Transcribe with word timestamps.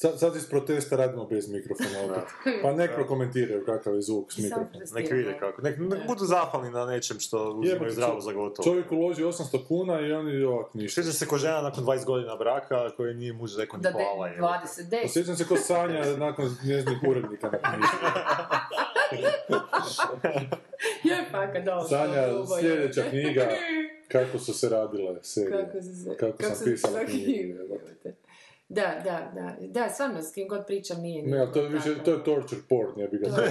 sad, 0.00 0.18
sad 0.18 0.36
iz 0.36 0.48
protesta 0.48 0.96
radimo 0.96 1.24
bez 1.24 1.48
mikrofona 1.48 2.04
opet. 2.04 2.24
Pa 2.62 2.72
nek 2.72 2.90
prokomentiraju 2.94 3.64
kakav 3.64 3.94
je 3.94 4.02
zvuk 4.02 4.32
s 4.32 4.38
mikrofonom. 4.38 4.82
Nek 4.94 5.10
vide 5.10 5.38
kako. 5.38 5.62
Nek, 5.62 5.78
nek 5.78 6.06
budu 6.06 6.24
zahvalni 6.24 6.70
na 6.70 6.86
nečem 6.86 7.20
što 7.20 7.52
uzimaju 7.52 7.92
zdravo 7.92 8.20
za 8.20 8.32
gotovo. 8.32 8.64
Čovjek 8.64 8.92
uloži 8.92 9.22
800 9.22 9.66
kuna 9.68 10.00
i 10.00 10.12
oni 10.12 10.42
ovak 10.44 10.74
ništa. 10.74 11.02
Sjećam 11.02 11.12
se 11.12 11.26
ko 11.26 11.38
žena 11.38 11.62
nakon 11.62 11.84
20 11.84 12.04
godina 12.04 12.36
braka 12.36 12.90
koji 12.96 13.14
nije 13.14 13.32
muž 13.32 13.56
rekao 13.56 13.80
Da 13.80 13.90
ni 13.90 13.94
hvala. 13.94 14.28
de, 14.28 14.96
je. 14.96 15.02
20 15.02 15.04
Osjećam 15.04 15.36
se 15.36 15.46
ko 15.46 15.56
Sanja 15.56 16.04
nakon 16.26 16.56
njezinih 16.64 16.98
urednika 17.08 17.50
na. 17.50 17.58
Je 21.04 21.28
paka, 21.32 21.60
dobro. 21.60 21.88
Sanja, 21.88 22.28
sljedeća 22.60 23.02
knjiga, 23.10 23.48
kako 24.12 24.38
su 24.38 24.54
se 24.54 24.68
radile 24.68 25.22
serije. 25.22 25.66
Kako 25.66 25.82
se 25.82 25.94
se... 25.94 26.16
Kako 26.16 26.42
sam 26.42 26.64
pisala 26.64 26.98
sa 26.98 28.27
Da, 28.68 29.00
da, 29.04 29.30
da. 29.34 29.56
Da, 29.60 29.88
stvarno, 29.88 30.22
s 30.22 30.32
kim 30.32 30.48
god 30.48 30.66
pričam 30.66 31.00
nije 31.00 31.22
Ne, 31.26 31.38
ali 31.38 31.52
to 31.52 31.60
je 31.60 31.68
više, 31.68 32.04
to 32.04 32.12
je 32.12 32.24
torture 32.24 32.60
porn, 32.68 33.00
ja 33.00 33.06
bi 33.06 33.18
ga 33.18 33.28
Da, 33.30 33.36
da, 33.36 33.46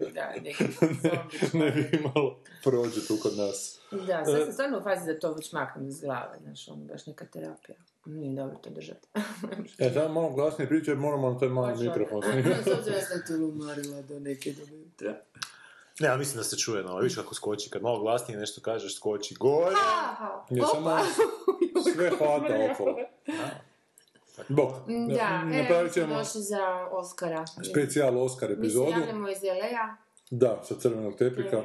da, 0.00 0.10
da, 0.10 0.32
neki 0.42 0.64
zombi. 0.74 1.64
ne 1.64 1.70
bi 1.70 1.98
imalo 1.98 2.38
prođe 2.64 3.06
tu 3.06 3.16
kod 3.22 3.36
nas. 3.36 3.80
Da, 3.90 4.24
sad 4.24 4.44
sam 4.44 4.52
stvarno 4.52 4.78
u 4.78 4.82
fazi 4.82 5.06
da 5.06 5.18
to 5.18 5.32
već 5.32 5.52
maknem 5.52 5.88
iz 5.88 6.00
glave, 6.00 6.38
znaš, 6.42 6.68
ono, 6.68 6.84
baš 6.84 7.06
neka 7.06 7.24
terapija. 7.24 7.78
Nije 8.04 8.36
dobro 8.36 8.56
to 8.58 8.70
držati. 8.70 9.08
E, 9.78 9.90
samo 9.90 10.08
malo 10.20 10.34
glasnije 10.34 10.68
pričaj, 10.68 10.92
jer 10.92 10.98
moramo 10.98 11.30
na 11.30 11.38
taj 11.38 11.48
mali 11.48 11.88
mikrofon 11.88 12.22
snimati. 12.22 12.70
S 12.70 12.78
obzirom 12.78 13.00
sam 13.00 13.20
tu 13.26 13.44
umarila 13.44 14.02
do 14.02 14.20
neke 14.20 14.52
do 14.52 14.62
jutra. 14.76 15.20
Ne, 16.00 16.08
ali 16.08 16.18
mislim 16.18 16.36
da 16.36 16.44
se 16.44 16.56
čuje, 16.56 16.82
no, 16.82 16.96
vidiš 16.96 17.16
kako 17.16 17.34
skoči, 17.34 17.70
kad 17.70 17.82
malo 17.82 18.00
glasnije 18.00 18.40
nešto 18.40 18.60
kažeš, 18.60 18.96
skoči 18.96 19.34
gore. 19.34 19.74
Je 20.50 20.62
samo 20.72 20.90
opa. 20.90 21.02
sve 21.92 22.10
hvata 22.10 22.72
okolo. 22.72 22.96
Bok, 24.48 24.70
Da, 25.10 25.44
napravit 25.44 25.62
evo, 25.70 25.88
smo 25.88 26.02
ćemo 26.02 26.14
došli 26.14 26.42
za 26.42 26.58
Oscara. 26.90 27.44
specijal 27.70 28.18
Oscar 28.18 28.48
Mi 28.48 28.54
se 28.54 28.60
epizodu. 28.60 28.90
javljamo 28.90 29.28
iz 29.28 29.38
LA-a. 29.42 29.96
Da, 30.30 30.62
sa 30.64 30.74
crvenog 30.76 31.14
tepika. 31.14 31.62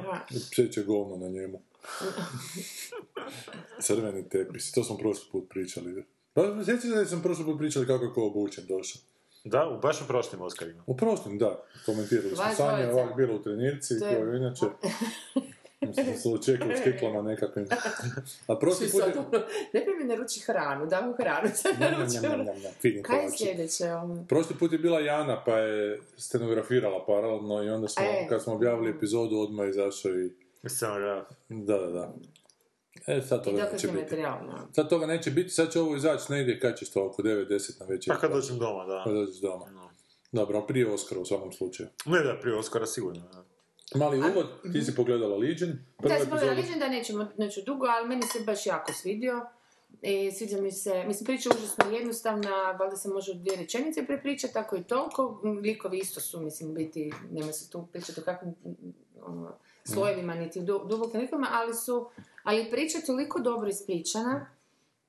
Pseće 0.50 0.82
govno 0.82 1.16
na 1.16 1.28
njemu. 1.28 1.60
Crveni 3.80 4.28
tepis, 4.28 4.72
to 4.72 4.84
smo 4.84 4.96
prošli 4.96 5.24
put 5.32 5.48
pričali. 5.48 6.04
Pa, 6.34 6.42
sjećate 6.56 6.80
se 6.80 6.88
da 6.90 7.04
sam 7.06 7.22
prošli 7.22 7.44
put 7.44 7.58
pričali 7.58 7.86
kako 7.86 8.04
je 8.04 8.12
ko 8.12 8.22
obučen 8.22 8.64
došao. 8.66 9.02
Da, 9.44 9.68
u 9.68 9.80
baš 9.80 10.00
u 10.00 10.06
prošlim 10.06 10.42
Oscarima. 10.42 10.82
U 10.86 10.96
prošlim, 10.96 11.38
da, 11.38 11.64
komentirali 11.86 12.28
smo. 12.30 12.44
Sanja 12.56 12.90
ovak 12.92 13.16
bila 13.16 13.34
u 13.34 13.42
trenirci, 13.42 13.98
To 13.98 14.06
je- 14.06 14.16
koja 14.16 14.26
je 14.26 14.38
inače... 14.38 14.66
Mislim 15.86 16.06
da 16.12 16.14
se 16.14 16.28
očekali 16.28 16.76
s 16.76 16.82
kiklama 16.84 17.22
nekakvim. 17.22 17.66
A 18.46 18.56
prošli 18.58 18.88
put 18.88 19.00
je... 19.00 19.06
ono, 19.18 19.44
Najprije 19.72 19.96
mi 19.98 20.04
naruči 20.04 20.40
hranu, 20.40 20.86
dam 20.86 21.06
mu 21.06 21.12
hranu, 21.12 21.48
sad 21.54 21.80
njam, 21.80 21.90
naruči 21.92 22.16
njam, 22.22 22.32
ono. 22.32 22.44
njam, 22.44 22.58
njam, 22.62 22.72
fini 22.80 23.02
Kaj 23.02 23.24
je 23.24 23.30
sljedeće? 23.30 23.92
ono? 23.92 24.24
Prošli 24.28 24.56
put 24.58 24.72
je 24.72 24.78
bila 24.78 25.00
Jana, 25.00 25.42
pa 25.44 25.58
je 25.58 26.00
stenografirala 26.16 27.04
paralelno 27.06 27.62
i 27.62 27.68
onda 27.70 27.88
smo, 27.88 28.04
E. 28.04 28.26
kad 28.28 28.42
smo 28.42 28.52
objavili 28.54 28.90
epizodu, 28.90 29.36
odmah 29.38 29.68
izašao 29.68 30.12
i... 30.12 30.30
Scenograf. 30.68 31.26
Da, 31.48 31.78
da, 31.78 31.86
da. 31.86 32.14
E, 33.06 33.22
sad 33.22 33.40
I 33.40 33.44
toga 33.44 33.68
neće 33.72 33.86
biti. 33.86 33.98
materijal, 34.02 34.46
no. 34.46 34.68
Sad 34.72 34.88
toga 34.88 35.06
neće 35.06 35.30
biti, 35.30 35.50
sad 35.50 35.72
će 35.72 35.80
ovo 35.80 35.96
izaći 35.96 36.32
negdje, 36.32 36.60
kad 36.60 36.78
ćeš 36.78 36.90
to, 36.90 37.06
oko 37.06 37.22
9-10 37.22 37.80
na 37.80 37.86
večer. 37.86 38.14
Pa 38.14 38.20
kad 38.20 38.30
dođem 38.32 38.58
doma, 38.58 38.84
da. 38.86 39.02
Kad 39.04 39.12
dođeš 39.14 39.36
doma. 39.40 39.66
Dobro, 40.32 40.60
prije 40.66 40.92
Oscara 40.92 41.20
u 41.20 41.24
svakom 41.24 41.52
slučaju. 41.52 41.88
Ne, 42.06 42.22
da, 42.22 42.38
prije 42.40 42.56
Oscara 42.56 42.86
sigurno. 42.86 43.20
Da. 43.32 43.44
Mali 43.94 44.18
uvod, 44.18 44.46
ti 44.72 44.82
si 44.82 44.94
pogledala 44.94 45.36
Legion, 45.36 45.78
Da, 46.02 46.18
sam 46.18 46.30
pogledala, 46.30 46.60
vidim 46.60 46.78
da 46.78 46.88
nećemo, 46.88 47.26
neću 47.38 47.60
dugo, 47.66 47.86
ali 47.86 48.08
meni 48.08 48.22
se 48.22 48.40
baš 48.40 48.66
jako 48.66 48.92
svidio. 48.92 49.46
I 50.02 50.30
sviđa 50.30 50.60
mi 50.60 50.70
se, 50.70 51.04
mislim, 51.06 51.24
priča 51.24 51.48
je 51.48 51.56
užasno 51.56 51.84
jednostavna, 51.90 52.76
valjda 52.78 52.96
se 52.96 53.08
može 53.08 53.32
u 53.32 53.34
dvije 53.34 53.56
rečenice 53.56 54.06
prepričati, 54.06 54.54
tako 54.54 54.76
i 54.76 54.82
toliko. 54.82 55.40
Likovi 55.62 55.98
isto 55.98 56.20
su, 56.20 56.40
mislim, 56.40 56.74
biti, 56.74 57.12
nema 57.30 57.52
se 57.52 57.70
tu 57.70 57.86
pričati 57.92 58.20
o 58.20 58.22
kakvim 58.22 58.54
ono, 59.22 59.54
slojevima, 59.84 60.34
niti 60.34 60.60
dubokim 60.60 61.20
likovima, 61.20 61.48
ali 61.50 61.74
su, 61.74 62.10
ali 62.42 62.70
priča 62.70 62.98
je 62.98 63.06
toliko 63.06 63.40
dobro 63.40 63.68
ispričana, 63.68 64.46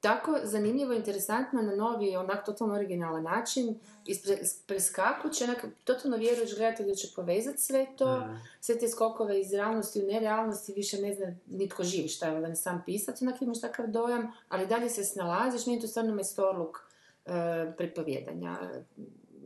tako 0.03 0.37
zanimljivo, 0.43 0.93
interesantno, 0.93 1.61
na 1.61 1.75
novi, 1.75 2.15
onak 2.15 2.45
totalno 2.45 2.73
originalan 2.73 3.23
način, 3.23 3.75
ispre, 4.05 4.37
preskakuće, 4.67 5.43
onak, 5.43 5.65
totalno 5.83 6.17
vjeruješ 6.17 6.55
gledatelj 6.55 6.85
da 6.87 6.95
će 6.95 7.07
povezati 7.15 7.61
sve 7.61 7.87
to, 7.97 8.23
sve 8.61 8.79
te 8.79 8.87
skokove 8.87 9.39
iz 9.41 9.53
realnosti 9.53 10.03
u 10.03 10.07
nerealnosti, 10.07 10.73
više 10.73 11.01
ne 11.01 11.13
zna 11.13 11.35
nitko 11.47 11.83
živi 11.83 12.07
šta 12.07 12.27
je, 12.27 12.39
ne 12.39 12.55
sam 12.55 12.83
pisat, 12.85 13.21
onak 13.21 13.41
imaš 13.41 13.61
takav 13.61 13.87
dojam, 13.87 14.31
ali 14.49 14.67
dalje 14.67 14.89
se 14.89 15.03
snalaziš, 15.03 15.65
nije 15.65 15.81
to 15.81 15.87
stvarno 15.87 16.15
mestorluk 16.15 16.77
e, 17.25 17.31
prepovjedanja, 17.77 18.57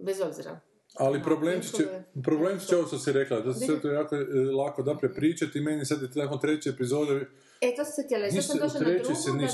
bez 0.02 0.22
obzira. 0.22 0.60
Ali 0.96 1.18
No, 1.20 1.24
problemčić 1.26 1.72
će, 1.72 1.78
likove. 1.78 2.04
problemčić 2.24 2.72
je 2.72 2.78
ovo 2.78 2.88
što 2.88 2.98
si 2.98 3.12
rekla, 3.12 3.40
da 3.40 3.54
se 3.54 3.66
sve 3.66 3.82
to 3.82 3.88
jako 3.88 4.16
e, 4.16 4.22
lako 4.58 4.84
da 4.84 4.98
prepričati 4.98 5.62
meni 5.62 5.86
sad 5.86 6.02
je 6.02 6.10
nakon 6.16 6.40
treće 6.40 6.70
epizode 6.70 7.26
E, 7.62 7.76
to 7.76 7.86
se 7.86 8.04
htjela, 8.04 8.32
sad 8.32 8.44
sam 8.46 8.58
došla 8.60 8.80
na 8.80 8.86
drugu, 8.86 9.04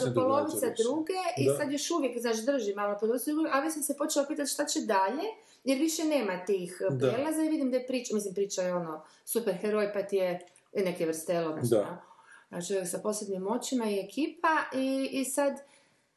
da 0.06 0.10
do 0.10 0.22
polovice 0.22 0.74
druge 0.84 1.14
i 1.38 1.48
Da. 1.48 1.58
sad 1.58 1.72
još 1.72 1.92
uvijek, 1.92 2.20
znaš, 2.22 2.38
drži 2.46 2.74
malo 2.74 2.98
polovice 3.00 3.32
druge, 3.32 3.50
ali 3.54 3.72
sam 3.72 3.84
se 3.84 3.98
počela 3.98 4.26
pitati 4.26 4.50
šta 4.52 4.66
će 4.66 4.80
dalje, 4.80 5.24
jer 5.64 5.80
više 5.80 6.04
nema 6.04 6.46
tih 6.46 6.82
Da. 6.90 6.98
prijelaza 7.12 7.44
i 7.44 7.50
vidim 7.50 7.72
da 7.72 7.78
je 7.78 7.88
priča, 7.88 8.16
mislim, 8.16 8.34
priča 8.34 8.62
je 8.62 8.76
ono, 8.76 9.04
super 9.26 9.54
heroj, 9.56 9.94
pa 9.94 10.04
ti 10.04 10.16
je 10.16 10.40
neke 10.74 11.06
vrste 11.06 11.40
odnosno, 11.40 11.78
Da. 11.78 12.02
a 12.50 12.62
čovjek 12.62 12.88
sa 12.88 12.98
posebnim 13.00 13.48
očima 13.48 13.86
i 13.86 14.00
ekipa 14.00 14.58
i, 14.76 15.10
i 15.12 15.26
sad, 15.26 15.54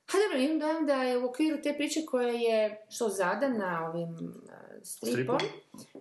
ha 0.07 0.19
dobro, 0.25 0.39
imam 0.39 0.59
dojam 0.59 0.87
da 0.87 1.03
je 1.03 1.19
u 1.19 1.25
okviru 1.25 1.63
te 1.63 1.75
priče 1.77 2.05
koja 2.07 2.29
je 2.29 2.87
što 2.89 3.09
zadana 3.09 3.91
ovim 3.95 4.35
stripom, 4.87 5.39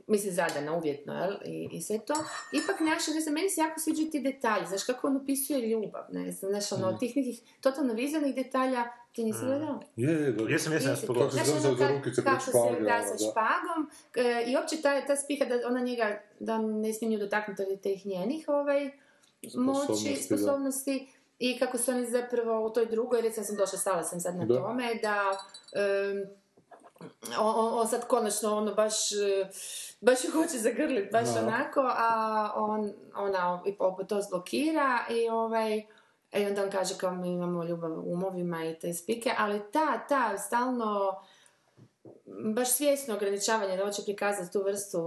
mislim 0.08 0.34
zadana 0.34 0.74
uvjetno, 0.74 1.14
jel, 1.14 1.34
i, 1.46 1.70
i 1.72 1.82
sve 1.82 2.00
to, 2.00 2.14
ipak 2.54 2.80
naša, 2.82 3.12
ne 3.12 3.22
znam, 3.22 3.34
meni 3.34 3.50
se 3.50 3.62
jako 3.62 3.80
sviđaju 3.80 4.10
ti 4.10 4.20
detalji, 4.22 4.68
znaš 4.68 4.84
kako 4.84 5.08
on 5.08 5.18
opisuje 5.18 5.60
ljubav, 5.62 6.04
ne 6.12 6.32
znam, 6.32 6.52
znaš, 6.52 6.72
ono, 6.72 6.86
Mm. 6.86 6.94
od 6.94 7.00
tih 7.00 7.18
nekih 7.18 7.42
totalno 7.62 7.94
vizualnih 7.94 8.36
detalja, 8.36 8.86
ti 9.14 9.24
nisi 9.24 9.40
gledala? 9.42 9.80
Je, 9.96 10.12
je, 10.14 10.32
dobro. 10.32 10.52
Jesam, 10.54 10.74
jesam, 10.74 10.88
ja 10.88 10.92
Nisi. 10.92 11.00
sam 11.00 11.08
pogledao. 11.08 11.30
Kako 11.30 11.46
se 11.46 11.68
ono, 11.68 11.78
za 11.78 11.88
rukice 11.88 12.24
pred 12.24 12.42
se 12.42 12.52
špagom, 12.52 12.84
da 12.84 13.02
sa 13.02 13.14
da. 13.14 13.32
špagom 13.32 13.90
e, 14.16 14.52
i 14.52 14.56
uopće 14.56 14.82
ta, 14.82 15.02
ta 15.02 15.16
spiha 15.16 15.46
da 15.46 15.68
ona 15.68 15.80
njega, 15.80 16.22
da 16.40 16.58
ne 16.58 16.94
smije 16.94 17.12
nju 17.12 17.20
dotaknuti 17.20 17.64
od 17.64 17.82
tih 17.82 18.06
njenih 18.06 18.46
ovaj, 18.48 18.92
moći, 19.56 20.16
Sposobnosti, 20.18 21.00
da. 21.00 21.06
i 21.40 21.60
kako 21.60 21.78
su 21.78 21.92
oni 21.92 22.06
zapravo 22.08 22.66
u 22.66 22.70
toj 22.70 22.86
drugoj, 22.86 23.22
recimo 23.22 23.46
sam 23.46 23.56
došla, 23.56 23.78
stala 23.80 24.04
sam 24.04 24.20
sad 24.20 24.36
na 24.36 24.46
Da. 24.46 24.56
tome, 24.56 24.96
da 24.96 25.38
em, 25.74 26.24
on, 27.40 27.80
on, 27.80 27.88
sad 27.88 28.08
konačno 28.08 28.58
ono 28.58 28.74
baš, 28.74 29.12
e, 29.12 29.50
baš 30.02 30.20
hoće 30.34 30.58
zagrlit, 30.58 31.12
baš 31.12 31.34
Da. 31.34 31.40
onako, 31.40 31.82
a 31.98 32.52
on, 32.56 32.94
ona 33.16 33.62
i 33.66 33.76
to 34.08 34.22
zblokira 34.22 35.00
i 35.10 35.30
ovaj, 35.30 35.78
i 36.34 36.46
onda 36.46 36.64
on 36.64 36.72
kaže 36.72 36.98
kao 36.98 37.12
mi 37.12 37.34
imamo 37.34 37.64
ljubav 37.64 37.92
u 37.92 38.14
umovima 38.14 38.66
i 38.66 38.80
te 38.80 38.94
spike, 38.94 39.34
ali 39.38 39.62
ta, 39.72 40.08
ta, 40.08 40.38
stalno, 40.38 41.22
baš 42.46 42.70
svjesno 42.70 43.16
ograničavanje 43.16 43.78
da 43.78 43.86
hoće 43.86 44.02
prikazati 44.04 44.54
tu 44.54 44.64
vrstu 44.64 45.00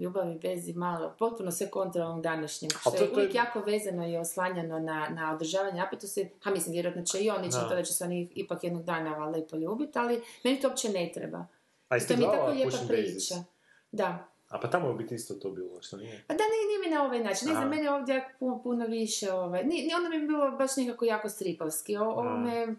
ljubavi 0.00 0.34
bez 0.34 0.68
i 0.68 0.72
malo, 0.72 1.14
potpuno 1.18 1.50
sve 1.50 1.70
kontra 1.70 2.06
ovom 2.06 2.22
današnjem, 2.22 2.70
što 2.70 2.90
to- 2.90 2.96
je 2.96 2.98
to 2.98 3.04
je- 3.04 3.12
uvijek 3.12 3.34
jako 3.34 3.60
vezano 3.60 4.08
i 4.08 4.16
oslanjano 4.16 4.78
na, 4.78 5.08
na 5.10 5.34
održavanje 5.34 5.76
napetosti, 5.76 6.30
a 6.44 6.50
mislim, 6.50 6.72
vjerojatno 6.72 7.02
će 7.02 7.18
i 7.18 7.30
on 7.30 7.44
ići 7.44 7.50
Da. 7.50 7.62
na 7.62 7.68
to 7.68 7.74
da 7.74 7.82
će 7.82 7.92
se 7.92 8.04
oni 8.04 8.28
ipak 8.34 8.64
jednog 8.64 8.84
dana 8.84 9.10
valjda 9.10 9.38
i 9.38 9.42
poljubiti, 9.42 9.98
ali 9.98 10.22
meni 10.44 10.60
to 10.60 10.68
uopće 10.68 10.88
ne 10.88 11.10
treba. 11.14 11.46
A 11.88 11.94
jesi 11.94 12.08
To 12.08 12.16
mi 12.16 12.22
je 12.22 12.30
tako 12.30 12.50
lijepa 12.50 12.76
priča. 12.88 13.34
Da. 13.92 14.28
A 14.48 14.60
pa 14.60 14.70
tamo 14.70 14.88
je 14.88 14.94
biti 14.94 15.14
isto 15.14 15.34
to 15.34 15.50
bilo, 15.50 15.82
što 15.82 15.96
nije? 15.96 16.24
Pa 16.26 16.34
da, 16.34 16.42
nije, 16.44 16.66
nije 16.68 16.78
mi 16.80 16.96
na 16.96 17.04
ovaj 17.04 17.20
način. 17.20 17.48
Ne 17.48 17.54
znam, 17.54 17.68
mene 17.68 17.90
ovdje 17.90 18.24
puno, 18.38 18.62
puno 18.62 18.86
više, 18.86 19.32
ovaj, 19.32 19.64
ni, 19.64 19.90
onda 19.96 20.08
mi 20.08 20.16
je 20.16 20.22
bilo 20.22 20.50
baš 20.50 20.76
nekako 20.76 21.04
jako 21.04 21.28
stripovski. 21.28 21.96
O, 21.96 22.04
ovo 22.04 22.36
me, 22.36 22.74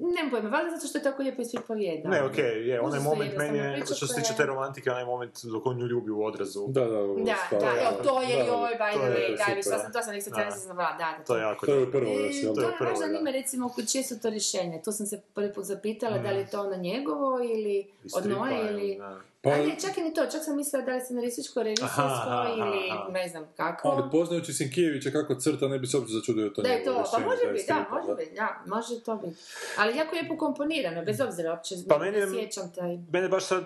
nemam 0.00 0.30
pojma, 0.30 0.48
valjda 0.48 0.70
zato 0.70 0.86
što 0.86 0.98
je 0.98 1.02
tako 1.02 1.22
lijepo 1.22 1.42
ispripovijedano. 1.42 2.10
Ne, 2.10 2.22
okej, 2.24 2.68
je, 2.68 2.80
onaj 2.80 3.00
moment 3.00 3.32
meni 3.36 3.58
je, 3.58 3.82
što 3.86 4.06
se 4.06 4.14
tiče 4.14 4.34
te 4.36 4.46
romantike, 4.46 4.90
onaj 4.90 5.04
moment 5.04 5.44
dok 5.44 5.66
on 5.66 5.76
nju 5.76 5.86
ljubi 5.86 6.10
u 6.10 6.24
odrazu. 6.24 6.66
Da, 6.68 6.80
da, 6.82 6.90
Da, 6.90 7.36
da, 7.52 7.70
evo, 7.80 8.02
to 8.04 8.22
je 8.22 8.36
da, 8.36 8.44
i 8.44 8.50
ovaj, 8.50 8.74
by 8.74 8.92
to 8.92 8.98
the 8.98 9.08
way, 9.08 9.30
da, 9.30 9.38
super. 9.38 9.56
mislila 9.56 9.78
sam, 9.78 9.92
to 9.92 10.02
sam 10.02 10.14
nekako 10.14 10.36
Da. 10.36 10.42
ja 10.42 10.50
sam 10.50 10.60
znala, 10.62 10.92
da, 10.92 11.14
da, 11.18 11.24
To 11.24 11.36
je 11.36 11.42
jako 11.42 11.66
To 11.66 11.74
je 11.74 11.90
prvo 11.90 12.10
još, 12.12 12.34
I 12.34 12.38
jel? 12.38 12.54
to 12.54 12.60
To 12.60 12.68
je 12.68 12.74
prvo, 12.78 12.90
da. 12.90 12.96
zanima, 12.96 13.30
recimo, 13.30 13.70
čije 13.84 14.04
su 14.04 14.20
to 14.20 14.30
rješenje. 14.30 14.80
Tu 14.84 14.92
sam 14.92 15.06
se 15.06 15.20
prvi 15.34 15.52
put 15.52 15.64
zapitala 15.64 16.16
Mm. 16.16 16.22
da 16.22 16.30
li 16.30 16.38
je 16.38 16.46
to 16.46 16.60
ono 16.60 16.76
njegovo 16.78 17.40
ili 17.40 17.86
od 18.14 18.26
Noe 18.26 18.50
ili- 18.70 18.96
da. 18.96 19.20
Pa, 19.48 19.54
A 19.54 19.58
ne, 19.58 19.76
čak 19.80 19.98
i 19.98 20.02
ni 20.02 20.14
to, 20.14 20.26
čak 20.26 20.44
sam 20.44 20.56
mislila 20.56 20.84
da 20.84 20.94
li 20.94 21.00
scenarističko, 21.00 21.62
režisijsko 21.62 22.00
ili 22.56 22.90
aha. 22.90 23.08
ne 23.10 23.28
znam 23.28 23.44
kako. 23.56 23.88
ali 23.88 24.10
poznajući 24.10 24.52
Sinkijevića 24.52 25.10
kako 25.10 25.34
crta, 25.34 25.68
ne 25.68 25.78
bi 25.78 25.86
se 25.86 25.96
uopće 25.96 26.12
začudio 26.12 26.40
da 26.40 26.46
je 26.46 26.54
to 26.54 26.62
Da 26.62 26.68
je 26.68 26.84
to, 26.84 27.04
pa 27.12 27.18
može 27.18 27.42
je 27.46 27.52
biti, 27.52 27.64
da, 27.68 27.74
stripa, 27.74 27.94
može 28.00 28.14
biti, 28.16 28.34
da, 28.36 28.62
može 28.66 29.00
to 29.00 29.16
biti. 29.16 29.36
Ali 29.78 29.96
jako 29.96 30.16
lijepo 30.16 30.36
komponirano, 30.36 31.04
bez 31.04 31.20
obzira, 31.20 31.52
uopće 31.52 31.74
Pa 31.88 31.98
ne 31.98 32.10
meni 32.10 32.18
je- 32.18 32.42
sjećam 32.42 32.72
taj... 32.74 32.98
Mene 33.12 33.28
baš 33.28 33.44
sad, 33.44 33.64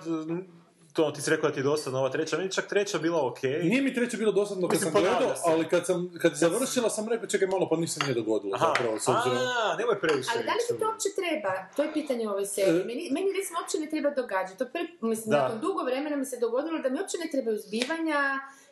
to 0.92 1.10
ti 1.10 1.22
si 1.22 1.30
rekao 1.30 1.48
da 1.48 1.54
ti 1.54 1.60
je 1.60 1.64
dosadna 1.64 1.98
ova 1.98 2.10
treća, 2.10 2.36
meni 2.36 2.52
čak 2.52 2.66
treća 2.68 2.98
bila 2.98 3.26
okej. 3.26 3.62
Nije 3.62 3.82
mi 3.82 3.94
treće 3.94 4.16
bilo 4.16 4.32
dosadno 4.32 4.68
kad 4.68 4.80
sam 4.80 4.90
gledao, 4.92 5.34
se. 5.36 5.42
ali 5.46 5.68
kad 5.68 5.86
sam 5.86 6.10
kad 6.22 6.34
završila 6.34 6.90
sam 6.90 7.08
rekao 7.08 7.28
čekaj 7.28 7.48
malo 7.48 7.68
pa 7.68 7.76
ništa 7.76 8.04
nije 8.04 8.14
dogodilo 8.14 8.52
Aha, 8.54 8.66
zapravo 8.68 8.98
s 8.98 9.08
obzirom. 9.08 9.38
a, 9.38 9.76
nemoj 9.78 10.00
previše. 10.00 10.30
Ali 10.34 10.44
da 10.44 10.52
li 10.52 10.58
ti 10.68 10.80
to 10.80 10.86
uopće 10.88 11.08
treba? 11.20 11.52
To 11.76 11.82
je 11.82 11.92
pitanje 11.92 12.28
u 12.28 12.30
ovoj 12.30 12.46
seriji. 12.46 12.80
E. 12.80 12.84
Meni, 12.84 13.02
meni 13.10 13.28
recimo 13.38 13.56
uopće 13.60 13.78
ne 13.78 13.88
treba 13.90 14.10
događati. 14.10 14.58
To 14.58 14.66
prvi, 14.74 14.88
mislim, 15.00 15.30
Da. 15.30 15.42
nakon 15.42 15.60
dugo 15.60 15.82
vremena 15.82 16.16
mi 16.16 16.24
se 16.24 16.36
dogodilo 16.40 16.78
da 16.78 16.88
mi 16.88 16.98
uopće 17.00 17.16
ne 17.24 17.28
trebaju 17.30 17.56
zbivanja, 17.58 18.20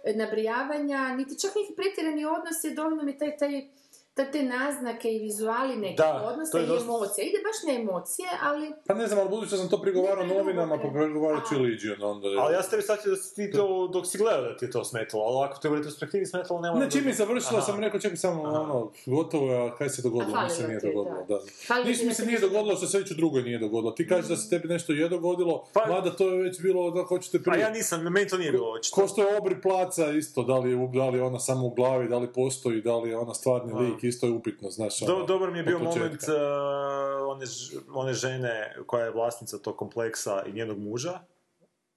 e, 0.04 0.14
nabrijavanja, 0.14 1.00
niti 1.16 1.40
čak 1.42 1.50
neki 1.58 1.72
pretjerani 1.78 2.24
odnosi, 2.36 2.74
dovoljno 2.74 3.02
mi 3.02 3.18
taj, 3.18 3.36
taj, 3.36 3.52
ta- 4.10 4.24
te 4.26 4.42
naznake 4.44 5.08
i 5.08 5.18
vizuali 5.20 5.76
nekih 5.76 5.96
Da, 5.98 6.22
odnosa 6.24 6.52
to 6.52 6.58
je 6.58 6.64
i 6.64 6.68
dosta- 6.68 6.84
emocija. 6.86 7.22
Ide 7.22 7.38
baš 7.40 7.58
na 7.66 7.72
emocije, 7.82 8.28
ali 8.42 8.72
Pa 8.86 8.94
ne 8.94 9.06
znam, 9.06 9.18
ali 9.18 9.28
budući 9.28 9.50
da 9.50 9.56
sam 9.56 9.68
to 9.68 9.78
prigovarao 9.78 10.26
novinama, 10.26 10.78
pa 10.78 10.84
ne. 10.84 10.92
prigovarat 10.94 11.42
ću 11.48 11.54
A. 11.54 11.58
Legion 11.58 12.02
onda. 12.04 12.28
je. 12.28 12.36
Ali 12.38 12.54
ja 12.54 12.62
sam 12.62 12.70
tebi 12.70 12.82
shvatio 12.82 13.10
da 13.10 13.16
si 13.18 13.34
ti 13.36 13.50
to, 13.50 13.64
dok 13.88 14.06
si 14.06 14.18
gledao 14.18 14.42
da 14.42 14.56
ti 14.56 14.64
je 14.64 14.70
to 14.70 14.84
smetalo, 14.84 15.22
ali 15.24 15.46
ako 15.46 15.60
te 15.60 15.68
u 15.68 15.74
retrospektivi 15.74 16.26
smetalo, 16.26 16.60
nema... 16.60 16.78
Ne, 16.78 16.90
čim 16.90 17.06
je 17.06 17.14
završila 17.14 17.58
Aha. 17.58 17.66
sam 17.66 17.80
rekao, 17.80 18.00
čekaj 18.00 18.16
samo, 18.18 18.42
ono, 18.42 18.90
gotovo 19.06 19.52
je, 19.52 19.58
a 19.62 19.76
kaj 19.76 19.88
se 19.88 20.02
dogodilo, 20.02 20.36
A 20.36 20.44
ništa 20.44 20.54
falilo 20.56 20.68
nije 20.70 20.80
dogodilo, 20.84 21.24
da. 21.28 21.34
da. 21.68 21.74
Mi 21.80 21.88
da 21.88 21.94
se 21.94 22.14
se 22.14 22.26
nije 22.26 22.38
dogodilo 22.40 22.76
što 22.76 22.86
se 22.86 22.98
već 22.98 23.10
u 23.10 23.14
drugoj 23.14 23.42
nije 23.42 23.58
dogodilo. 23.58 23.92
Ti 23.92 24.08
kažeš 24.08 24.26
da 24.26 24.36
se 24.36 24.50
tebi 24.50 24.68
nešto 24.68 24.92
je 24.92 25.08
dogodilo, 25.08 25.64
Pa- 25.72 25.86
mada 25.88 26.10
to 26.10 26.28
je 26.28 26.42
već 26.42 26.60
bilo 26.60 26.90
da 26.90 27.02
hoćete 27.02 27.38
A 27.38 27.40
prije. 27.42 27.60
ja 27.60 27.70
nisam, 27.70 28.02
meni 28.02 28.28
to 28.28 28.38
nije 28.38 28.52
bilo 28.52 28.70
očito. 28.70 28.94
Ko 28.94 29.08
što 29.08 29.22
je 29.22 29.38
obri 29.38 29.60
placa 29.60 30.06
isto, 30.08 30.42
da 30.42 30.56
li, 30.56 30.88
da 30.90 31.08
li 31.08 31.18
je 31.18 31.22
ona 31.22 31.38
samo 31.40 31.66
u 31.66 31.70
glavi, 31.70 32.08
da 32.08 32.18
li 32.18 32.28
postoji, 32.28 32.80
da 32.80 32.96
li 32.96 33.10
je 33.10 33.16
ona 33.18 33.34
stvarni 33.34 33.72
lik, 33.74 33.99
isto 34.02 34.26
je 34.26 34.32
upitno, 34.32 34.70
znaš. 34.70 35.00
Do, 35.00 35.14
ono, 35.14 35.26
dobar 35.26 35.50
mi 35.50 35.58
je 35.58 35.62
bio 35.62 35.78
moment 35.78 36.22
uh, 36.22 36.34
one, 37.28 37.44
one 37.92 38.12
žene 38.12 38.76
koja 38.86 39.04
je 39.04 39.10
vlasnica 39.10 39.58
tog 39.58 39.76
kompleksa 39.76 40.42
i 40.46 40.52
njenog 40.52 40.78
muža. 40.78 41.20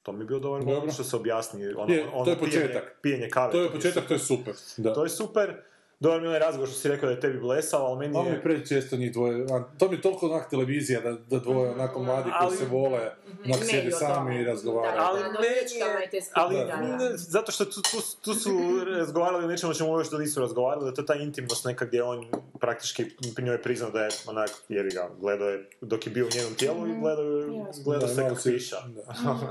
To 0.01 0.11
mi 0.11 0.19
je 0.19 0.25
bio 0.25 0.39
dobar 0.39 0.59
Dobro. 0.59 0.75
moment 0.75 0.93
što 0.93 1.03
se 1.03 1.15
objasni 1.15 1.67
ono, 1.67 1.93
Je, 1.93 2.05
ono 2.13 2.25
to 2.25 2.31
je 2.31 2.37
pijenje- 2.37 2.61
početak. 2.61 2.99
Pijenje 3.01 3.29
kave. 3.29 3.51
To 3.51 3.61
je 3.61 3.71
početak, 3.71 4.07
to 4.07 4.13
je 4.13 4.19
super. 4.19 4.53
super. 4.55 4.83
Da. 4.83 4.93
To 4.93 5.03
je 5.03 5.09
super. 5.09 5.61
Dobar 6.03 6.19
mi 6.19 6.25
je 6.25 6.29
onaj 6.29 6.39
razgovor 6.39 6.69
što 6.69 6.77
si 6.77 6.87
rekao 6.87 7.07
da 7.07 7.11
je 7.11 7.19
tebi 7.19 7.39
blesao, 7.39 7.85
ali 7.85 7.99
meni 7.99 8.13
Malo 8.13 8.23
mi 8.23 8.29
je... 8.29 8.35
je 8.35 8.41
prečesto 8.41 8.95
njih 8.97 9.13
dvoje, 9.13 9.45
to 9.77 9.87
mi 9.87 9.95
je 9.95 10.01
toliko 10.01 10.25
onak 10.25 10.49
televizija 10.49 11.01
da, 11.01 11.11
da 11.11 11.39
dvoje 11.39 11.69
onako 11.71 11.99
mladi 12.01 12.23
koji 12.31 12.47
Ali- 12.47 12.57
se 12.57 12.65
vole, 12.65 12.99
onak 13.45 13.59
Ne 13.59 13.65
sjede 13.65 13.89
i 13.89 13.93
o 13.93 13.97
sami 13.97 14.35
i 14.35 14.43
razgovaraju. 14.43 14.95
Da, 14.95 15.07
Ali 16.35 16.53
meni 16.55 16.65
je- 16.65 16.73
Ali, 16.99 17.17
zato 17.17 17.51
što 17.51 17.65
tu, 17.65 17.81
tu, 17.81 17.97
tu 18.21 18.33
su 18.33 18.49
razgovarali 18.87 19.45
o 19.45 19.49
nečemu 19.49 19.71
o 19.71 19.75
čemu 19.75 19.89
još 19.91 20.09
da 20.09 20.17
nisu 20.17 20.39
razgovarali, 20.39 20.81
da 20.81 20.89
je 20.89 20.95
to 20.95 21.03
ta 21.03 21.15
intimnost 21.15 21.65
neka 21.65 21.85
gdje 21.85 22.03
on 22.03 22.25
praktički 22.59 23.05
pri 23.35 23.45
njoj 23.45 23.61
priznao 23.61 23.91
da 23.91 23.99
je 24.01 24.09
onak, 24.27 24.49
jebi 24.69 24.89
ga, 24.89 25.09
gledao 25.19 25.49
je 25.49 25.69
dok 25.81 26.05
je 26.05 26.11
bio 26.11 26.25
u 26.25 26.35
njenom 26.35 26.55
tijelu 26.55 26.87
i 26.87 26.99
gledao, 27.01 27.25
je- 27.25 27.47
gledao 27.85 28.07
Da, 28.07 28.15
se 28.15 28.21
kako 28.21 28.35
piša. 28.45 28.75
da. 28.87 29.01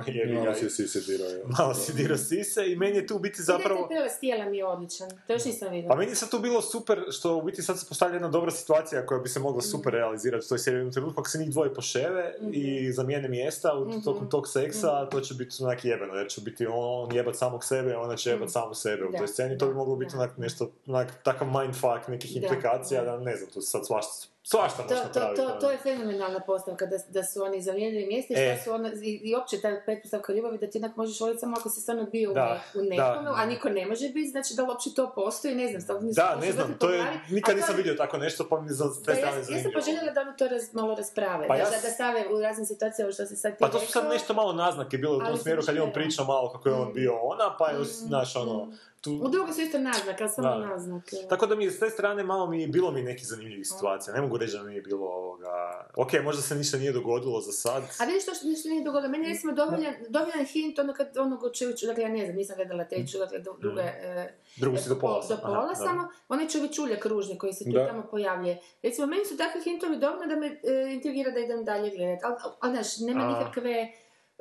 jebi 0.13 0.33
ga. 0.33 0.41
Malo 0.41 0.55
si 0.55 0.71
si 0.71 0.89
se 0.89 1.01
dirao. 1.03 1.29
Malo 1.49 1.75
si 1.75 1.93
dirao 1.93 2.17
sise 2.19 2.67
i 2.67 2.77
meni 2.77 2.97
je 2.97 3.07
tu 3.07 3.19
biti 3.19 3.43
Zapravo... 3.43 3.81
zapravo... 3.81 4.03
I 4.03 4.09
taj 4.09 4.21
tijela 4.21 4.45
mi 4.45 4.57
je 4.59 4.67
odličan. 4.67 5.09
To 5.27 5.33
još 5.33 5.45
nisam 5.45 5.71
vidjela. 5.71 5.89
Pa 5.89 5.97
meni 5.97 6.11
je 6.11 6.17
sad 6.17 6.31
tu 6.31 6.39
bilo 6.43 6.63
super 6.63 7.05
što 7.11 7.37
u 7.37 7.43
biti 7.43 7.63
sad 7.63 7.81
se 7.81 7.87
postavlja 7.89 8.15
jedna 8.15 8.29
dobra 8.29 8.51
situacija 8.51 9.07
koja 9.07 9.21
bi 9.21 9.29
se 9.29 9.41
mogla 9.41 9.63
super 9.63 9.93
realizirati 9.93 10.45
u 10.47 10.49
toj 10.49 10.59
seriji 10.59 10.87
u 10.87 10.91
trenutku, 10.91 11.21
ako 11.21 11.31
se 11.31 11.39
njih 11.39 11.51
dvoje 11.51 11.75
poševe 11.75 12.35
i 12.53 12.93
zamijene 12.93 13.29
mjesta 13.29 13.75
u 13.75 14.01
tokom 14.05 14.31
tog 14.31 14.49
seksa, 14.49 15.09
to 15.11 15.21
će 15.21 15.35
biti 15.35 15.57
onak 15.61 15.85
jebeno, 15.85 16.15
jer 16.15 16.29
će 16.29 16.41
biti 16.41 16.67
on, 16.71 17.13
jebat 17.13 17.37
samog 17.37 17.65
sebe, 17.65 17.97
ona 17.97 18.17
će 18.17 18.31
jebat 18.31 18.51
samu 18.51 18.75
sebe 18.75 19.05
u 19.05 19.11
Da, 19.11 19.19
toj 19.19 19.29
sceni, 19.29 19.59
to 19.59 19.67
bi 19.67 19.75
moglo 19.75 19.97
biti 19.97 20.17
onak 20.17 20.39
nešto, 20.39 20.71
onak 20.87 21.23
takav 21.23 21.49
mindfuck 21.49 22.09
nekih 22.09 22.35
Da, 22.35 22.41
implikacija, 22.41 23.05
da. 23.05 23.11
da 23.11 23.19
ne 23.19 23.37
znam, 23.37 23.51
se 23.51 23.61
sad 23.61 23.87
svašta, 23.87 24.27
svašta 24.45 24.83
To, 24.83 24.89
to, 24.89 24.95
napraviti. 24.97 25.37
to, 25.37 25.45
ono. 25.45 25.61
to 25.61 25.71
je 25.71 25.79
fenomenalna 25.79 26.41
postavka, 26.41 26.87
da, 26.87 26.97
da 27.09 27.23
su 27.25 27.43
oni 27.43 27.63
zamijenili 27.63 28.07
mjesta 28.07 28.35
i 28.35 28.39
E. 28.39 28.61
su 28.65 28.73
ona, 28.73 28.91
i, 28.95 29.21
i 29.23 29.35
opće 29.35 29.61
ta 29.61 29.81
pretpostavka 29.85 30.33
ljubavi 30.33 30.59
da 30.59 30.67
ti 30.67 30.79
jednak 30.79 30.97
možeš 30.97 31.21
voljeti 31.21 31.41
samo 31.41 31.57
ako 31.57 31.71
si 31.71 31.81
stvarno 31.81 32.05
bio 32.05 32.31
u, 32.31 32.35
Da, 32.35 32.61
u 32.75 32.79
nekome, 32.79 32.97
da. 33.23 33.35
a 33.35 33.47
niko 33.47 33.69
ne 33.71 33.87
može 33.87 34.09
biti, 34.09 34.29
znači 34.29 34.55
da 34.55 34.63
li 34.63 34.69
uopće 34.69 34.91
to 34.91 35.13
postoji, 35.13 35.55
ne 35.55 35.79
znam, 35.79 36.13
Da, 36.13 36.37
ne 36.37 36.53
znam, 36.53 36.75
to 36.75 36.91
je, 36.91 37.05
nikad 37.31 37.51
to 37.51 37.57
nisam 37.57 37.77
vidio 37.77 37.95
tako 37.95 38.19
nešto, 38.19 38.47
pa 38.47 38.61
mi 38.61 38.69
za 38.71 38.85
te 38.87 38.91
strane 39.13 39.21
ja 39.29 39.33
sam 39.35 39.45
zanimljivo. 39.45 39.73
poželjela 39.75 40.13
da 40.13 40.21
oni 40.21 40.37
to 40.39 40.49
raz, 40.49 40.75
malo 40.75 40.95
rasprave, 40.95 41.49
Pa 41.49 41.55
da, 41.55 41.61
ja 41.61 41.67
da, 41.67 41.77
s- 41.79 41.83
da 41.83 41.91
stave 41.91 42.25
u 42.29 42.41
raznim 42.41 42.67
situacijama 42.67 43.13
što 43.13 43.27
se 43.27 43.37
sad 43.37 43.53
ti 43.53 43.59
Pa 43.61 43.69
to 43.69 43.79
su 43.81 43.87
sad 43.89 44.09
nešto 44.09 44.35
malo 44.35 44.53
naznake 44.55 44.99
bilo 44.99 45.17
u 45.17 45.21
tom 45.21 45.37
smjeru 45.37 45.63
kad 45.63 45.75
je 45.75 45.83
on 45.83 45.93
pričao 45.93 46.25
malo 46.27 46.51
kako 46.51 46.69
je 46.69 46.75
on 46.75 46.89
Mm. 46.89 46.93
bio 46.93 47.13
ona, 47.15 47.57
pa 47.59 47.69
je, 47.69 47.85
znaš, 47.85 48.37
ono, 48.37 48.65
mm. 48.65 48.73
Tu, 49.03 49.13
U 49.15 49.29
drugu 49.29 49.53
su 49.53 49.61
isto 49.61 49.79
naznake, 49.81 50.23
ali 50.23 50.31
samo 50.31 50.49
Da. 50.51 50.59
naznake. 50.59 51.17
Tako 51.29 51.47
da 51.47 51.55
mi 51.55 51.67
s 51.67 51.79
te 51.79 51.91
strane 51.91 52.23
malo 52.25 52.47
mi 52.47 52.63
je 52.63 52.69
bilo 52.69 52.91
mi 52.91 53.03
nekih 53.03 53.27
zanimljivih 53.27 53.67
situacija. 53.69 54.15
Ne 54.15 54.21
mogu 54.21 54.37
reći 54.37 54.53
da 54.53 54.63
mi 54.63 54.75
je 54.75 54.83
bilo 54.83 55.07
ovoga... 55.07 55.53
Ok, 55.95 56.13
možda 56.25 56.43
se 56.43 56.55
ništa 56.55 56.77
nije 56.79 56.93
dogodilo 56.93 57.41
za 57.41 57.53
sad. 57.53 57.83
A 58.01 58.05
vidiš 58.05 58.25
to 58.25 58.35
što 58.35 58.47
ništa 58.47 58.69
nije 58.69 58.85
dogodilo. 58.85 59.11
Meni 59.11 59.25
je 59.25 59.33
recimo 59.33 59.53
dovoljan, 59.53 59.95
dovoljan 60.09 60.45
hint 60.45 60.79
ono 60.79 60.93
kad 60.93 61.17
onog 61.17 61.41
čovječu, 61.53 61.87
dakle 61.87 62.03
ja 62.03 62.09
ne 62.11 62.25
znam, 62.25 62.37
nisam 62.37 62.57
gledala 62.57 62.85
treću, 62.85 63.19
dakle 63.19 63.39
do- 63.39 63.57
druge, 63.61 63.81
e, 63.83 64.35
Drugu 64.57 64.77
si 64.77 64.89
do 64.89 64.99
pola. 64.99 65.25
do 65.29 65.35
Aha, 65.35 65.43
pola 65.43 65.61
dobro. 65.61 65.75
samo, 65.77 66.09
onaj 66.29 66.49
čovječuljak 66.49 67.07
ružni 67.07 67.39
koji 67.39 67.53
se 67.53 67.65
tu 67.65 67.71
Da. 67.71 67.87
tamo 67.87 68.03
pojavljuje. 68.03 68.59
Recimo, 68.83 69.07
meni 69.07 69.25
su 69.25 69.37
takvi 69.37 69.61
hintovi 69.61 69.97
dovoljno 69.99 70.27
da 70.27 70.37
me 70.37 70.47
e, 70.47 70.93
intrigira 70.93 71.31
da 71.31 71.41
idem 71.41 71.65
dalje 71.65 71.91
gledati. 71.91 72.23
Ali, 72.61 72.73
znaš, 72.73 72.99
nema 72.99 73.29
nikakve... 73.29 73.89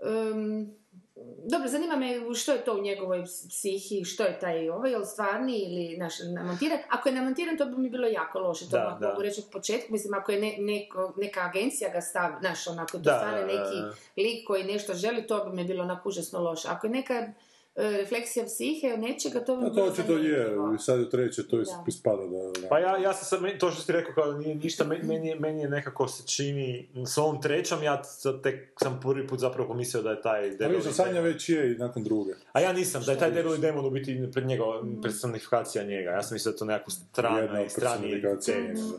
em, 0.03 0.81
dobro, 1.45 1.68
zanima 1.68 1.95
me 1.95 2.35
što 2.35 2.51
je 2.51 2.63
to 2.63 2.73
u 2.73 2.81
njegovoj 2.81 3.19
ps- 3.19 3.50
psihi, 3.50 4.06
što 4.06 4.23
je 4.23 4.39
taj 4.39 4.69
ovaj, 4.69 4.91
je 4.91 5.06
stvarni 5.06 5.57
ili 5.57 5.97
naš, 5.97 6.13
namontiran. 6.35 6.79
Ako 6.89 7.09
je 7.09 7.15
namontiran, 7.15 7.57
to 7.57 7.65
bi 7.65 7.77
mi 7.77 7.89
bilo 7.89 8.07
jako 8.07 8.39
loše, 8.39 8.65
to 8.65 8.71
Da, 8.71 9.07
mogu 9.09 9.21
reći 9.21 9.41
od 9.41 9.51
početka. 9.51 9.88
Mislim, 9.89 10.13
ako 10.13 10.31
je 10.31 10.41
ne, 10.41 10.56
neko, 10.59 11.13
neka 11.18 11.39
agencija 11.41 11.89
ga 11.89 12.01
stavi, 12.01 12.35
znaš, 12.39 12.68
onako, 12.68 12.91
to 12.91 12.97
da, 12.97 13.45
neki 13.45 13.77
lik 14.18 14.47
koji 14.47 14.63
nešto 14.63 14.94
želi, 14.94 15.27
to 15.27 15.45
bi 15.45 15.56
mi 15.56 15.63
bilo 15.63 15.83
onako 15.83 16.09
užasno 16.09 16.39
loše. 16.39 16.68
Ako 16.71 16.88
je 16.88 16.91
neka 16.91 17.27
refleksija 17.75 18.45
psihe 18.45 18.97
nečega, 18.97 19.45
to 19.45 19.56
bi 19.56 19.62
Pa 19.62 19.69
mi 19.69 19.75
to 19.75 19.83
očito 19.83 20.18
je, 20.18 20.57
i 20.75 20.79
sad 20.79 21.00
je 21.00 21.09
treće, 21.09 21.47
to 21.47 21.57
Da. 21.57 21.83
ispada 21.88 22.23
da... 22.27 22.68
Pa 22.69 22.79
ja, 22.79 22.97
ja 22.97 23.13
sam 23.13 23.44
to 23.59 23.71
što 23.71 23.85
ti 23.85 23.91
rekao, 23.91 24.13
kao 24.13 24.33
nije 24.33 24.56
ništa, 24.56 24.83
meni, 24.83 25.03
meni, 25.03 25.27
je, 25.27 25.39
meni 25.39 25.62
je 25.62 25.69
nekako 25.69 26.07
se 26.07 26.27
čini, 26.27 26.89
s 27.06 27.18
ovom 27.18 27.41
trećom, 27.41 27.83
ja 27.83 28.01
tek 28.44 28.73
sam 28.83 29.00
prvi 29.00 29.27
put 29.27 29.39
zapravo 29.39 29.68
pomislio 29.68 30.03
da 30.03 30.12
je 30.12 30.21
taj 30.21 30.50
debeli 30.50 30.83
da 30.83 30.91
Sanja 30.91 31.13
demon. 31.13 31.31
već 31.31 31.50
je 31.50 31.71
i 31.71 31.75
nakon 31.75 32.03
druge. 32.03 32.33
A 32.51 32.59
ja 32.59 32.73
nisam, 32.73 33.03
da 33.06 33.12
je 33.12 33.19
taj 33.19 33.31
debeli 33.31 33.57
demon 33.57 33.85
u 33.85 33.89
biti 33.89 34.29
pred 34.33 34.45
njega, 34.45 34.63
personifikacija 35.03 35.83
njega. 35.83 36.09
Ja 36.09 36.23
sam 36.23 36.35
mislio 36.35 36.51
da 36.51 36.56
je 36.56 36.59
to 36.59 36.66
nekako 36.66 36.92
strana 36.92 37.40
Jedna 37.40 37.63
i 37.63 37.69
strani. 37.69 38.21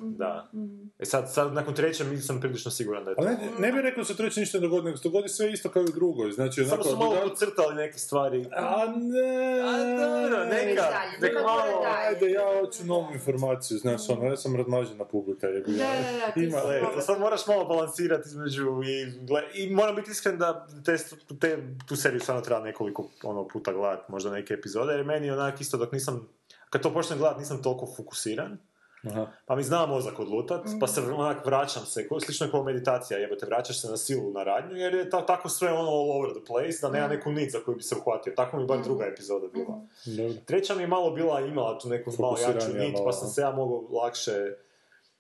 Da. 0.03 0.51
E 0.99 1.05
sad, 1.05 1.33
sad 1.33 1.53
nakon 1.53 1.75
treće 1.75 2.05
nisam 2.05 2.41
prilično 2.41 2.71
siguran 2.71 3.05
da 3.05 3.11
je 3.11 3.17
to. 3.17 3.23
Ali 3.23 3.31
ne, 3.31 3.51
ne 3.59 3.73
bih 3.73 3.81
rekao 3.81 4.01
da 4.01 4.05
se 4.05 4.17
treće 4.17 4.41
ništa 4.41 4.59
dogodi, 4.59 4.85
nego 4.85 4.97
se 4.97 5.09
dogodi 5.09 5.29
sve 5.29 5.53
isto 5.53 5.69
kao 5.69 5.83
i 5.83 5.85
u 5.85 5.93
drugoj. 5.93 6.33
Znači, 6.33 6.65
Samo 6.65 6.83
su 6.83 6.97
malo 6.97 7.17
podcrtali 7.25 7.75
neke 7.75 7.99
stvari. 7.99 8.47
A 8.63 8.87
ne, 8.97 9.61
A, 9.61 9.79
dobro, 10.01 10.45
neka, 10.45 10.83
nek 11.21 11.33
malo... 11.35 11.85
Ajde, 11.87 12.31
ja 12.31 12.61
hoću 12.61 12.85
novu 12.87 13.13
informaciju, 13.13 13.79
znaš, 13.79 14.09
ono, 14.09 14.25
ja 14.25 14.37
sam 14.37 14.57
razmažena 14.57 15.05
publika, 15.05 15.47
je 15.47 15.61
Da, 15.61 15.73
da, 15.73 16.33
da, 16.37 16.43
Ima, 16.43 16.61
sad 17.01 17.21
moraš 17.21 17.47
malo 17.47 17.65
balansirati 17.65 18.29
između 18.29 18.83
i, 18.85 19.27
gle, 19.27 19.43
i 19.55 19.75
moram 19.75 19.97
biti 19.97 20.11
iskren 20.11 20.39
da 20.39 20.67
te, 20.85 20.97
te, 21.41 21.59
tu 21.87 21.97
seriju 21.97 22.21
stvarno 22.21 22.43
treba 22.43 22.61
nekoliko 22.61 23.09
ono, 23.23 23.49
puta 23.49 23.73
gledati, 23.73 24.13
možda 24.13 24.31
neke 24.31 24.55
epizode, 24.55 24.93
jer 24.93 25.05
meni 25.05 25.31
onak 25.31 25.61
isto 25.61 25.77
dok 25.77 25.93
nisam, 25.93 26.29
kad 26.71 26.83
to 26.83 26.93
počnem 26.93 27.19
gledati 27.19 27.41
nisam 27.41 27.63
toliko 27.63 27.95
fokusiran, 27.97 28.59
Aha. 29.05 29.27
pa 29.47 29.57
mi 29.57 29.63
zna 29.63 29.87
mozak 29.87 30.19
odlutat, 30.19 30.61
pa 30.81 30.87
se 30.87 31.01
Mhm. 31.01 31.13
onak 31.13 31.47
vraćam 31.47 31.83
se, 31.85 32.09
ko, 32.09 32.21
slično 32.21 32.47
je 32.47 32.51
kao 32.51 32.63
meditacija, 32.65 33.19
jebote, 33.19 33.47
vraćaš 33.47 33.81
se 33.81 33.89
na 33.89 33.97
silu 33.97 34.33
na 34.33 34.45
radnju, 34.45 34.77
jer 34.77 34.95
je 34.95 35.11
ta, 35.11 35.27
tako 35.27 35.49
sve 35.49 35.73
ono 35.73 35.89
all 35.91 36.11
over 36.13 36.31
the 36.31 36.45
place, 36.47 36.79
da 36.83 36.91
nema 36.91 37.09
neku 37.09 37.33
nit 37.33 37.53
za 37.53 37.59
koju 37.59 37.77
bi 37.77 37.83
se 37.83 37.95
uhvatio, 37.97 38.33
tako 38.33 38.57
mi 38.57 38.67
bar 38.67 38.79
druga 38.81 39.05
epizoda 39.07 39.47
bila. 39.49 39.81
Dobro. 40.07 40.35
Treća 40.45 40.75
mi 40.75 40.83
je 40.83 40.87
malo 40.89 41.11
bila, 41.11 41.41
imala 41.43 41.79
tu 41.79 41.89
neku 41.89 42.11
malo 42.19 42.37
jaču 42.39 42.67
nit, 42.75 42.97
pa 42.97 43.13
sam 43.13 43.29
se 43.29 43.41
ja 43.41 43.51
mogao 43.53 43.89
lakše... 43.93 44.33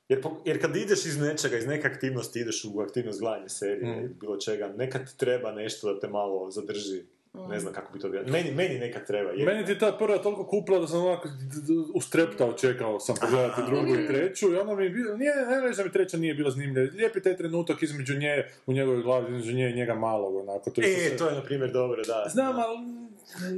Jer, 0.09 0.23
jer 0.45 0.61
kad 0.61 0.77
ideš 0.77 1.07
iz 1.07 1.19
nečega, 1.19 1.57
iz 1.57 1.67
neke 1.67 1.87
aktivnosti, 1.89 2.41
ideš 2.41 2.65
u 2.67 2.81
aktivnost 2.81 3.21
gledanja 3.21 3.49
serije 3.49 3.87
Mm. 3.87 3.99
ili 3.99 4.15
bilo 4.15 4.37
čega, 4.37 4.69
nekad 4.69 5.07
ti 5.07 5.19
treba 5.19 5.53
nešto 5.53 5.93
da 5.95 6.01
te 6.01 6.09
malo 6.09 6.51
zadrži. 6.51 7.03
Ne 7.35 7.61
znam 7.61 7.73
kako 7.73 7.93
bi 7.93 7.99
to 7.99 8.09
bilo. 8.09 8.25
Meni, 8.25 8.51
meni 8.53 8.79
nekad 8.79 9.07
treba. 9.07 9.31
jer- 9.31 9.47
Meni 9.47 9.67
ti 9.67 9.79
ta 9.79 9.93
prva 9.93 10.19
toliko 10.19 10.47
kupila 10.47 10.79
da 10.79 10.87
sam 10.87 11.01
onako 11.01 11.29
ustreptao, 11.95 12.53
čekao 12.55 13.01
sam 13.01 13.17
pogledati 13.17 13.61
drugu 13.69 13.95
i 13.95 14.07
treću 14.07 14.53
i 14.53 14.57
ono 14.57 14.75
mi 14.75 14.85
je 14.85 14.91
bilo, 14.91 15.17
nije, 15.17 15.33
ne 15.37 15.61
reći 15.61 15.77
da 15.77 15.85
mi 15.85 15.93
treća 15.93 16.17
nije 16.17 16.35
bila 16.35 16.51
zanimljiva, 16.51 16.93
lijepi 16.93 17.23
taj 17.23 17.37
trenutak 17.37 17.83
između 17.83 18.15
nje, 18.15 18.45
u 18.67 18.73
njegovoj 18.73 19.03
glavi, 19.03 19.27
između 19.29 19.53
nje 19.53 19.71
i 19.71 19.75
njega 19.75 19.95
malog, 19.95 20.35
onako, 20.37 20.71
to 20.71 20.81
je 20.81 20.89
E, 20.89 20.97
sve- 20.99 21.17
to 21.17 21.29
je 21.29 21.35
na 21.35 21.43
primjer 21.43 21.73
dobro, 21.73 22.03
da. 22.03 22.25
Znam, 22.29 22.57
ali 22.59 22.79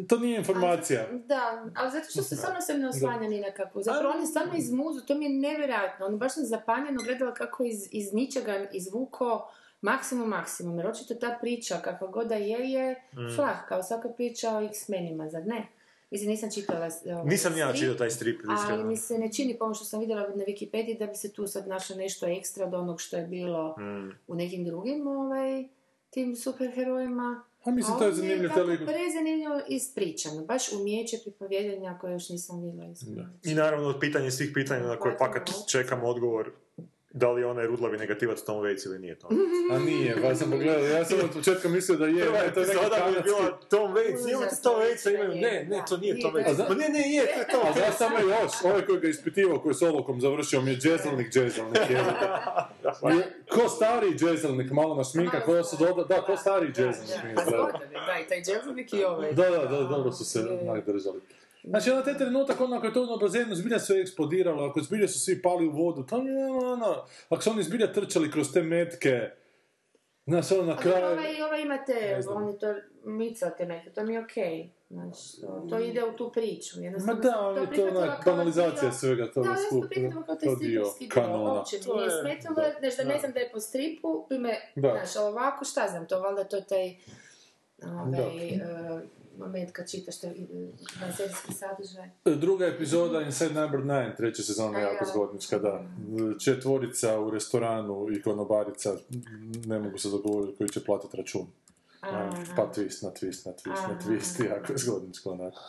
to 0.04 0.18
nije 0.18 0.38
informacija. 0.38 1.06
Da, 1.24 1.42
ali 1.74 1.90
zato 1.90 2.06
što 2.06 2.22
se 2.22 2.36
stvarno 2.36 2.60
se 2.60 2.74
ne 2.74 2.88
oslanja 2.88 3.28
ni 3.28 3.40
na 3.40 3.50
kakvu. 3.52 3.82
Zapravo 3.82 4.14
oni 4.14 4.26
stvarno 4.26 4.52
izmuzu, 4.56 5.00
to 5.00 5.14
mi 5.14 5.24
je 5.24 5.30
nevjerojatno. 5.30 6.06
Ono 6.06 6.16
baš 6.16 6.34
sam 6.34 6.44
zapanjeno 6.44 7.02
gledala 7.02 7.34
kako 7.34 7.64
iz, 7.64 7.88
iz 7.90 8.12
ničega 8.12 8.66
izvuko 8.72 9.50
maksimum, 9.84 10.28
maksimum. 10.28 10.78
Jer 10.78 10.86
očito 10.86 11.14
ta 11.14 11.38
priča, 11.40 11.80
kakva 11.84 12.08
god 12.08 12.26
da 12.28 12.34
je, 12.34 12.70
je 12.72 13.02
flah, 13.36 13.68
kao 13.68 13.82
svaka 13.82 14.08
priča 14.08 14.56
o 14.56 14.62
X-menima, 14.62 15.28
zar 15.28 15.46
ne? 15.46 15.66
Mislim, 16.10 16.30
nisam 16.30 16.50
čitala 16.54 16.88
ovaj, 17.06 17.24
Nisam 17.24 17.52
ni 17.52 17.58
ja 17.58 17.68
strip, 17.68 17.80
čitao 17.80 17.98
taj 17.98 18.10
strip, 18.10 18.40
Ali 18.46 18.84
mi 18.84 18.96
se 18.96 19.18
ne 19.18 19.32
čini, 19.32 19.58
po 19.58 19.64
ono 19.64 19.74
što 19.74 19.84
sam 19.84 20.00
vidjela 20.00 20.20
na 20.22 20.44
Wikipediji, 20.44 20.98
da 20.98 21.06
bi 21.06 21.14
se 21.14 21.32
tu 21.32 21.46
sad 21.46 21.68
našlo 21.68 21.96
nešto 21.96 22.26
ekstra 22.26 22.66
od 22.66 22.74
onog 22.74 23.00
što 23.00 23.16
je 23.16 23.26
bilo 23.26 23.76
Mm. 23.78 24.10
u 24.26 24.34
nekim 24.34 24.64
drugim 24.64 25.06
ovaj, 25.06 25.64
tim 26.10 26.36
superherojima. 26.36 27.42
A 27.64 27.70
mislim, 27.70 27.98
to 27.98 28.06
je 28.06 28.12
zanimljivo, 28.12 28.54
tako 28.54 28.66
prezanimljivo 28.66 29.60
ispričano. 29.68 30.44
Baš 30.44 30.72
umijeće 30.72 31.18
pripovjedanja 31.22 31.98
koje 32.00 32.12
još 32.12 32.28
nisam 32.28 32.62
vidjela. 32.62 33.28
I 33.44 33.54
naravno, 33.54 33.98
pitanje 34.00 34.30
svih 34.30 34.50
pitanja 34.54 34.86
na 34.86 34.98
koje 34.98 35.18
pakat 35.18 35.50
čekam 35.68 36.04
odgovor 36.04 36.52
da 37.14 37.30
li 37.30 37.40
je 37.40 37.46
onaj 37.46 37.66
rudlavi 37.66 37.98
negativac 37.98 38.42
Tom 38.42 38.56
Waits 38.56 38.86
ili 38.86 38.98
nije 38.98 39.14
Tom 39.14 39.30
Waits. 39.30 39.74
A 39.74 39.78
nije, 39.78 40.16
pa 40.22 40.34
sam 40.34 40.50
pogledao, 40.50 40.84
ja 40.86 41.04
sam 41.04 41.18
od 41.20 41.30
početka 41.30 41.68
mislio 41.68 41.98
da 41.98 42.06
je, 42.06 42.24
Prva 42.24 42.38
to 42.38 42.60
je 42.60 42.66
neki 42.66 42.70
epizoda 42.70 42.88
bi 42.88 43.00
kanadski... 43.02 43.22
bila 43.24 43.58
Tom 43.68 43.94
Waits, 43.94 44.30
imate 44.32 44.56
Tom 44.62 44.74
Waits, 44.74 45.06
a 45.06 45.10
imaju, 45.10 45.28
ne, 45.30 45.66
ne, 45.70 45.82
to 45.88 45.96
nije 45.96 46.20
Tom 46.20 46.32
Waits. 46.34 46.56
to 46.56 46.64
Pa 46.68 46.74
ne, 46.74 46.88
ne, 46.88 47.10
je, 47.10 47.22
to 47.24 47.38
je 47.40 47.46
Tom 47.48 47.60
A 47.60 47.64
Waits. 47.64 47.76
znaš 47.76 47.96
samo 47.96 48.18
još, 48.20 48.52
ovaj 48.64 48.86
koji 48.86 49.00
ga 49.00 49.08
ispitivao, 49.08 49.58
koji 49.58 49.70
je 49.70 49.74
s 49.74 49.82
olukom 49.82 50.20
završio, 50.20 50.60
mi 50.60 50.70
je 50.70 50.76
džezelnik, 50.76 51.32
džezelnik, 51.32 51.90
je. 51.90 51.96
Je- 53.10 53.28
Ko 53.50 53.68
stari 53.68 54.14
džezelnik, 54.14 54.70
malo 54.70 54.94
na 54.94 55.04
šminka, 55.04 55.40
ko 55.40 55.64
su 55.64 55.76
doda, 55.76 56.04
da, 56.04 56.22
ko 56.22 56.36
stari 56.36 56.66
džezelnik. 56.66 57.34
Pa 57.34 57.44
da. 57.44 57.50
zgodan 57.50 57.82
je, 57.82 58.00
da, 58.06 58.18
i 58.20 58.28
taj 58.28 58.42
dželzovnik 58.42 58.92
i 58.92 59.04
ovaj. 59.04 59.32
Da, 59.32 59.50
da, 59.50 59.58
da, 59.58 59.82
dobro 59.82 60.12
su 60.12 60.24
se 60.24 60.38
Je. 60.38 60.44
Znači, 61.64 61.90
ono 61.90 62.02
taj 62.02 62.16
trenutak, 62.16 62.60
ono, 62.60 62.76
ako 62.76 62.86
je 62.86 62.92
to 62.92 63.06
na 63.06 63.16
bazenu, 63.16 63.54
zbilja 63.54 63.78
sve 63.78 64.00
eksplodiralo, 64.00 64.64
ako 64.64 64.80
zbilja 64.80 65.08
su 65.08 65.20
svi 65.20 65.42
pali 65.42 65.66
u 65.66 65.72
vodu, 65.72 66.02
to 66.02 66.16
je 66.18 66.46
ono, 66.46 66.96
ako 67.28 67.42
su 67.42 67.50
oni 67.50 67.62
zbilja 67.62 67.92
trčali 67.92 68.30
kroz 68.30 68.52
te 68.52 68.62
metke, 68.62 69.30
znaš, 70.26 70.52
ono, 70.52 70.62
na 70.62 70.72
Ali 70.72 70.82
kraju... 70.82 71.06
ovaj, 71.06 71.42
ovaj 71.42 71.62
imate, 71.62 71.94
oni 72.28 72.58
to 72.58 72.74
micate 73.04 73.66
neke, 73.66 73.90
to 73.90 74.04
mi 74.04 74.14
je 74.14 74.20
okej. 74.20 74.70
Znači, 74.90 75.40
to, 75.40 75.66
to 75.70 75.78
ide 75.78 76.04
u 76.04 76.12
tu 76.12 76.32
priču. 76.32 76.76
Ma 77.00 77.14
da, 77.14 77.22
sam 77.22 77.32
ali 77.36 77.60
je 77.60 77.66
to 77.66 77.70
prihvatila 77.70 78.02
onak, 78.02 78.24
banalizacija 78.24 78.92
svega 78.92 79.26
toga 79.26 79.44
Da, 79.44 79.50
ja 79.50 79.56
sam 79.56 79.64
to 79.64 79.70
skupa, 79.70 79.88
prihvatila 79.88 80.24
kao 80.26 80.36
taj 80.36 80.48
to 80.48 80.56
dio 80.56 80.84
kanona. 81.08 81.52
Uopće 81.52 81.76
mi 81.76 81.82
To 81.82 81.94
nije 81.94 82.04
je- 82.04 82.20
smetalo, 82.20 82.54
da, 82.54 82.62
znači 82.80 82.96
da 82.96 83.04
ne 83.04 83.14
da. 83.14 83.20
znam 83.20 83.32
da 83.32 83.40
je 83.40 83.50
po 83.52 83.60
stripu, 83.60 84.26
bi 84.30 84.38
me, 84.38 84.54
Da. 84.76 84.90
znaš, 84.90 85.16
ali 85.16 85.28
ovako, 85.28 85.64
šta 85.64 85.86
znam, 85.90 86.06
to 86.06 86.20
valjda 86.20 86.44
to 86.44 86.56
je 86.56 86.64
taj 86.64 86.94
ovaj, 87.82 88.48
e, 88.48 88.60
moment 89.38 89.72
kad 89.72 89.90
čitaš 89.90 90.20
te 90.20 90.34
vanserijski 91.00 91.52
sadržaj. 91.52 92.10
Druga 92.24 92.66
epizoda 92.66 93.20
Inside 93.20 93.60
Number 93.60 93.80
9, 93.80 94.16
treća 94.16 94.42
sezona, 94.42 94.78
A, 94.78 94.80
jako 94.80 95.04
ja. 95.04 95.10
zgodnička, 95.10 95.58
da. 95.58 95.84
Četvorica 96.44 97.20
u 97.20 97.30
restoranu 97.30 98.06
i 98.12 98.22
konobarica, 98.22 98.96
ne 99.66 99.78
mogu 99.78 99.98
se 99.98 100.08
dogovoriti 100.10 100.56
koji 100.58 100.68
će 100.68 100.84
platiti 100.84 101.16
račun. 101.16 101.46
Aha. 102.00 102.30
Pa 102.56 102.72
twist 102.76 103.04
na 103.04 103.10
twist 103.10 103.46
na 103.46 103.52
twist 103.52 103.88
na 103.88 103.94
Aha. 103.94 103.98
twist, 104.06 104.44
jako 104.54 104.72
je 104.72 104.78
zgodničko 104.78 105.30
onako. 105.30 105.60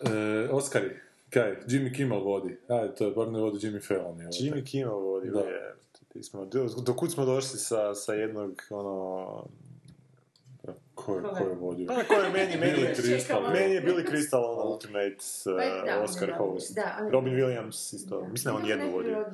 E, 0.00 0.48
Oskari, 0.50 0.90
kaj, 1.30 1.56
Jimmy 1.66 1.94
Kimmel 1.96 2.20
vodi. 2.20 2.56
Ajde, 2.68 2.94
to 2.94 3.04
je, 3.04 3.10
bar 3.10 3.28
ne 3.28 3.40
vodi 3.40 3.66
Jimmy 3.66 3.88
Fallon. 3.88 4.20
je 4.20 4.26
Jimmy 4.26 4.70
Kimmel 4.70 4.98
vodi, 4.98 5.30
Da. 5.30 5.40
je. 5.40 5.74
Smo, 6.22 6.44
do, 6.44 6.68
do 6.86 6.94
kud 6.94 7.12
smo 7.12 7.24
došli 7.24 7.58
sa, 7.58 7.94
sa 7.94 8.12
jednog, 8.14 8.62
ono... 8.70 9.44
Ko 10.98 11.14
je, 11.14 11.22
ko 11.22 11.44
je 11.44 11.54
vodio? 11.54 11.86
Pa 11.86 11.94
ko 12.04 12.14
je 12.14 12.30
meni, 12.30 12.56
meni, 12.56 12.72
Billy 12.72 12.94
Crystal. 12.96 13.42
meni 13.52 13.74
je 13.74 13.80
Billy 13.82 14.04
Crystal, 14.04 14.44
ono, 14.44 14.62
ultimate 14.64 15.16
Pa 15.44 15.50
uh, 15.50 15.84
da, 15.86 16.02
Oscar 16.02 16.28
da, 16.28 16.36
host. 16.36 16.74
da, 16.74 16.98
on- 17.00 17.10
Robin 17.10 17.34
Williams 17.34 17.94
isto, 17.94 18.26
mislim 18.26 18.54
da 18.54 18.60
on 18.60 18.68
jednu 18.68 18.90
vodio. 18.90 19.24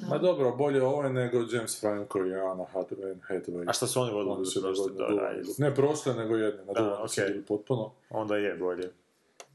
Da. 0.00 0.06
Ma 0.08 0.18
dobro, 0.18 0.52
bolje 0.52 0.82
ovo 0.82 1.02
je 1.02 1.10
nego 1.10 1.38
James 1.52 1.80
Franco 1.80 2.18
i 2.18 2.34
Anna 2.34 2.64
Hathaway. 2.74 3.14
Hathaway. 3.28 3.64
A 3.68 3.72
šta 3.72 3.86
su 3.86 4.00
oni 4.00 4.10
Oni 4.10 4.24
vodili 4.24 4.46
su 4.46 4.62
prošle? 4.62 4.92
Da, 4.92 5.06
da. 5.06 5.32
Ne 5.58 5.74
prošle, 5.74 6.14
nego 6.14 6.36
jedne. 6.36 6.64
Na 6.64 6.72
Da, 6.72 6.80
duvani 6.80 7.08
su 7.08 7.20
bili 7.26 7.42
potpuno. 7.42 7.90
Onda 8.10 8.36
je 8.36 8.54
bolje. 8.54 8.90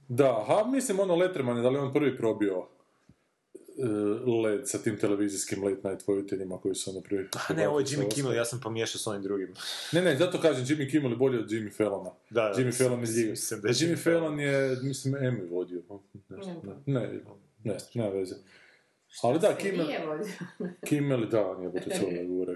Da, 0.08 0.44
ha, 0.48 0.64
mislim 0.66 1.00
ono 1.00 1.16
Letterman 1.16 1.58
je, 1.58 1.64
da 1.64 1.70
li 1.70 1.76
je 1.76 1.82
on 1.82 1.94
prvi 1.94 2.18
probio 2.18 2.66
led 4.44 4.70
sa 4.70 4.78
tim 4.78 4.98
televizijskim 4.98 5.64
late 5.64 5.90
night 5.90 6.08
voditeljima 6.08 6.58
koji 6.58 6.76
su 6.76 6.92
ono 6.92 7.02
prvi... 7.02 7.28
A 7.50 7.54
ne, 7.54 7.68
ovo 7.68 7.80
je 7.80 7.86
Jimmy 7.86 8.14
Kimmel, 8.14 8.36
ja 8.36 8.46
sam 8.46 8.60
pomiješao 8.64 9.00
s 9.00 9.08
onim 9.08 9.24
drugim. 9.24 9.54
Ne, 9.92 10.02
ne, 10.02 10.18
zato 10.18 10.42
kažem 10.42 10.66
Jimmy 10.66 10.92
Kimmel 10.92 11.12
je 11.12 11.18
bolji 11.18 11.40
od 11.40 11.50
Jimmy 11.50 11.78
Fallona. 11.78 12.12
Da, 12.30 12.42
da, 12.42 12.62
Jimmy 12.62 12.78
Fallon 12.78 13.04
je 13.04 13.12
ljiv. 13.12 13.30
mislim 13.30 13.62
da 13.62 13.68
je 13.68 13.74
Jimmy 13.74 13.96
Jimmy 13.96 14.04
Fallon 14.04 14.40
je, 14.40 14.78
mislim, 14.84 15.14
Emmy 15.14 15.50
vodio. 15.50 15.82
Ne, 16.30 16.74
ne, 16.86 17.22
ne, 17.64 17.78
nema 17.94 18.10
veze. 18.10 18.36
Ali 19.24 19.40
da, 19.40 19.56
Kimmel, 19.58 19.88
Nije 19.88 20.06
vodio. 20.06 20.34
Kimmel, 20.88 21.30
da, 21.30 21.48
on 21.48 21.64
je 21.64 21.70
bude 21.70 22.00
čovjek 22.00 22.28
gore. 22.28 22.56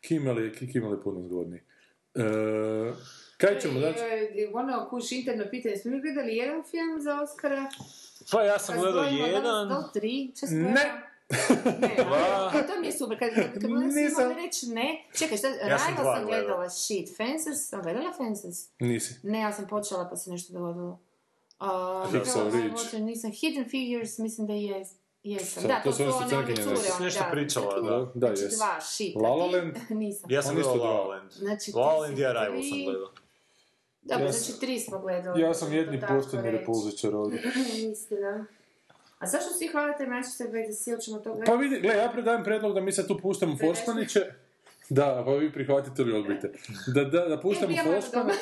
Kimmel 0.00 0.38
je, 0.38 0.52
Kimmel 0.52 0.92
je 0.92 1.02
puno 1.02 1.22
zgodniji. 1.22 1.60
E, 2.14 2.22
kaj 3.42 3.60
ćemo, 3.60 3.80
znači? 3.80 3.98
E, 4.00 4.50
Ono, 4.54 4.86
kuš 4.90 5.12
interno 5.12 5.44
pitanje, 5.50 5.76
smo 5.76 5.90
mi 5.90 6.00
gledali 6.00 6.36
jedan 6.36 6.62
film 6.64 7.00
za 7.00 7.20
Oscara? 7.20 7.66
Pa 8.32 8.42
ja 8.42 8.58
sam 8.58 8.74
gledao 8.76 9.02
zbrojimo 9.02 9.26
jedan... 9.26 9.42
danas 9.42 9.68
do 9.84 9.90
tri, 9.90 10.32
si 10.34 10.46
Ne. 10.46 10.72
Ne, 11.78 11.96
a, 12.06 12.62
to 12.66 12.80
mi 12.80 12.86
je 12.86 12.92
super, 12.92 13.18
kad, 13.18 13.34
kad, 13.34 13.70
Nisam. 13.70 14.32
Reći 14.34 14.66
ne. 14.66 15.04
Čekaj, 15.18 15.38
šta, 15.38 15.48
Ja 15.48 15.78
sam 15.78 15.88
Rival 15.88 16.04
dva 16.04 16.16
sam 16.16 16.26
gledala, 16.26 16.70
shit, 16.70 17.16
Fences, 17.16 17.68
sam 17.68 17.82
gledala 17.82 18.12
Fences? 18.12 18.68
Nisi. 18.78 19.14
Ne, 19.22 19.40
ja 19.40 19.52
sam 19.52 19.66
počela 19.66 20.08
pa 20.10 20.16
se 20.16 20.30
nešto 20.30 20.52
dogodilo. 20.52 21.00
Uh, 21.60 21.66
Hacksaw 22.12 22.62
Ridge. 22.62 22.98
Nisam, 23.00 23.30
Hidden 23.30 23.64
Figures, 23.64 24.18
mislim 24.18 24.46
da 24.46 24.52
je 24.52 24.84
Jesam, 25.22 25.62
Sad, 25.62 25.70
da, 25.70 25.80
to 25.84 25.90
to 25.90 25.92
su 25.92 26.02
one 26.02 26.28
cure, 26.28 26.46
neke. 26.46 26.62
one, 26.62 26.76
Nešto 27.00 27.24
da, 27.24 27.30
pričala, 27.30 27.80
da. 27.80 28.10
Da, 28.14 28.26
Znači 28.26 28.42
jes. 28.42 28.56
dva, 28.56 28.80
shit. 28.80 29.16
La 29.16 29.28
La 29.30 29.48
ti- 29.48 29.54
Land? 29.56 29.76
Nisam. 29.90 30.30
Ja 30.30 30.42
sam 30.42 30.54
gledao 30.54 30.74
La. 30.74 30.90
La 30.90 31.06
Land. 31.06 31.30
Znači, 31.30 31.72
La 31.74 31.86
La 31.86 31.92
ti 31.94 32.00
Land 32.22 32.36
Arrival 32.36 32.60
tri. 32.60 32.68
sam 32.70 32.78
gledao. 32.84 33.10
Dobro, 34.02 34.24
Ja 34.26 34.32
znači 34.32 34.60
tri 34.60 34.80
smo 34.80 34.98
gledali. 34.98 35.40
Ja 35.40 35.54
sam 35.54 35.72
jedni 35.72 36.00
pošteni 36.08 36.50
repulzičar 36.50 37.14
ovdje. 37.14 37.42
Istina. 37.92 38.46
A 39.18 39.26
zašto 39.26 39.50
svi 39.50 39.66
hvalite 39.66 40.06
Manchester 40.06 40.46
by 40.46 40.64
the 40.64 41.00
ćemo 41.04 41.18
to 41.18 41.30
Pa 41.30 41.34
gledati? 41.34 41.56
vidi, 41.58 41.80
gle, 41.80 41.96
ja 41.96 42.08
predajem 42.12 42.44
predlog 42.44 42.74
da 42.74 42.80
mi 42.80 42.92
sad 42.92 43.06
tu 43.08 43.18
puštamo? 43.18 43.56
Forspaniće. 43.60 44.20
Da, 44.88 45.22
pa 45.26 45.32
vi 45.32 45.52
prihvatite 45.52 46.02
ili 46.02 46.12
odbijte. 46.12 46.52
Da, 46.94 47.04
da, 47.04 47.28
da 47.28 47.40
puštamo 47.40 47.72
E, 47.72 47.82
Forspane. 47.84 48.34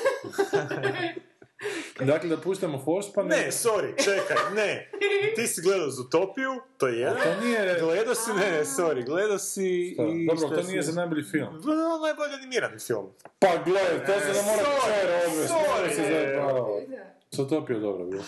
Dakle, 2.03 2.29
da 2.29 2.37
puštamo 2.37 2.83
Forspane. 2.85 3.29
Ne, 3.29 3.49
sorry, 3.49 4.05
čekaj, 4.05 4.37
ne. 4.55 4.91
Ti 5.37 5.47
si 5.47 5.61
gledao 5.63 5.91
Zootopiju, 5.91 6.51
to 6.79 6.87
je 6.89 6.99
jedan. 6.99 7.17
To 7.17 7.45
nije... 7.45 7.77
Gledao 7.81 8.15
si, 8.15 8.31
ne, 8.31 8.51
ne, 8.51 8.65
sorry, 8.65 9.05
gledao 9.05 9.39
si 9.39 9.91
Šta? 9.95 10.03
i... 10.05 10.27
Dobro, 10.27 10.49
to 10.49 10.63
si- 10.63 10.69
nije 10.69 10.83
za 10.83 10.93
najbolji 10.93 11.23
film. 11.25 11.49
Vrlo 11.57 11.99
najbolje 11.99 12.35
animirani 12.35 12.79
film. 12.79 13.07
Pa 13.39 13.49
gle, 13.57 13.81
to 14.07 14.13
se 14.15 14.33
da 14.33 14.43
mora 14.43 14.63
sorry, 14.63 15.01
čer 15.01 15.11
odvesti. 15.27 15.55
sorry. 15.55 16.11
zajebavati. 16.11 16.87
Zootopija 17.31 17.77
je 17.77 17.81
dobro 17.81 18.05
bilo. 18.05 18.23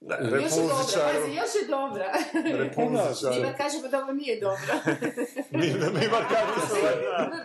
Da, 0.00 0.14
Još 0.16 0.32
je 0.32 0.62
dobra, 0.62 0.74
pazi, 0.76 1.30
još 1.30 1.50
je 1.54 1.68
dobra. 1.68 2.12
repulzičar. 2.58 3.32
Nima 3.32 3.52
kaže 3.52 3.88
da 3.90 3.98
ovo 3.98 4.12
nije 4.12 4.40
dobra. 4.40 4.74
Mima, 5.52 5.86
mima 5.86 6.20
kako 6.28 6.60
se 6.68 6.80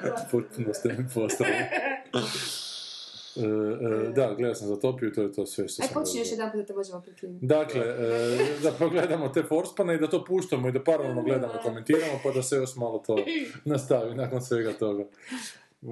da. 0.04 0.28
Potpuno 0.32 0.74
ste 0.74 0.90
mi 0.90 1.06
postali. 1.14 1.54
E, 3.36 3.42
e, 3.42 4.12
da, 4.12 4.34
gledao 4.38 4.56
sam 4.56 4.68
Zootopiju, 4.68 5.14
to 5.14 5.22
je 5.22 5.32
to 5.32 5.46
sve 5.46 5.68
što 5.68 5.84
Aj, 5.84 5.88
sam 5.88 6.04
počni 6.04 6.20
još 6.20 6.32
jedan 6.32 6.52
put 6.52 6.60
da 6.60 6.66
te 6.66 6.74
možemo 6.74 7.02
prekinuti. 7.02 7.46
Dakle, 7.46 7.82
e, 7.82 8.38
da 8.64 8.72
pogledamo 8.72 9.30
te 9.30 9.44
Forspane 9.44 9.96
i 9.96 9.98
da 9.98 10.10
to 10.10 10.26
puštamo 10.26 10.68
i 10.68 10.72
da 10.72 10.84
paralelno 10.84 11.24
gledamo 11.24 11.54
i 11.54 11.64
komentiramo, 11.64 12.20
pa 12.24 12.32
da 12.32 12.44
se 12.44 12.56
još 12.56 12.76
malo 12.76 13.00
to 13.00 13.16
nastavi 13.66 14.16
nakon 14.16 14.42
svega 14.42 14.74
toga. 14.74 15.06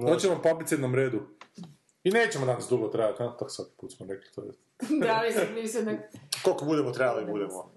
Hoćemo 0.00 0.42
papice 0.42 0.74
jednom 0.74 0.94
redu. 0.94 1.20
I 2.04 2.10
nećemo 2.10 2.46
danas 2.46 2.68
dugo 2.68 2.88
trajati, 2.88 3.22
a? 3.22 3.26
tako 3.26 3.48
svaki 3.48 3.70
put 3.76 3.92
smo 3.92 4.06
rekli, 4.06 4.30
to 4.34 4.42
je... 4.44 4.52
Da, 5.06 5.22
mislim, 5.26 5.54
mi 5.54 5.68
se 5.68 5.82
ne... 5.82 6.10
Koliko 6.44 6.64
budemo 6.64 6.90
trebali, 6.90 7.26
budemo. 7.26 7.72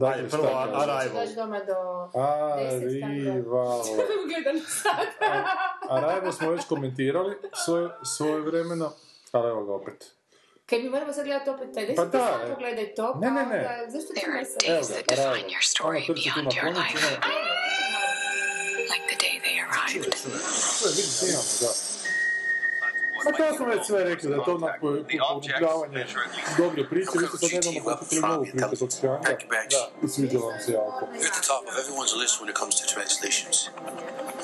Dakle, 0.00 0.28
prvo? 0.28 0.46
Arrival. 0.46 1.08
Doći 1.14 1.34
doma 1.34 1.60
do... 1.60 2.10
Arrival. 2.20 3.82
Gledam 4.28 4.60
sad. 4.68 5.06
Arrival 5.88 6.32
smo 6.32 6.50
već 6.50 6.64
komentirali 6.64 7.36
svoje, 7.64 7.88
svoje 8.04 8.40
vremeno, 8.40 8.92
ali 9.32 9.48
evo 9.48 9.64
ga 9.64 9.72
opet. 9.74 10.10
Kaj 10.66 10.78
mi 10.78 10.88
moramo 10.88 11.12
sad 11.12 11.24
gledati 11.24 11.50
opet 11.50 11.68
taj, 11.74 11.94
Pa 11.94 12.02
pa 12.02 12.08
da, 12.08 12.18
sad 12.18 12.48
e. 12.48 12.54
pogledaj 12.54 12.94
to, 12.94 13.14
Ne, 13.14 13.28
pa 13.28 13.34
ne, 13.34 13.46
ne. 13.46 13.58
onda, 13.58 13.90
zašto 13.90 14.14
ti 14.14 14.20
There 14.20 14.32
are 14.32 14.40
ne 14.40 14.44
sad? 14.44 14.62
Evo 14.64 14.76
days 14.76 14.88
ga, 14.88 14.94
that 14.94 15.06
define 15.08 15.30
Arrival. 15.30 15.50
your 15.50 15.64
story 15.74 15.98
Ono 15.98 16.14
trči 16.14 16.30
tu 16.34 16.40
beyond 16.40 16.74
na 16.74 16.84
like 18.92 19.04
the 19.10 19.18
day 19.24 19.34
they 19.44 19.56
arrived. 19.64 20.14
To 20.80 20.88
je 20.88 20.94
vidim, 20.96 21.12
imamo, 21.28 21.52
da. 21.60 21.89
Pa 23.24 23.30
to 23.32 23.54
smo 23.56 23.66
već 23.66 23.86
sve 23.86 24.04
rekli, 24.04 24.28
da 24.30 24.36
je 24.36 24.44
to 24.44 24.54
onako 24.54 24.86
pokupljavanje 25.28 26.06
dobre 26.58 26.82
priče, 26.90 27.10
vi 27.20 27.26
ste 27.26 27.38
sad 27.38 27.50
nedavno 27.52 27.80
počeli 27.98 28.20
novu 28.20 28.44
priču 28.52 28.76
kod 28.80 28.90
Škanka 28.96 29.30
i 30.04 30.08
sviđa 30.08 30.38
vam 30.38 30.58
se 30.64 30.72
jako. 30.72 31.02
You're 31.20 31.30
at 31.30 31.36
the 31.40 31.46
top 31.52 31.62
of 31.70 31.74
everyone's 31.82 32.14
list 32.22 32.34
when 32.40 32.48
it 32.52 32.56
comes 32.62 32.74
to 32.80 32.84
translations. 32.94 33.56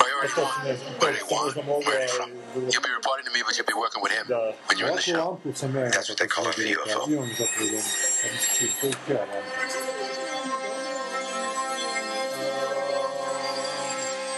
Priority 0.03 0.35
one, 0.47 0.55
priority 1.01 1.25
one, 1.39 1.49
priority 1.87 2.13
from. 2.19 2.31
You'll 2.73 2.87
be 2.91 2.95
reporting 3.01 3.25
to 3.29 3.33
me, 3.37 3.41
but 3.47 3.53
you'll 3.57 3.73
be 3.75 3.79
working 3.85 4.03
with 4.05 4.13
him 4.19 4.27
when 4.67 4.75
you're 4.79 4.91
in 4.93 4.97
the 4.97 5.07
Ovakvu 5.07 5.17
show. 5.17 5.27
lampu 5.27 5.49
sam 5.61 5.71
ja 5.77 5.83
That's 5.95 6.09
what 6.11 6.19
they 6.21 6.31
call 6.35 6.45
a 6.53 6.55
video 6.61 6.81
film. 6.93 7.07
I 7.13 7.17
on 7.23 7.29
zapravo 7.41 7.67
doma. 7.73 7.91
Ja 8.23 8.29
mislim, 8.35 8.71
to 8.81 8.87
je 8.87 8.95
ja 9.15 9.25
lampa. 9.33 9.51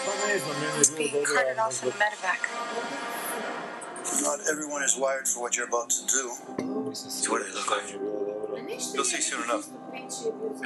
Pa 0.04 0.12
ne 0.26 0.28
Ne 0.28 0.38
znam, 0.38 0.56
meni 0.60 0.78
je 0.78 0.84
bilo 0.84 0.96
being 0.96 1.12
dobro, 1.12 1.34
carted 1.34 1.58
ali 1.58 1.68
off 1.68 1.82
in 1.82 1.88
a 1.88 1.92
možda 1.92 2.04
medevac. 2.04 2.40
Not 4.22 4.40
everyone 4.50 4.82
is 4.82 4.96
wired 4.96 5.28
for 5.28 5.40
what 5.42 5.56
you're 5.56 5.68
about 5.68 5.90
to 5.90 6.02
do. 6.06 6.24
nisam 6.88 7.30
what 7.30 7.38
do 7.42 7.44
they 7.48 7.54
look 7.54 7.70
like? 7.70 7.86
nije 7.86 7.98
bilo 7.98 8.24
dobro. 8.24 8.56
You'll 8.94 9.04
see 9.04 9.22
soon 9.22 9.42
enough. 9.44 9.66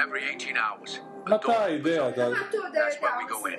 Every 0.04 0.22
18 0.24 0.56
hours. 0.56 1.00
Ma 1.26 1.38
ta 1.38 1.68
ideja 1.68 2.10
da... 2.10 2.22
Aha, 2.22 2.44
to 2.50 2.58
da 2.58 2.66
je, 2.66 2.72
That's 2.74 3.00
where 3.02 3.16
we 3.18 3.24
go 3.28 3.46
in. 3.46 3.58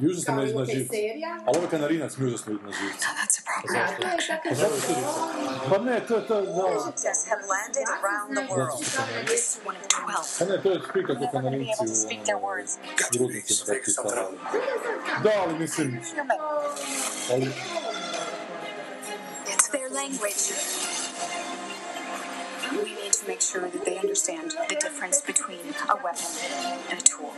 Užasno 0.00 0.24
Kao 0.26 0.34
me 0.36 0.50
i 0.50 0.54
na 0.54 0.62
ok 0.62 0.68
živce. 0.68 0.88
serija. 0.90 1.30
Ali 1.46 1.56
ovaj 1.58 1.70
kanarinac 1.70 2.16
mi 2.16 2.26
užasno 2.26 2.52
ide 2.52 2.62
na 2.62 2.72
živce. 2.72 2.98
So 2.98 3.10
that's 3.18 3.36
a 3.40 3.42
problem. 3.48 3.70
Da, 3.74 3.86
to 3.96 4.08
je 4.08 4.18
takav 4.28 5.70
Pa 5.70 5.78
ne, 5.78 6.00
to 6.00 6.16
je, 6.16 6.26
to 6.26 6.34
je, 6.36 6.42
da. 6.46 6.52
Yes, 7.06 7.18
have 7.30 7.42
landed 7.54 7.86
around 7.98 8.28
the 8.38 8.44
world. 8.52 8.80
This 9.26 9.42
is 9.48 9.58
one 9.64 9.76
of 9.76 9.86
12. 9.88 10.38
Pa 10.38 10.44
ne, 10.46 10.62
to 10.62 10.68
je 10.70 10.80
spika 10.90 11.06
kao 11.06 11.14
Never 11.14 11.32
going 11.32 11.44
to 11.44 11.50
be 11.50 11.56
kanarinci 11.56 11.72
able 11.74 11.88
to 11.88 11.98
speak 12.06 12.20
their 12.24 12.40
words. 12.40 12.70
u 13.14 13.18
grudnicima 13.18 13.66
kako 13.66 13.84
ti 13.84 13.90
stavljali. 13.90 14.36
Da, 15.24 15.30
ali 15.42 15.58
mislim, 15.58 15.88
Human. 16.10 16.38
ali 17.32 17.46
It's 19.46 19.68
their 19.70 19.88
language. 19.92 20.42
We 22.72 22.94
need 22.94 23.12
to 23.12 23.26
make 23.28 23.40
sure 23.40 23.68
that 23.68 23.84
they 23.84 23.98
understand 23.98 24.52
the 24.68 24.76
difference 24.76 25.20
between 25.20 25.74
a 25.88 25.96
weapon 26.02 26.26
and 26.90 26.98
a 26.98 27.02
tool. 27.02 27.32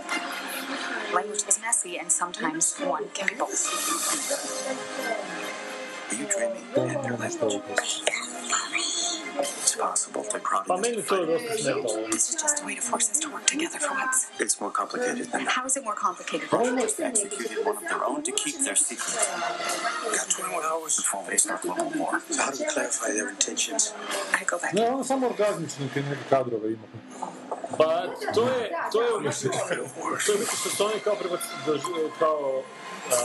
Language 1.14 1.42
is 1.48 1.60
messy, 1.60 1.98
and 1.98 2.10
sometimes 2.10 2.76
one 2.78 3.08
can 3.14 3.28
be 3.28 3.34
both. 3.34 3.62
Are 6.10 6.14
you 6.14 6.26
dreaming? 6.26 6.64
to 6.74 6.86
nema 6.86 7.28
što 7.30 7.46
upravo. 7.46 9.07
It's 9.38 9.76
possible. 9.76 10.22
They're 10.30 10.40
prodding 10.40 10.68
Pa 10.68 10.74
us 10.74 10.80
meni 10.82 10.96
to 10.96 11.02
to 11.02 11.08
fight. 11.08 11.26
dosta 11.28 11.54
smetalo. 11.62 12.10
This 12.10 12.24
is 12.30 12.36
just 12.44 12.56
a 12.62 12.66
way 12.66 12.74
to 12.74 12.82
force 12.90 13.06
us 13.12 13.18
to 13.24 13.28
work 13.34 13.46
together 13.46 13.78
for 13.86 13.94
once. 14.04 14.18
It's 14.44 14.56
more 14.62 14.70
complicated 14.80 15.26
than 15.32 15.44
that. 15.44 15.52
How 15.56 15.64
is 15.66 15.76
it 15.78 15.84
more 15.88 15.94
complicated? 16.06 16.46
They 16.50 17.04
executed 17.12 17.58
one 17.68 17.76
of 17.76 17.84
their 17.90 18.02
own 18.10 18.20
to 18.28 18.32
keep 18.42 18.56
their 18.66 18.76
secret. 18.88 19.14
Got 20.16 20.28
21 20.30 20.64
hours 20.70 20.96
before 21.02 21.22
they 21.28 21.38
start 21.38 21.62
global 21.62 21.90
war. 22.00 22.14
So 22.30 22.42
how 22.42 22.50
do 22.50 22.58
we 22.64 22.66
clarify 22.76 23.08
their 23.18 23.28
intentions? 23.36 23.82
I 24.40 24.44
go 24.44 24.58
back. 24.58 24.72
Ne, 24.74 24.88
ono 24.90 25.04
samo 25.04 25.26
orgazmične 25.26 25.84
neke 25.94 26.24
kadrove 26.30 26.72
ima. 26.72 26.86
Pa 27.78 27.88
to 28.34 28.42
je, 28.48 28.62
to 28.92 28.98
je, 29.02 29.20
mislim, 29.20 29.52
to 30.26 30.32
je 30.32 30.38
mislim 30.38 30.58
što 30.60 30.68
su 30.70 30.84
oni 30.86 31.00
kao, 31.04 31.14
prebac, 31.16 31.40
dož- 31.66 32.10
kao 32.18 32.62
a, 33.12 33.16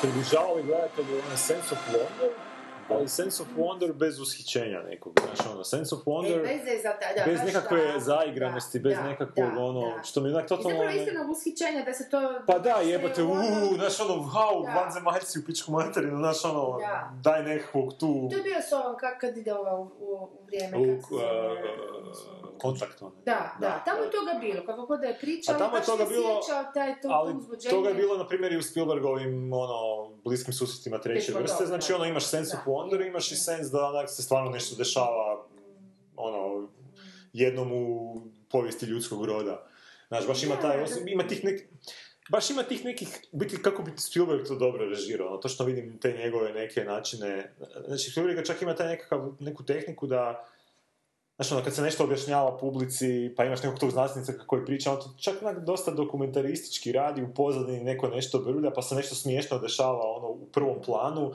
približavali 0.00 0.62
gledatelju 0.62 1.18
onaj 1.26 1.36
sense 1.36 1.68
of 1.74 1.78
wonder, 1.92 2.30
ali 2.90 3.08
sense 3.08 3.42
of 3.42 3.48
wonder 3.56 3.92
bez 3.92 4.20
ushićenja 4.20 4.82
nekog, 4.82 5.12
znaš 5.26 5.48
ono, 5.48 5.64
sense 5.64 5.94
of 5.94 6.00
wonder, 6.02 6.38
E, 6.38 6.42
bez, 6.42 6.82
da, 7.16 7.24
bez 7.26 7.40
nekakve 7.44 7.92
da, 7.92 8.00
zaigranosti, 8.00 8.78
da, 8.78 8.88
bez 8.88 8.98
nekakvog 9.04 9.50
da, 9.54 9.60
ono, 9.60 9.80
da. 9.96 10.02
što 10.02 10.20
mi 10.20 10.28
je 10.28 10.34
onak 10.34 10.44
I 10.44 10.48
totalno... 10.48 10.78
zapravo 10.78 11.20
ono- 11.20 11.32
ushićenja 11.32 11.84
da 11.84 11.92
se 11.92 12.10
to... 12.10 12.40
Pa 12.46 12.58
da, 12.58 12.74
ono- 13.22 13.32
uuu, 13.34 13.74
znaš 13.74 14.00
ono, 14.00 14.14
Da. 14.62 14.72
vanzemaljci 14.74 15.38
u 15.38 15.44
pičku 15.46 15.72
materinu, 15.72 16.16
znaš 16.16 16.44
ono, 16.44 16.78
Da. 16.78 17.10
daj 17.22 17.42
nekakvog 17.42 17.92
tu... 17.92 18.28
To 18.30 18.36
je 18.36 18.42
bio 18.42 18.60
s 18.60 18.72
ovom, 18.72 18.96
kad 19.20 19.36
ide 19.36 19.54
ova 19.54 19.78
u, 19.78 19.84
u 20.00 20.28
vrijeme, 20.48 20.78
u, 20.78 21.00
kako 21.00 21.08
se 21.08 21.24
uh, 22.42 22.58
kontakt, 22.58 23.02
ono. 23.02 23.12
Da, 23.24 23.56
da, 23.60 23.82
tamo 23.84 24.02
je 24.02 24.10
toga 24.10 24.38
bilo, 24.40 24.66
kako 24.66 24.86
god 24.86 25.00
da 25.00 25.06
je 25.06 25.18
pričao, 25.20 25.54
A 25.54 25.58
tamo 25.58 25.76
je 25.76 25.80
baš 25.80 25.86
toga 25.86 26.04
bilo, 26.04 26.42
sjećao 26.42 26.72
taj 26.74 27.00
to, 27.00 27.08
ali 27.10 27.34
uzbuđenje. 27.36 27.70
toga 27.70 27.88
je 27.88 27.94
bilo, 27.94 28.16
na 28.16 28.26
primjer, 28.28 28.52
i 28.52 28.56
u 28.56 28.62
Spielbergovim, 28.62 29.52
ono, 29.52 30.08
bliskim 30.24 30.54
susretima 30.54 30.98
treće 31.00 31.32
vrste, 31.32 31.66
znači, 31.66 31.92
ono, 31.92 32.04
imaš 32.04 32.26
sense 32.26 32.56
da. 32.56 32.60
of 32.60 32.66
wonder, 32.66 33.06
imaš 33.06 33.32
i 33.32 33.36
sens 33.36 33.66
da 33.70 33.86
onak 33.86 34.10
se 34.10 34.22
stvarno 34.22 34.50
nešto 34.50 34.76
dešava, 34.76 35.44
ono, 36.16 36.68
jednom 37.32 37.72
u 37.72 38.16
povijesti 38.50 38.86
ljudskog 38.86 39.24
roda. 39.24 39.66
Znaš, 40.08 40.26
baš 40.26 40.42
ima 40.42 40.56
taj, 40.60 40.82
osim- 40.82 41.08
ima 41.08 41.26
tih 41.26 41.44
nek... 41.44 41.68
Baš 42.28 42.50
ima 42.50 42.62
tih 42.62 42.84
nekih, 42.84 43.08
biti 43.32 43.62
kako 43.62 43.82
bi 43.82 43.92
Spielberg 43.96 44.46
to 44.46 44.54
dobro 44.54 44.88
režirao, 44.88 45.28
ono, 45.28 45.36
to 45.36 45.48
što 45.48 45.64
vidim 45.64 45.98
te 45.98 46.12
njegove 46.12 46.52
neke 46.52 46.84
načine, 46.84 47.54
znači 47.86 48.10
Spielberg 48.10 48.46
čak 48.46 48.62
ima 48.62 48.74
taj 48.74 48.88
nekakav, 48.88 49.32
neku 49.40 49.64
tehniku 49.64 50.06
da, 50.06 50.44
Znaš, 51.38 51.52
ono, 51.52 51.64
kad 51.64 51.74
se 51.74 51.82
nešto 51.82 52.04
objašnjava 52.04 52.56
publici, 52.58 53.34
pa 53.36 53.44
imaš 53.44 53.62
nekog 53.62 53.78
tog 53.78 53.90
znanstvenika 53.90 54.46
koji 54.46 54.64
priča, 54.64 54.92
on 54.92 54.98
to 54.98 55.14
čak 55.18 55.42
onak 55.42 55.64
dosta 55.64 55.90
dokumentaristički 55.90 56.92
radi, 56.92 57.22
u 57.22 57.34
pozadini 57.34 57.84
neko 57.84 58.08
nešto 58.08 58.38
brlja, 58.38 58.70
pa 58.70 58.82
se 58.82 58.94
nešto 58.94 59.14
smiješno 59.14 59.58
dešava 59.58 60.16
ono, 60.16 60.28
u 60.28 60.46
prvom 60.52 60.82
planu, 60.82 61.32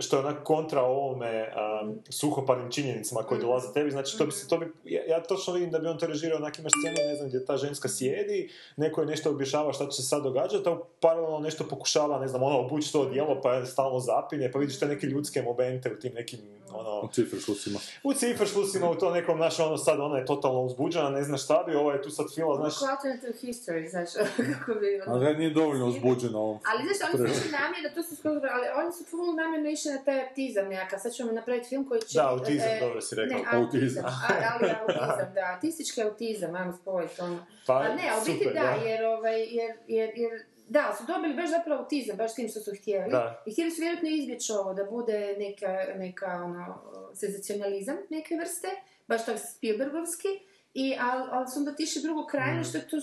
što 0.00 0.16
je 0.16 0.20
onak 0.20 0.42
kontra 0.44 0.82
ovome 0.82 1.52
um, 1.82 1.98
suhoparnim 2.08 2.70
činjenicama 2.70 3.22
koje 3.22 3.40
dolaze 3.40 3.72
tebi, 3.72 3.90
znači 3.90 4.18
to 4.18 4.26
bi 4.26 4.32
se, 4.32 4.48
to 4.48 4.58
bi, 4.58 4.72
ja, 4.84 5.02
ja 5.08 5.22
točno 5.22 5.52
vidim 5.52 5.70
da 5.70 5.78
bi 5.78 5.86
on 5.86 5.98
to 5.98 6.06
režirao, 6.06 6.38
onak 6.38 6.58
imaš 6.58 6.72
scenu, 6.80 7.08
ne 7.08 7.16
znam, 7.16 7.28
gdje 7.28 7.44
ta 7.44 7.56
ženska 7.56 7.88
sjedi, 7.88 8.50
neko 8.76 9.00
je 9.00 9.06
nešto 9.06 9.30
objašnjava 9.30 9.72
šta 9.72 9.88
će 9.88 10.02
se 10.02 10.08
sad 10.08 10.22
događati, 10.22 10.68
a 10.68 10.78
paralelno 11.00 11.38
nešto 11.38 11.64
pokušava, 11.68 12.20
ne 12.20 12.28
znam, 12.28 12.42
ono, 12.42 12.58
obući 12.58 12.92
to 12.92 13.00
odijelo, 13.00 13.40
pa 13.42 13.54
je 13.54 13.66
stalno 13.66 14.00
zapinje, 14.00 14.50
pa 14.52 14.58
vidiš 14.58 14.78
te 14.78 14.86
neke 14.86 15.06
ljudske 15.06 15.42
momente 15.42 15.92
u 15.92 15.98
tim 16.00 16.12
nekim, 16.14 16.40
ono, 16.72 17.00
U 17.00 17.08
cifršlucima. 17.08 17.78
u 18.02 18.12
cifršlusima, 18.14 18.90
u 18.90 18.94
to 18.94 19.10
nekom, 19.10 19.36
znaš, 19.36 19.60
ono 19.60 19.76
sad, 19.78 20.00
ona 20.00 20.18
je 20.18 20.26
totalno 20.26 20.60
uzbuđena, 20.60 21.10
ne 21.10 21.22
zna 21.22 21.36
šta 21.36 21.64
bi, 21.66 21.74
ovo 21.74 21.92
je 21.92 22.02
tu 22.02 22.10
sad 22.10 22.34
fila, 22.34 22.56
znaš, 22.56 22.74
alternative 22.90 23.32
history, 23.34 23.90
znaš, 23.90 24.08
kako 24.54 24.74
bi... 24.74 25.00
ono- 25.06 25.14
Ali 25.16 25.36
nije 25.36 25.50
dovoljno 25.50 25.86
uzbuđeno 25.86 26.38
ovom. 26.38 26.58
Ali 26.64 26.82
znaš, 26.84 27.14
oni 27.14 27.28
su 27.28 27.38
išli 27.38 27.50
namjerno, 27.52 27.88
to 27.94 28.02
su 28.02 28.16
skoro, 28.16 28.34
ali 28.50 28.66
oni 28.76 28.92
su 28.92 29.04
full 29.04 29.34
namjerno 29.36 29.70
išli 29.70 29.90
na 29.90 29.98
taj 29.98 30.20
autizam 30.22 30.68
nekakav. 30.68 30.98
Sad 30.98 31.12
ćemo 31.12 31.32
napraviti 31.32 31.68
film 31.68 31.88
koji 31.88 32.00
će... 32.00 32.18
Da, 32.18 32.28
autizam, 32.28 32.68
e, 32.68 32.80
dobro 32.80 33.00
si 33.00 33.14
rekao. 33.14 33.38
Ne, 33.38 33.44
Autizam. 33.52 34.04
autizam. 34.04 34.04
A, 34.04 34.50
ali 34.52 34.70
autizam, 34.72 35.34
da, 35.34 35.52
autistički 35.54 36.02
autizam, 36.02 36.54
ajmo 36.54 36.72
spojiti 36.72 37.20
ono. 37.20 37.46
Pa, 37.66 37.74
A 37.74 37.94
ne, 37.94 38.08
a 38.08 38.16
u 38.16 38.24
biti 38.24 38.38
super, 38.38 38.54
da, 38.54 38.60
da. 38.62 38.88
jer, 38.88 39.04
ovaj, 39.06 39.40
jer, 39.40 39.70
jer, 39.88 40.10
jer, 40.16 40.32
da, 40.70 40.94
su 40.98 41.04
dobili 41.06 41.34
baš 41.34 41.50
zapravo 41.50 41.82
autizam, 41.82 42.16
baš 42.16 42.32
s 42.32 42.34
tim 42.34 42.48
što 42.48 42.60
su 42.60 42.70
htjeli. 42.76 43.10
Da. 43.10 43.42
I 43.46 43.52
htjeli 43.52 43.70
su 43.70 43.80
vjerojatno 43.80 44.08
izbjeći 44.08 44.52
ovo, 44.52 44.74
da 44.74 44.84
bude 44.84 45.36
neka, 45.38 45.68
neka 45.96 46.26
ono, 46.44 46.82
senzacionalizam 47.14 47.96
neke 48.10 48.34
vrste, 48.36 48.68
baš 49.08 49.26
tak 49.26 49.36
Spielbergovski, 49.38 50.28
i, 50.74 50.96
ali 51.00 51.28
al 51.30 51.46
su 51.46 51.58
onda 51.58 51.74
tišli 51.74 52.02
drugo 52.02 52.26
krajno, 52.26 52.64
što 52.64 52.78
je 52.78 52.88
to 52.88 52.96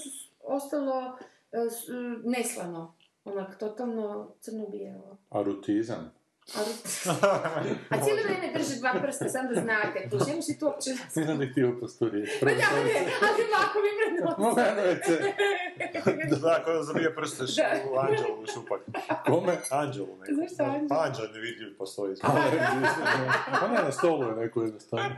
ostalo 0.44 1.18
s- 1.52 1.88
neslano. 2.24 2.94
Onak, 3.26 3.58
totalno 3.58 4.32
crno-bijelo. 4.42 5.18
Arutizam. 5.30 5.98
Ali... 6.00 6.10
A 7.92 7.96
cijelo 8.04 8.20
vrijeme 8.24 8.54
drži 8.54 8.80
dva 8.80 8.94
prsta, 9.02 9.30
sam 9.30 9.48
da 9.48 9.62
znate. 9.62 10.10
Tu 10.10 10.18
čemu 10.30 10.42
si 10.42 10.60
tu 10.60 10.66
uopće... 10.66 10.90
Nisam 11.16 11.38
bih 11.38 11.52
htio 11.52 11.76
prosto 11.80 12.10
riječ. 12.10 12.30
Pa 12.40 12.46
da, 12.46 12.54
ne, 12.54 13.06
ali 13.22 13.44
ovako 13.54 13.80
mi 13.84 14.62
ja 14.62 14.74
reći. 14.76 15.12
da, 16.42 16.64
ko 16.64 16.74
da 16.74 16.84
zabije 16.84 17.16
prste 17.16 17.44
Da. 17.44 17.90
u 17.92 17.98
Anđelu 17.98 18.42
u 18.44 18.46
šupak. 18.54 18.82
Kome? 19.26 19.58
Anđelu, 19.70 20.18
ne. 20.20 20.26
Zašto 20.36 20.64
Anđel? 20.64 20.88
Pa 20.90 21.04
Anđel 21.06 21.26
nevidljiv 21.34 21.78
postoji. 21.78 22.16
Pa 23.62 23.68
ne, 23.68 23.84
na 23.84 23.92
stolu 23.92 24.24
je 24.30 24.36
neko 24.36 24.62
jednostavno. 24.62 25.16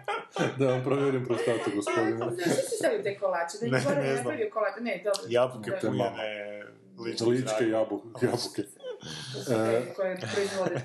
Da 0.57 0.65
vam 0.65 0.83
provjerim 0.83 1.25
prostatu, 1.25 1.71
gospodine. 1.75 2.17
Znaš, 2.17 2.53
što 2.53 2.69
si 2.69 2.75
stavio 2.75 3.03
te 3.03 3.17
kolače? 3.17 3.57
Da 3.61 3.65
Ne, 3.65 3.83
ne, 3.83 3.95
ne, 3.95 4.01
ne 4.01 4.09
ne 4.09 4.21
znam. 4.21 4.35
Ne, 4.79 5.01
dobro. 5.03 5.21
Jabuke 5.27 5.71
Da. 5.71 5.77
puljene, 5.79 6.63
ličke, 6.99 7.25
Ličke 7.25 7.69
jabu, 7.69 8.03
jabuke. 8.21 8.63
Koje-. 9.95 10.17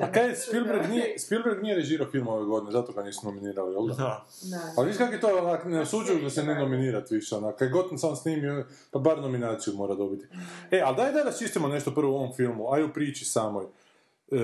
A 0.00 0.12
kaj, 0.12 0.34
Spielberg 0.36 0.90
nije, 0.90 1.18
Spielberg 1.18 1.62
nije 1.62 1.76
režirao 1.76 2.10
film 2.10 2.28
ove 2.28 2.44
godine, 2.44 2.72
zato 2.72 2.92
ga 2.92 3.02
nisu 3.02 3.20
nominirali, 3.26 3.72
jel 3.74 3.86
da? 3.86 3.94
Da. 3.94 4.24
Da. 4.42 4.72
Ali 4.76 4.88
viš 4.88 4.96
kako 4.96 5.12
je 5.12 5.20
to, 5.20 5.38
onak, 5.38 5.64
ne 5.64 5.80
osuđuju 5.80 6.22
da 6.22 6.30
se 6.30 6.42
ne 6.42 6.54
nominirat 6.54 7.10
više, 7.10 7.36
onak, 7.36 7.56
kaj 7.56 7.68
god 7.68 8.00
sam 8.00 8.16
snimio, 8.16 8.66
pa 8.90 8.98
bar 8.98 9.18
nominaciju 9.18 9.74
mora 9.74 9.94
dobiti. 9.94 10.26
E, 10.70 10.80
ali 10.84 10.96
daj 10.96 11.12
da 11.12 11.22
raščistimo 11.22 11.68
nešto 11.68 11.94
prvo 11.94 12.12
u 12.12 12.16
ovom 12.16 12.32
filmu, 12.36 12.72
aj 12.72 12.82
u 12.82 12.92
priči 12.92 13.24
samoj. 13.24 13.64
E, 13.64 14.36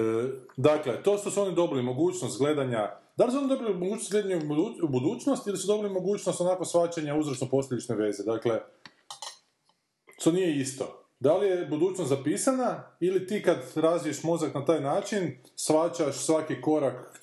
dakle, 0.57 1.03
to 1.03 1.19
što 1.19 1.31
su 1.31 1.43
oni 1.43 1.55
dobili 1.55 1.83
mogućnost 1.83 2.39
gledanja, 2.39 2.91
da 3.17 3.25
li 3.25 3.33
su 3.33 3.39
oni 3.39 3.49
dobili 3.49 3.75
mogućnost 3.75 4.11
gledanja 4.13 4.37
u 4.37 4.41
budu- 4.41 4.85
u 4.85 4.89
budućnost 4.89 5.47
ili 5.47 5.59
su 5.59 5.67
dobili 5.67 5.91
mogućnost 5.91 6.41
onako 6.41 6.65
svačanja 6.65 7.15
uzročno-posljedične 7.17 7.95
veze? 7.97 8.25
Dakle, 8.25 8.61
to 10.25 10.33
nije 10.33 10.57
isto. 10.61 11.00
Da 11.21 11.37
li 11.37 11.49
je 11.49 11.67
budućnost 11.67 12.11
zapisana 12.11 12.83
ili 13.01 13.27
ti 13.27 13.43
kad 13.43 13.59
razviješ 13.77 14.23
mozak 14.23 14.55
na 14.55 14.65
taj 14.65 14.81
način, 14.81 15.39
svačaš 15.57 16.17
svaki 16.27 16.61
korak 16.61 17.21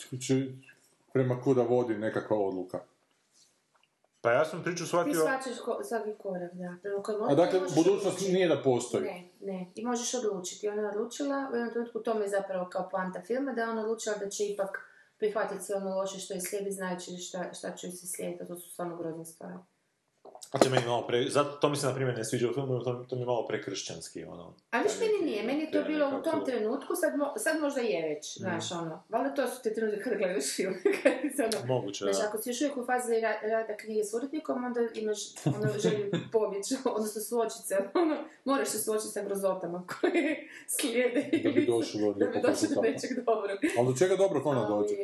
prema 1.13 1.41
kuda 1.41 1.61
vodi 1.61 1.97
nekakva 1.97 2.37
odluka. 2.37 2.79
Pa 4.21 4.31
ja 4.31 4.45
sam 4.45 4.63
priču 4.63 4.83
Ti 4.83 4.87
shvatio... 4.87 5.13
shvaćaš 5.13 5.59
ko, 5.65 5.79
svaki 5.83 6.11
korak, 6.17 6.53
da. 6.53 6.75
Prema 6.81 7.03
kojem 7.03 7.23
A 7.23 7.35
dakle, 7.35 7.59
budućnost 7.59 8.05
odlučiti. 8.05 8.33
nije 8.33 8.47
da 8.47 8.61
postoji. 8.63 9.03
Ne, 9.03 9.29
ne. 9.41 9.71
I 9.75 9.85
možeš 9.85 10.13
odlučiti. 10.13 10.69
Ona 10.69 10.81
je 10.81 10.89
odlučila, 10.89 11.49
u 11.51 11.55
jednom 11.55 11.73
trenutku 11.73 11.99
to 11.99 12.21
je 12.21 12.29
zapravo 12.29 12.69
kao 12.69 12.89
poanta 12.91 13.21
filma, 13.27 13.53
da 13.53 13.61
je 13.61 13.69
ona 13.69 13.81
odlučila 13.81 14.15
da 14.17 14.29
će 14.29 14.43
ipak 14.45 14.79
prihvatiti 15.17 15.63
sve 15.63 15.75
ono 15.75 15.95
loše 15.95 16.19
što 16.19 16.33
je 16.33 16.41
slijedi, 16.41 16.71
znajući 16.71 17.17
šta, 17.17 17.53
šta 17.53 17.75
će 17.75 17.91
se 17.91 18.07
slijediti, 18.07 18.47
to 18.47 18.55
su 18.55 18.69
stvarno 18.71 18.97
grozne 18.97 19.25
stvari. 19.25 19.57
A 20.51 20.57
to, 20.57 20.69
meni 20.69 20.85
malo 20.85 21.07
pre... 21.07 21.29
Zato, 21.29 21.51
to 21.51 21.69
mi 21.69 21.75
se, 21.75 21.87
na 21.87 21.95
primjer, 21.95 22.17
ne 22.17 22.25
sviđa 22.25 22.49
u 22.49 22.53
filmu, 22.53 22.79
to, 22.79 23.05
to 23.09 23.15
mi 23.15 23.21
je 23.21 23.25
malo 23.25 23.47
prekršćanski, 23.47 24.23
ono. 24.23 24.53
Ali 24.71 24.83
viš, 24.83 24.93
meni 24.99 25.31
nije, 25.31 25.43
meni 25.43 25.61
je 25.61 25.71
to 25.71 25.83
bilo 25.83 26.07
u 26.09 26.23
tom 26.23 26.45
trenutku, 26.45 26.95
sad, 26.95 27.13
mo- 27.13 27.37
sad 27.37 27.61
možda 27.61 27.81
je 27.81 28.09
već, 28.09 28.37
znaš, 28.37 28.71
ono, 28.71 29.03
valjda 29.09 29.35
to 29.35 29.47
su 29.47 29.61
te 29.63 29.73
trenutke 29.73 30.01
kad 30.01 30.17
gledaš 30.17 30.55
film, 30.55 30.73
ono, 31.47 31.65
Moguće, 31.67 32.03
Znaš, 32.03 32.17
da. 32.17 32.27
ako 32.27 32.37
si 32.37 32.49
još 32.49 32.61
uvijek 32.61 32.77
u 32.77 32.85
fazi 32.85 33.13
ra- 33.13 33.41
rada 33.43 33.77
knjige 33.77 34.03
s 34.03 34.13
urednikom, 34.13 34.63
onda 34.65 34.79
imaš 34.93 35.19
ono, 35.57 35.79
želju 35.79 36.11
pobjeći, 36.31 36.75
odnosno 36.85 37.21
suočiti 37.21 37.63
se, 37.63 37.77
ono, 37.93 38.15
moraš 38.45 38.67
se 38.67 38.79
suočiti 38.79 39.09
sa 39.09 39.23
grozotama 39.23 39.83
koje 39.91 40.47
slijede. 40.75 41.39
Da 41.43 41.49
bi 41.49 41.65
došlo 41.65 42.13
do 42.13 42.19
da 42.19 42.25
bi 42.25 42.41
došlo 42.41 42.67
do 42.75 42.81
nečeg 42.81 43.09
dobrog. 43.17 43.57
Ali 43.77 43.87
do 43.87 43.93
čega 43.99 44.15
dobro 44.15 44.41
ona 44.45 44.67
dođe? 44.67 44.95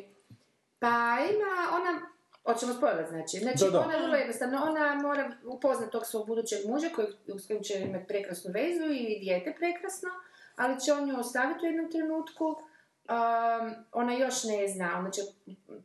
Pa 0.80 0.90
ima, 1.34 1.54
ona, 1.74 2.13
hoćemo 2.46 2.74
spojlat 2.74 3.10
znači, 3.10 3.38
znači 3.38 3.64
Da, 3.66 3.72
da. 3.72 3.80
ona 3.80 3.94
je 3.94 4.02
vrlo 4.02 4.16
jednostavno, 4.16 4.58
ona 4.70 4.96
mora 4.96 5.32
upoznat 5.46 5.92
tog 5.92 6.06
svog 6.06 6.28
budućeg 6.28 6.60
muža 6.68 6.88
koji, 6.96 7.08
s 7.40 7.48
kojim 7.48 7.64
će 7.64 7.80
imati 7.80 8.08
prekrasnu 8.08 8.52
vezu 8.54 8.94
i 8.94 9.20
dijete 9.20 9.56
prekrasno, 9.58 10.10
ali 10.56 10.80
će 10.80 10.94
on 10.94 11.08
nju 11.08 11.20
ostaviti 11.20 11.66
u 11.66 11.70
jednom 11.70 11.92
trenutku, 11.92 12.46
um, 12.46 13.76
ona 13.92 14.14
još 14.14 14.44
ne 14.44 14.68
zna, 14.68 14.96
ona 15.00 15.12
će 15.12 15.22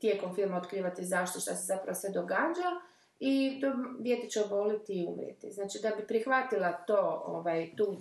tijekom 0.00 0.34
filma 0.34 0.56
otkrivati 0.56 1.04
zašto, 1.04 1.40
šta 1.40 1.54
se 1.54 1.66
zapravo 1.66 1.94
sve 1.94 2.10
događa 2.10 2.68
i 3.20 3.58
to 3.60 3.72
dijete 3.98 4.28
će 4.28 4.42
oboliti 4.44 4.92
i 4.92 5.06
umrijeti. 5.06 5.52
Znači 5.52 5.78
da 5.82 5.90
bi 5.96 6.06
prihvatila 6.06 6.72
to, 6.72 7.22
ovaj, 7.26 7.70
tu, 7.76 7.96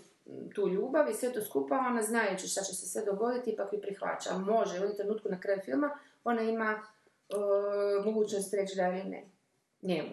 tu 0.55 0.67
ljubav 0.67 1.09
i 1.09 1.13
sve 1.13 1.33
to 1.33 1.41
skupa, 1.41 1.75
ona 1.75 2.01
znajući 2.01 2.47
šta 2.47 2.61
će 2.61 2.73
se 2.73 2.85
sve 2.85 3.05
dogoditi, 3.05 3.51
ipak 3.51 3.71
bi 3.71 3.81
prihvaća. 3.81 4.37
Može, 4.37 4.71
u 4.71 4.75
jednom 4.75 4.95
trenutku 4.97 5.29
na 5.29 5.39
kraju 5.39 5.59
filma, 5.65 5.89
ona 6.23 6.41
ima 6.41 6.83
uh, 7.29 8.05
mogućnost 8.05 8.53
reći 8.53 8.75
da 8.75 8.87
ili 8.87 9.03
ne. 9.05 9.29
Njemu. 9.81 10.09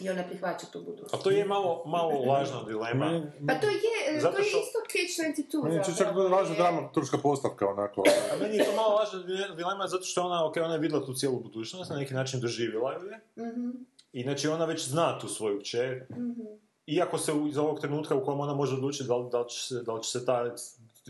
I 0.00 0.10
ona 0.10 0.22
prihvaća 0.22 0.66
tu 0.66 0.80
budućnost. 0.80 1.14
A 1.14 1.18
to 1.18 1.30
je 1.30 1.44
malo, 1.44 1.82
malo 1.86 2.20
lažna 2.22 2.62
dilema. 2.62 3.06
Meni- 3.06 3.30
Pa 3.48 3.54
to 3.54 3.66
je, 3.66 4.20
Zato 4.20 4.32
to 4.32 4.38
je 4.38 4.44
što- 4.44 4.58
isto 4.58 4.78
Catch-22 4.88 5.62
Meni 5.64 5.76
je 5.76 5.84
čak 5.84 5.94
zapravo, 5.94 6.28
važna 6.28 6.54
je- 6.54 6.58
dramaturška 6.58 7.18
postavka, 7.18 7.66
onako. 7.68 8.02
A 8.32 8.36
meni 8.36 8.56
je 8.56 8.64
to 8.64 8.72
malo 8.72 8.94
lažna 8.94 9.18
dilema 9.56 9.86
zato 9.86 10.04
što 10.04 10.22
ona, 10.22 10.46
ok, 10.46 10.56
ona 10.56 10.72
je 10.72 10.80
vidjela 10.80 11.06
tu 11.06 11.14
cijelu 11.14 11.40
budućnost, 11.40 11.90
na 11.90 11.96
neki 11.96 12.14
način 12.14 12.40
doživjela 12.40 12.92
ju 12.94 13.06
je. 13.06 13.20
Mhm, 13.42 13.70
I 14.12 14.22
znači 14.22 14.48
ona 14.48 14.64
već 14.64 14.88
zna 14.88 15.18
tu 15.18 15.28
svoju 15.28 15.60
kćer. 15.60 16.06
mhm. 16.10 16.40
Iako 16.86 17.18
se 17.18 17.32
iz 17.48 17.58
ovog 17.58 17.80
trenutka 17.80 18.14
u 18.14 18.24
kojem 18.24 18.40
ona 18.40 18.54
može 18.54 18.74
odlučiti 18.74 19.04
da 19.04 19.16
li, 19.16 19.30
da 19.30 19.40
li 19.40 19.48
će, 19.48 19.58
se, 19.58 19.82
da 19.82 19.92
li 19.92 20.02
će 20.02 20.10
se 20.10 20.26
ta 20.26 20.54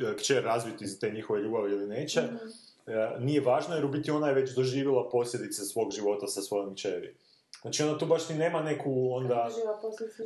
e, 0.03 0.17
kćer 0.17 0.45
razviti 0.45 0.85
iz 0.85 1.01
te 1.01 1.11
njihove 1.11 1.41
ljubavi 1.41 1.73
ili 1.73 1.87
neće, 1.87 2.21
Mhm. 2.23 2.37
E, 2.87 3.17
nije 3.19 3.41
važno 3.41 3.75
jer 3.75 3.85
u 3.85 3.89
biti 3.89 4.11
ona 4.11 4.29
je 4.29 4.35
već 4.35 4.51
doživjela 4.51 5.09
posljedice 5.09 5.65
svog 5.65 5.93
života 5.93 6.27
sa 6.27 6.43
svojom 6.43 6.75
kćeri. 6.75 7.17
Znači 7.63 7.83
ona 7.83 7.99
tu 7.99 8.07
baš 8.07 8.29
ni 8.29 8.37
nema 8.37 8.63
neku 8.63 9.13
onda... 9.13 9.49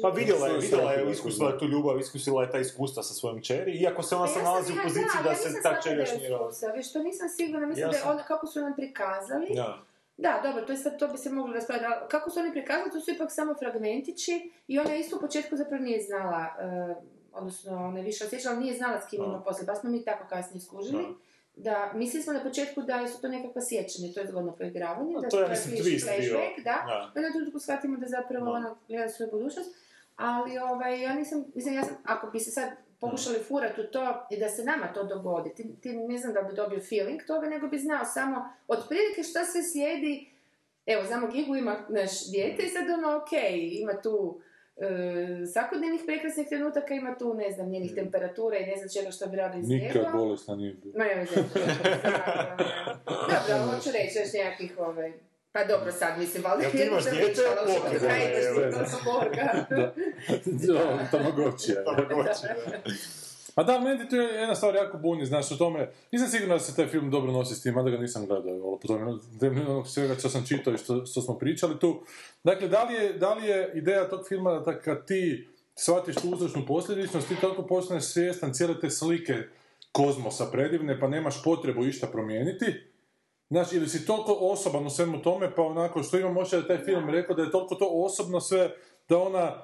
Pa 0.02 0.08
vidjela 0.08 0.46
je, 0.46 0.58
vidjela 0.58 0.92
je, 0.92 1.10
iskusila 1.10 1.50
je 1.50 1.58
tu 1.58 1.66
ljubav, 1.66 2.00
iskusila 2.00 2.42
je 2.42 2.50
ta 2.50 2.58
iskustva 2.58 3.02
sa 3.02 3.14
svojom 3.14 3.40
kćeri, 3.40 3.72
iako 3.72 4.02
se 4.02 4.14
ona 4.14 4.26
Pa 4.26 4.32
se 4.32 4.42
nalazi 4.42 4.72
u 4.72 4.76
poziciji 4.82 5.20
da, 5.24 5.34
se 5.34 5.62
ta 5.62 5.80
kćer 5.80 5.98
još 5.98 6.10
nije 6.16 6.38
Viš, 6.76 6.92
to 6.92 7.02
nisam 7.02 7.28
sigurna, 7.28 7.66
mislim 7.66 7.86
Ja 7.86 7.90
da 7.90 7.96
je 7.96 8.04
ona, 8.04 8.22
kako 8.22 8.46
su 8.46 8.60
nam 8.60 8.74
prikazali, 8.76 9.46
Da. 9.54 9.78
Da, 10.16 10.40
dobro, 10.42 10.62
to, 10.62 10.72
je 10.72 10.78
sad, 10.78 10.98
to 10.98 11.08
bi 11.08 11.18
se 11.18 11.30
moglo 11.30 11.52
raspraviti. 11.52 11.86
ali 11.86 12.08
Kako 12.08 12.30
su 12.30 12.40
oni 12.40 12.52
prikazali, 12.52 12.90
to 12.90 13.00
su 13.00 13.10
ipak 13.10 13.32
samo 13.32 13.54
fragmentići 13.54 14.52
i 14.68 14.78
ona 14.78 14.96
isto 14.96 15.16
u 15.16 15.20
početku 15.20 15.56
zapravo 15.56 15.82
nije 15.82 16.02
znala, 16.02 16.46
eh, 16.60 16.94
odnosno 17.32 17.76
ona 17.76 17.98
je 17.98 18.04
više 18.04 18.24
osjećala, 18.24 18.56
nije 18.56 18.74
znala 18.74 19.00
s 19.00 19.10
kim 19.10 19.24
ima 19.24 19.42
poslije, 19.42 19.66
pa 19.66 19.74
smo 19.74 19.90
mi 19.90 20.04
tako 20.04 20.28
kasnije 20.28 20.60
skužili. 20.60 21.02
Da. 21.02 21.29
Da, 21.64 21.92
mislili 21.94 22.22
smo 22.22 22.32
na 22.32 22.42
početku 22.42 22.82
da 22.82 23.08
su 23.08 23.20
to 23.20 23.28
nekakva 23.28 23.62
sjećanja, 23.62 24.12
to 24.14 24.20
je 24.20 24.26
zgodno 24.26 24.52
poigravanje, 24.52 25.14
da 25.22 25.28
to 25.28 25.38
je, 25.38 25.44
da 25.44 25.50
mislim, 25.50 25.76
twist 25.76 25.82
bio. 25.84 25.98
flashback, 25.98 26.56
da. 26.64 26.84
Da. 26.86 27.12
U 27.14 27.18
jednom 27.18 27.32
trenutku 27.32 27.58
shvatimo 27.58 27.96
da 27.96 28.06
zapravo 28.06 28.44
Da. 28.44 28.50
ona 28.52 28.74
gleda 28.88 29.08
svoju 29.08 29.30
budućnost, 29.30 29.70
ali 30.16 30.58
ovaj, 30.58 31.02
ja 31.02 31.14
nisam, 31.14 31.44
mislim, 31.54 31.74
ja 31.74 31.82
sam, 31.82 31.96
ako 32.04 32.26
bi 32.30 32.40
se 32.40 32.50
sad 32.50 32.68
pokušali 33.00 33.38
furati 33.38 33.80
u 33.80 33.86
to 33.86 34.26
i 34.30 34.38
da 34.38 34.48
se 34.48 34.64
nama 34.64 34.92
to 34.92 35.04
dogodi, 35.04 35.54
ti, 35.54 35.66
ti 35.80 35.92
ne 35.92 36.18
znam 36.18 36.32
da 36.32 36.42
bi 36.42 36.54
dobio 36.54 36.80
feeling 36.80 37.20
toga, 37.26 37.48
nego 37.48 37.66
bi 37.68 37.78
znao 37.78 38.04
samo 38.04 38.48
otprilike 38.68 39.22
šta 39.22 39.44
sve 39.44 39.62
slijedi, 39.62 40.30
evo, 40.86 41.04
znamo 41.06 41.26
Gigu 41.28 41.56
ima 41.56 41.76
naš 41.88 42.30
dijete 42.30 42.62
i 42.62 42.68
sad 42.68 42.90
ono, 42.90 43.16
ok, 43.16 43.32
ima 43.72 44.00
tu 44.02 44.40
e, 44.80 45.46
svakodnevnih 45.46 46.00
prekrasnih 46.06 46.48
trenutaka, 46.48 46.94
ima 46.94 47.18
tu, 47.18 47.34
ne 47.34 47.50
znam, 47.52 47.68
njenih 47.68 47.94
temperatura 47.94 48.58
i 48.58 48.66
ne 48.66 48.76
znam 48.76 48.88
čega 48.88 49.10
što 49.10 49.26
bi 49.26 49.36
radili 49.36 49.64
s 49.64 49.68
Nikad 49.68 50.12
bolesna 50.12 50.56
nije 50.56 50.74
bila. 50.74 50.94
Ma 50.98 51.04
ja 51.04 51.24
znam. 51.24 51.44
Dobro, 53.48 53.74
hoću 53.74 53.90
reći 53.92 54.18
još 54.18 54.32
nekakvih 54.32 54.78
ovaj... 54.78 55.12
Pa 55.52 55.64
dobro 55.64 55.92
sad, 55.92 56.18
mislim, 56.18 56.44
valjda 56.44 56.62
Jel 56.62 56.72
ti 56.72 56.82
imaš 56.86 57.02
što 57.02 57.10
Pokret, 57.66 58.02
da 58.02 58.08
hajde, 58.08 58.40
evo. 58.48 58.72
što 58.72 58.86
sam 58.86 59.00
Borga. 59.04 59.66
Da. 59.70 59.94
Je. 61.72 61.84
Tamagotchi, 61.84 62.46
da. 62.46 62.80
A 63.54 63.62
da, 63.62 63.80
meni 63.80 64.08
tu 64.08 64.16
je 64.16 64.22
jedna 64.22 64.54
stvar 64.54 64.74
jako 64.74 64.98
buni, 64.98 65.26
znaš, 65.26 65.52
o 65.52 65.56
tome, 65.56 65.90
nisam 66.12 66.28
siguran 66.28 66.58
da 66.58 66.64
se 66.64 66.76
taj 66.76 66.86
film 66.86 67.10
dobro 67.10 67.32
nosi 67.32 67.54
s 67.54 67.62
tim, 67.62 67.74
mada 67.74 67.90
ga 67.90 67.98
nisam 67.98 68.26
gledao, 68.26 68.52
ali 68.52 68.78
po 68.82 68.88
tome, 68.88 69.20
onog 69.68 69.88
svega 69.88 70.14
što 70.14 70.28
sam 70.28 70.46
čitao 70.46 70.74
i 70.74 70.78
što, 70.78 71.06
što 71.06 71.22
smo 71.22 71.38
pričali 71.38 71.78
tu. 71.78 72.02
Dakle, 72.44 72.68
da 72.68 72.84
li 72.84 72.94
je, 72.94 73.12
da 73.12 73.34
li 73.34 73.46
je 73.46 73.72
ideja 73.74 74.08
tog 74.08 74.28
filma 74.28 74.58
da 74.58 74.78
kad 74.78 75.06
ti 75.06 75.48
shvatiš 75.74 76.14
tu 76.14 76.30
uzročnu 76.30 76.66
posljedičnost, 76.66 77.28
ti 77.28 77.40
toliko 77.40 77.62
postaneš 77.62 78.04
svjestan 78.04 78.54
cijele 78.54 78.80
te 78.80 78.90
slike 78.90 79.34
kozmosa 79.92 80.46
predivne, 80.52 81.00
pa 81.00 81.08
nemaš 81.08 81.42
potrebu 81.44 81.86
išta 81.86 82.06
promijeniti, 82.06 82.90
Znači, 83.50 83.76
ili 83.76 83.88
si 83.88 84.06
toliko 84.06 84.32
osoban 84.32 84.86
u 84.86 84.90
svemu 84.90 85.22
tome, 85.22 85.54
pa 85.54 85.62
onako, 85.62 86.02
što 86.02 86.18
imam 86.18 86.36
osjećaj 86.36 86.60
da 86.60 86.72
je 86.72 86.78
taj 86.78 86.84
film 86.84 87.10
rekao 87.10 87.36
da 87.36 87.42
je 87.42 87.50
toliko 87.50 87.74
to 87.74 87.88
osobno 87.92 88.40
sve, 88.40 88.70
da 89.08 89.18
ona, 89.18 89.62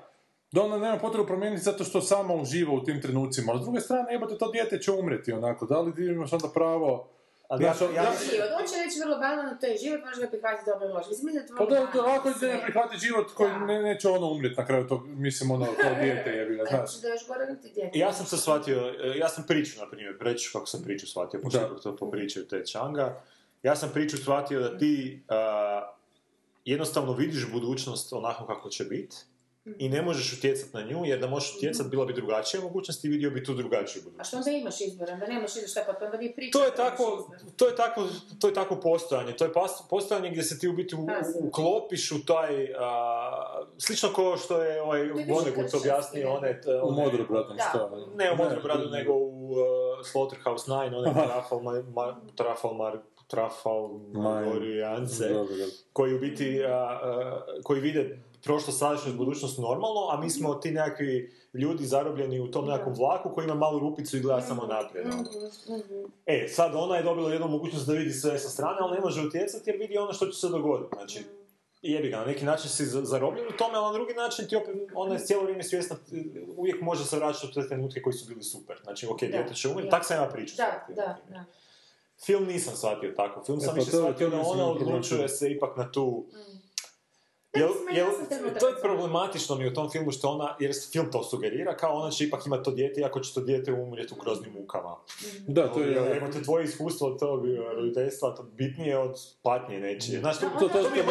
da 0.53 0.63
ona 0.63 0.79
nema 0.79 0.99
potrebu 0.99 1.27
promijeniti 1.27 1.63
zato 1.63 1.85
što 1.85 2.01
sama 2.01 2.35
uživa 2.35 2.73
u 2.73 2.85
tim 2.85 3.03
trenucima. 3.03 3.53
Ali 3.53 3.61
s 3.61 3.65
druge 3.65 3.81
strane, 3.81 4.13
jebote, 4.13 4.39
to 4.39 4.51
dijete 4.51 4.79
će 4.81 4.91
umreti, 4.93 5.33
onako. 5.33 5.67
Da 5.67 5.81
li 5.81 5.95
ti 5.95 6.03
imaš 6.03 6.33
onda 6.33 6.49
pravo... 6.55 7.09
Ali 7.49 7.65
ja, 7.65 7.69
ja, 7.69 8.03
da- 8.03 8.13
Život, 8.31 8.51
on 8.61 8.67
će 8.71 8.75
reći 8.85 9.01
vrlo 9.05 9.19
banalno, 9.19 9.57
to 9.61 9.67
je 9.67 9.77
život, 9.77 10.01
može 10.05 10.21
ga 10.21 10.29
prihvatiti 10.29 10.71
dobro 10.71 10.95
loše. 10.95 11.09
Mislim, 11.09 11.35
da 11.35 11.41
je 11.41 11.47
to 11.47 11.55
Pa 11.57 11.65
vrlo 11.65 12.05
da, 12.07 12.15
ako 12.15 12.33
ti 12.33 12.47
ne 12.47 12.63
prihvati 12.63 12.99
život 12.99 13.33
koji 13.35 13.51
ne, 13.53 13.83
neće 13.83 14.09
ono 14.09 14.27
umrijeti 14.31 14.61
na 14.61 14.67
kraju 14.67 14.87
tog, 14.89 15.09
mislim, 15.09 15.51
ono, 15.51 15.67
kao 15.83 15.95
dijete 16.03 16.31
jebi 16.31 16.57
ga, 16.57 16.65
znaš. 16.71 16.91
Znači 16.91 17.03
da 17.03 17.09
je 17.09 17.13
još 17.15 17.27
gore 17.29 17.47
niti 17.53 17.71
djete. 17.75 17.99
ja 17.99 18.13
sam 18.13 18.27
se 18.27 18.37
shvatio, 18.37 18.95
e, 19.05 19.19
ja 19.19 19.29
sam 19.29 19.45
priču, 19.49 19.81
na 19.81 19.91
primjer, 19.91 20.17
reći 20.21 20.51
kako 20.53 20.67
sam 20.67 20.83
priču 20.83 21.07
shvatio, 21.07 21.41
pošto 21.43 21.59
ipak 21.67 21.83
to 21.83 21.97
popričaju 21.97 22.49
te 22.49 22.65
Changa. 22.65 23.21
Ja 23.63 23.77
sam 23.77 23.91
priču 23.95 24.17
shvatio 24.17 24.61
da 24.61 24.79
ti 24.79 25.23
a, 25.29 25.93
jednostavno 26.65 27.13
vidiš 27.13 27.53
budućnost 27.53 28.13
onako 28.13 28.47
kako 28.47 28.69
će 28.69 28.85
biti 28.85 29.17
i 29.79 29.89
ne 29.89 30.03
možeš 30.03 30.33
utjecati 30.33 30.71
na 30.75 30.83
nju, 30.83 31.05
jer 31.05 31.19
da 31.19 31.27
možeš 31.27 31.57
utjecati 31.57 31.89
bila 31.89 32.07
bi 32.07 32.13
drugačija 32.13 32.61
mogućnost 32.63 33.05
i 33.05 33.09
vidio 33.09 33.31
bi 33.31 33.45
tu 33.45 33.55
drugačiju 33.55 34.01
A 34.01 34.05
budućnost. 34.05 34.29
što 34.29 34.37
onda 34.37 34.51
imaš 34.53 34.81
izbora, 34.81 35.17
da 35.17 35.27
nemaš 35.27 35.51
izbora 35.51 35.69
šta 35.69 35.81
pa 35.91 36.05
onda 36.05 36.19
nije 36.19 36.35
priča. 36.35 36.59
To 36.59 36.65
je 36.65 36.75
tako, 36.75 37.31
to 37.57 37.67
je 37.67 37.77
tako, 37.77 38.07
to 38.41 38.49
je 38.49 38.55
tako 38.55 38.77
postojanje. 38.77 39.33
To 39.33 39.45
je 39.45 39.51
postojanje 39.91 40.31
gdje 40.31 40.43
se 40.43 40.59
ti 40.59 40.69
u 40.69 40.73
biti 40.73 40.95
u- 40.95 41.07
uklopiš 41.41 42.13
u 42.13 42.25
taj, 42.25 42.75
a, 42.75 43.61
slično 43.79 44.09
kao 44.11 44.37
što 44.37 44.63
je 44.63 44.83
ovaj 44.83 45.03
Vonnegut 45.03 45.75
objasnio 45.75 46.25
ne? 46.25 46.31
one, 46.31 46.61
t- 46.61 46.71
U 46.73 46.89
one- 46.89 47.03
modru, 47.05 47.25
šta? 47.57 47.91
ne 48.17 48.33
u 48.33 48.37
Modrobradu, 48.37 48.91
nego 48.91 49.13
u 49.13 49.51
uh, 49.51 49.59
Slaughterhouse 50.05 50.67
9, 50.67 50.75
onaj 50.97 51.15
Trafalmar, 51.27 51.83
ma, 51.85 52.21
Trafalmar, 52.35 52.99
Trafalmarijance, 53.27 55.25
koji 55.93 56.15
u 56.15 56.19
biti, 56.19 56.65
a, 56.65 56.71
a, 56.71 57.41
koji 57.63 57.81
vide 57.81 58.19
prošlo, 58.47 58.73
sadašnjost, 58.73 59.17
budućnost 59.17 59.59
normalno, 59.59 60.09
a 60.11 60.21
mi 60.21 60.31
smo 60.31 60.55
ti 60.55 60.71
nekakvi 60.71 61.33
ljudi 61.55 61.87
zarobljeni 61.87 62.41
u 62.41 62.51
tom 62.51 62.67
nekakvom 62.67 62.95
vlaku 62.95 63.31
koji 63.31 63.45
ima 63.45 63.55
malu 63.55 63.79
rupicu 63.79 64.17
i 64.17 64.21
gleda 64.21 64.41
samo 64.43 64.67
naprijed. 64.67 65.07
ono. 65.07 65.23
Mhm, 65.23 65.75
mhm. 65.75 66.05
E, 66.27 66.49
sad 66.49 66.73
ona 66.75 66.97
je 66.97 67.03
dobila 67.03 67.33
jednu 67.33 67.49
mogućnost 67.49 67.87
da 67.87 67.93
vidi 67.93 68.13
sve 68.13 68.39
sa 68.39 68.49
strane, 68.49 68.77
ali 68.81 68.95
ne 68.95 69.01
može 69.01 69.27
utjecati 69.27 69.71
jer 69.71 69.79
vidi 69.79 69.99
ono 69.99 70.13
što 70.13 70.27
će 70.27 70.41
se 70.41 70.49
dogoditi. 70.49 70.91
Znači, 70.95 71.23
i 71.83 71.93
jebi 71.93 72.09
ga, 72.11 72.17
na 72.17 72.25
neki 72.25 72.45
način 72.45 72.71
si 72.71 72.87
za- 72.87 73.05
zarobljen 73.05 73.47
u 73.47 73.57
tome, 73.59 73.75
ali 73.75 73.87
na 73.87 73.93
drugi 73.93 74.15
način 74.15 74.49
ti 74.49 74.57
opet, 74.57 74.75
ona 74.95 75.15
je 75.15 75.21
cijelo 75.21 75.43
vrijeme 75.43 75.63
svjesna, 75.63 75.97
uvijek 76.57 76.81
može 76.81 77.05
se 77.05 77.17
vraćati 77.17 77.47
u 77.47 77.63
te 77.63 77.69
trenutke 77.69 78.03
koji 78.03 78.13
su 78.13 78.29
bili 78.29 78.43
super. 78.43 78.81
Znači, 78.83 79.07
ok, 79.07 79.21
dijete 79.21 79.55
će 79.55 79.69
umreti, 79.69 79.87
da. 79.87 79.91
tak 79.91 80.07
sam 80.07 80.17
ja 80.17 80.29
priču 80.29 80.55
Da, 80.57 80.87
da, 80.95 81.17
da. 81.31 81.45
Film 82.27 82.45
nisam 82.45 82.77
shvatio 82.77 83.13
tako, 83.17 83.45
film 83.45 83.59
E, 83.59 83.61
sam 83.61 83.75
pa 83.75 83.79
više 83.79 83.91
shvatio 83.91 84.31
da 84.31 84.41
ona 84.41 84.67
odlučuje 84.67 85.29
se 85.29 85.51
ipak 85.51 85.77
na 85.77 85.93
tu... 85.93 86.27
Mm. 86.33 86.56
Jel, 87.57 87.69
jel, 87.93 88.07
to 88.61 88.69
je 88.69 88.75
problematično 88.83 89.57
mi 89.57 89.67
u 89.67 89.75
tom 89.75 89.91
filmu 89.91 90.11
što 90.11 90.29
ona, 90.29 90.57
jer 90.61 90.73
film 90.93 91.11
to 91.13 91.23
sugerira, 91.23 91.77
kao 91.77 91.93
ona 91.93 92.11
će 92.11 92.25
ipak 92.25 92.47
imati 92.47 92.65
to 92.65 92.71
dijete, 92.71 93.01
iako 93.01 93.21
će 93.21 93.35
to 93.35 93.41
dijete 93.41 93.73
umrijeti 93.73 94.15
u 94.15 94.23
groznim 94.23 94.53
mukama. 94.53 94.97
Da, 95.47 95.73
to 95.73 95.81
je... 95.81 95.93
Jel, 95.93 96.07
evo 96.07 96.27
te 96.29 96.43
tvoje 96.43 96.65
iskustvo 96.65 97.09
od 97.09 97.19
tog 97.19 97.41
uh, 97.41 97.49
roditeljstva, 97.73 98.35
to 98.35 98.43
bitnije 98.43 98.99
od 98.99 99.15
patnje 99.43 99.81
nečije. 99.81 100.21
Znaš, 100.21 100.39
to, 100.39 100.47
to- 100.51 100.69
to- 100.69 100.83
to 100.83 100.91
mi 100.91 100.99
je 100.99 101.05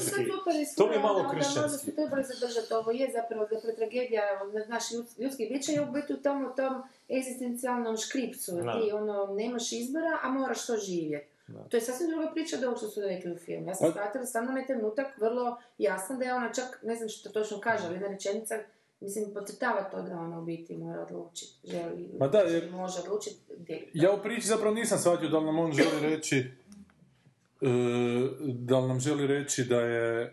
super 0.00 0.54
je 0.54 0.66
To 0.76 0.86
mi 0.86 0.94
je 0.94 1.00
malo 1.00 1.30
kršćanski. 1.30 1.94
trebali 1.94 2.22
zadržati 2.24 2.74
ovo, 2.74 2.90
je 2.90 3.10
zapravo, 3.12 3.42
zapravo 3.44 3.76
tragedija 3.76 4.22
naš 4.68 4.84
ljud- 4.84 5.18
ljudski 5.18 5.46
bića 5.46 5.72
je 5.72 5.82
u 5.82 5.92
biti 5.92 6.12
u 6.12 6.16
tom, 6.16 6.52
tom 6.56 6.82
egzistencijalnom 7.10 7.96
škripcu. 7.96 8.52
Ti 8.52 8.92
ono, 8.92 9.34
nemaš 9.34 9.72
izbora, 9.72 10.18
a 10.22 10.28
moraš 10.30 10.66
to 10.66 10.76
živjeti. 10.78 11.33
To 11.68 11.76
je 11.76 11.80
sasvim 11.80 12.10
druga 12.10 12.30
priča 12.32 12.56
od 12.56 12.64
ovog 12.64 12.78
što 12.78 12.88
su 12.88 13.00
rekli 13.00 13.32
u 13.32 13.36
filmu. 13.36 13.66
Ja 13.68 13.74
sam 13.74 13.86
Pa- 13.86 13.92
shvatila 13.92 14.26
stvarno 14.26 14.50
onaj 14.50 14.66
trenutak 14.66 15.06
vrlo 15.18 15.56
jasan 15.78 16.18
da 16.18 16.24
je 16.24 16.34
ona 16.34 16.52
čak, 16.52 16.80
ne 16.82 16.94
znam 16.96 17.08
što 17.08 17.30
točno 17.30 17.60
kaže, 17.60 17.84
ali 17.84 17.94
jedna 17.94 18.08
rečenica, 18.08 18.54
mislim, 19.00 19.34
podcrtava 19.34 19.82
to 19.84 20.02
da 20.02 20.18
ona 20.18 20.38
u 20.40 20.44
biti 20.44 20.76
mora 20.76 21.02
odlučiti, 21.02 21.52
želi, 21.64 22.10
Ma 22.18 22.28
da, 22.28 22.38
jer- 22.38 22.70
može 22.70 23.00
odlučiti 23.00 23.36
gdje. 23.58 23.88
Ja 23.94 24.12
u 24.12 24.22
priči 24.22 24.46
zapravo 24.46 24.74
nisam 24.74 24.98
shvatio 24.98 25.28
da 25.28 25.38
li 25.38 25.44
nam 25.44 25.58
on 25.58 25.72
želi 25.72 26.00
reći 26.02 26.36
e, 27.60 27.66
da 28.44 28.78
li 28.78 28.88
nam 28.88 29.00
želi 29.00 29.26
reći 29.26 29.64
da 29.64 29.80
je 29.80 30.22
e, 30.22 30.30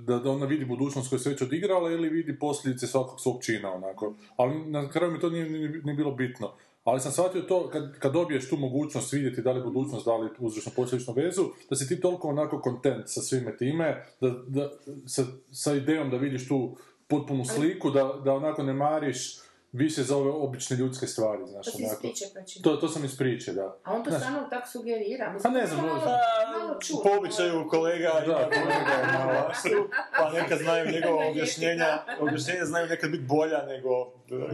da, 0.00 0.18
da 0.18 0.30
ona 0.30 0.46
vidi 0.46 0.64
budućnost 0.64 1.08
koju 1.08 1.18
se 1.18 1.30
već 1.30 1.42
odigrala 1.42 1.90
ili 1.90 2.08
vidi 2.08 2.38
posljedice 2.38 2.86
svakog 2.86 3.20
svog 3.20 3.42
čina 3.44 3.72
onako. 3.72 4.14
Ali 4.36 4.70
na 4.70 4.90
kraju 4.90 5.12
mi 5.12 5.20
to 5.20 5.30
nije, 5.30 5.50
nije, 5.50 5.68
nije 5.84 5.94
bilo 5.96 6.10
bitno. 6.12 6.52
Ali 6.84 7.00
sam 7.00 7.12
shvatio 7.12 7.42
to, 7.42 7.68
kad, 7.68 7.98
kad 7.98 8.12
dobiješ 8.12 8.48
tu 8.48 8.56
mogućnost 8.56 9.12
vidjeti 9.12 9.42
da 9.42 9.52
li 9.52 9.62
budućnost, 9.62 10.04
da 10.04 10.16
li 10.16 10.30
uzročno 10.38 10.72
posljedičnu 10.76 11.14
vezu, 11.14 11.42
da 11.70 11.76
si 11.76 11.88
ti 11.88 12.00
toliko 12.00 12.28
onako 12.28 12.60
kontent 12.60 13.02
sa 13.06 13.20
svime 13.20 13.56
time, 13.56 14.06
da, 14.20 14.30
da, 14.46 14.70
sa, 15.06 15.22
sa 15.50 15.74
idejom 15.74 16.10
da 16.10 16.16
vidiš 16.16 16.48
tu 16.48 16.76
potpunu 17.08 17.44
sliku, 17.44 17.90
da, 17.90 18.20
da 18.24 18.34
onako 18.34 18.62
ne 18.62 18.72
mariš 18.72 19.38
više 19.72 20.02
za 20.02 20.16
ove 20.16 20.30
obične 20.30 20.76
ljudske 20.76 21.06
stvari, 21.06 21.42
znaš, 21.46 21.66
To 21.66 21.72
onako. 21.76 22.08
znači. 22.32 22.62
To, 22.62 22.76
to 22.76 22.88
sam 22.88 23.04
iz 23.04 23.18
priče, 23.18 23.52
da. 23.52 23.76
A 23.82 23.92
on 23.92 24.04
to 24.04 24.10
Znaš, 24.10 24.22
stvarno 24.22 24.48
tako 24.50 24.68
sugerira. 24.68 25.36
Pa 25.42 25.48
ne 25.50 25.66
znam, 25.66 25.80
malo, 25.80 25.94
možda. 25.94 26.18
malo 26.52 26.78
čudno. 26.80 27.02
Po 27.02 27.18
običaju 27.18 27.68
kolega 27.68 28.08
ima 28.16 28.34
Da, 28.34 28.44
kolega 28.44 28.92
je 28.92 29.18
malo. 29.18 29.50
pa 30.18 30.30
nekad 30.32 30.58
znaju 30.58 30.90
njegova 30.90 31.26
objašnjenja, 31.26 31.88
objašnjenja 32.20 32.64
znaju 32.64 32.86
nekad 32.86 33.10
biti 33.10 33.24
bolja 33.24 33.62
nego 33.64 34.12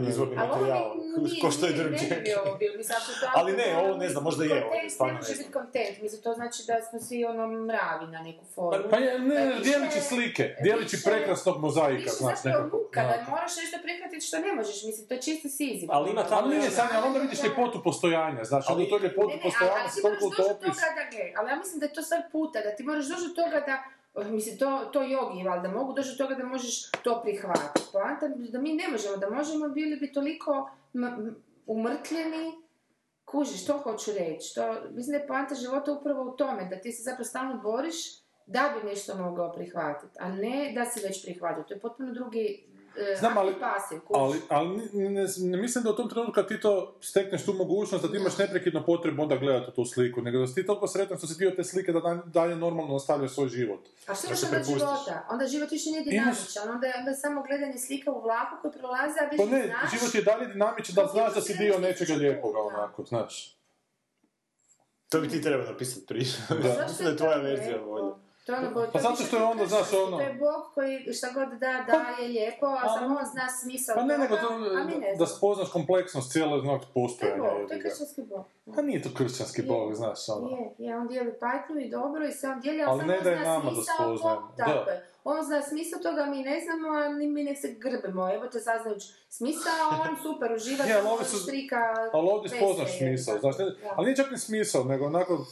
izvorni 0.08 0.36
Ali 0.36 0.42
ovo 0.42 0.54
materijal, 0.54 0.96
nije- 1.18 1.40
ko 1.40 1.50
što 1.50 1.66
je 1.66 1.72
nije- 1.72 1.82
drugdje. 1.82 2.08
Ne 2.20 2.36
ovo 2.38 2.58
mislim, 2.76 2.98
Ali 3.34 3.52
ne, 3.52 3.76
ovo 3.78 3.96
ne 3.96 4.08
znam, 4.08 4.24
možda 4.24 4.44
je 4.44 4.50
Kontent 4.50 4.72
ovdje, 4.72 4.90
stvarno 4.90 5.12
ne 5.12 5.14
ne 5.14 5.20
može 5.20 5.26
znam. 5.28 5.38
biti 5.38 5.52
kontent, 5.52 6.02
mislim, 6.02 6.22
to 6.22 6.32
znači 6.34 6.60
da 6.66 6.74
smo 6.82 7.00
svi 7.00 7.24
ono 7.24 7.44
mravi 7.48 8.06
na 8.08 8.22
neku 8.22 8.44
formu. 8.46 8.88
Pa 8.90 8.96
je, 8.98 9.18
ne, 9.20 9.34
Da 9.36 9.44
više- 9.44 9.62
dijelići 9.62 10.00
slike, 10.02 10.44
dijelići 10.62 10.96
više- 10.96 11.10
prekrasnog 11.10 11.56
mozaika, 11.58 11.96
Više 11.98 12.10
znaš, 12.14 12.36
zapravo 12.36 12.58
nekako. 12.58 12.76
muka, 12.78 13.02
da 13.02 13.16
Da. 13.16 13.30
moraš 13.30 13.52
nešto 13.56 13.76
prihvatiti 13.82 14.26
što 14.26 14.38
ne 14.38 14.52
možeš, 14.52 14.78
mislim, 14.84 15.07
to 15.08 15.14
je 15.14 15.22
čisti 15.22 15.48
sizif. 15.48 15.88
Ali 15.92 16.10
ima 16.10 16.22
tamo 16.22 16.40
Ali 16.40 16.58
nije 16.58 16.70
Sanja, 16.70 16.90
ali 16.94 17.06
onda 17.06 17.18
vidiš 17.18 17.42
ljepotu 17.42 17.80
postojanja, 17.84 18.42
onda 18.44 19.30
ne, 19.30 19.36
ali, 19.36 19.42
postojanja 19.42 19.76
ali 19.80 19.90
se 19.90 19.96
ti 19.96 20.02
toliko 20.02 20.24
moraš 20.24 20.36
doći 20.36 20.48
do 20.48 20.54
utopiš. 20.54 20.80
toga 20.80 20.90
da, 20.98 21.04
gle, 21.16 21.32
ali 21.36 21.50
ja 21.50 21.56
mislim 21.56 21.80
da 21.80 21.86
je 21.86 21.92
to 21.92 22.02
stvar 22.02 22.22
puta, 22.32 22.60
da 22.60 22.76
ti 22.76 22.82
moraš 22.82 23.06
doći 23.08 23.22
do 23.28 23.34
toga 23.42 23.58
da, 23.68 23.76
mislim, 24.24 24.58
to, 24.58 24.70
to 24.92 25.02
jogi, 25.02 25.42
valjda, 25.42 25.68
mogu 25.68 25.92
doći 25.92 26.08
do 26.10 26.24
toga 26.24 26.34
da 26.34 26.44
možeš 26.44 26.90
to 26.90 27.20
prihvatiti. 27.22 27.86
Poanta 27.92 28.26
je 28.26 28.32
da 28.50 28.58
mi 28.60 28.72
ne 28.74 28.88
možemo, 28.88 29.16
da 29.16 29.30
možemo, 29.30 29.68
bili 29.68 29.96
bi 29.96 30.12
toliko 30.12 30.70
m- 30.94 31.36
umrtljeni, 31.66 32.52
kužiš, 33.24 33.66
to 33.66 33.78
hoću 33.78 34.10
reći. 34.12 34.54
To, 34.54 34.62
mislim 34.90 35.12
da 35.12 35.22
je 35.22 35.26
poanta 35.26 35.54
života 35.54 35.92
upravo 35.92 36.22
u 36.30 36.36
tome, 36.36 36.64
da 36.64 36.76
ti 36.80 36.92
se 36.92 37.02
zapravo 37.02 37.24
stalno 37.24 37.54
boriš 37.62 37.96
da 38.46 38.74
bi 38.74 38.88
nešto 38.88 39.14
mogao 39.16 39.52
prihvatiti, 39.52 40.16
a 40.20 40.28
ne 40.28 40.72
da 40.74 40.84
si 40.84 41.00
već 41.06 41.24
prihvatio. 41.24 41.62
To 41.62 41.74
je 41.74 41.80
potpuno 41.80 42.12
drugi 42.12 42.64
Znam, 43.18 43.38
ali- 43.38 43.54
pasiv. 43.60 43.98
Ali, 44.10 44.38
ali 44.48 44.68
ne, 44.92 45.10
ne, 45.10 45.26
ne 45.38 45.56
mislim 45.56 45.84
da 45.84 45.90
u 45.90 45.94
tom 45.94 46.08
trenutku 46.08 46.32
kad 46.32 46.48
ti 46.48 46.60
to 46.60 46.96
stekneš 47.02 47.44
tu 47.44 47.52
mogućnost, 47.54 48.04
da 48.04 48.10
ti 48.10 48.16
imaš 48.16 48.38
neprekidno 48.38 48.84
potrebu 48.84 49.22
onda 49.22 49.36
gledati 49.36 49.72
tu 49.72 49.84
sliku, 49.84 50.22
nego 50.22 50.38
da 50.38 50.46
si 50.46 50.54
ti 50.54 50.66
toliko 50.66 50.88
sretan 50.88 51.18
što 51.18 51.26
si 51.26 51.38
dio 51.38 51.50
te 51.50 51.64
slike 51.64 51.92
da 51.92 52.00
dalje 52.26 52.56
normalno 52.56 52.92
nastavljaš 52.92 53.30
svoj 53.30 53.48
život. 53.48 53.80
A 54.06 54.14
što 54.14 54.22
Da 54.22 54.28
imaš 54.28 54.42
onda 54.42 54.50
prepustiš. 54.50 54.78
života? 54.78 55.26
Onda 55.30 55.46
život 55.46 55.70
više 55.70 55.90
nije 55.90 56.02
Imaš- 56.02 56.10
dinamičan, 56.10 56.70
onda 56.70 56.86
je, 56.86 56.94
onda 56.98 57.10
je 57.10 57.16
samo 57.16 57.42
gledanje 57.42 57.78
slika 57.78 58.10
u 58.12 58.22
vlaku 58.22 58.56
koji 58.62 58.72
prolaze, 58.72 59.18
a 59.20 59.24
više 59.24 59.36
Pa 59.38 59.50
ne, 59.50 59.66
znaš... 59.66 59.90
život 59.92 60.14
je 60.14 60.22
dalje 60.22 60.46
dinamičan 60.46 60.94
da 60.94 61.06
znaš 61.06 61.34
da 61.34 61.40
si 61.40 61.54
dio 61.54 61.78
nečega 61.78 62.14
lijepoga, 62.14 62.58
onako, 62.60 63.04
znaš. 63.04 63.54
To 65.08 65.20
bi 65.20 65.28
ti 65.28 65.42
trebao 65.42 65.66
napisati 65.66 66.06
priču. 66.06 66.36
Zašto 66.50 66.82
Mislim 66.88 67.04
da 67.04 67.10
je 67.10 67.16
tvoja 67.16 67.36
verzija 67.38 67.78
bolja. 67.80 68.14
To 68.48 68.52
je 68.52 68.58
ono, 68.58 68.70
bo- 68.70 68.82
to 68.82 68.92
Pa 68.92 68.98
zato 68.98 69.16
što 69.16 69.36
je 69.36 69.42
onda, 69.44 69.66
znaš, 69.66 69.92
ono- 69.94 70.16
To 70.16 70.22
je 70.22 70.34
Bog 70.34 70.62
koji 70.74 71.12
šta 71.12 71.28
god 71.30 71.48
da, 71.50 71.84
daje 71.88 72.28
lijepo, 72.28 72.66
a 72.66 72.78
Ali- 72.82 72.90
samo 72.94 73.18
on 73.18 73.26
zna 73.26 73.48
smisao 73.52 73.94
Pa 73.94 74.02
ne, 74.02 74.18
nego 74.18 74.36
to, 74.36 74.46
a 74.48 74.84
mi 74.84 74.94
ne 74.94 75.14
da 75.18 75.26
spoznaš 75.26 75.68
kompleksnost 75.70 76.32
cijele 76.32 76.60
znak 76.60 76.80
To 76.82 76.86
je 76.86 76.92
postojanja. 76.96 77.42
Bog, 77.42 77.68
to 77.68 77.74
je 77.74 77.80
kršćanski 77.80 78.22
Bog. 78.22 78.44
Pa 78.74 78.82
nije 78.82 79.02
to 79.02 79.08
kršćanski 79.14 79.60
Je. 79.60 79.66
bog, 79.66 79.94
znaš, 79.94 80.28
ono. 80.28 80.48
Je, 80.48 80.74
je, 80.78 80.96
on 80.96 81.08
dijeli 81.08 81.32
patnju 81.34 81.78
i 81.78 81.90
dobro 81.90 82.24
i 82.24 82.46
on 82.46 82.60
dijeli, 82.60 82.82
ali, 82.82 82.90
Ali 82.90 83.00
samo 83.00 83.12
ne 83.12 83.20
daje 83.20 83.36
zna 83.36 83.44
nama 83.48 83.70
da 83.70 83.82
spoznajemo. 83.84 84.52
Tako 84.56 84.84
Da. 84.84 84.90
je. 84.92 85.06
On 85.24 85.44
zna 85.44 85.62
smisao 85.62 86.00
toga, 86.00 86.24
mi 86.24 86.42
ne 86.42 86.60
znamo, 86.60 86.88
a 86.96 87.08
mi 87.10 87.44
nek 87.44 87.58
se 87.58 87.68
grbimo. 87.74 88.34
Evo 88.34 88.46
te 88.46 88.60
saznajuć 88.60 89.02
smisao, 89.28 89.72
a 89.82 90.02
on 90.02 90.16
super 90.26 90.52
uživa, 90.52 90.84
Je, 90.84 90.94
ali 90.94 91.08
ovdje 92.28 92.50
spoznaš 92.50 92.90
je, 92.90 92.98
smisao, 92.98 93.38
znaš, 93.38 93.56
da. 93.56 93.64
ali 93.96 94.04
nije 94.04 94.16
čak 94.16 94.30
ni 94.30 94.38
smisao, 94.38 94.84
nego 94.84 95.06
onako, 95.06 95.46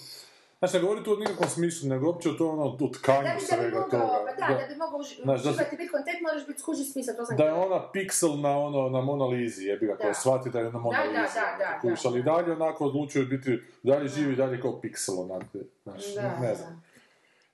znaš, 0.59 0.73
ne 0.73 0.81
govori 0.81 1.05
tu 1.05 1.12
o 1.12 1.16
nikakvom 1.16 1.49
smislu, 1.49 1.88
nego 1.88 2.07
uopće 2.07 2.31
o 2.31 2.35
to 2.35 2.49
ono, 2.49 2.69
Da 2.71 2.87
tkanju 2.92 3.29
da 3.31 3.40
svega 3.40 3.64
mogao, 3.71 3.88
toga. 3.90 4.25
pa 4.38 4.47
da, 4.49 4.55
da, 4.55 4.66
bi 4.66 4.77
mogao 4.77 4.90
da 4.90 4.97
uživati 4.99 5.42
si- 5.61 5.75
i 5.75 5.79
biti 5.79 5.88
kontent, 5.88 6.21
moraš 6.23 6.47
biti 6.47 6.61
skuži 6.61 6.85
smisao, 6.85 7.14
to 7.14 7.27
sam 7.27 7.37
Da 7.37 7.45
je 7.45 7.53
ona 7.55 7.90
piksel 7.92 8.40
na 8.40 8.59
ono, 8.59 8.88
na 8.88 9.01
Mona 9.01 9.25
Lizi, 9.27 9.64
jebi 9.64 9.87
ga, 9.87 9.97
koja 9.97 10.09
Da. 10.09 10.14
shvati 10.14 10.51
da 10.51 10.59
je 10.59 10.64
na 10.66 10.79
Mona 10.79 10.99
Da, 10.99 11.05
da, 11.05 11.11
Lizi. 11.12 11.35
da, 11.35 11.40
da, 11.59 11.90
da, 11.90 12.09
ali 12.09 12.23
da. 12.23 12.33
dalje 12.33 12.53
onako 12.55 12.87
odlučuju 12.87 13.27
biti, 13.27 13.51
dalje 13.83 14.09
živi 14.09 14.33
i 14.33 14.37
dalje 14.37 14.61
kao 14.61 14.81
piksel, 14.81 15.21
onako, 15.21 15.47
znaš, 15.85 16.14
Da, 16.14 16.38
ne 16.40 16.55
znam. 16.55 16.83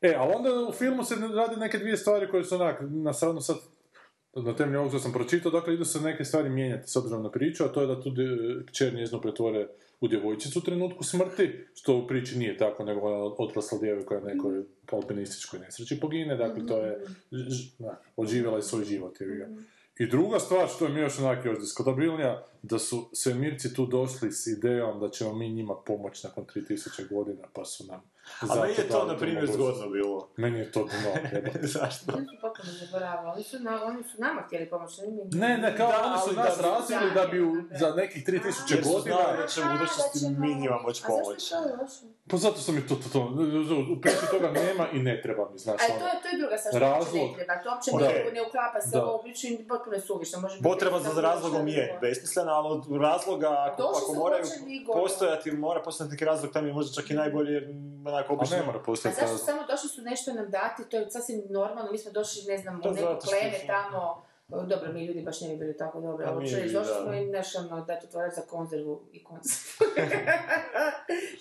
E, 0.03 0.15
ali 0.15 0.33
onda 0.35 0.51
u 0.63 0.73
filmu 0.73 1.05
se 1.05 1.15
rade 1.35 1.57
neke 1.57 1.79
dvije 1.79 1.97
stvari 1.97 2.31
koje 2.31 2.45
su 2.45 2.55
onak, 2.55 2.77
na 2.83 3.13
stranu 3.13 3.41
sad, 3.41 3.57
na 4.35 4.57
temelju 4.57 4.79
ovog 4.79 4.91
što 4.91 4.99
sam 4.99 5.13
pročitao, 5.13 5.53
dakle 5.53 5.75
idu 5.75 5.85
se 5.85 6.01
neke 6.01 6.25
stvari 6.25 6.51
mijenjati 6.51 6.91
s 6.91 6.97
obzirom 6.97 7.23
na 7.23 7.31
priču, 7.31 7.65
a 7.65 7.69
to 7.69 7.81
je 7.81 7.87
da 7.87 8.03
tu 8.03 8.11
kćer 8.67 8.95
njezinu 8.95 9.21
pretvore 9.21 9.67
u 10.01 10.09
djevojčicu 10.09 10.59
u 10.59 10.63
trenutku 10.63 11.05
smrti, 11.05 11.51
što 11.75 11.97
u 11.97 12.07
priči 12.07 12.39
nije 12.39 12.57
tako, 12.57 12.85
nego 12.85 13.01
ona 13.01 13.35
odrasla 13.39 13.79
djevojka 13.79 14.09
koja 14.09 14.19
je 14.19 14.35
nekoj 14.35 14.63
alpinističkoj 14.93 15.61
nesreći 15.61 16.01
pogine, 16.01 16.37
dakle 16.37 16.67
to 16.67 16.79
je, 16.79 16.99
ž- 17.31 17.71
da, 17.79 18.03
odživjela 18.17 18.57
je 18.57 18.63
svoj 18.63 18.85
život, 18.85 19.19
ga. 19.19 19.49
I 19.99 20.07
druga 20.07 20.39
stvar, 20.39 20.69
što 20.69 20.85
je 20.85 20.93
mi 20.93 21.01
još 21.01 21.19
onak 21.19 21.45
još 21.45 21.61
diskutabilnija, 21.61 22.47
da 22.63 22.79
su 22.79 23.11
svemirci 23.13 23.75
tu 23.75 23.87
došli 23.87 24.33
s 24.33 24.47
idejom 24.47 25.01
da 25.01 25.11
ćemo 25.11 25.33
mi 25.33 25.53
njima 25.53 25.75
pomoći 25.87 26.27
nakon 26.27 26.45
3000 26.55 27.09
godina, 27.09 27.49
pa 27.53 27.65
su 27.65 27.87
nam 27.87 28.13
A 28.41 28.55
meni 28.61 28.75
je 28.79 28.89
to, 28.89 29.05
na 29.07 29.17
primjer, 29.17 29.47
zgodno 29.47 29.89
bilo. 29.89 30.29
Meni 30.37 30.59
je 30.59 30.73
to 30.73 30.85
dno. 30.85 31.41
Zašto? 31.75 32.13
Oni 32.17 32.27
su 32.27 32.37
potpuno 32.41 32.73
zaboravili, 32.73 33.31
oni 33.35 33.43
su, 33.43 33.59
na, 33.61 33.85
oni 33.85 34.03
su 34.05 34.21
nama 34.21 34.43
htjeli 34.47 34.71
pomoći, 34.71 35.01
Ne, 35.33 35.59
ne, 35.59 35.77
kao 35.77 35.91
Da, 35.91 36.05
oni 36.07 36.19
su 36.29 36.41
nas 36.41 36.57
da 36.57 36.63
razvili 36.71 37.11
da 37.15 37.27
bi 37.27 37.41
u, 37.41 37.53
za 37.81 37.95
nekih 37.97 38.25
3000 38.27 38.75
Jer 38.75 38.85
su 38.85 38.93
godina... 38.93 39.17
znali 39.17 39.37
da 39.39 39.47
će 39.47 39.61
u 39.61 39.65
budućnosti 39.73 40.19
mi 40.39 40.55
njima 40.55 40.79
moći 40.83 41.03
pomoći. 41.07 41.31
A 41.31 41.39
zašto 41.39 41.57
je 41.57 41.77
to 41.77 41.83
loše? 41.83 42.05
Pa 42.31 42.37
zato 42.37 42.59
sam 42.59 42.75
mi 42.75 42.87
to, 42.87 42.95
to, 42.95 43.09
to, 43.13 43.21
u 43.93 44.01
priči 44.01 44.27
toga 44.31 44.51
nema 44.51 44.85
i 44.93 44.99
ne 44.99 45.23
treba 45.23 45.51
mi, 45.53 45.59
znaš, 45.59 45.81
Ali 45.83 45.93
to 45.93 46.05
ono. 46.05 46.07
je, 46.07 46.23
to 46.23 46.29
je 46.29 46.37
druga 46.41 46.57
stvar 46.59 46.71
što 46.73 46.79
Razlog. 46.79 47.31
ne 47.31 47.35
treba, 47.37 47.55
to 47.63 47.69
uopće 47.71 47.91
ne, 48.05 48.33
ne 48.37 48.43
uklapa 48.49 48.81
se 48.81 48.99
u 48.99 49.01
ovu 49.01 49.23
priču 49.23 49.47
i 49.47 49.69
potpuno 49.69 49.95
je 49.97 50.03
suvišno. 50.09 50.49
Potreba 50.63 50.99
za 51.01 51.21
razlogom 51.21 51.69
je 51.69 51.99
besmislena, 52.03 52.52
ali 52.53 52.69
od 52.69 53.03
razloga, 53.03 53.49
ako, 53.73 53.83
ako 53.83 54.15
moraju 54.15 54.45
postojati, 54.93 55.51
mora 55.51 55.83
postojati 55.83 56.13
neki 56.13 56.25
razlog, 56.25 56.53
tam 56.53 56.67
je 56.67 56.73
možda 56.73 57.03
čak 57.03 57.11
i 57.11 57.15
najbolje, 57.15 57.53
jer 57.53 57.65
onako 58.07 58.33
A 58.33 58.37
obično... 58.37 58.57
ne 58.57 58.63
mora 58.67 58.79
A 58.79 58.83
postojati 58.83 59.21
zašto 59.21 59.33
razlog. 59.33 59.47
samo 59.47 59.63
došli 59.67 59.89
su 59.89 60.03
nešto 60.03 60.33
nam 60.33 60.51
dati, 60.51 60.89
to 60.91 60.97
je 60.97 61.11
sasvim 61.11 61.43
normalno, 61.51 61.91
mi 61.93 61.99
smo 61.99 62.13
došli, 62.13 62.43
ne 62.49 62.59
znam, 62.59 62.81
Pa 62.83 62.89
u 62.89 62.93
neko 62.93 63.19
pleme 63.25 63.59
tamo, 63.67 64.25
dobro, 64.49 64.93
mi 64.93 65.07
ljudi 65.07 65.23
baš 65.23 65.41
ne 65.41 65.49
bi 65.49 65.57
bili 65.57 65.77
tako 65.77 66.01
dobro, 66.01 66.27
Pa 66.27 66.33
ali 66.33 66.45
došli 66.45 66.73
da. 66.73 66.85
smo 66.85 67.13
im 67.13 67.31
naš 67.31 67.57
ono, 67.57 67.85
dati 67.85 68.07
otvarač 68.07 68.35
za 68.35 68.43
konzervu 68.43 69.03
i 69.13 69.25
konzervu. 69.25 69.63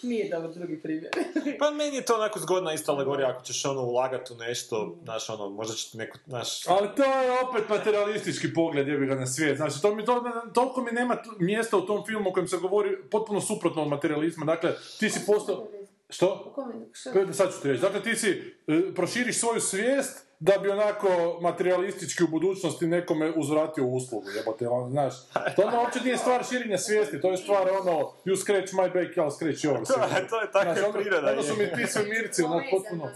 Nije 0.10 0.30
dobar 0.30 0.54
drugi 0.54 0.82
primjer. 0.82 1.12
Pa 1.60 1.72
meni 1.72 1.96
je 1.96 2.06
to 2.06 2.16
onako 2.16 2.40
zgodna 2.40 2.74
isto 2.74 2.92
alegorija 2.92 3.30
ako 3.30 3.44
ćeš 3.44 3.66
ono 3.66 3.82
ulagati 3.82 4.34
u 4.34 4.36
nešto, 4.36 4.98
znaš 5.04 5.30
ono, 5.30 5.50
možda 5.50 5.74
će 5.74 5.92
ti 5.92 5.98
neko, 5.98 6.18
znaš... 6.28 6.68
Ali 6.68 6.90
to 6.96 7.04
je 7.04 7.32
opet 7.50 7.70
materialistički 7.70 8.54
pogled 8.54 8.88
jebi 8.88 9.06
ga 9.06 9.16
na 9.16 9.28
svijet. 9.28 9.58
Znači, 9.58 9.82
to 9.82 9.96
mi, 9.96 10.06
to, 10.06 10.24
toliko 10.54 10.82
mi 10.82 10.92
nema 10.92 11.18
mjesta 11.40 11.78
u 11.78 11.82
tom 11.82 12.06
filmu 12.06 12.30
u 12.30 12.34
kojem 12.34 12.48
se 12.48 12.58
govori 12.58 12.98
potpuno 13.12 13.42
suprotno 13.42 13.82
od 13.82 13.88
materializma. 13.88 14.46
Dakle, 14.46 14.74
ti 15.00 15.10
si 15.10 15.20
postao... 15.26 15.68
Što? 16.10 16.56
Što? 16.94 17.34
Sad 17.34 17.54
ću 17.54 17.62
ti 17.62 17.68
reći. 17.68 17.82
Dakle, 17.82 18.04
ti 18.04 18.16
si, 18.16 18.56
e, 18.68 18.94
proširiš 18.96 19.40
svoju 19.40 19.62
svijest 19.62 20.31
da 20.41 20.58
bi 20.58 20.69
onako 20.69 21.08
materialistički 21.41 22.23
u 22.23 22.27
budućnosti 22.27 22.88
nekome 22.88 23.32
uzvratio 23.32 23.86
uslugu, 23.86 24.25
jebote, 24.30 24.67
on, 24.67 24.89
znaš. 24.89 25.13
To 25.56 25.62
onda 25.62 25.80
uopće 25.80 25.99
nije 25.99 26.17
stvar 26.17 26.43
širenja 26.45 26.77
svijesti, 26.77 27.21
to 27.21 27.32
je 27.32 27.38
stvar 27.38 27.67
ono, 27.82 28.13
you 28.25 28.36
scratch 28.38 28.73
my 28.73 28.84
back, 28.86 29.17
I'll 29.17 29.32
scratch 29.32 29.60
yours. 29.60 29.88
To 29.88 30.04
je- 30.17 30.27
to 30.30 30.41
je 30.41 30.51
takva 30.54 30.88
onda- 30.88 30.99
priroda, 30.99 31.30
Onda 31.30 31.43
su 31.43 31.54
mi 31.56 31.65
ti 31.67 31.88
svemirci, 31.88 32.43
onak, 32.43 32.63
potpuno... 32.71 33.10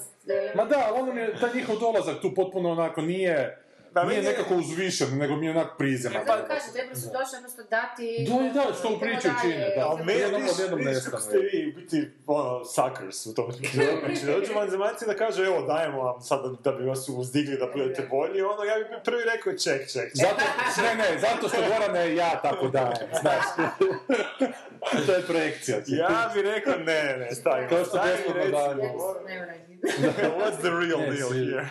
Ma 0.55 0.65
da, 0.65 0.91
ono 0.93 1.13
mi 1.13 1.21
je, 1.21 1.35
taj 1.35 1.53
njihov 1.55 1.75
dolazak 1.77 2.21
tu 2.21 2.33
potpuno 2.35 2.71
onako 2.71 3.01
nije, 3.01 3.64
Pa 3.95 4.03
nije 4.03 4.17
je- 4.17 4.23
nekako 4.23 4.55
uzvišen, 4.55 5.17
nego 5.17 5.35
mi 5.35 5.45
je 5.45 5.51
onak 5.51 5.77
prizeman. 5.77 6.21
A 6.21 6.25
zato 6.25 6.47
kažem, 6.47 6.95
su 6.95 7.07
došli 7.07 7.35
jednostavno 7.35 7.69
dati... 7.69 8.05
Da, 8.27 8.35
da, 8.55 8.73
što 8.73 8.87
u 8.89 8.95
idemo 8.95 9.19
čine, 9.41 9.73
da. 9.75 9.87
Ali 9.87 10.05
meni 10.05 10.19
Jednom 10.19 10.41
odjednom 10.49 10.81
nestane. 10.81 11.21
ste 11.21 11.37
vi 11.37 11.59
u 11.69 11.79
biti 11.79 11.97
ono, 12.27 12.65
suckers 12.65 13.25
u 13.25 13.33
tom 13.33 13.51
znači 14.05 14.25
dođu 14.25 14.53
vanzemaljci 14.55 15.05
da 15.05 15.15
kažu 15.15 15.43
evo 15.43 15.61
dajemo 15.63 16.03
vam 16.03 16.21
sad 16.21 16.39
da, 16.43 16.71
da 16.71 16.77
bi 16.77 16.85
vas 16.85 17.09
uzdigli 17.09 17.57
da 17.57 17.67
budete 17.67 18.07
bolji, 18.09 18.41
ono 18.41 18.63
ja 18.63 18.75
bih 18.77 18.87
prvi 19.05 19.23
rekao 19.33 19.53
ček, 19.53 19.81
ček, 19.83 20.07
ček. 20.11 20.11
Zato, 20.15 20.41
ne, 20.83 20.95
ne, 20.95 21.19
zato 21.19 21.49
što 21.49 21.57
Gorane 21.69 22.15
ja 22.15 22.41
tako 22.41 22.67
dajem, 22.67 23.07
znaš. 23.21 23.45
To 25.05 25.13
je 25.13 25.21
projekcija. 25.23 25.77
Ja 25.87 26.31
bi 26.33 26.41
rekao 26.41 26.73
ne, 26.75 27.17
ne, 27.17 27.35
stavi. 27.35 27.67
Kao 27.69 27.85
što 27.85 27.97
besplatno 27.97 28.51
dajemo. 28.51 28.83
Ne 29.27 29.39
mora 29.39 29.55
ih 29.55 29.74
What's 30.37 30.57
the 30.57 30.71
real 30.71 30.99
Ne, 30.99 31.11
deal 31.11 31.29
svi- 31.29 31.45
here? 31.45 31.69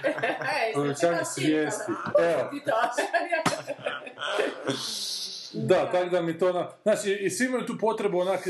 Povećanje 0.74 1.24
svijesti. 1.24 1.92
Evo, 2.20 2.50
da, 5.54 5.90
tako 5.92 6.10
da 6.10 6.22
mi 6.22 6.38
to 6.38 6.52
na... 6.52 6.70
Znači, 6.82 7.12
i 7.12 7.30
svi 7.30 7.44
imaju 7.46 7.66
tu 7.66 7.78
potrebu, 7.80 8.18
onak, 8.18 8.40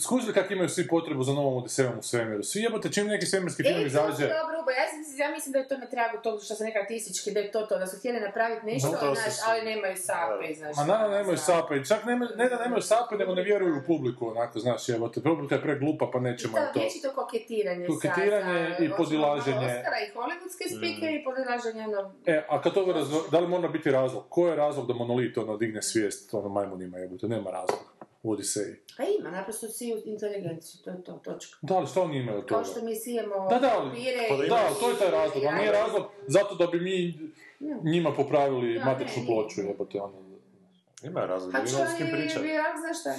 skužili 0.00 0.32
kako 0.34 0.52
imaju 0.52 0.68
svi 0.68 0.88
potrebu 0.88 1.22
za 1.22 1.32
novom 1.32 1.56
Odiseom 1.56 1.98
u 1.98 2.02
svemiru. 2.02 2.42
Svi 2.42 2.60
jebote, 2.60 2.92
čim 2.92 3.06
neki 3.06 3.26
svemirski 3.26 3.62
film 3.62 3.76
E, 3.76 3.80
to 3.80 3.86
izađe... 3.86 4.24
je 4.24 4.28
dobro, 4.42 4.56
bo 4.64 4.70
ja, 4.70 4.84
sam, 4.90 5.00
ja 5.18 5.30
mislim 5.30 5.52
da 5.52 5.58
je 5.58 5.68
to 5.68 5.78
na 5.78 5.86
tragu 5.86 6.16
toga 6.22 6.42
što 6.44 6.54
sam 6.54 6.66
rekla 6.66 6.86
tisički, 6.86 7.30
da 7.32 7.40
je 7.40 7.50
to 7.52 7.60
to, 7.62 7.78
da 7.78 7.86
su 7.86 7.96
htjeli 7.98 8.20
napraviti 8.20 8.66
nešto, 8.66 8.88
No, 8.88 8.98
to 8.98 9.14
znaš, 9.14 9.34
su- 9.34 9.44
ali 9.48 9.60
nemaju 9.64 9.96
sape, 9.98 10.54
znaš. 10.54 10.76
Ma 10.76 10.84
naravno 10.84 11.16
nemaju 11.16 11.36
znaš. 11.36 11.46
sape, 11.46 11.76
i 11.76 11.84
čak 11.84 12.04
nema, 12.04 12.28
ne 12.36 12.48
da 12.48 12.56
nemaju 12.58 12.82
sape, 12.82 13.16
nego 13.16 13.34
ne 13.34 13.42
vjeruju 13.42 13.74
u 13.78 13.86
publiku, 13.86 14.28
onako, 14.28 14.58
znaš, 14.58 14.88
jebote, 14.88 15.20
publika 15.22 15.54
je 15.54 15.62
preglupa, 15.62 16.10
pa 16.12 16.20
nećemo 16.20 16.52
To 16.56 16.72
to. 16.72 16.78
je 16.78 16.84
vječito 16.84 17.08
koketiranje 17.14 17.86
Koketiranje 17.86 18.76
i 18.80 18.90
podilaženje. 18.90 19.66
Oscara 19.68 19.98
i 20.00 20.08
hollywoodske 20.14 20.66
spike 20.76 21.06
i 21.12 21.24
podilaženje 21.24 21.82
ono... 21.84 22.12
E, 22.26 22.44
a 22.48 22.62
kad 22.62 22.74
toga 22.74 22.92
da 23.30 23.38
li 23.40 23.48
mora 23.48 23.68
biti 23.68 23.90
razlog? 23.90 24.24
Ko 24.28 24.48
je 24.48 24.56
razlog 24.56 24.86
da 24.86 24.94
monolit 24.94 25.38
ono 25.38 25.56
digne 25.56 25.82
svijest 25.82 26.34
ono 26.44 26.54
majmunima 26.54 26.98
jebote? 26.98 27.28
Nema 27.28 27.50
razloga 27.50 27.82
u 28.22 28.32
Odiseji. 28.32 28.74
A 28.98 29.02
ima, 29.10 29.30
naprosto 29.30 29.68
siju 29.68 30.02
inteligenciju, 30.04 30.80
to 30.84 30.90
je 30.90 31.02
to, 31.04 31.12
točka. 31.14 31.56
Da, 31.62 31.74
ali 31.74 31.86
šta 31.86 32.02
oni 32.02 32.16
imaju 32.16 32.40
toga? 32.40 32.48
Kao 32.48 32.64
što 32.64 32.82
mi 32.82 32.94
sijemo 32.96 33.48
Da, 33.50 33.58
da, 33.58 33.70
ali- 33.74 33.90
papire 33.90 34.26
Pa 34.28 34.36
da 34.36 34.44
i- 34.44 34.48
Da, 34.48 34.56
ali 34.56 34.74
to 34.80 34.90
je 34.90 34.96
taj 34.96 35.10
razlog, 35.10 35.44
a 35.44 35.52
nije 35.52 35.72
razlog 35.72 36.02
zato 36.26 36.54
da 36.54 36.66
bi 36.68 36.80
mi 36.80 37.18
njima 37.84 38.12
popravili 38.12 38.74
Da, 38.74 38.84
matričnu 38.84 39.22
ne, 39.22 39.26
ploču, 39.26 39.60
jebote, 39.60 40.00
ono. 40.00 40.24
Ima 41.02 41.20
razlog, 41.22 41.52
Pa 41.52 41.58
ima 41.58 41.66
što 41.68 41.76
s 41.86 41.96
kim 41.96 42.06
pričati. 42.08 42.46
je, 42.46 42.60
znaš 42.78 43.00
šta? 43.00 43.10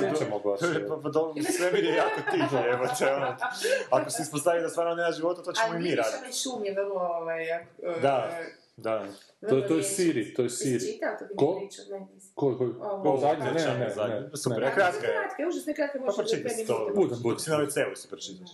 Pričamo 0.00 0.38
baš. 0.40 0.60
Pa, 0.88 0.96
pa 0.96 1.08
dobro, 1.10 1.34
svemir 1.50 1.84
je 1.84 1.94
jako 1.94 2.20
tiho, 2.30 2.56
evo 2.66 2.86
te, 2.98 3.12
ono. 3.12 3.36
Ako 3.90 4.10
se 4.10 4.22
ispostavi 4.22 4.60
da 4.60 4.68
stvarno 4.68 4.94
nema 4.94 5.12
života, 5.12 5.42
to 5.42 5.52
ćemo 5.52 5.66
Ali 5.66 5.76
i 5.76 5.78
mi 5.78 5.84
vidiš 5.84 5.98
raditi. 5.98 6.18
ovaj 6.18 6.32
šum 6.34 6.64
je 6.64 6.72
vrlo, 6.74 7.00
ovaj, 7.00 7.44
Da. 8.02 8.28
e, 8.32 8.44
Da. 8.76 9.06
To, 9.48 9.56
je- 9.56 9.68
to 9.68 9.74
je 9.74 9.82
Siri, 9.84 10.34
to 10.34 10.42
je 10.42 10.46
Jesi 10.46 10.56
Siri. 10.78 10.92
čitao 10.92 11.16
to 11.18 11.24
bi 11.24 11.34
Ko? 11.36 11.60
nisam. 11.60 11.84
Ko, 12.34 12.58
ko, 12.58 12.64
Ovo, 12.80 13.14
o, 13.14 13.18
zadnje, 13.18 13.44
ne, 13.44 13.52
ne, 13.52 14.20
ne. 14.20 14.36
Super, 14.36 14.58
kratka 14.64 15.06
je. 15.06 15.12
Kratka 15.14 15.42
je, 15.42 15.48
užasno 15.48 15.70
je 15.70 15.74
kratka, 15.74 15.98
Pa 16.06 16.12
si 16.50 16.66
to. 16.66 16.90
Budem, 16.94 17.18
budem. 17.22 17.38
Si 17.38 17.50
na 17.50 17.56
WC-u 17.56 17.96
si 17.96 18.08
pročitaš. 18.08 18.50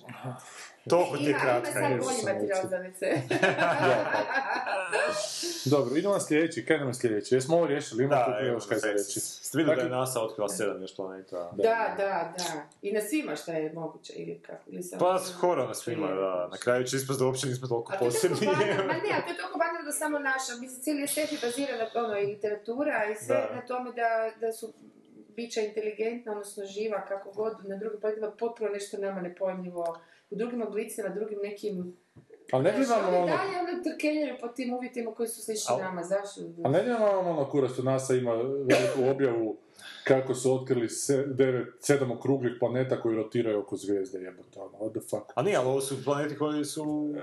Toliko 0.89 1.17
ti 1.17 1.25
je 1.25 1.33
kratka. 1.35 1.71
ima 1.71 1.81
sad 1.81 1.91
je. 1.93 1.99
bolji 1.99 2.23
materijal 2.25 2.61
za 2.65 2.77
WC. 2.79 3.21
Dobro, 5.67 5.97
idemo 5.97 6.15
na 6.15 6.21
sljedeći, 6.21 6.67
kaj 6.67 6.79
nam 6.79 6.89
je 6.89 6.95
sljedeći? 6.95 7.35
Jesmo 7.35 7.57
ovo 7.57 7.67
riješili, 7.67 8.05
ima 8.05 8.25
tu 8.25 8.45
još 8.45 8.67
kaj 8.67 8.79
za 8.79 8.89
reći. 8.89 9.21
Ste 9.21 9.59
vidjeli 9.59 9.77
da 9.77 9.83
je 9.83 9.89
Dakle- 9.89 9.99
NASA 9.99 10.21
otkrila 10.21 10.49
sedam 10.49 10.83
još 10.83 10.97
planeta? 10.97 11.51
Da, 11.53 11.63
da, 11.97 12.35
da. 12.39 12.45
I 12.83 12.93
na 12.93 13.01
svima 13.01 13.37
šta 13.37 13.53
je 13.53 13.73
moguće, 13.73 14.13
ili 14.13 14.39
kako. 14.39 14.63
Pa 14.99 15.19
skoro 15.21 15.67
na 15.67 15.75
svima, 15.75 16.07
da. 16.09 16.49
Na 16.51 16.57
kraju 16.57 16.85
će 16.85 16.97
ispast 16.97 17.19
da 17.19 17.27
uopće 17.27 17.47
nismo 17.47 17.69
toliko 17.69 17.93
je 17.93 17.99
posebni. 18.01 18.47
ma 18.47 18.53
ne, 18.53 19.11
a 19.13 19.23
to 19.23 19.31
je 19.31 19.37
toliko 19.37 19.59
banalno 19.59 19.83
da 19.85 19.93
samo 19.93 20.19
naša, 20.21 20.53
mislim, 20.61 20.80
cijeli 20.81 21.07
svijet 21.07 21.33
je 21.33 21.39
baziran 21.43 21.79
na 21.79 22.03
ono, 22.03 22.19
i 22.19 22.27
literatura 22.27 23.11
i 23.13 23.15
sve 23.15 23.37
Da. 23.37 23.55
na 23.55 23.67
tome 23.67 23.93
da, 23.93 24.31
da 24.41 24.53
su 24.53 24.73
bića 25.37 25.61
inteligentna, 25.61 26.33
odnosno 26.33 26.65
živa, 26.65 27.05
kako 27.09 27.33
god, 27.33 27.53
na 27.65 27.77
drugim 27.77 28.01
planetima 28.01 28.31
potpuno 28.31 28.71
nešto 28.71 28.99
nama 28.99 29.21
nepojmljivo, 29.21 29.99
u 30.31 30.37
drugim 30.37 30.63
oblicima, 30.63 31.09
drugim 31.09 31.39
nekim... 31.43 31.97
Ali 32.53 32.65
ne 32.65 32.73
gledamo 32.77 33.19
ono, 33.19 33.27
dalje 33.27 33.57
ono 33.61 33.83
trkeljaju 33.85 34.37
po 34.41 34.49
tim 34.49 34.75
uvjetima 34.75 35.15
koji 35.15 35.29
su 35.29 35.43
slični 35.43 35.77
nama, 35.79 36.03
zašto? 36.03 36.41
a 36.65 36.69
ne 36.69 36.85
gledamo 36.85 37.07
ono 37.07 37.51
kurac 37.51 37.79
NASA 37.79 38.15
ima 38.15 38.33
veliku 38.43 39.11
objavu 39.11 39.57
kako 40.05 40.35
su 40.35 40.55
otkrili 40.55 40.89
se, 40.89 41.25
devet, 41.27 41.69
sedam 41.81 42.11
okruglih 42.11 42.53
planeta 42.59 43.01
koji 43.01 43.17
rotiraju 43.17 43.61
oko 43.61 43.77
zvijezde, 43.77 44.19
jebote, 44.19 44.61
ono, 44.61 44.79
what 44.79 44.91
the 44.91 45.01
fuck. 45.01 45.33
A 45.35 45.43
nije, 45.43 45.57
ali 45.57 45.69
ovo 45.69 45.81
su 45.81 46.05
planeti 46.05 46.37
koji 46.37 46.65
su... 46.65 47.15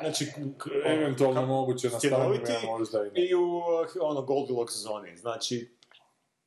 Znači, 0.00 0.26
k- 0.58 0.70
Eventualno 0.86 1.40
ka- 1.40 1.46
moguće 1.46 1.90
na 1.90 1.98
stanju, 1.98 2.40
možda 2.68 2.98
i 3.00 3.10
ne. 3.10 3.26
I 3.26 3.34
u 3.34 3.60
ono 4.00 4.22
Goldilocks 4.22 4.74
zoni. 4.74 5.16
Znači, 5.16 5.76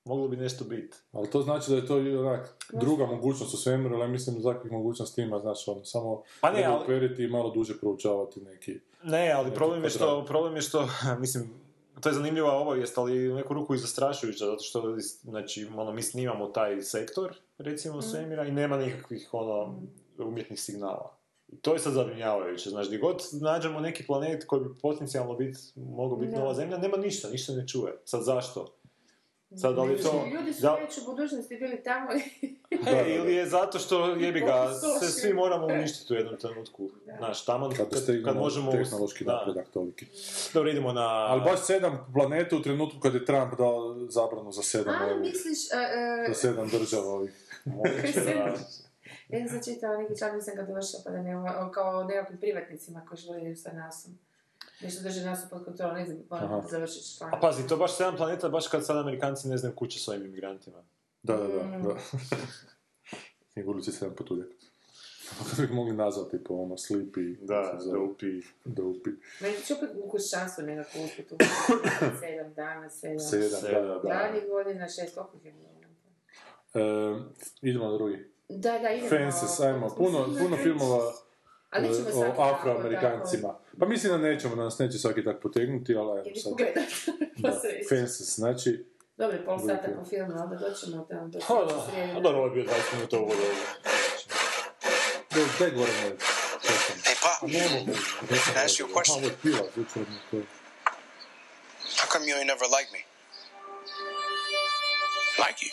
moglo 0.06 0.28
bi 0.28 0.38
nešto 0.38 0.66
biti. 0.66 0.98
Ali 1.12 1.30
to 1.30 1.42
znači 1.42 1.72
da 1.72 1.76
je 1.76 1.86
to 1.86 1.96
onak 1.96 2.56
druga 2.74 3.06
mogućnost 3.06 3.54
u 3.54 3.58
svemiru, 3.58 3.96
ali 3.96 4.10
mislim 4.10 4.36
da 4.36 4.54
takvih 4.54 4.72
mogućnosti 4.72 5.22
ima, 5.22 5.40
znaš, 5.40 5.68
ono, 5.68 5.86
samo 5.86 6.24
Pa 6.42 6.52
ne, 6.52 6.64
ali- 6.64 7.16
i 7.20 7.28
malo 7.28 7.50
duže 7.50 7.80
proučavati 7.80 8.42
neki... 8.42 8.80
Ne, 9.04 9.32
ali 9.32 9.46
Neki 9.46 9.56
problem 9.56 9.84
je 9.84 9.90
što, 9.90 10.26
problem 10.26 10.56
je 10.56 10.62
što, 10.62 10.88
mislim, 11.20 11.54
to 12.02 12.10
je 12.10 12.14
zanimljiva 12.14 12.54
obavijest, 12.54 12.98
ali 12.98 13.32
u 13.32 13.36
neku 13.36 13.54
ruku 13.54 13.76
i 13.76 13.78
zastrašujuća, 13.78 14.46
zato 14.46 14.64
što, 14.64 14.96
znači, 15.24 15.68
ono, 15.78 15.94
mi 15.94 16.04
snimamo 16.04 16.48
taj 16.48 16.82
sektor, 16.82 17.36
recimo, 17.58 18.02
svemira 18.02 18.46
i 18.46 18.52
nema 18.52 18.78
nikakvih, 18.78 19.30
ono, 19.32 19.82
umjetnih 20.18 20.62
signala. 20.62 21.16
I 21.48 21.56
to 21.56 21.74
je 21.74 21.80
sad 21.80 21.94
zabrinjavajuće, 21.94 22.70
znači, 22.70 22.88
gdje 22.88 23.00
god 23.00 23.24
nađemo 23.42 23.80
neki 23.80 24.06
planet 24.06 24.46
koji 24.48 24.64
bi 24.64 24.78
potencijalno 24.82 25.34
biti, 25.34 25.60
mogao 25.76 26.18
biti 26.18 26.36
nova 26.36 26.54
zemlja, 26.54 26.78
nema 26.78 26.98
ništa, 26.98 27.30
ništa 27.30 27.54
ne 27.54 27.68
čuje. 27.68 27.98
Sad 28.06 28.24
zašto? 28.24 28.79
Sad, 29.58 29.76
da 29.76 29.84
li 29.84 29.92
je 29.92 30.02
to... 30.02 30.28
Ljudi 30.34 30.54
su 30.54 30.62
da- 30.62 30.76
već 30.76 30.98
u 30.98 31.06
budućnosti 31.06 31.58
bili 31.58 31.84
tamo 31.84 32.10
i... 32.14 32.56
E, 32.88 33.16
ili 33.16 33.34
je 33.34 33.46
zato 33.50 33.80
što, 33.80 34.06
jebi 34.06 34.40
ga, 34.40 34.74
se 35.00 35.08
svi 35.08 35.34
moramo 35.34 35.66
uništiti 35.66 36.14
u 36.14 36.16
jednom 36.16 36.38
trenutku. 36.38 36.90
Znaš, 37.18 37.46
taman 37.46 37.72
Kad, 37.72 37.90
kad, 38.26 38.36
možemo... 38.38 38.72
tehnološki 38.72 39.24
da. 39.24 39.34
napredak 39.34 39.68
toliki. 39.74 40.06
Dobro, 40.54 40.70
idemo 40.70 40.94
na... 40.94 41.08
Ali 41.08 41.42
baš 41.42 41.66
sedam 41.66 42.08
planeta 42.14 42.56
u 42.56 42.62
trenutku 42.62 43.00
kad 43.00 43.14
je 43.14 43.26
Trump 43.26 43.58
dao 43.58 43.96
zabranu 44.10 44.52
za 44.52 44.62
sedam, 44.62 44.96
A, 45.02 45.06
ovih, 45.06 45.20
misliš... 45.20 45.60
e, 45.72 46.28
za 46.28 46.34
sedam 46.34 46.70
država 46.70 47.08
ovih. 47.08 47.34
Da. 49.30 49.38
Ja 49.38 49.48
sam 49.48 49.64
čitala 49.64 49.98
neki 49.98 50.18
član, 50.18 50.36
nisam 50.36 50.56
ga 50.56 50.64
dovršila, 50.64 51.02
pa 51.06 51.12
da 51.12 51.22
ne, 51.22 51.34
kao 51.74 52.04
nekakvim 52.04 52.40
privatnicima 52.40 53.06
koji 53.08 53.18
žele 53.18 53.56
sa 53.56 53.72
nasom. 53.72 54.20
Nešto 54.82 55.04
drže 55.04 55.26
nasu 55.26 55.48
pod 55.50 55.66
kontrolom, 55.66 55.96
ne 55.96 56.06
znam, 56.06 56.18
moram 56.30 56.54
Aha. 56.54 56.68
završiti 56.70 57.18
član. 57.18 57.34
A 57.34 57.40
pazi, 57.40 57.68
to 57.68 57.78
baš 57.78 57.98
sedam 57.98 58.16
planeta, 58.18 58.50
baš 58.50 58.68
kad 58.68 58.86
sad 58.86 58.98
Amerikanci 58.98 59.48
ne 59.48 59.58
znaju 59.58 59.76
kuće 59.76 60.00
s 60.00 60.08
ovim 60.08 60.26
imigrantima. 60.26 60.84
Da, 61.24 61.38
da, 61.38 61.48
da. 61.48 61.64
Mm. 61.64 61.84
da. 61.84 61.96
Knjigulici 63.54 63.92
sedam 63.92 64.16
potuljak. 64.16 64.48
Kako 65.38 65.62
bi 65.62 65.74
mogli 65.74 65.94
nazvati 65.96 66.44
po 66.44 66.54
ono 66.54 66.76
Sleepy, 66.76 67.38
Da, 67.42 67.80
se 67.80 67.90
dopi. 67.90 68.42
Dopi. 68.66 69.10
Meni 69.42 69.56
će 69.66 69.74
opet 69.74 69.90
u 70.04 70.10
kućanstvu 70.10 70.64
nekako 70.64 71.00
uspjeti 71.06 71.34
u 71.34 71.38
sedam 72.22 72.54
dana, 72.54 72.90
sedam. 72.90 73.20
Sedam, 73.20 73.62
da, 73.62 73.82
da, 73.82 74.00
da. 74.00 74.10
Radnih 74.10 74.44
godina, 74.50 74.88
šest, 74.88 75.16
koliko 75.16 75.38
je 75.44 75.52
bilo? 75.52 75.70
E, 76.74 77.20
idemo 77.62 77.86
na 77.86 77.98
drugi. 77.98 78.32
Da, 78.50 78.80
da, 78.80 78.90
idemo. 78.90 79.10
Fences, 79.10 79.60
ajmo, 79.60 79.96
puno, 79.98 80.26
puno 80.40 80.58
filmova 80.58 81.14
Ali 81.70 81.88
nećemo 81.88 82.10
o 82.10 82.12
svaki 82.12 82.32
tako, 82.32 82.42
afroamerikancima. 82.50 83.60
Pa 83.80 83.86
mislim 83.86 84.12
da 84.12 84.18
nećemo, 84.20 84.56
da 84.56 84.64
nas 84.64 84.80
neće 84.80 84.98
svaki 84.98 85.24
tak 85.24 85.42
potegnuti, 85.42 85.96
ali 85.96 86.12
ajmo 86.12 86.24
Ili 86.26 86.36
sad. 86.36 86.52
pogledat. 86.52 86.90
Da, 87.38 87.52
Pa. 87.52 87.60
Fences, 87.90 88.36
znači, 88.36 88.86
Dobro, 89.18 89.38
pol 89.46 89.60
sata 89.60 89.74
Bude. 89.82 89.94
po 89.96 90.06
filmu, 90.06 90.34
onda 90.34 90.56
doćemo 90.58 91.08
tamo 91.10 91.28
do 91.28 91.40
Ha, 91.40 91.56
da. 91.66 91.82
srijede. 91.84 92.12
A 92.12 92.20
dobro, 92.20 92.38
ovo 92.38 92.48
je 92.48 92.54
bio 92.54 92.64
20 92.64 92.72
minuta 92.94 93.18
uvod. 93.18 93.38
daj, 95.32 95.44
daj 95.60 95.72
gore 95.72 95.92
me, 95.94 96.10
čekam. 96.62 96.96
Hey, 97.00 97.16
Pop, 97.22 97.50
Ne 97.52 97.70
mogu. 97.70 97.92
Can 98.46 98.56
I 98.56 98.66
ask 98.66 98.80
you 98.80 98.86
a 98.86 98.94
question? 98.94 99.18
Ovo 99.18 99.26
je 99.26 99.36
pila, 99.44 99.64
zvuči 99.76 100.00
od 100.00 100.06
to. 100.32 100.38
how 102.00 102.08
come 102.14 102.26
you 102.28 102.36
ain't 102.38 102.48
never 102.48 102.68
liked 102.78 102.92
me? 102.94 103.02
Like 105.46 105.58
you? 105.66 105.72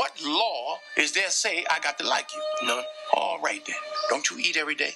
What 0.00 0.12
law 0.42 0.62
is 0.96 1.12
there 1.12 1.30
say 1.30 1.54
I 1.74 1.76
got 1.86 1.94
to 1.98 2.04
like 2.16 2.28
you? 2.36 2.42
None. 2.68 2.84
Right 3.42 3.64
then. 3.66 3.76
Don't 4.10 4.30
you 4.30 4.38
eat 4.38 4.56
every 4.56 4.74
day? 4.74 4.94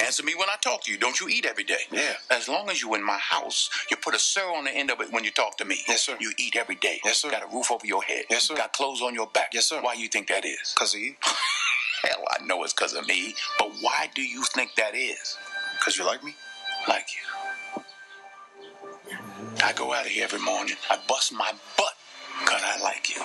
Answer 0.00 0.22
me 0.24 0.34
when 0.34 0.48
I 0.48 0.56
talk 0.60 0.84
to 0.84 0.92
you. 0.92 0.98
Don't 0.98 1.20
you 1.20 1.28
eat 1.28 1.46
every 1.46 1.64
day? 1.64 1.82
Yeah. 1.92 2.14
As 2.30 2.48
long 2.48 2.70
as 2.70 2.82
you 2.82 2.94
in 2.94 3.04
my 3.04 3.18
house, 3.18 3.70
you 3.90 3.96
put 3.96 4.14
a 4.14 4.18
sir 4.18 4.42
on 4.42 4.64
the 4.64 4.70
end 4.70 4.90
of 4.90 5.00
it 5.00 5.12
when 5.12 5.24
you 5.24 5.30
talk 5.30 5.56
to 5.58 5.64
me. 5.64 5.78
Yes, 5.88 6.02
sir. 6.02 6.16
You 6.20 6.32
eat 6.38 6.56
every 6.56 6.76
day. 6.76 7.00
Yes, 7.04 7.18
sir. 7.18 7.30
Got 7.30 7.44
a 7.44 7.54
roof 7.54 7.70
over 7.70 7.86
your 7.86 8.02
head. 8.02 8.24
Yes, 8.30 8.44
sir. 8.44 8.56
Got 8.56 8.72
clothes 8.72 9.02
on 9.02 9.14
your 9.14 9.28
back. 9.28 9.50
Yes, 9.54 9.66
sir. 9.66 9.80
Why 9.82 9.94
you 9.94 10.08
think 10.08 10.28
that 10.28 10.44
is? 10.44 10.74
Because 10.74 10.94
of 10.94 11.00
you. 11.00 11.14
Hell, 12.02 12.24
I 12.30 12.44
know 12.44 12.64
it's 12.64 12.72
because 12.72 12.94
of 12.94 13.06
me. 13.06 13.34
But 13.58 13.70
why 13.80 14.10
do 14.14 14.22
you 14.22 14.42
think 14.44 14.74
that 14.76 14.94
is? 14.94 15.36
Because 15.78 15.98
you 15.98 16.06
like 16.06 16.24
me? 16.24 16.34
Like 16.88 17.06
you. 17.14 17.40
I 19.62 19.72
go 19.74 19.92
out 19.92 20.06
of 20.06 20.12
here 20.12 20.24
every 20.24 20.40
morning. 20.40 20.76
I 20.90 20.98
bust 21.08 21.32
my 21.32 21.52
butt 21.76 21.94
because 22.40 22.62
I 22.64 22.80
like 22.82 23.10
you. 23.10 23.22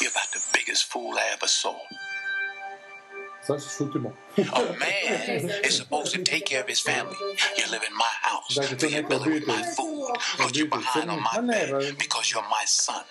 You're 0.00 0.10
about 0.10 0.30
the 0.32 0.42
biggest 0.54 0.84
fool 0.84 1.14
I 1.14 1.30
ever 1.32 1.48
saw. 1.48 1.76
Sad 3.46 3.62
se 3.62 3.68
šutimo. 3.78 4.12
A 4.38 4.60
man 4.78 5.50
is 5.64 5.76
supposed 5.76 6.12
to 6.14 6.22
take 6.22 6.44
care 6.46 6.60
of 6.62 6.68
his 6.68 6.80
family. 6.80 7.16
You 7.58 7.64
live 7.70 7.82
in 7.90 7.94
my 7.96 8.14
house. 8.22 8.54
Fill 8.78 8.90
your 8.90 9.08
belly 9.08 9.30
with 9.32 9.46
my 9.46 9.62
food. 9.76 10.16
Put 10.38 10.56
you 10.56 10.66
behind 10.66 11.10
on 11.10 11.20
my 11.20 11.40
bed 11.40 11.98
because 11.98 12.30
you're 12.32 12.48
my 12.58 12.64
son. 12.66 13.04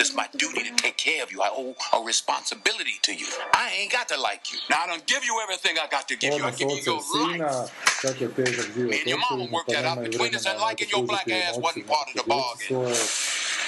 It's 0.00 0.14
my 0.14 0.28
duty 0.36 0.62
to 0.68 0.74
take 0.76 0.96
care 0.96 1.22
of 1.22 1.32
you. 1.32 1.40
I 1.42 1.50
owe 1.52 1.74
a 1.98 2.04
responsibility 2.04 2.96
to 3.02 3.12
you. 3.14 3.26
I 3.54 3.70
ain't 3.78 3.92
got 3.92 4.08
to 4.08 4.20
like 4.20 4.52
you. 4.52 4.58
Now 4.70 4.84
I 4.84 4.86
don't 4.86 5.06
give 5.06 5.24
you 5.24 5.40
everything 5.42 5.76
I 5.78 5.86
got 5.88 6.06
to 6.08 6.16
give 6.16 6.34
you. 6.34 6.44
I 6.44 6.50
give 6.50 6.70
you 6.70 6.82
your 6.84 7.02
life. 7.14 7.72
kako 8.02 8.24
je 8.24 8.28
težak 8.34 8.66
život 8.74 8.90
Me 8.90 8.98
and 8.98 9.08
your 9.08 9.18
mama 9.18 9.44
worked 9.50 9.70
that 9.74 9.84
out 9.84 9.98
between 10.04 10.34
us, 10.34 10.46
and 10.46 10.60
liking 10.60 10.88
your 10.94 11.04
black 11.06 11.26
ass 11.30 11.58
wasn't 11.58 11.86
part 11.86 12.06
of 12.10 12.14
the 12.14 12.26
bargain. 12.34 12.68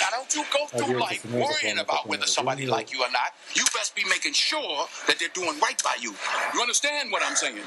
Svoje. 0.00 0.10
Now, 0.10 0.16
don't 0.16 0.34
you 0.34 0.44
go 0.52 0.66
through 0.66 0.98
life 0.98 1.24
worrying 1.32 1.78
about 1.78 2.06
whether 2.08 2.26
somebody 2.26 2.64
razumiju. 2.66 2.76
like 2.78 2.92
you 2.92 3.02
or 3.02 3.10
not. 3.10 3.32
You 3.54 3.64
best 3.74 3.94
be 3.94 4.04
making 4.08 4.34
sure 4.34 4.86
that 5.06 5.18
they're 5.18 5.34
doing 5.34 5.58
right 5.60 5.82
by 5.82 5.96
you. 6.00 6.14
You 6.54 6.60
understand 6.60 7.10
what 7.12 7.22
I'm 7.22 7.36
saying? 7.36 7.60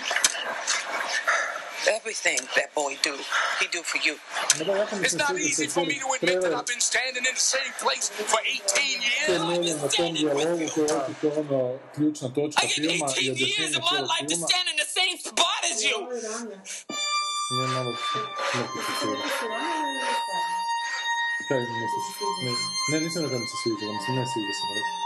Everything 1.88 2.40
that 2.56 2.74
boy 2.74 2.98
do, 3.04 3.14
he 3.60 3.68
do 3.68 3.84
for 3.84 4.00
you. 4.08 4.16
Ma 4.58 4.64
da, 4.64 4.74
jako 4.78 4.96
mi 4.96 5.06
It's 5.06 5.16
not 5.16 5.36
easy 5.38 5.68
for 5.68 5.86
me 5.86 6.00
to 6.00 6.08
admit 6.16 6.42
that 6.42 6.54
I've 6.54 6.66
been 6.66 6.80
standing 6.80 7.26
in 7.26 7.34
the 7.36 7.46
same 7.56 7.74
place 7.84 8.10
for 8.10 8.40
18 8.40 9.02
years. 9.02 9.28
temeljen 9.28 9.78
na 9.82 9.88
tom 9.88 10.14
dijalogu 10.14 10.66
koji 10.76 10.86
je 10.86 10.94
očito 10.96 11.28
ono 11.40 11.80
ključna 11.96 12.30
točka 12.36 12.62
I 12.64 12.68
in 12.68 12.90
filma 12.90 13.06
18 13.06 13.36
years 13.54 13.76
of 13.78 13.84
my 13.92 14.00
life 14.14 14.28
to 14.34 14.38
stand 14.48 14.68
in 14.72 14.78
the 14.84 14.90
same 15.00 15.18
spot 15.30 15.62
as 15.72 15.84
you. 15.84 15.98
Kaj 21.48 21.60
mi 21.60 21.66
se 21.66 21.72
ne, 22.46 22.52
ne, 23.00 23.06
nisam 23.06 23.24
rekao 23.24 23.38
da 23.38 23.42
mi 23.42 23.48
se 23.48 23.56
sviđa, 23.64 23.86
da 23.86 23.94
mi 23.94 24.00
se 24.06 24.12
ne 24.12 24.26
sviđa 24.34 24.54
sam 24.60 24.70
rekao. 24.78 25.04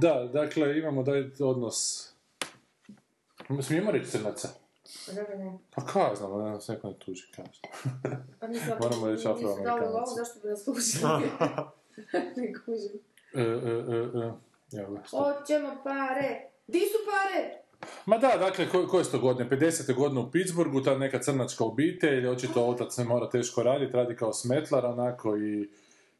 Da, 0.00 0.32
dakle, 0.40 0.78
imamo 0.78 1.02
taj 1.02 1.30
odnos... 1.40 2.08
Smijemo 3.62 3.90
reći 3.90 4.10
crnaca? 4.10 4.48
Dobro, 5.06 5.38
ne. 5.38 5.58
Pa 5.74 5.84
kaj 5.86 6.14
znam, 6.16 6.38
da 6.38 6.50
nas 6.50 6.68
neko 6.68 6.88
ne 6.88 6.94
tuži, 6.98 7.32
kaj 7.36 7.44
znam. 7.44 8.24
Pa 8.40 8.46
nisam- 8.46 8.78
Moramo 8.80 9.06
reći 9.06 9.28
nisu 9.28 9.62
dali 9.64 9.86
lovu, 9.86 10.06
zašto 10.16 10.40
bi 10.42 10.48
nas 10.48 10.64
tužili? 10.64 11.30
Ne 12.36 12.52
kužim. 12.64 13.00
E, 13.34 13.40
e, 13.40 13.44
e, 13.44 13.98
e, 14.76 14.80
evo. 14.80 14.98
Hoćemo 15.10 15.80
pare! 15.84 16.50
Di 16.66 16.80
su 16.80 16.98
pare? 17.10 17.61
Ma 18.06 18.18
da, 18.18 18.36
dakle, 18.38 18.68
ko, 18.68 18.86
koje 18.86 19.04
su 19.04 19.10
to 19.12 19.18
godine? 19.18 19.50
50. 19.50 19.94
godine 19.94 20.20
u 20.20 20.30
Pittsburghu, 20.30 20.82
ta 20.82 20.98
neka 20.98 21.18
crnačka 21.18 21.64
obitelj, 21.64 22.26
očito 22.26 22.66
otac 22.66 22.96
ne 22.96 23.04
mora 23.04 23.30
teško 23.30 23.62
raditi, 23.62 23.92
radi 23.92 24.16
kao 24.16 24.32
smetlar, 24.32 24.86
onako 24.86 25.36
i 25.36 25.68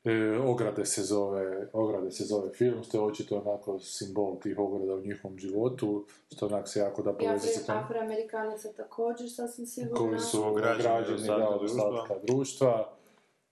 e, 0.04 0.38
ograde 0.38 0.84
se 0.84 1.02
zove, 1.02 1.68
ograde 1.72 2.10
se 2.10 2.24
zove 2.24 2.52
film, 2.52 2.82
što 2.84 2.98
je 2.98 3.04
očito 3.04 3.42
onako 3.46 3.78
simbol 3.78 4.40
tih 4.40 4.58
ograda 4.58 4.94
u 4.94 5.00
njihovom 5.00 5.38
životu, 5.38 6.04
što 6.34 6.46
onak 6.46 6.68
se 6.68 6.80
jako 6.80 7.02
da 7.02 7.12
povezati 7.12 7.52
sa 7.52 7.60
Afri- 7.60 7.66
tom 7.66 7.76
Afroamerikanaca 7.78 8.72
također, 8.72 9.30
sasvim 9.30 9.66
sigurno. 9.66 9.96
koji 9.98 10.20
su 10.20 10.44
Ograđeni 10.44 11.26
da, 11.26 11.48
od 11.48 11.60
društva. 11.60 11.84
ostatka 11.88 12.14
društva. 12.26 12.92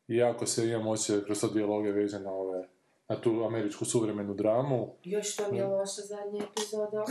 I 0.09 0.17
jako 0.17 0.47
se 0.47 0.69
imamo 0.69 0.91
osjećaj 0.91 1.25
kroz 1.25 1.41
to 1.41 1.49
dijaloge 1.49 1.91
vezane 1.93 2.25
na 2.25 2.33
ove 2.33 2.69
na 3.11 3.17
tu 3.17 3.45
američku 3.45 3.85
suvremenu 3.85 4.35
dramu. 4.35 4.95
Još 5.05 5.37
to 5.37 5.53
mi 5.53 5.59
je 5.59 5.65
loša 5.65 6.03
zadnja 6.03 6.45
epizoda. 6.53 7.05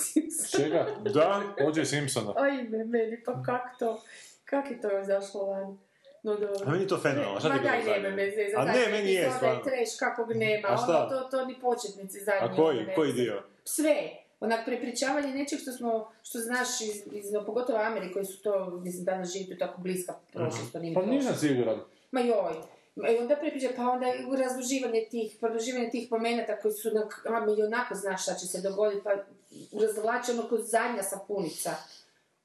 Čega? 0.56 0.86
Da? 1.14 1.42
O.J. 1.66 1.84
Simpsona. 1.84 2.32
Aj, 2.36 2.62
me, 2.62 2.84
meni, 2.84 3.22
pa 3.24 3.42
kak 3.42 3.78
to, 3.78 4.02
kak 4.44 4.70
je 4.70 4.80
to 4.80 5.00
izašlo 5.00 5.46
van? 5.46 5.78
No 6.22 6.34
dobro. 6.34 6.66
A 6.66 6.70
meni 6.70 6.84
je 6.84 6.88
to 6.88 6.98
fenomenalno, 6.98 7.40
šta 7.40 7.48
ti 7.48 7.58
bilo 7.60 7.70
daj, 7.70 7.84
zadnje? 7.84 8.02
nema 8.02 8.16
me 8.16 8.30
zezat, 8.30 8.60
A 8.60 8.64
ne, 8.64 8.86
meni 8.90 9.12
je, 9.12 9.30
stvarno. 9.36 9.62
trash 9.64 9.98
kakvog 9.98 10.36
nema, 10.36 10.68
A 10.68 10.76
šta? 10.76 10.98
ono, 10.98 11.08
to, 11.08 11.28
to 11.30 11.46
ni 11.46 11.54
početnici 11.60 12.18
zadnji. 12.20 12.48
A 12.48 12.56
koji, 12.56 12.78
ono, 12.78 12.86
ne 12.86 12.94
koji 12.94 13.12
dio? 13.12 13.42
Sve. 13.64 14.10
Onak 14.40 14.64
prepričavanje 14.66 15.28
nečeg 15.28 15.58
što 15.58 15.72
smo, 15.72 16.10
što 16.22 16.38
znaš 16.38 16.80
iz, 16.80 16.96
iz 17.12 17.24
pogotovo 17.46 17.78
Amerike 17.78 18.12
koji 18.12 18.24
su 18.24 18.42
to, 18.42 18.70
mislim, 18.70 19.04
danas 19.04 19.32
živi 19.32 19.50
tu 19.50 19.58
tako 19.58 19.80
bliska 19.80 20.14
prošlost, 20.32 20.72
to 20.72 20.78
nije 20.78 20.94
Pa 20.94 21.02
nisam 21.02 21.34
siguran. 21.34 21.80
Ma 22.10 22.20
joj. 22.20 22.73
I 22.96 23.18
onda 23.20 23.36
prepriča, 23.36 23.68
pa 23.76 23.82
onda 23.82 24.06
razduživanje 24.38 25.06
tih, 25.10 25.36
produživanje 25.40 25.90
tih 25.90 26.12
momenata 26.12 26.56
koji 26.56 26.74
su 26.74 26.88
a, 27.28 27.54
i 27.58 27.62
onako 27.62 27.94
znaš 27.94 28.22
šta 28.22 28.34
će 28.34 28.46
se 28.46 28.60
dogoditi, 28.60 29.02
pa 29.04 29.10
razvlače 29.80 30.32
ono 30.32 30.48
kroz 30.48 30.70
zadnja 30.70 31.02
sapunica. 31.02 31.70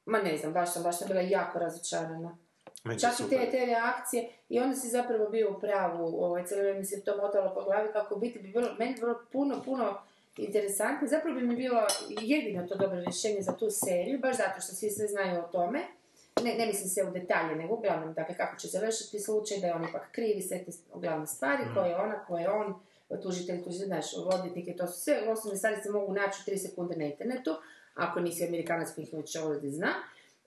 Ma 0.05 0.21
ne 0.21 0.37
znam, 0.37 0.53
baš 0.53 0.73
sam, 0.73 0.83
baš 0.83 0.99
sam 0.99 1.07
bila 1.07 1.21
jako 1.21 1.59
razočarana. 1.59 2.37
Je 2.85 2.99
Čak 2.99 3.19
i 3.19 3.29
te, 3.29 3.51
te 3.51 3.65
reakcije, 3.65 4.29
i 4.49 4.59
onda 4.59 4.75
si 4.75 4.87
zapravo 4.87 5.29
bio 5.29 5.51
u 5.51 5.59
pravu, 5.59 6.23
ovaj, 6.23 6.45
cijelo 6.45 6.61
vrijeme 6.61 6.79
mi 6.79 6.85
se 6.85 7.01
to 7.01 7.17
motalo 7.17 7.53
po 7.53 7.63
glavi, 7.63 7.89
kako 7.93 8.15
biti 8.15 8.39
bi 8.39 8.47
bilo, 8.47 8.67
meni 8.79 8.93
bi 8.93 8.99
bilo 8.99 9.19
puno, 9.31 9.61
puno 9.65 9.97
interesantno, 10.37 11.07
zapravo 11.07 11.39
bi 11.39 11.47
mi 11.47 11.55
bilo 11.55 11.81
jedino 12.21 12.67
to 12.67 12.75
dobro 12.75 12.99
rješenje 12.99 13.41
za 13.41 13.51
tu 13.51 13.69
seriju, 13.69 14.19
baš 14.19 14.37
zato 14.37 14.61
što 14.61 14.75
svi 14.75 14.89
sve 14.89 15.07
znaju 15.07 15.39
o 15.39 15.47
tome, 15.51 15.79
ne, 16.43 16.55
ne 16.57 16.65
mislim 16.65 16.89
se 16.89 17.03
u 17.03 17.11
detalje, 17.11 17.55
nego 17.55 17.73
uglavnom, 17.73 18.13
dakle, 18.13 18.35
kako 18.35 18.57
će 18.57 18.67
završiti 18.67 19.19
slučaj, 19.19 19.59
da 19.59 19.67
je 19.67 19.73
on 19.73 19.89
ipak 19.89 20.11
krivi, 20.11 20.41
sve 20.41 20.63
te 20.65 20.71
uglavne 20.93 21.27
stvari, 21.27 21.63
ko 21.73 21.79
je 21.79 21.95
ona, 21.97 22.25
ko 22.25 22.37
je 22.37 22.49
on, 22.49 22.79
tužitelj, 23.23 23.63
tužitelj, 23.63 23.87
znaš, 23.87 24.05
odvjetnike, 24.25 24.75
to 24.75 24.87
su 24.87 24.99
sve, 24.99 25.29
osnovne 25.29 25.57
stvari 25.57 25.81
se 25.83 25.91
mogu 25.91 26.13
naći 26.13 26.39
u 26.47 26.51
3 26.51 26.57
sekunde 26.57 26.95
na 26.95 27.05
internetu, 27.05 27.55
ako 27.95 28.19
nisi 28.19 28.47
amerikanac 28.47 28.95
koji 28.95 29.03
ih 29.03 29.13
već 29.13 29.35
ovdje 29.35 29.71
zna. 29.71 29.93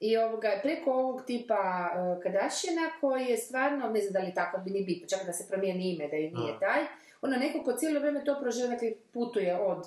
I 0.01 0.17
ovoga, 0.17 0.61
preko 0.63 0.93
ovog 0.93 1.23
tipa 1.27 1.91
uh, 1.95 2.23
Kardashiana 2.23 2.91
koji 3.01 3.25
je 3.25 3.37
stvarno, 3.37 3.89
ne 3.89 4.01
znam 4.01 4.13
da 4.13 4.19
li 4.19 4.27
je 4.27 4.35
tako 4.35 4.59
bi 4.59 4.71
ni 4.71 4.85
bitno, 4.85 5.09
čak 5.09 5.27
da 5.27 5.33
se 5.33 5.49
promijeni 5.49 5.95
ime, 5.95 6.09
da 6.09 6.17
i 6.17 6.31
nije 6.31 6.59
taj, 6.61 6.81
ono 7.23 7.37
neko 7.37 7.65
ko 7.65 7.73
cijelo 7.73 8.01
vrijeme 8.01 8.25
to 8.25 8.39
proživio, 8.41 8.71
dakle 8.71 8.93
putuje 9.13 9.61
od 9.61 9.87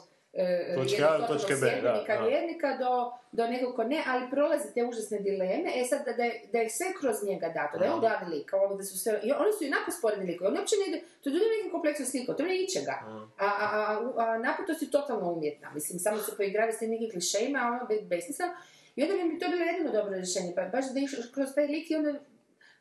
Točke 0.76 1.02
jednog 1.02 1.22
A 1.22 1.28
točke 1.28 1.56
B, 1.56 1.82
da, 1.82 2.04
da. 2.08 2.28
vjernika 2.28 2.78
do, 2.78 3.12
do 3.32 3.48
nekog 3.48 3.76
ko 3.76 3.84
ne, 3.84 4.04
ali 4.08 4.30
prolazi 4.30 4.74
te 4.74 4.86
užasne 4.86 5.20
dileme, 5.20 5.72
e 5.76 5.86
sad 5.86 6.06
da, 6.06 6.14
da, 6.14 6.24
je, 6.24 6.42
da 6.52 6.60
je 6.60 6.70
sve 6.70 6.88
kroz 7.00 7.16
njega 7.24 7.50
dato, 7.50 7.78
da 7.78 7.86
je 7.86 7.92
on 7.92 8.00
glavni 8.00 8.36
lik, 8.36 8.54
ovo 8.54 8.76
da 8.76 8.84
su 8.84 9.00
sve, 9.00 9.20
i 9.24 9.32
oni 9.32 9.54
su 9.58 9.64
inako 9.64 9.92
sporedni 9.92 10.26
likovi, 10.26 10.48
oni 10.48 10.60
uopće 10.60 10.76
ne 10.76 11.02
to 11.24 11.30
je 11.30 11.36
nekim 11.36 11.72
kompleksnu 11.72 12.06
sliku, 12.06 12.34
to 12.34 12.44
ne 12.44 12.64
ičega. 12.64 12.96
A, 13.38 13.46
a, 13.46 13.68
a, 13.74 14.14
a 14.18 14.38
napetost 14.38 14.82
je 14.82 14.92
totalno 14.92 15.32
umjetna, 15.34 15.72
mislim, 15.74 16.00
samo 16.00 16.18
se 16.18 16.32
poigrava 16.38 16.72
s 16.72 16.80
tim 16.80 16.90
nekim 16.90 17.12
klišejima, 17.12 17.60
ono 17.60 17.86
be- 17.90 18.02
besmisleno. 18.02 18.54
I 18.96 19.04
onda 19.04 19.16
bi 19.16 19.24
mi 19.24 19.40
to 19.40 19.50
bilo 19.50 19.64
jedino 19.64 19.92
dobro 19.92 20.14
rješenje, 20.16 20.52
pa 20.56 20.62
baš 20.62 20.86
da 20.94 21.00
išlo 21.00 21.24
kroz 21.34 21.50
taj 21.56 21.68
lik 21.68 21.92
i 21.92 21.96
onda 21.96 22.14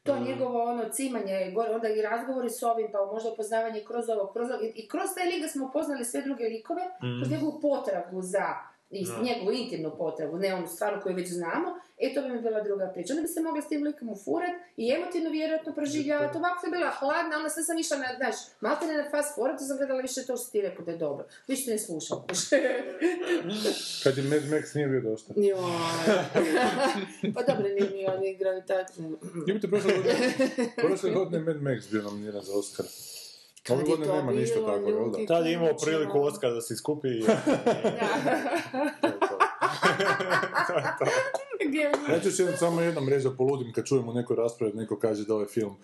to 0.04 0.18
njegovo 0.18 0.64
ono 0.64 0.84
cimanje, 0.92 1.50
gore, 1.54 1.70
onda 1.74 1.88
i 1.88 2.02
razgovori 2.02 2.50
s 2.50 2.62
ovim, 2.62 2.88
pa 2.92 2.98
možda 3.12 3.30
upoznavanje 3.30 3.84
kroz 3.86 4.08
ovo, 4.08 4.32
kroz 4.32 4.50
ovo, 4.50 4.62
i, 4.62 4.72
i 4.74 4.88
kroz 4.88 5.08
taj 5.14 5.26
lik 5.26 5.50
smo 5.50 5.66
upoznali 5.66 6.04
sve 6.04 6.22
druge 6.22 6.44
likove, 6.44 6.82
kroz 7.20 7.30
njegovu 7.30 7.60
potragu 7.60 8.22
za 8.22 8.73
i 8.90 9.06
Da. 9.06 9.22
njegovu 9.22 9.52
intimnu 9.52 9.96
potrebu, 9.98 10.38
ne 10.38 10.54
onu 10.54 10.66
stvarnu 10.66 11.02
koju 11.02 11.16
već 11.16 11.28
znamo, 11.28 11.68
e 11.98 12.14
to 12.14 12.22
bi 12.22 12.28
mi 12.28 12.40
bila 12.40 12.62
druga 12.62 12.86
priča. 12.94 13.12
Onda 13.12 13.22
bi 13.22 13.28
se 13.28 13.40
mogla 13.40 13.62
s 13.62 13.68
tim 13.68 13.82
likom 13.82 14.08
ufurat 14.08 14.50
i 14.76 14.90
emotivno 14.90 15.30
vjerojatno 15.30 15.72
proživljavati. 15.74 16.38
Ovako 16.38 16.60
sam 16.60 16.70
bila 16.70 16.90
hladna, 16.90 17.36
onda 17.36 17.50
sve 17.50 17.62
sam 17.62 17.78
išla 17.78 17.96
na, 17.96 18.06
znaš, 18.16 18.34
malte 18.60 18.86
ne 18.86 18.94
na 18.94 19.10
fast 19.10 19.38
forward, 19.38 19.58
to 19.58 19.64
sam 19.64 19.76
gledala 19.76 20.00
više 20.00 20.26
to 20.26 20.36
što 20.36 20.50
ti 20.50 20.60
rekao 20.60 20.84
da 20.84 20.90
je 20.90 20.96
dobro. 20.98 21.24
Više 21.48 21.70
ne 21.70 21.78
slušam. 21.78 22.18
Kad 24.04 24.16
je 24.18 24.22
Mad 24.22 24.42
Max 24.42 24.76
nije 24.76 24.88
bio 24.88 25.00
dosta. 25.00 25.34
Joj. 25.36 25.58
pa 27.34 27.42
dobro, 27.42 27.68
nije 27.68 27.90
mi 27.90 28.06
oni 28.06 28.36
gravitaciju. 28.36 29.18
Jebite, 29.46 29.68
prošle 29.68 29.92
godine, 29.92 30.32
prošle 30.76 31.10
godine 31.10 31.38
je 31.38 31.44
Mad 31.44 31.56
Max 31.62 31.90
bio 31.90 32.02
nominiran 32.02 32.42
za 32.42 32.52
Oscar. 32.54 32.86
Ove 33.68 33.78
Kad 33.78 33.88
je 33.88 33.90
godine 33.90 34.06
to 34.06 34.16
nema 34.16 34.32
ništa 34.32 34.54
bilo, 34.54 34.68
tako, 34.68 34.88
jel 34.90 35.10
da? 35.10 35.26
Tad 35.26 35.46
je 35.46 35.52
imao 35.52 35.76
priliku 35.84 36.20
Oscar 36.20 36.52
da 36.52 36.60
se 36.60 36.74
iskupi 36.74 37.08
i... 37.08 37.24
Ja 42.12 42.20
ću 42.20 42.30
se 42.30 42.42
jednom, 42.42 42.58
samo 42.58 42.80
jednom 42.80 43.08
reći 43.08 43.24
da 43.28 43.36
poludim 43.36 43.72
kad 43.72 43.84
čujem 43.84 44.08
u 44.08 44.14
nekoj 44.14 44.36
raspravi 44.36 44.72
da 44.72 44.80
neko 44.80 44.98
kaže 44.98 45.24
da 45.24 45.34
ovaj 45.34 45.46
film 45.46 45.76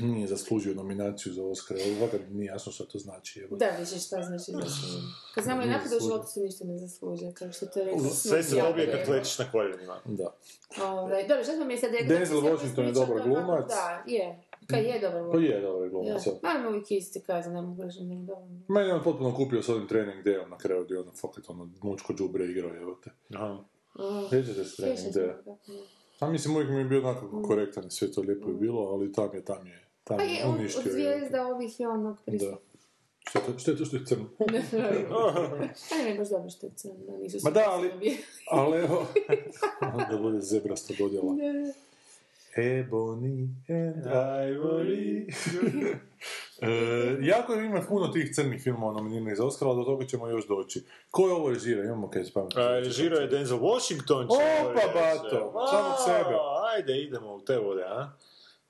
nije 0.00 0.26
zaslužio 0.26 0.74
nominaciju 0.74 1.32
za 1.32 1.44
Oscar. 1.44 1.76
Ovo 1.86 2.00
valjda 2.00 2.18
nije 2.30 2.46
jasno 2.46 2.72
što 2.72 2.84
to 2.84 2.98
znači. 2.98 3.40
Evo. 3.40 3.56
Da, 3.56 3.66
više 3.80 3.98
šta 3.98 4.22
znači 4.22 4.52
zaslužen. 4.52 5.02
Kad 5.34 5.44
znamo 5.44 5.62
inako 5.62 5.88
da 5.88 5.96
u 5.96 6.00
životu 6.00 6.26
se 6.26 6.40
ništa 6.40 6.64
ne 6.64 6.78
zasluže, 6.78 7.32
kao 7.32 7.52
što 7.52 7.66
to 7.66 7.78
je 7.78 7.84
rekao. 7.84 8.10
Sve 8.10 8.42
se 8.42 8.56
dobije 8.56 8.92
kad 8.92 9.08
lečiš 9.08 9.38
na 9.38 9.50
koljenima. 9.52 10.00
Da. 10.04 10.34
Ovaj, 10.82 11.28
dobro, 11.28 11.44
šta 11.44 11.52
smo 11.52 11.64
mi 11.64 11.78
sad 11.78 11.90
rekli? 11.92 12.08
Denzel 12.08 12.40
Washington 12.40 12.86
je 12.86 12.92
dobar 12.92 13.22
glumac. 13.22 13.68
Da, 13.68 14.02
je. 14.06 14.42
Kad 14.66 14.84
je 14.84 15.00
dobar 15.00 15.22
Pa 15.22 15.28
glumac. 15.30 15.50
je 15.50 15.60
dobar 15.60 15.88
glumac. 15.88 16.26
Ja. 16.26 16.32
Ajmo 16.42 16.68
uvijek 16.68 16.90
isti 16.90 17.20
kazan, 17.20 17.52
ne 17.52 17.62
mogu 17.62 17.82
reći 17.82 17.98
da 17.98 18.04
nije 18.04 18.22
dovoljno. 18.26 18.60
Meni 18.68 18.88
je 18.88 18.94
on 18.94 19.02
potpuno 19.04 19.34
kupio 19.34 19.62
s 19.62 19.68
ovim 19.68 19.88
trening 19.88 20.24
dayom 20.24 20.48
na 20.50 20.58
kraju 20.58 20.84
gdje 20.84 20.98
ono 21.00 21.12
fakat 21.12 21.50
ono 21.50 21.68
mučko 21.82 22.12
džubre 22.14 22.44
igrao, 22.44 22.76
evo 22.76 22.98
te. 23.04 23.10
Aha. 23.34 23.58
Sjećate 24.30 24.64
se 24.64 24.76
trening 24.76 25.14
da. 25.14 25.42
A 26.20 26.30
mislim, 26.30 26.54
uvijek 26.54 26.70
mi 26.70 26.76
je 26.78 26.84
bio 26.84 26.98
onako 27.00 27.42
korektan 27.42 27.86
i 27.86 27.90
sve 27.90 28.12
to 28.12 28.20
lijepo 28.20 28.48
je 28.48 28.54
bilo, 28.54 28.80
ali 28.82 29.12
tam 29.12 29.28
je, 29.34 29.44
tam 29.44 29.66
je, 29.66 29.84
tam 30.04 30.16
Pa 30.16 30.22
je 30.22 30.44
on 30.44 30.54
od 30.54 30.92
zvijezda 30.92 31.46
ovih 31.46 31.80
je 31.80 31.88
onog 31.88 32.16
Da. 32.16 32.22
pristupa. 32.24 32.56
Što 33.28 33.38
je 33.38 33.44
to, 33.46 33.58
što 33.58 33.70
je 33.70 33.76
to 33.76 33.84
što 33.84 33.96
je 33.96 34.04
crno? 34.06 34.24
Mi 36.04 36.10
je 36.10 36.18
baš 36.18 36.28
dobro 36.28 36.50
što 36.50 36.66
je 36.66 36.72
crno, 36.76 36.94
da 37.06 37.16
nisu 37.16 37.38
Ma 37.44 37.50
da, 37.50 37.64
ali-. 37.68 37.90
Ali 38.50 38.78
evo, 38.78 39.06
da 40.10 40.18
bude 40.18 40.40
zebrasta 40.40 40.94
dodjela. 40.98 41.34
Ne. 41.34 41.72
Ebony 42.56 43.48
and 43.68 44.04
Ivory. 44.06 45.26
e, 46.62 47.16
jako 47.20 47.54
ima 47.54 47.80
puno 47.88 48.08
tih 48.08 48.34
crnih 48.34 48.62
filmova 48.62 48.92
nominiranih 48.92 49.36
za 49.36 49.44
Oscar, 49.44 49.68
ali 49.68 49.76
do 49.78 49.84
toga 49.84 50.06
ćemo 50.06 50.28
još 50.28 50.48
doći. 50.48 50.84
Ko 51.10 51.26
je 51.28 51.32
ovo 51.32 51.50
režira? 51.50 51.84
Imamo 51.84 52.10
kaj. 52.10 52.22
A, 52.56 52.78
Režirao 52.78 53.20
je 53.20 53.26
Denzel 53.26 53.58
Washington. 53.58 54.24
Opa, 54.24 54.80
bato, 54.94 55.52
A, 55.58 55.66
samog 55.66 55.96
sebe. 56.04 56.36
Ajde, 56.74 56.98
idemo 57.02 57.34
u 57.34 57.40
te 57.40 57.58
vode, 57.58 57.82
a? 57.82 58.12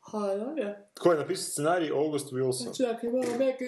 Ha, 0.01 0.34
dobro. 0.37 0.74
Tko 0.95 1.12
je 1.12 1.18
napisao 1.18 1.51
scenarij? 1.51 1.91
August 1.91 2.32
Wilson. 2.32 2.76
Čekaj, 2.76 3.11
malo 3.11 3.39
neki. 3.39 3.64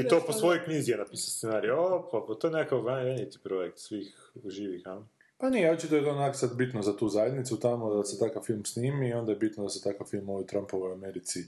I 0.00 0.08
to 0.08 0.20
po 0.26 0.32
svojoj 0.32 0.64
knjizi 0.64 0.90
je 0.90 0.96
napisao 0.96 1.30
scenarij. 1.30 1.70
Opa, 1.70 2.24
pa 2.28 2.34
to 2.34 2.46
je 2.46 2.50
nekakav 2.50 2.84
vanjeti 2.84 3.38
projekt 3.42 3.78
svih 3.78 4.30
živih, 4.46 4.82
a? 4.86 5.02
Pa 5.44 5.50
nije, 5.50 5.72
očito 5.72 5.96
je 5.96 6.10
onak 6.10 6.36
sad 6.36 6.56
bitno 6.56 6.82
za 6.82 6.96
tu 6.96 7.08
zajednicu 7.08 7.60
tamo 7.60 7.94
da 7.94 8.04
se 8.04 8.18
takav 8.18 8.42
film 8.42 8.64
snimi 8.64 9.08
i 9.08 9.12
onda 9.12 9.32
je 9.32 9.38
bitno 9.38 9.62
da 9.62 9.68
se 9.68 9.82
takav 9.82 10.06
film 10.06 10.28
ovoj 10.28 10.46
Trumpovoj 10.46 10.92
Americi 10.92 11.40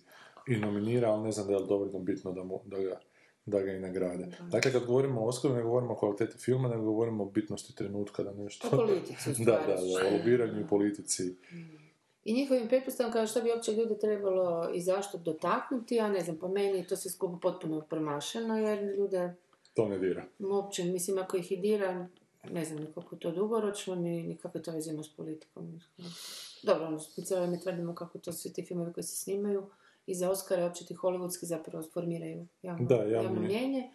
i 0.47 0.57
nominira, 0.57 1.11
ali 1.11 1.23
ne 1.23 1.33
znam 1.33 1.47
da 1.47 1.53
je 1.53 1.59
li 1.59 1.67
dovoljno 1.69 1.99
bitno 1.99 2.33
da, 2.33 2.45
mu, 2.45 2.61
da, 2.65 2.79
ga, 2.79 3.01
da 3.47 3.63
ga 3.63 3.73
i 3.73 3.81
nagrade. 3.81 4.27
Dakle, 4.51 4.73
kad 4.73 4.85
govorimo 4.87 5.21
o 5.21 5.27
Oscaru, 5.27 5.55
ne 5.55 5.63
govorimo 5.63 5.93
o 5.93 5.97
kvaliteti 5.97 6.39
filma, 6.39 6.69
nego 6.69 6.83
govorimo 6.83 7.25
o 7.25 7.31
bitnosti 7.31 7.77
trenutka 7.77 8.23
da 8.23 8.33
nešto... 8.33 8.69
O 8.69 8.71
politici, 8.71 9.31
da, 9.45 9.53
da, 9.53 9.75
da, 9.75 10.09
o 10.09 10.19
lobiranju 10.19 10.61
i 10.61 10.69
politici. 10.69 11.35
I 12.25 12.35
njihovim 12.35 12.69
pretpostavkama 12.69 13.27
što 13.27 13.43
bi 13.43 13.51
uopće 13.51 13.73
ljude 13.73 13.99
trebalo 13.99 14.71
i 14.75 14.81
zašto 14.81 15.19
dotaknuti, 15.19 15.95
ja 15.95 16.09
ne 16.09 16.21
znam, 16.21 16.37
po 16.37 16.49
meni 16.49 16.87
to 16.87 16.97
sve 16.97 17.11
skupo 17.11 17.39
potpuno 17.39 17.81
promašeno, 17.81 18.59
jer 18.59 18.83
ljude 18.99 19.35
To 19.77 19.89
ne 19.89 19.99
dira. 19.99 20.25
uopće, 20.39 20.85
mislim, 20.85 21.19
ako 21.19 21.37
ih 21.37 21.53
i 21.53 21.57
dira, 21.57 22.09
ne 22.53 22.65
znam 22.65 22.79
ni 22.79 22.93
koliko 22.93 23.15
je 23.15 23.21
to 23.21 23.31
dugoročno, 23.31 23.95
ni, 23.95 24.23
ni 24.23 24.37
kako 24.37 24.59
to 24.59 24.73
veze 24.73 24.91
ima 24.91 25.03
s 25.03 25.09
politikom. 25.09 25.81
Dobro, 26.63 26.87
ono, 26.87 27.01
mi 27.17 27.25
cijelo 27.25 27.43
vrijeme 27.43 27.63
tvrdimo 27.63 27.95
kako 27.95 28.19
to 28.19 28.33
svi 28.33 28.53
ti 28.53 28.63
filmovi 28.63 28.93
koji 28.93 29.05
se 29.05 29.17
snimaju 29.17 29.67
i 30.07 30.15
za 30.15 30.31
Oscare, 30.31 30.63
uopće 30.63 30.87
ti 30.87 30.95
hollywoodski 30.95 31.45
zapravo 31.45 31.85
formiraju 31.93 32.47
javno, 32.63 32.87
Da, 32.89 32.95
javno 32.95 33.13
javno 33.13 33.41
mnjenje. 33.41 33.91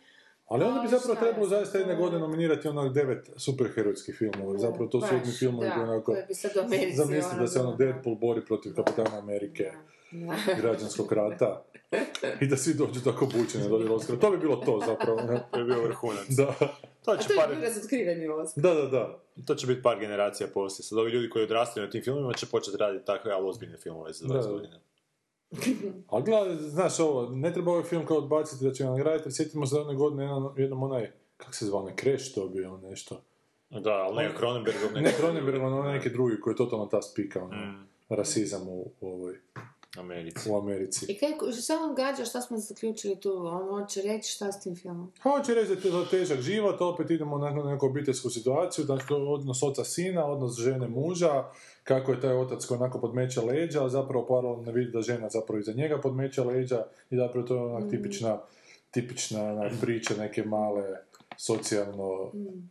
Ali 0.47 0.63
onda 0.63 0.81
bi 0.81 0.87
zapravo 0.87 1.19
trebalo 1.19 1.47
zaista 1.47 1.77
jedne 1.77 1.95
godine 1.95 2.19
nominirati 2.19 2.67
onak 2.67 2.93
devet 2.93 3.29
superherojskih 3.35 4.15
filmova. 4.15 4.57
Zapravo 4.57 4.87
to 4.87 5.01
su 5.01 5.15
jedni 5.15 5.31
filmovi 5.31 5.67
da, 5.67 5.73
koji 5.73 5.83
onako... 5.83 6.11
koje 6.11 6.25
bi 6.25 6.33
sad 6.33 6.51
u 6.55 6.59
Americi, 6.59 6.97
Zamisli 6.97 7.39
da 7.39 7.47
se 7.47 7.59
ono 7.59 7.67
ono, 7.69 7.77
Deadpool 7.77 8.15
bori 8.15 8.45
protiv 8.45 8.73
kapitana 8.75 9.17
Amerike, 9.17 9.71
građanskog 10.61 11.11
rata. 11.11 11.63
I 12.41 12.47
da 12.47 12.57
svi 12.57 12.73
dođu 12.73 13.03
tako 13.03 13.25
bučeni 13.25 13.69
do 13.69 13.93
Oscara. 13.95 14.19
To 14.19 14.31
bi 14.31 14.37
bilo 14.37 14.55
to 14.55 14.81
zapravo. 14.87 15.21
ne? 15.21 15.43
To 15.51 15.59
je 15.59 15.65
bio 15.65 15.83
vrhunac. 15.83 16.25
Da. 16.29 16.55
To 17.05 17.11
A 17.11 17.17
će 17.17 17.27
to 17.27 17.33
je 17.33 17.37
par, 17.39 17.49
bilo 17.49 17.61
razotkrivanje 17.61 18.29
Oscar. 18.29 18.63
Da, 18.63 18.73
da, 18.73 18.85
da. 18.87 19.19
to 19.45 19.55
će 19.55 19.67
biti 19.67 19.81
par 19.81 19.99
generacija 19.99 20.49
poslije. 20.53 20.83
Sad 20.85 20.97
ovi 20.97 21.11
ljudi 21.11 21.29
koji 21.29 21.43
odrastaju 21.43 21.85
na 21.85 21.91
tim 21.91 22.03
filmima 22.03 22.33
će 22.33 22.45
početi 22.45 22.77
raditi 22.77 23.05
takve, 23.05 23.31
ali 23.31 23.49
ozbiljne 23.49 23.77
filmove 23.77 24.13
za 24.13 24.25
20 24.27 24.41
Da. 24.43 24.51
godina. 24.51 24.79
Ali 26.09 26.23
gledaj, 26.23 26.55
znaš 26.55 26.99
ovo, 26.99 27.29
ne 27.29 27.53
treba 27.53 27.71
ovaj 27.71 27.83
film 27.83 28.05
kao 28.05 28.17
odbaciti 28.17 28.65
da 28.65 28.73
će 28.73 28.83
ga 28.83 28.89
nagraditi, 28.89 29.27
jer 29.27 29.33
sjetimo 29.33 29.65
se 29.65 29.75
da 29.75 29.81
one 29.81 29.95
godine 29.95 30.23
jednom, 30.23 30.53
jednom 30.57 30.83
onaj, 30.83 31.11
kak 31.37 31.55
se 31.55 31.65
zvao, 31.65 31.81
onaj 31.81 31.93
Crash 32.03 32.35
dobio 32.35 32.73
on 32.73 32.81
nešto. 32.81 33.21
Da, 33.69 33.91
ali 33.91 34.15
ne 34.23 34.31
Cronenbergov, 34.37 35.01
Ne 35.01 35.11
Cronenberg, 35.17 35.63
ono 35.63 35.83
neki 35.83 36.09
drugi 36.09 36.39
koji 36.41 36.51
je 36.51 36.57
totalno 36.57 36.85
ta 36.85 37.01
spika, 37.01 37.43
ono, 37.43 37.83
rasizam 38.09 38.67
u, 38.67 38.91
u 39.01 39.13
ovoj, 39.13 39.39
Americi. 39.97 40.49
u 40.49 40.57
Americi. 40.57 41.05
I 41.09 41.17
kako, 41.17 41.51
šta 41.51 41.75
vam 41.75 41.95
gađa, 41.95 42.25
šta 42.25 42.41
smo 42.41 42.57
zaključili 42.57 43.19
tu? 43.19 43.45
On 43.45 43.67
hoće 43.67 44.01
reći 44.01 44.31
šta 44.31 44.51
s 44.51 44.63
tim 44.63 44.75
filmom? 44.75 45.11
Hoće 45.23 45.53
reći 45.53 45.67
da 45.67 45.73
je 45.73 45.81
to 45.81 46.05
težak 46.05 46.41
život, 46.41 46.81
opet 46.81 47.09
idemo 47.09 47.37
na 47.37 47.51
neku 47.51 47.85
obiteljsku 47.85 48.29
situaciju, 48.29 48.85
dakle 48.85 49.17
odnos 49.17 49.63
oca 49.63 49.83
sina, 49.83 50.25
odnos 50.25 50.59
žene 50.59 50.87
muža, 50.87 51.45
kako 51.83 52.11
je 52.11 52.21
taj 52.21 52.37
otac 52.37 52.65
koji 52.65 52.77
onako 52.77 52.99
podmeće 52.99 53.41
leđa, 53.41 53.81
ali 53.81 53.91
zapravo 53.91 54.25
paralelno 54.27 54.71
vidi 54.71 54.91
da 54.91 55.01
žena 55.01 55.29
zapravo 55.29 55.59
iza 55.59 55.73
njega 55.73 56.01
podmeće 56.01 56.43
leđa 56.43 56.85
i 57.09 57.15
zapravo 57.15 57.47
to 57.47 57.55
je 57.55 57.61
onak 57.61 57.89
tipična, 57.89 58.39
tipična 58.91 59.43
onak 59.43 59.71
priča 59.81 60.13
neke 60.17 60.43
male 60.43 60.97
socijalno 61.37 62.31
mm, 62.33 62.69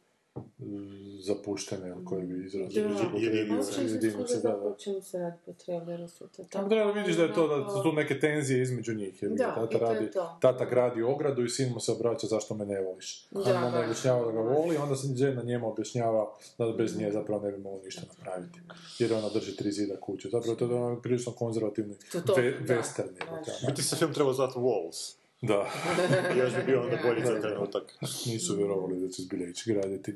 zapuštene, 1.21 1.89
ili 1.89 2.05
koji 2.05 2.23
bi 2.23 2.47
izraz 2.47 2.77
upotrijebio, 3.01 3.57
Hoće 3.57 3.81
li 3.81 3.89
se 3.89 3.95
jedinice, 3.97 4.37
da, 4.37 4.49
da. 4.51 4.75
čemu 4.79 5.03
se 5.03 5.19
radi 5.19 5.37
po 5.47 5.53
traileru 5.55 6.09
sutra? 6.09 6.45
Tamo 6.45 6.69
treba 6.69 6.91
vidiš 6.93 7.17
da 7.17 7.23
je 7.23 7.35
to, 7.35 7.49
da 7.49 7.71
su 7.71 7.83
tu 7.83 7.93
neke 7.93 8.21
tenzije 8.21 8.63
između 8.63 8.95
njih, 8.95 9.23
jer 9.23 9.33
Da, 9.33 9.45
tata, 9.47 9.65
i 9.67 9.69
to 9.69 9.85
je 9.85 9.95
radi, 9.95 10.11
to. 10.11 10.39
tata 10.41 10.65
gradi 10.65 11.03
ogradu 11.03 11.45
i 11.45 11.49
sin 11.49 11.73
mu 11.73 11.81
se 11.81 11.93
obraća 11.93 12.27
zašto 12.27 12.55
me 12.55 12.67
ne 12.67 12.81
voliš. 12.81 13.27
Da, 13.31 13.41
onda 13.41 13.71
mu 13.71 13.79
objašnjava 13.79 14.27
da 14.27 14.33
ga 14.33 14.41
voli, 14.41 14.77
onda 14.77 14.97
se 14.97 15.15
žena 15.17 15.43
njemu 15.43 15.69
objašnjava 15.69 16.27
da 16.59 16.73
bez 16.73 16.97
nje 16.99 17.13
zapravo 17.13 17.43
ne 17.43 17.53
bi 17.53 17.59
mogao 17.59 17.81
ništa 17.85 18.03
napraviti. 18.09 18.61
Jer 18.99 19.13
ona 19.13 19.29
drži 19.29 19.57
tri 19.57 19.73
zida 19.73 19.97
kuće. 19.97 20.29
Zapravo 20.29 20.57
to 20.57 20.65
je 20.65 20.75
ono 20.75 21.01
prilično 21.01 21.33
konzervativni 21.33 21.95
To- 22.13 22.21
to, 22.21 22.35
ve, 22.35 22.51
da, 22.51 22.75
western. 22.75 23.09
je, 23.09 23.27
da. 23.63 23.67
Biti 23.67 23.83
se 23.83 23.97
film 23.97 24.13
trebao 24.15 24.33
zvati 24.33 24.59
Walls. 24.59 25.20
Da, 25.43 25.71
Još 26.39 26.55
bi 26.57 26.63
bio 26.67 26.83
onda 26.83 26.99
bolji 27.05 27.27
za 27.27 27.41
trenutak. 27.41 27.83
nisu 28.27 28.57
vjerovali 28.57 29.01
da 29.01 29.09
će 29.09 29.23
zbilja 29.23 29.49
ići 29.49 29.73
graditi. 29.73 30.15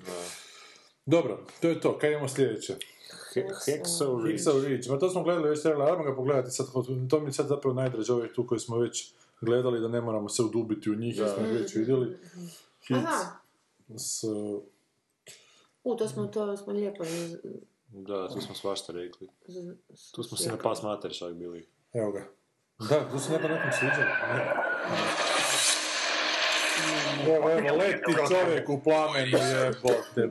Dobro, 1.06 1.46
to 1.60 1.68
je 1.68 1.80
to. 1.80 1.98
Kaj 1.98 2.10
imamo 2.10 2.28
sljedeće? 2.28 2.74
Hexo 3.34 4.24
Ridge. 4.24 4.38
Pixel 4.38 4.64
Ridge, 4.64 4.90
ma 4.90 4.98
to 4.98 5.10
smo 5.10 5.22
gledali 5.22 5.48
već 5.48 5.62
trailer, 5.62 5.88
ajmo 5.88 6.04
ga 6.04 6.16
pogledati 6.16 6.50
sad, 6.50 6.66
to 7.10 7.20
mi 7.20 7.28
je 7.28 7.32
sad 7.32 7.46
zapravo 7.48 7.74
najdraže 7.74 8.12
ovih 8.12 8.30
tu 8.34 8.46
koji 8.46 8.58
smo 8.58 8.76
već 8.78 9.12
gledali, 9.40 9.80
da 9.80 9.88
ne 9.88 10.00
moramo 10.00 10.28
se 10.28 10.42
udubiti 10.42 10.90
u 10.90 10.94
njih, 10.94 11.18
jer 11.18 11.28
smo 11.28 11.46
već 11.48 11.74
vidjeli. 11.74 12.16
Aha, 12.90 13.36
S, 13.96 14.24
u, 15.84 15.94
to 15.96 16.08
smo, 16.08 16.26
to 16.26 16.56
smo 16.56 16.72
lijepo 16.72 17.04
Da, 17.88 18.28
tu 18.28 18.40
smo 18.40 18.54
svašta 18.54 18.92
rekli. 18.92 19.28
Tu 20.14 20.22
smo 20.22 20.38
si 20.38 20.48
na 20.48 20.56
pas 20.56 20.82
mater 20.82 21.12
čak 21.12 21.32
bili. 21.34 21.66
evo 21.92 22.12
ga. 22.12 22.26
Da, 22.78 23.10
tu 23.10 23.18
se 23.18 23.32
neko 23.32 23.48
nekom 23.48 23.72
sviđalo. 23.72 24.06
Evo, 27.36 27.50
evo, 27.50 27.76
leti 27.76 28.12
čovjek 28.28 28.68
u 28.68 28.82
plamenu, 28.82 29.38
jebote, 29.38 30.26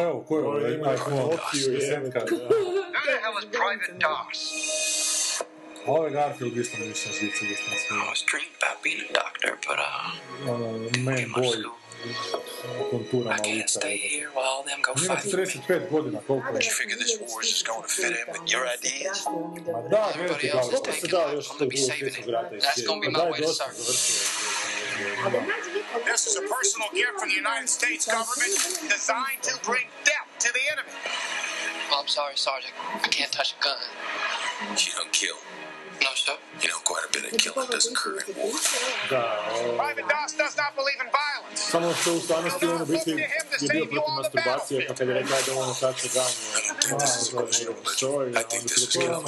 je 0.00 0.06
ovo, 0.06 0.22
ko 0.22 0.38
je 0.38 0.44
ovo, 0.44 0.58
ima 0.68 0.94
iPhone, 0.94 1.36
desetka. 1.72 2.20
Who 2.20 2.26
the 3.04 3.20
hell 3.22 3.38
is 3.38 3.46
Private 3.50 3.92
Doss? 3.92 4.40
A 5.86 5.90
Ovo 5.90 6.04
je 6.04 6.10
Garfield 6.10 6.56
isto 6.56 6.76
mi 6.78 6.86
žice, 7.12 7.44
isto 7.44 7.70
na 7.70 7.76
I 7.76 7.78
sviđa. 7.78 8.10
was 8.10 8.24
dreaming 8.30 8.56
about 8.62 8.82
being 8.84 9.02
a 9.10 9.12
doctor, 9.20 9.50
but 9.66 9.78
uh, 9.78 11.04
man 11.04 11.32
boy, 11.34 11.56
konturama 12.90 13.34
I 13.34 13.38
can't 13.38 13.56
lica. 13.56 13.68
stay 13.80 13.96
here 13.96 14.28
while 14.34 14.48
all 14.52 14.62
them 14.70 14.80
go 14.86 14.92
Ima 14.96 15.06
fight 15.14 15.30
for 15.30 15.36
me. 15.38 15.46
45 15.46 15.90
godina, 15.90 16.20
koliko 16.26 16.48
je? 16.48 16.64
You 16.66 16.72
figure 16.82 16.96
this 17.04 17.14
war 17.20 17.42
is 17.44 17.50
just 17.54 17.66
going 17.70 17.82
to 17.82 17.88
fit 18.02 18.12
in 18.20 18.26
with 18.34 18.46
your 18.54 18.64
ideas? 18.78 19.18
Ma 19.26 19.80
da, 19.94 20.02
Everybody 20.14 20.48
gledajte 20.48 20.58
else 20.58 20.72
is 20.74 20.80
kako. 20.80 20.84
Se 20.84 20.92
taking 20.92 21.10
da, 21.10 21.22
life. 21.26 21.36
još 21.36 21.46
I'm 21.50 21.58
to 21.58 21.58
gonna 21.58 21.70
be 21.70 21.76
drugog 21.76 21.94
saving 21.94 22.12
svjetskog 22.14 22.28
it. 22.28 22.34
rata 22.34 22.54
i 22.56 22.60
That's 22.64 22.82
gonna 22.88 23.00
be 23.06 23.10
my 23.20 23.26
way 23.32 23.40
to 23.46 23.52
serve. 23.60 23.76
This 26.10 26.22
is 26.28 26.34
a 26.42 26.44
personal 26.56 26.88
gift 27.00 27.14
from 27.20 27.28
the 27.32 27.38
United 27.44 27.68
States 27.78 28.04
government 28.16 28.52
designed 28.96 29.40
to 29.48 29.52
bring 29.68 29.86
death 30.10 30.28
to 30.44 30.48
the 30.56 30.62
enemy. 30.72 30.92
Well, 31.88 32.00
I'm 32.02 32.08
sorry, 32.18 32.36
Sergeant. 32.48 32.74
I 33.06 33.08
can't 33.16 33.32
touch 33.38 33.50
a 33.56 33.58
gun. 33.66 33.80
You 34.84 34.92
don't 34.98 35.12
kill. 35.22 35.38
No, 36.08 36.14
sir. 36.16 36.32
You 36.62 36.68
know, 36.70 36.80
quite 36.84 37.04
a 37.04 37.10
bit 37.12 37.24
of 37.26 37.38
killing 37.38 37.68
does 37.70 37.86
occur 37.92 38.16
in 38.28 38.34
war. 38.36 38.56
Da, 39.10 39.22
o, 39.52 39.76
Private 39.76 40.08
Doss 40.08 40.32
does 40.42 40.56
not 40.56 40.70
believe 40.74 41.00
in 41.04 41.10
violence. 41.20 41.70
samo 41.70 41.94
što 42.00 42.12
u 42.14 42.20
stvarnosti 42.20 42.66
on 42.66 42.82
u 42.82 42.86
biti 42.86 43.10
je 43.10 43.16
bio 43.72 43.84
protiv 43.84 44.14
masturbacije, 44.16 44.86
pa 44.88 44.94
kad 44.94 45.08
je 45.08 45.14
rekao 45.14 45.38
da 45.46 45.60
ono 45.62 45.74
tače 45.74 46.08
gan, 46.14 46.26
I 46.26 46.60
don't 46.60 46.80
think 46.80 46.98
this 47.00 47.16
is 47.22 47.32
a 47.32 47.36
question 47.36 47.68
of 47.68 47.76
religion. 47.84 48.36
I 48.40 48.44
think 48.50 48.62
this 48.62 48.78
is 48.78 48.88
killing. 48.92 49.26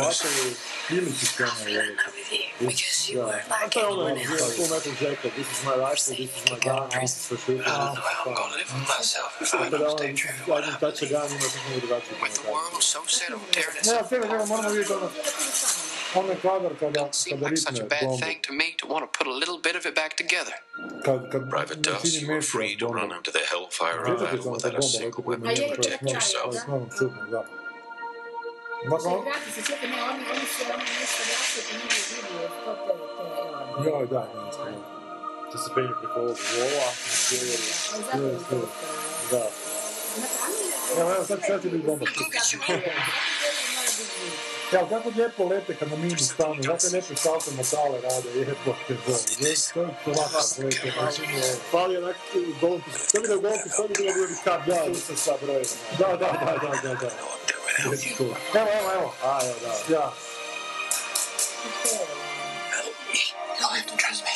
Ili 0.90 1.12
ti 1.18 1.26
scena 1.26 1.52
je 1.66 1.80
ovo. 1.80 2.70
Because 2.70 3.12
you 3.12 3.18
were 3.18 3.42
A 3.50 3.62
like 3.62 3.70
to 3.70 3.80
je 3.80 3.86
ono, 3.86 4.04
anyone 4.06 4.38
else. 4.40 4.56
Full 4.56 4.68
Metal 4.74 4.92
Jacket, 5.00 5.32
this 5.38 5.48
is 5.54 5.60
my 5.68 5.74
rifle, 5.84 6.14
this 6.20 6.30
is 6.38 6.44
my 6.52 6.58
gun, 6.66 6.88
I'm 6.92 7.08
for 7.28 7.38
sure. 7.44 7.56
I 7.56 7.64
don't 7.64 7.94
know 7.94 8.04
how 8.10 8.30
I'm 8.30 8.34
gonna 8.40 8.56
live 8.60 8.70
with 8.74 8.88
myself 8.96 9.30
if 9.42 9.48
I 9.48 9.56
Tako 9.56 9.70
da 9.70 9.78
don't 9.78 9.88
ono, 9.88 9.98
stay 9.98 10.12
true 10.20 10.34
to 10.38 10.52
what 10.52 10.60
jedan 10.64 10.76
I 10.76 10.80
tače 10.84 11.06
gan 11.06 11.26
ima 11.30 11.40
sasvim 11.54 11.80
drugačiju 11.80 12.14
With 12.22 12.32
the 12.34 12.42
konotaciju. 12.42 12.52
world 12.54 12.82
so 12.92 12.98
set 13.16 13.30
on 13.36 13.40
tearing 13.54 13.74
Ne, 13.74 13.80
itself 13.80 14.08
čekaj, 14.10 14.28
čekaj, 14.28 14.46
moramo 14.46 14.68
vidjeti 14.68 14.92
ono, 14.92 15.08
onaj 16.14 16.36
kadar 16.42 16.69
kada, 16.80 17.12
seem 17.12 17.36
kada 17.38 17.46
like 17.46 17.56
such 17.56 17.78
a 17.80 17.82
ritne 17.82 17.88
bad 17.88 18.02
bombu. 18.04 18.20
thing 18.24 18.38
to 18.42 18.52
me 18.52 18.66
to 18.78 18.86
want 18.86 19.02
to 19.06 19.18
put 19.18 19.26
a 19.26 19.36
little 19.42 19.58
bit 19.66 19.76
of 19.76 19.86
it 19.86 19.94
back 19.94 20.12
together. 20.16 20.54
Kad, 21.04 21.20
kad 21.32 21.42
Private 21.50 21.80
Doss, 21.82 22.02
čini 22.02 22.20
you 22.22 22.28
were 22.28 22.36
Mesija 22.40 22.52
free 22.52 22.72
s 22.74 22.78
to 22.78 22.86
bombom. 22.86 23.02
run 23.02 23.16
into 23.18 23.30
the 23.38 23.44
hellfire 23.52 24.00
of 24.00 24.06
Sjećate 24.06 24.20
se 24.20 24.36
battle 24.36 24.48
ono 24.48 24.56
without 24.56 24.62
kad 24.62 24.74
a 24.74 24.80
bomba 24.80 24.90
single 24.92 25.22
leti 25.24 25.28
weapon 25.28 25.40
prema 25.40 25.54
to 25.54 25.62
njemu, 25.62 25.74
protect 25.74 26.00
to 26.00 26.08
je 26.08 26.14
yourself. 26.14 26.52
malo- 26.54 26.68
malo 26.70 26.86
čudno, 26.98 27.22
da. 27.34 27.42
Mak- 28.90 29.06
on- 29.06 29.24
Vrati 29.24 29.50
se, 29.54 29.60
čekaj, 29.68 29.88
ne, 29.88 30.02
oni, 30.02 30.22
oni 30.32 30.46
su 30.46 30.62
oni 30.74 30.84
nešto 31.00 31.20
vratili 31.28 31.62
po 31.66 31.72
njegu 31.72 31.98
vidio, 32.12 32.48
to 32.64 32.72
te, 32.76 32.92
te, 33.82 33.90
Joj, 33.90 34.06
da, 34.06 34.20
ne 34.36 34.52
znam. 34.52 34.74
Ti 35.52 35.58
se 35.58 35.68
penju 35.74 35.94
preko 36.00 36.18
ovog 36.20 36.38
vola, 36.54 36.86
na 37.06 37.14
sjeveru. 37.16 37.62
ali 37.92 38.02
zato 38.04 38.26
je 38.26 38.38
to. 38.50 38.58
Da. 39.30 39.44
Evo, 41.00 41.10
evo, 41.14 41.24
sad 41.24 41.38
sad 41.46 41.62
će 41.62 41.68
biti 41.68 41.86
bomba. 41.86 42.06
Ja, 44.72 44.88
kako 44.88 45.08
lijepo 45.16 45.44
lete 45.44 45.74
kad 45.76 45.90
na 45.90 45.96
minu 45.96 46.18
stanu, 46.18 46.62
zato 46.62 46.86
je 46.86 46.90
lijepo 46.92 47.14
salto 47.16 47.50
metale 47.50 48.00
rade, 48.00 48.28
jebote, 48.34 48.94
bo. 49.06 49.12
To 49.74 49.80
je 49.80 49.86
ovako 50.06 50.38
lete, 50.58 50.92
znači, 50.98 51.22
Fali 51.70 51.96
onak 51.96 52.16
golom 52.60 52.82
pištolj. 52.82 53.08
To 53.12 53.20
bi 53.20 53.28
da 53.28 53.36
u 53.36 53.40
golom 53.40 53.58
pištolju 53.64 53.90
bilo 53.98 54.12
bilo 54.14 54.26
bi 54.26 54.34
kap, 54.44 54.66
da, 54.66 54.94
sa 55.06 55.16
sa 55.16 55.32
brojevima. 55.42 55.70
Da, 55.98 56.06
da, 56.06 56.16
da, 56.16 56.58
da, 56.62 56.88
da, 56.88 56.94
da. 56.94 57.10
Evo, 58.60 58.68
evo, 58.80 58.92
evo. 58.94 59.14
A, 59.22 59.40
evo, 59.44 59.56
da. 59.62 59.94
Ja. 59.94 60.12
You'll 63.60 63.68
have 63.68 63.86
to 63.86 63.96
trust 63.96 64.24
me. 64.24 64.30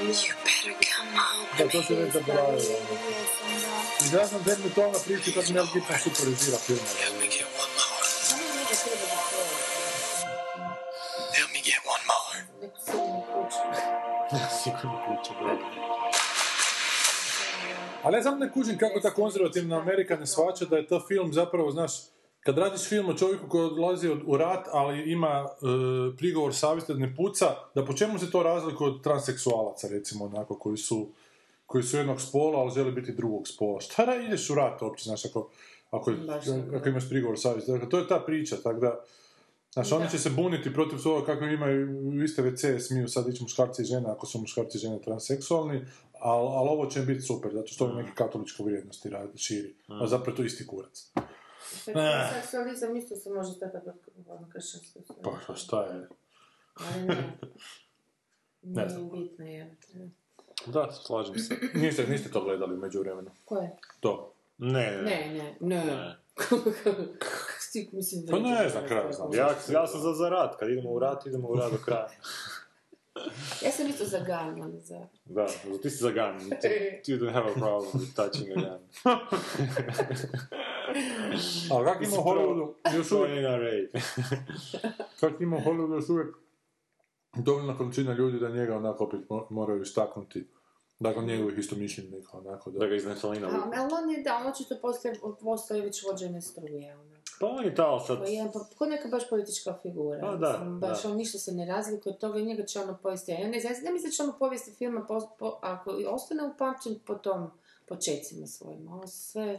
You 0.00 0.34
better 0.44 0.74
come 0.96 1.10
home. 1.16 1.48
Da, 1.58 1.68
to 1.68 1.82
se 1.82 1.94
već 1.94 2.12
zaboravio. 2.12 2.60
I 4.04 4.16
ja 4.16 4.28
sam 4.28 4.44
Deadly 4.44 4.74
Tona 4.74 4.98
priču 5.06 5.30
kad 5.34 5.50
Mel 5.50 5.66
Gibson 5.74 5.96
supervizira 6.04 6.58
film. 6.58 6.78
Help 7.00 7.20
me 7.20 7.45
Ali 18.06 18.16
ja 18.16 18.22
sam 18.22 18.38
ne 18.38 18.52
kužim 18.52 18.78
kako 18.78 19.00
ta 19.00 19.10
konzervativna 19.10 19.80
Amerika 19.80 20.16
ne 20.16 20.26
shvaća 20.26 20.64
da 20.64 20.76
je 20.76 20.86
to 20.86 21.00
film 21.08 21.32
zapravo, 21.32 21.70
znaš, 21.70 21.92
kad 22.40 22.58
radiš 22.58 22.88
film 22.88 23.08
o 23.08 23.14
čovjeku 23.14 23.48
koji 23.48 23.64
odlazi 23.64 24.08
od- 24.08 24.22
u 24.26 24.36
rat, 24.36 24.66
ali 24.72 25.12
ima 25.12 25.46
e, 25.48 26.16
prigovor 26.16 26.54
savjesti 26.54 26.92
da 26.92 26.98
ne 26.98 27.16
puca, 27.16 27.46
da 27.74 27.84
po 27.84 27.92
čemu 27.92 28.18
se 28.18 28.30
to 28.30 28.42
razlikuje 28.42 28.90
od 28.90 29.02
transseksualaca, 29.02 29.88
recimo, 29.88 30.24
onako, 30.24 30.58
koji 30.58 30.76
su, 30.76 31.08
koji 31.66 31.84
su 31.84 31.96
jednog 31.96 32.20
spola, 32.20 32.58
ali 32.58 32.70
žele 32.74 32.92
biti 32.92 33.12
drugog 33.12 33.48
spola. 33.48 33.80
Šta 33.80 34.06
da 34.06 34.14
ideš 34.14 34.50
u 34.50 34.54
rat 34.54 34.82
uopće, 34.82 35.04
znaš, 35.04 35.24
ako, 35.24 35.48
ako, 35.90 36.12
ako 36.76 36.88
imaš 36.88 37.08
prigovor 37.08 37.38
savjesti. 37.40 37.72
Dakle, 37.72 37.88
to 37.88 37.98
je 37.98 38.08
ta 38.08 38.20
priča, 38.20 38.56
tako 38.56 38.80
da, 38.80 39.00
Znaš, 39.76 39.92
oni 39.92 40.10
će 40.10 40.18
se 40.18 40.30
buniti 40.30 40.72
protiv 40.72 40.98
toga 41.02 41.26
kako 41.26 41.44
imaju 41.44 42.22
iste 42.24 42.42
WC, 42.42 42.78
smiju 42.78 43.08
sad 43.08 43.28
ići 43.28 43.42
muškarci 43.42 43.82
i 43.82 43.84
žene 43.84 44.10
ako 44.10 44.26
su 44.26 44.38
muškarci 44.40 44.78
i 44.78 44.80
žene 44.80 45.02
transseksualni, 45.02 45.86
ali 46.20 46.48
al 46.48 46.68
ovo 46.68 46.86
će 46.86 47.00
im 47.00 47.06
biti 47.06 47.20
super, 47.20 47.50
zato 47.54 47.66
što 47.66 47.84
oni 47.84 48.02
neke 48.02 48.14
katoličke 48.14 48.62
vrijednosti 48.62 49.08
radi, 49.08 49.38
širi. 49.38 49.74
A 49.88 50.06
zapravo 50.06 50.36
to 50.36 50.42
je 50.42 50.46
isti 50.46 50.66
kurac. 50.66 51.12
Seksualizam 52.34 52.96
isto 52.96 53.16
se 53.16 53.30
može 53.30 53.58
tako 53.58 53.78
ono 54.28 54.48
kršćansko. 54.52 54.98
Pa, 55.22 55.30
pa 55.46 55.54
šta 55.54 55.82
je? 55.82 56.08
Ali 56.74 57.02
ne. 57.02 57.16
Ne 58.62 58.82
Nije 58.82 58.88
znam. 58.88 59.10
bitno 59.10 59.44
je. 59.46 59.76
Da, 60.66 60.92
slažem 60.92 61.38
se. 61.38 61.54
Niste, 61.74 62.06
niste 62.06 62.30
to 62.30 62.44
gledali 62.44 62.74
u 62.74 62.78
međuvremenu. 62.78 63.30
Ko 63.44 63.56
je? 63.58 63.76
To. 64.00 64.32
Ne, 64.58 64.90
ne, 64.90 65.02
Ne, 65.02 65.56
ne, 65.60 65.84
ne. 65.84 66.16
Ti, 67.72 67.90
mislim, 67.92 68.26
Pa 68.30 68.38
ne 68.38 68.68
znam, 68.68 68.86
kraj 68.86 69.12
znam. 69.12 69.34
Ja, 69.34 69.48
ja 69.72 69.86
sam 69.86 70.00
za, 70.00 70.12
za 70.12 70.28
rat, 70.28 70.56
kad 70.58 70.70
idemo 70.70 70.90
u 70.90 70.98
rat, 70.98 71.26
idemo 71.26 71.48
u 71.48 71.56
rat 71.56 71.72
do 71.72 71.78
kraja. 71.84 72.08
Ja 73.62 73.70
sam 73.70 73.86
isto 73.86 74.04
za 74.04 74.18
gun, 74.18 74.62
ali 74.62 74.80
za... 74.80 75.06
Da, 75.24 75.46
ti 75.82 75.90
si 75.90 75.96
za 75.96 76.10
gun. 76.10 76.50
Ti 77.04 77.12
you 77.12 77.18
don't 77.20 77.32
have 77.32 77.50
a 77.50 77.54
problem 77.54 77.92
with 77.92 78.14
touching 78.16 78.50
a 78.50 78.54
gun. 78.54 78.78
Ali 81.70 81.84
kak 81.84 82.02
ima 82.02 82.16
Hollywoodu 82.16 82.72
još 82.96 83.12
uvijek, 83.12 83.90
kak 85.20 85.40
ima 85.40 85.56
Hollywoodu 85.56 85.94
još 85.94 86.08
uvijek 86.08 86.36
dovoljna 87.36 87.78
količina 87.78 88.12
ljudi 88.12 88.38
da 88.38 88.48
njega 88.48 88.76
onako 88.76 89.04
opet 89.04 89.20
mo- 89.28 89.46
moraju 89.50 89.82
istaknuti. 89.82 90.46
Dakle, 90.98 91.24
njegovih 91.24 91.58
istomišljenika, 91.58 92.38
onako 92.38 92.70
da... 92.70 92.78
Da 92.78 92.86
ga 92.86 92.94
iz 92.94 93.04
naftalina 93.04 93.46
A, 93.48 93.50
vuku. 93.50 93.68
ali 93.76 93.90
on 94.02 94.10
je, 94.10 94.22
da, 94.22 94.36
on 94.36 94.46
očito 94.46 94.76
postoje, 94.82 95.14
postoje 95.42 95.82
već 95.82 96.04
vođene 96.04 96.40
struje, 96.42 96.94
ono. 96.96 97.16
Pa 97.40 97.46
on 97.46 97.64
je 97.64 97.74
tao 97.74 98.00
sad... 98.00 98.18
Pa 98.18 98.26
je, 98.26 98.50
pa, 98.52 98.60
ko 98.78 98.86
neka 98.86 99.08
baš 99.08 99.28
politička 99.28 99.78
figura. 99.82 100.20
Pa 100.20 100.36
da, 100.36 100.52
mislim, 100.52 100.80
baš 100.80 101.02
da. 101.02 101.10
on 101.10 101.16
ništa 101.16 101.38
se 101.38 101.52
ne 101.52 101.66
razlikuje 101.66 102.12
od 102.12 102.18
toga 102.20 102.38
i 102.38 102.44
njega 102.44 102.64
će 102.64 102.80
ono 102.80 102.98
povijesti. 103.02 103.32
Ja 103.32 103.48
ne 103.48 103.60
znam, 103.60 103.72
ne 103.84 103.92
mislim 103.92 104.10
da 104.10 104.14
će 104.14 104.22
ono 104.22 104.32
povijesti 104.38 104.70
filma, 104.70 105.04
po, 105.08 105.20
po- 105.38 105.58
ako 105.62 106.00
i 106.00 106.06
ostane 106.06 106.42
upamćen 106.44 106.98
po 107.06 107.14
tom 107.14 107.50
počecima 107.86 108.46
svojim. 108.46 108.88
Ovo 108.92 109.06
sve... 109.06 109.58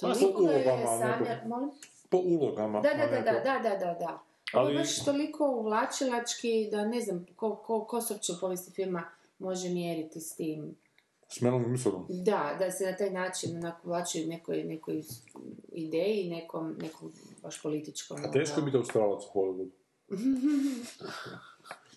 Pa, 0.00 0.08
po 0.08 0.14
Toliko 0.14 0.42
je 0.42 0.56
ulogama 0.56 0.98
sanja... 0.98 1.42
Molim? 1.46 1.70
Po 2.08 2.18
ulogama. 2.18 2.80
Da, 2.80 2.88
da, 2.94 3.02
a 3.02 3.06
da, 3.06 3.16
ne 3.16 3.22
da, 3.22 3.32
da, 3.32 3.58
da, 3.70 3.76
da, 3.76 3.94
da. 3.98 4.18
Ovo 4.54 4.66
Ali- 4.66 4.74
je 4.74 4.78
baš 4.78 5.04
toliko 5.04 5.46
uvlačilački 5.50 6.68
da 6.70 6.84
ne 6.84 7.00
znam 7.00 7.26
ko, 7.36 7.56
ko, 7.56 7.84
ko 7.84 8.00
se 8.00 8.12
uopće 8.12 8.32
povijesti 8.40 8.72
filma 8.72 9.02
može 9.38 9.68
mjeriti 9.68 10.20
s 10.20 10.36
tim. 10.36 10.76
S 11.28 11.40
Gibsonom. 11.68 12.06
Da, 12.08 12.56
da 12.58 12.70
se 12.70 12.84
na 12.84 12.96
taj 12.96 13.10
način 13.10 13.56
onako 13.56 13.80
uvlači 13.84 14.26
nekoj, 14.26 14.64
nekoj 14.64 15.02
ideji, 15.72 16.30
nekom, 16.30 16.76
nekom 16.80 17.12
baš 17.42 17.62
političkom. 17.62 18.16
A 18.24 18.30
teško 18.30 18.54
je 18.54 18.56
ono. 18.56 18.64
biti 18.64 18.76
australac 18.76 19.22
u 19.24 19.38
Hollywoodu. 19.38 19.70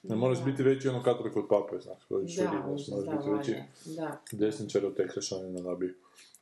Ne 0.03 0.15
moraš 0.15 0.43
biti 0.45 0.63
veći 0.63 0.89
ono 0.89 1.03
katolik 1.03 1.35
od 1.37 1.45
pape, 1.49 1.79
znaš, 1.81 2.03
koji 2.07 2.27
će 2.27 2.43
Da, 2.43 2.51
moraš 2.51 2.85
da, 2.85 3.11
biti 3.11 3.29
veći 3.29 3.55
da. 3.85 4.21
desničar 4.31 4.85
od 4.85 4.95
teksašanina 4.95 5.61
da 5.61 5.75
bi, 5.75 5.97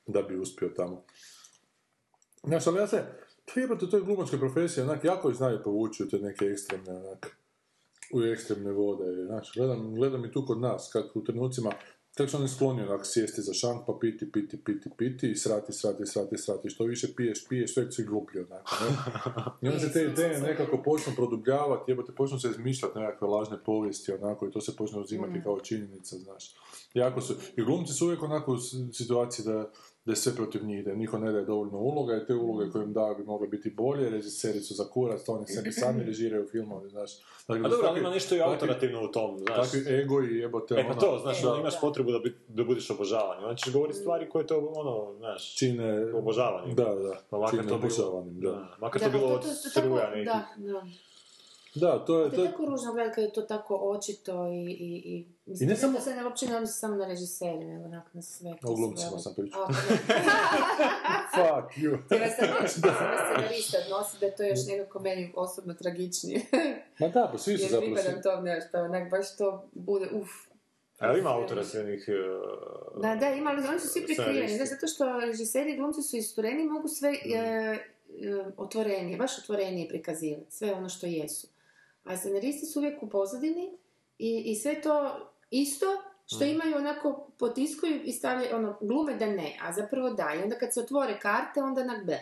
da 0.07 0.21
bi 0.21 0.39
uspio 0.39 0.69
tamo. 0.69 1.03
Znaš, 2.43 2.67
ali 2.67 2.77
ja 2.77 2.87
se, 2.87 3.03
to 3.45 3.59
jebate, 3.59 3.89
to 3.89 3.97
je 3.97 4.03
glumačka 4.03 4.37
profesija, 4.37 4.83
onak, 4.83 5.03
jako 5.03 5.29
ih 5.29 5.35
znaju 5.35 5.59
povući 5.63 6.03
u 6.03 6.09
te 6.09 6.19
neke 6.19 6.45
ekstremne, 6.45 6.93
onak, 6.93 7.38
u 8.13 8.23
ekstremne 8.23 8.71
vode, 8.71 9.25
znaš, 9.25 9.51
gledam, 9.55 9.95
gledam 9.95 10.25
i 10.25 10.31
tu 10.31 10.45
kod 10.45 10.59
nas, 10.59 10.89
kako 10.93 11.19
u 11.19 11.23
trenucima, 11.23 11.71
kako 12.17 12.29
su 12.29 12.37
oni 12.37 12.47
skloni 12.47 12.81
onak 12.81 13.01
sjesti 13.03 13.41
za 13.41 13.53
šank, 13.53 13.81
pa 13.87 13.97
piti, 14.01 14.31
piti, 14.31 14.63
piti, 14.63 14.89
piti, 14.97 15.31
i 15.31 15.35
srati, 15.35 15.73
srati, 15.73 16.05
srati, 16.05 16.37
srati, 16.37 16.69
što 16.69 16.83
više 16.83 17.07
piješ, 17.15 17.47
piješ, 17.47 17.73
sve 17.73 17.91
si 17.91 18.03
gluplji, 18.03 18.41
onako, 18.41 18.75
ne? 18.81 18.89
I 19.61 19.67
onda 19.67 19.79
se 19.79 19.93
te 19.93 20.03
ideje 20.03 20.41
nekako 20.41 20.81
počnu 20.83 21.13
produbljavati, 21.15 21.91
jebote, 21.91 22.11
počnu 22.15 22.39
se 22.39 22.49
izmišljati 22.49 22.99
nekakve 22.99 23.27
lažne 23.27 23.57
povijesti, 23.65 24.11
onako, 24.11 24.47
i 24.47 24.51
to 24.51 24.61
se 24.61 24.75
počne 24.75 24.99
uzimati 24.99 25.43
kao 25.43 25.59
činjenica, 25.59 26.17
znaš. 26.17 26.55
Jako 26.93 27.21
su, 27.21 27.35
i 27.55 27.63
glumci 27.63 27.93
su 27.93 28.05
uvijek 28.05 28.23
onako 28.23 28.53
u 28.53 28.57
situaciji 28.93 29.45
da, 29.45 29.71
da 30.09 30.13
je 30.13 30.17
sve 30.17 30.35
protiv 30.35 30.65
njih, 30.65 30.85
da 30.85 30.91
im 30.91 30.99
niko 30.99 31.17
ne 31.17 31.31
daje 31.31 31.45
dovoljno 31.45 31.77
uloga 31.79 32.15
i 32.15 32.25
te 32.25 32.33
uloge 32.35 32.71
koje 32.71 32.83
im 32.83 32.93
da 32.93 33.15
bi 33.17 33.23
mogle 33.23 33.47
biti 33.47 33.69
bolje, 33.69 34.09
režiseri 34.09 34.59
su 34.59 34.73
za 34.73 34.85
kurac, 34.85 35.23
to 35.23 35.33
oni 35.33 35.47
sebi 35.47 35.71
sami 35.71 36.03
režiraju 36.09 36.47
filmove, 36.47 36.89
znaš. 36.89 37.11
Dakle, 37.47 37.59
A 37.59 37.63
da 37.63 37.69
dobro, 37.69 37.87
ali 37.87 37.99
ima 37.99 38.09
nešto 38.09 38.35
i 38.35 38.41
autorativno 38.41 39.03
u 39.03 39.07
tom, 39.07 39.37
znaš. 39.37 39.71
Takvi 39.71 39.93
ego 39.93 40.23
i 40.23 40.37
jebote, 40.37 40.75
E 40.75 40.83
pa 40.83 40.91
ono, 40.91 40.99
to, 41.01 41.19
znaš, 41.21 41.43
E, 41.43 41.47
ono, 41.47 41.59
imaš 41.59 41.73
da. 41.73 41.79
potrebu 41.81 42.11
da, 42.11 42.19
bi, 42.19 42.37
da 42.47 42.63
budeš 42.63 42.89
obožavan. 42.89 43.43
Onda 43.43 43.55
ćeš 43.55 43.73
govoriti 43.73 43.99
stvari 43.99 44.29
koje 44.29 44.47
to, 44.47 44.73
ono, 44.75 45.17
znaš, 45.17 45.55
čine... 45.55 46.13
obožavani. 46.13 46.73
Da, 46.75 46.83
da, 46.85 47.21
Pa 47.29 47.37
makar 47.37 47.51
čine 47.51 47.63
to 47.63 47.67
bilo- 47.69 47.77
obožavanim, 47.77 48.39
da. 48.39 48.49
Da, 48.49 48.75
makar 48.79 49.01
Da, 49.01 49.07
to 49.07 49.17
bilo 49.17 49.29
od 49.29 49.43
struja 49.45 50.09
nekih. 50.09 50.25
Da, 50.25 50.45
da. 50.57 50.81
Da, 51.75 52.05
to 52.05 52.19
je... 52.21 52.29
To 52.29 52.35
je 52.35 52.41
je 52.41 52.51
tako 52.51 52.65
ružno 52.65 52.93
gledati 52.93 53.15
kad 53.15 53.23
je 53.23 53.33
to 53.33 53.41
tako 53.41 53.75
očito 53.75 54.47
i... 54.47 54.71
i, 54.71 55.01
i 55.07 55.25
I 55.61 55.65
ne 55.65 55.75
samo- 55.75 55.99
se 55.99 56.15
ne, 56.15 56.25
uopće 56.25 56.47
ne 56.47 56.55
odnosi 56.55 56.79
samo 56.79 56.95
na 56.95 57.07
režisere, 57.07 57.65
nego 57.65 57.87
na 57.87 58.21
sve. 58.21 58.53
O 58.63 58.75
glumcima 58.75 59.19
sam 59.19 59.33
pričao. 59.35 59.67
Fuck 61.35 61.77
you. 61.77 61.97
Htjela 62.05 62.27
sam 62.27 62.47
reći 62.61 62.79
da 62.79 62.93
se 62.93 63.03
na 63.03 63.17
scenarista 63.25 63.77
odnosi, 63.85 64.19
da 64.19 64.25
je 64.25 64.35
to 64.35 64.43
još 64.43 64.59
nekako 64.67 64.99
meni 64.99 65.33
osobno 65.35 65.73
tragičnije. 65.73 66.41
Ma 66.99 67.07
da, 67.07 67.29
pa 67.31 67.37
svi 67.37 67.57
su 67.57 67.63
Jer 67.63 67.71
zapravo... 67.71 67.95
pripadam 67.95 68.21
tom 68.21 68.43
nešto, 68.43 68.77
onak 68.79 69.09
baš 69.11 69.37
to 69.37 69.69
bude, 69.73 70.09
uf. 70.13 70.29
Ali 70.99 71.19
ima 71.19 71.29
autora 71.35 71.63
srednjih... 71.63 72.09
Da, 73.01 73.15
da, 73.15 73.29
ima, 73.29 73.49
ali 73.49 73.67
oni 73.67 73.79
su 73.79 73.87
svi 73.87 74.05
prikriveni, 74.05 74.33
Scenaristi. 74.33 74.57
znaš, 74.57 74.69
zato 74.69 74.87
što 74.87 75.19
režiseri 75.19 75.73
i 75.73 75.77
glumci 75.77 76.01
su 76.01 76.17
istureni, 76.17 76.63
mogu 76.63 76.87
sve 76.87 77.09
e, 77.09 77.37
e, 77.37 77.79
otvorenije, 78.57 79.17
baš 79.17 79.37
otvorenije 79.39 79.87
prikazivati, 79.89 80.51
sve 80.51 80.73
ono 80.73 80.89
što 80.89 81.07
jesu. 81.07 81.47
A 82.03 82.17
scenaristi 82.17 82.65
su 82.65 82.79
uvijek 82.79 83.03
u 83.03 83.09
pozadini 83.09 83.77
i, 84.17 84.43
i 84.45 84.55
sve 84.55 84.81
to 84.81 85.25
isto 85.51 85.85
što 86.25 86.43
imaju 86.43 86.77
onako 86.77 87.27
potiskuju 87.37 88.01
i 88.03 88.11
stavljaju, 88.11 88.55
ono, 88.55 88.77
glume 88.81 89.15
da 89.15 89.25
ne, 89.25 89.57
a 89.61 89.73
zapravo 89.73 90.09
da. 90.09 90.33
I 90.39 90.43
onda 90.43 90.55
kad 90.55 90.73
se 90.73 90.79
otvore 90.79 91.19
karte, 91.19 91.61
onda 91.61 91.83
na 91.83 92.03
B. 92.05 92.19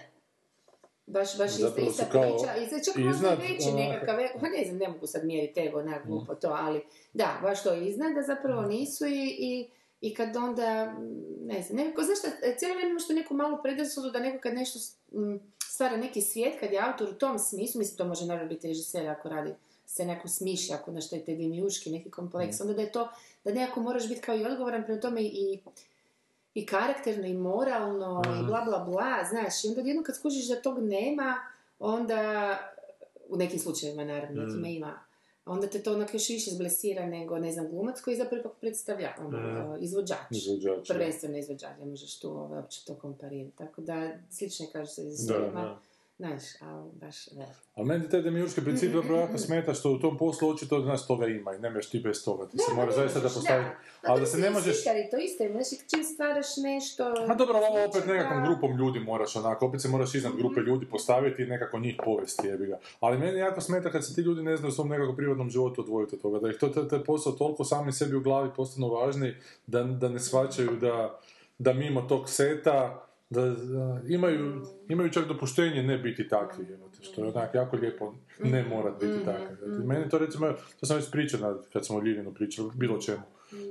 Baš, 1.07 1.37
baš 1.37 1.51
ista, 1.51 1.81
ista 1.81 2.05
priča. 2.05 2.77
I 2.77 2.83
čak 2.85 2.95
možda 2.95 3.29
veći 3.29 3.69
onako. 3.69 3.77
nekakav, 3.77 4.15
pa 4.39 4.47
ne 4.49 4.63
znam, 4.65 4.77
ne 4.77 4.87
mogu 4.87 5.07
sad 5.07 5.25
mjeriti 5.25 5.59
ego, 5.59 5.79
onak 5.79 6.07
glupo 6.07 6.35
to, 6.35 6.55
ali 6.59 6.81
da, 7.13 7.39
baš 7.41 7.63
to 7.63 7.73
iznad, 7.73 8.15
da 8.15 8.21
zapravo 8.21 8.61
nisu 8.61 9.05
i, 9.05 9.35
i, 9.39 9.69
i 10.01 10.13
kad 10.13 10.35
onda, 10.35 10.95
mm, 10.99 11.47
ne 11.47 11.61
znam, 11.61 11.77
nekako, 11.77 12.03
znaš 12.03 12.19
šta, 12.19 12.27
cijelo 12.57 12.73
vrijeme 12.73 12.91
imaš 12.91 13.07
tu 13.07 13.13
neku 13.13 13.33
malu 13.33 13.57
predrasudu 13.63 14.11
da 14.11 14.19
neko 14.19 14.37
kad 14.41 14.53
nešto 14.53 14.79
mm, 15.11 15.35
stvara 15.63 15.97
neki 15.97 16.21
svijet, 16.21 16.59
kad 16.59 16.71
je 16.71 16.79
autor 16.79 17.09
u 17.09 17.13
tom 17.13 17.39
smislu, 17.39 17.79
mislim 17.79 17.97
to 17.97 18.05
može 18.05 18.25
naravno 18.25 18.49
biti 18.49 18.67
režiser 18.67 19.09
ako 19.09 19.29
radi 19.29 19.53
se 19.97 20.05
neku 20.05 20.27
smišlja, 20.27 20.75
ako 20.75 20.91
nešto 20.91 21.15
je 21.15 21.25
te 21.25 21.35
dimjuški, 21.35 21.91
neki 21.91 22.11
kompleks, 22.11 22.61
onda 22.61 22.73
da 22.73 22.81
je 22.81 22.91
to, 22.91 23.09
da 23.43 23.53
nekako 23.53 23.79
moraš 23.79 24.07
biti 24.09 24.21
kao 24.21 24.35
i 24.35 24.45
odgovoran 24.45 24.83
prema 24.83 25.01
tome 25.01 25.21
i, 25.21 25.59
i 26.53 26.65
karakterno 26.65 27.27
i 27.27 27.33
moralno 27.33 28.21
i 28.41 28.45
bla 28.45 28.61
bla 28.65 28.79
bla, 28.79 29.23
znaš, 29.29 29.63
i 29.63 29.67
onda 29.67 29.81
jednom 29.81 30.03
kad 30.03 30.15
skužiš 30.15 30.47
da 30.47 30.61
tog 30.61 30.79
nema, 30.79 31.35
onda, 31.79 32.59
u 33.29 33.37
nekim 33.37 33.59
slučajevima 33.59 34.03
naravno, 34.05 34.43
nekima 34.43 34.67
ima, 34.67 34.99
onda 35.45 35.67
te 35.67 35.83
to 35.83 35.93
onako 35.93 36.11
još 36.13 36.29
više 36.29 36.51
zblesira 36.51 37.05
nego, 37.05 37.39
ne 37.39 37.51
znam, 37.51 37.67
glumac 37.67 38.01
koji 38.01 38.17
zapravo 38.17 38.39
ipak 38.39 38.51
predstavlja, 38.61 39.13
ono, 39.19 39.77
izvođač. 39.79 40.31
Izvođač, 40.31 40.87
da. 40.87 40.93
Prvenstveno 40.93 41.37
izvođač, 41.37 41.77
ne 41.79 41.85
možeš 41.85 42.19
tu 42.19 42.29
ovaj, 42.29 42.59
uopće 42.59 42.85
to 42.85 42.95
komparirati. 42.95 43.57
Tako 43.57 43.81
da, 43.81 44.11
slično 44.29 44.65
je 44.65 44.71
kaže 44.71 44.91
se 44.91 45.07
iz 45.07 45.25
Da, 45.25 45.33
filma, 45.33 45.61
da. 45.61 45.79
Znaš, 46.17 46.41
ali 46.61 46.91
baš, 46.93 47.27
ne. 47.31 47.45
A 47.75 47.83
meni 47.83 48.09
taj 48.09 48.21
demiurški 48.21 48.61
princip 48.61 48.91
zapravo 48.93 49.19
jako 49.19 49.37
smeta 49.37 49.73
što 49.73 49.91
u 49.91 49.99
tom 49.99 50.17
poslu 50.17 50.49
očito 50.49 50.81
znaš 50.81 51.07
toga 51.07 51.27
ima 51.27 51.53
i 51.53 51.59
nemaš 51.59 51.89
ti 51.89 51.99
bez 51.99 52.23
toga. 52.25 52.47
Ti 52.47 52.57
se 52.57 52.73
mora 52.75 52.91
zaista 52.91 53.19
da 53.19 53.29
postavi... 53.29 53.65
Ali 54.03 54.19
da 54.19 54.25
se 54.25 54.37
ne 54.37 54.49
možeš... 54.49 54.75
Slikari, 54.75 55.07
to 55.11 55.17
isto 55.17 55.43
je, 55.43 55.51
znaš, 55.51 55.67
čim 55.89 56.03
stvaraš 56.03 56.57
nešto... 56.57 57.13
Ma 57.27 57.35
dobro, 57.35 57.55
ali 57.57 57.65
ovo 57.65 57.85
opet 57.85 58.05
nekakvom 58.07 58.43
grupom 58.43 58.77
ljudi 58.77 58.99
moraš 58.99 59.35
onako, 59.35 59.65
opet 59.65 59.81
se 59.81 59.87
moraš 59.87 60.15
iznad 60.15 60.35
grupe 60.35 60.59
ljudi 60.59 60.85
postaviti 60.85 61.43
i 61.43 61.47
nekako 61.47 61.79
njih 61.79 61.95
povesti, 62.05 62.47
jebi 62.47 62.65
ga. 62.65 62.79
Ali 62.99 63.17
meni 63.17 63.39
jako 63.39 63.61
smeta 63.61 63.91
kad 63.91 64.05
se 64.05 64.15
ti 64.15 64.21
ljudi 64.21 64.43
ne 64.43 64.57
znaju 64.57 64.69
u 64.69 64.75
svom 64.75 64.89
nekakvom 64.89 65.15
privatnom 65.15 65.49
životu 65.49 65.81
odvojiti 65.81 66.15
od 66.15 66.21
toga, 66.21 66.39
da 66.39 66.49
ih 66.49 66.57
to, 66.59 66.69
taj 66.69 67.03
posao 67.03 67.33
toliko 67.33 67.63
sami 67.63 67.91
sebi 67.91 68.15
u 68.15 68.21
glavi 68.21 68.49
postanu 68.55 68.89
važni, 68.89 69.35
da, 69.67 69.83
da 69.83 70.09
ne 70.09 70.19
shvaćaju 70.19 70.71
da, 70.81 71.19
da 71.57 71.73
mimo 71.73 72.01
tog 72.01 72.29
seta, 72.29 73.06
da, 73.29 73.41
da 73.49 74.01
imaju, 74.07 74.61
imaju 74.89 75.09
čak 75.09 75.27
dopuštenje 75.27 75.83
ne 75.83 75.97
biti 75.97 76.27
takvi, 76.27 76.65
jebote, 76.69 76.97
što 77.01 77.23
je 77.23 77.27
onak 77.27 77.55
jako 77.55 77.75
lijepo. 77.75 78.13
ne 78.43 78.63
morat 78.63 78.93
biti 78.99 79.25
takav. 79.25 79.69
Meni 79.85 80.09
to 80.09 80.17
recimo, 80.17 80.53
to 80.79 80.85
sam 80.85 80.97
već 80.97 81.11
pričao 81.11 81.63
kad 81.73 81.85
smo 81.85 81.97
o 81.97 82.01
Ljiljanu 82.01 82.33
pričali, 82.33 82.71
bilo 82.75 83.01
čemu. 83.01 83.23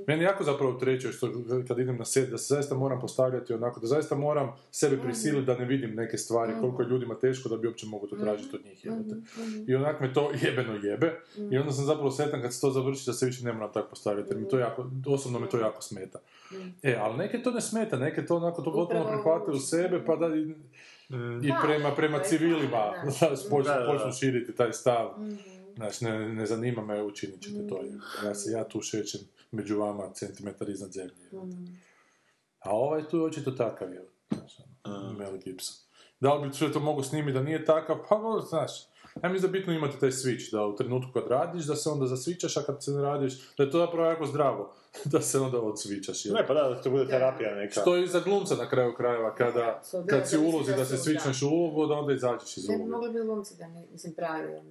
Meni 0.07 0.23
jako 0.23 0.43
zapravo 0.43 0.73
treće 0.73 1.11
što 1.11 1.31
kad 1.67 1.79
idem 1.79 1.97
na 1.97 2.05
set, 2.05 2.29
da 2.29 2.37
se 2.37 2.53
zaista 2.53 2.75
moram 2.75 3.01
postavljati 3.01 3.53
onako, 3.53 3.79
da 3.79 3.87
zaista 3.87 4.15
moram 4.15 4.51
sebe 4.71 4.97
prisiliti 4.97 5.45
da 5.45 5.57
ne 5.57 5.65
vidim 5.65 5.95
neke 5.95 6.17
stvari, 6.17 6.53
koliko 6.61 6.81
je 6.81 6.89
ljudima 6.89 7.15
teško 7.15 7.49
da 7.49 7.57
bi 7.57 7.67
uopće 7.67 7.87
mogu 7.87 8.07
to 8.07 8.15
tražiti 8.15 8.55
od 8.55 8.65
njih. 8.65 8.85
jebote. 8.85 9.15
I 9.67 9.75
onak 9.75 10.01
me 10.01 10.13
to 10.13 10.31
jebeno 10.43 10.73
jebe. 10.73 11.19
I 11.51 11.57
onda 11.57 11.71
sam 11.71 11.85
zapravo 11.85 12.11
sretan 12.11 12.41
kad 12.41 12.53
se 12.53 12.61
to 12.61 12.71
završi 12.71 13.05
da 13.05 13.13
se 13.13 13.25
više 13.25 13.45
ne 13.45 13.53
moram 13.53 13.73
tako 13.73 13.89
postavljati. 13.89 14.29
Jer 14.29 14.37
mi 14.37 14.49
to 14.49 14.59
jako, 14.59 14.91
osobno 15.07 15.39
me 15.39 15.49
to 15.49 15.59
jako 15.59 15.81
smeta. 15.81 16.19
E, 16.83 16.95
ali 16.99 17.17
neke 17.17 17.43
to 17.43 17.51
ne 17.51 17.61
smeta, 17.61 17.97
neke 17.97 18.25
to 18.25 18.35
onako 18.35 18.61
to 18.61 18.73
potpuno 18.73 19.07
prihvate 19.07 19.51
u 19.51 19.59
sebe, 19.59 20.05
pa 20.05 20.15
da 20.15 20.27
i, 20.35 20.41
i 21.43 21.47
Da, 21.47 21.59
prema, 21.65 21.95
prema 21.95 22.19
civilima 22.19 22.93
počnu, 23.49 24.11
širiti 24.19 24.55
taj 24.55 24.73
stav. 24.73 25.09
Znaš, 25.75 26.01
ne, 26.01 26.29
ne 26.29 26.45
zanima 26.45 26.81
me, 26.81 27.03
učinit 27.03 27.41
ćete 27.41 27.67
to. 27.67 27.81
Ja, 28.25 28.35
se, 28.35 28.51
ja 28.51 28.63
tu 28.63 28.81
šećem 28.81 29.21
među 29.51 29.79
vama 29.79 30.13
centimetar 30.13 30.69
iznad 30.69 30.91
zemlje. 30.91 31.29
A 32.59 32.71
ovaj 32.71 33.03
tu 33.09 33.17
je 33.17 33.23
očito 33.23 33.51
takav 33.51 33.93
je. 33.93 34.05
Znaš, 34.29 34.57
ono, 34.83 35.13
Mel 35.13 35.37
Gibson. 35.37 35.75
Da 36.19 36.33
li 36.33 36.47
bi 36.47 36.55
sve 36.55 36.71
to 36.71 36.79
mogu 36.79 37.03
snimiti 37.03 37.33
da 37.33 37.43
nije 37.43 37.65
takav? 37.65 37.97
Pa, 38.09 38.41
znaš, 38.49 38.71
ja 39.23 39.29
mislim 39.29 39.51
da 39.51 39.57
je 39.57 39.61
bitno 39.61 39.73
imati 39.73 39.99
taj 39.99 40.09
switch, 40.11 40.51
da 40.51 40.65
u 40.65 40.75
trenutku 40.75 41.11
kad 41.13 41.27
radiš, 41.27 41.65
da 41.65 41.75
se 41.75 41.89
onda 41.89 42.05
zasvičaš, 42.05 42.57
a 42.57 42.61
kad 42.61 42.83
se 42.83 42.91
ne 42.91 43.01
radiš, 43.01 43.55
da 43.57 43.63
je 43.63 43.71
to 43.71 43.77
zapravo 43.77 44.05
jako 44.05 44.25
zdravo, 44.25 44.73
da 45.05 45.21
se 45.21 45.39
onda 45.39 45.59
odsvičaš. 45.59 46.25
Ne, 46.25 46.47
pa 46.47 46.53
da, 46.53 46.61
da 46.63 46.81
to 46.81 46.89
bude 46.89 47.07
terapija 47.07 47.55
neka. 47.55 47.81
Što 47.81 47.95
je 47.95 48.03
i 48.03 48.07
za 48.07 48.19
glumca 48.19 48.55
na 48.55 48.69
kraju 48.69 48.93
krajeva, 48.93 49.35
kada, 49.35 49.81
So, 49.83 50.01
da, 50.01 50.07
kad 50.07 50.29
si 50.29 50.37
ulozi 50.37 50.71
da 50.71 50.85
se 50.85 50.97
svičneš 50.97 51.41
u 51.41 51.47
ulogu, 51.47 51.87
da 51.87 51.93
onda 51.93 52.13
izađeš 52.13 52.57
iz 52.57 52.69
Ne 52.69 52.77
bi 52.77 52.83
mogli 52.85 53.09
biti 53.09 53.25
glumci 53.25 53.57
da 53.57 53.67
ne, 53.67 53.85
mislim, 53.91 54.13
pravi. 54.13 54.61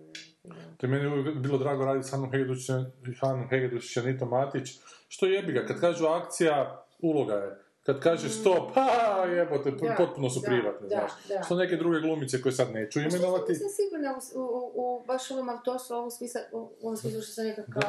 To 0.76 0.86
je 0.86 0.90
meni 0.90 1.07
uvijek 1.07 1.38
bilo 1.38 1.59
drago 1.59 1.84
raditi 1.84 2.09
s 2.09 2.11
Hanom 2.11 2.30
Hegedušić- 2.30 2.84
Hanom 3.20 3.49
Hegedušić 3.49 3.97
i 3.97 4.01
Anitom 4.01 4.28
Matić. 4.28 4.70
Što 5.09 5.26
jebi 5.26 5.53
ga, 5.53 5.66
kad 5.66 5.80
kažu 5.80 6.07
akcija, 6.07 6.84
uloga 7.01 7.34
je. 7.34 7.66
Kad 7.87 8.01
kaže 8.01 8.28
stop, 8.28 8.74
ha, 8.74 9.24
jebote, 9.24 9.70
Da, 9.70 9.95
potpuno 9.99 10.30
su 10.30 10.41
da, 10.41 10.47
privatne, 10.47 10.89
da, 10.89 11.09
znaš. 11.26 11.47
Što 11.47 11.55
neke 11.55 11.76
druge 11.76 12.01
glumice 12.01 12.43
koje 12.43 12.53
sad 12.53 12.72
neću 12.72 12.99
A 12.99 13.03
što 13.03 13.11
sam 13.11 13.20
imenovati. 13.20 13.53
nisam 13.53 13.68
sigurna 13.68 14.18
u, 14.34 14.41
u, 14.41 14.72
u, 14.74 15.05
baš 15.07 15.30
ovom 15.30 15.49
autorstvu, 15.49 15.95
ovom 15.97 16.11
smislu, 16.11 16.41
u 16.53 16.70
ovom 16.82 16.97
smislu 16.97 17.22
što 17.22 17.32
sam 17.32 17.45
nekako, 17.45 17.80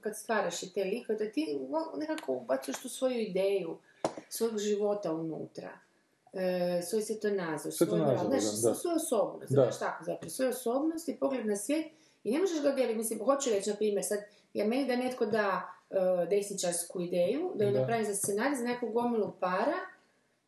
kad 0.00 0.16
stvaraš 0.16 0.62
i 0.62 0.72
te 0.72 0.84
likove, 0.84 1.18
da 1.18 1.32
ti 1.32 1.58
nekako 1.96 2.32
ubacuješ 2.32 2.82
tu 2.82 2.88
svoju 2.88 3.20
ideju, 3.20 3.78
svojeg 4.28 4.58
života 4.58 5.12
unutra. 5.12 5.78
E, 6.32 6.82
svoj 6.82 7.02
svjetonazor, 7.02 7.72
svoj 7.72 7.98
moral, 7.98 8.26
znaš, 8.26 8.42
svoju 8.80 8.96
osobnost, 8.96 9.52
Da. 9.52 9.62
znaš 9.62 9.78
tako 9.78 10.04
zapravo, 10.04 10.30
svoju 10.30 10.50
osobnost 10.50 11.08
i 11.08 11.16
pogled 11.20 11.46
na 11.46 11.56
svijet 11.56 11.86
i 12.24 12.32
ne 12.32 12.38
možeš 12.38 12.62
ga 12.62 12.70
dijeliti, 12.72 12.98
mislim, 12.98 13.24
hoću 13.24 13.50
reći, 13.50 13.70
na 13.70 13.76
primjer, 13.76 14.04
sad, 14.04 14.18
ja 14.54 14.66
meni 14.66 14.86
da 14.86 14.96
netko 14.96 15.26
da 15.26 15.75
e, 15.90 16.26
desničarsku 16.30 17.00
ideju, 17.00 17.52
da 17.54 17.64
ju 17.64 17.78
napravim 17.78 18.06
za 18.06 18.14
scenarij, 18.14 18.56
za 18.56 18.64
neku 18.64 18.88
gomilu 18.88 19.32
para, 19.40 19.76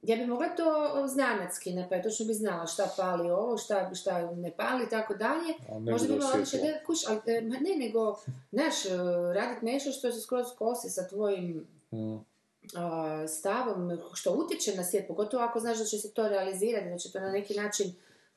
ja 0.02 0.16
bi 0.16 0.26
mogla 0.26 0.48
to 0.48 0.64
zanatski 1.08 1.72
napraviti, 1.72 2.08
točno 2.08 2.26
bi 2.26 2.32
znala 2.34 2.66
šta 2.66 2.88
pali 2.96 3.30
ovo, 3.30 3.58
šta, 3.58 3.94
šta 3.94 4.32
ne 4.34 4.52
pali 4.56 4.84
i 4.84 4.88
tako 4.88 5.14
dalje. 5.14 5.54
Možda 5.90 6.08
bi 6.08 6.14
imala 6.14 6.36
više 6.36 6.56
da 6.56 6.84
kuš, 6.86 6.98
ali, 7.08 7.20
e, 7.26 7.40
ne, 7.40 7.86
nego, 7.86 8.18
znaš, 8.52 8.86
e, 8.86 8.88
raditi 9.34 9.66
nešto 9.66 9.92
što 9.92 10.12
se 10.12 10.20
skroz 10.20 10.46
kosi 10.58 10.90
sa 10.90 11.08
tvojim 11.08 11.66
Mm. 11.92 12.16
a, 12.74 13.28
stavom, 13.28 13.98
što 14.14 14.32
utječe 14.32 14.74
na 14.76 14.84
svijet, 14.84 15.06
pogotovo 15.08 15.42
ako 15.42 15.60
znaš 15.60 15.78
da 15.78 15.84
će 15.84 15.98
se 15.98 16.12
to 16.12 16.28
realizirati, 16.28 16.88
da 16.88 16.98
će 16.98 17.12
to 17.12 17.20
na 17.20 17.30
neki 17.30 17.54
način 17.54 17.86
e, 17.88 17.92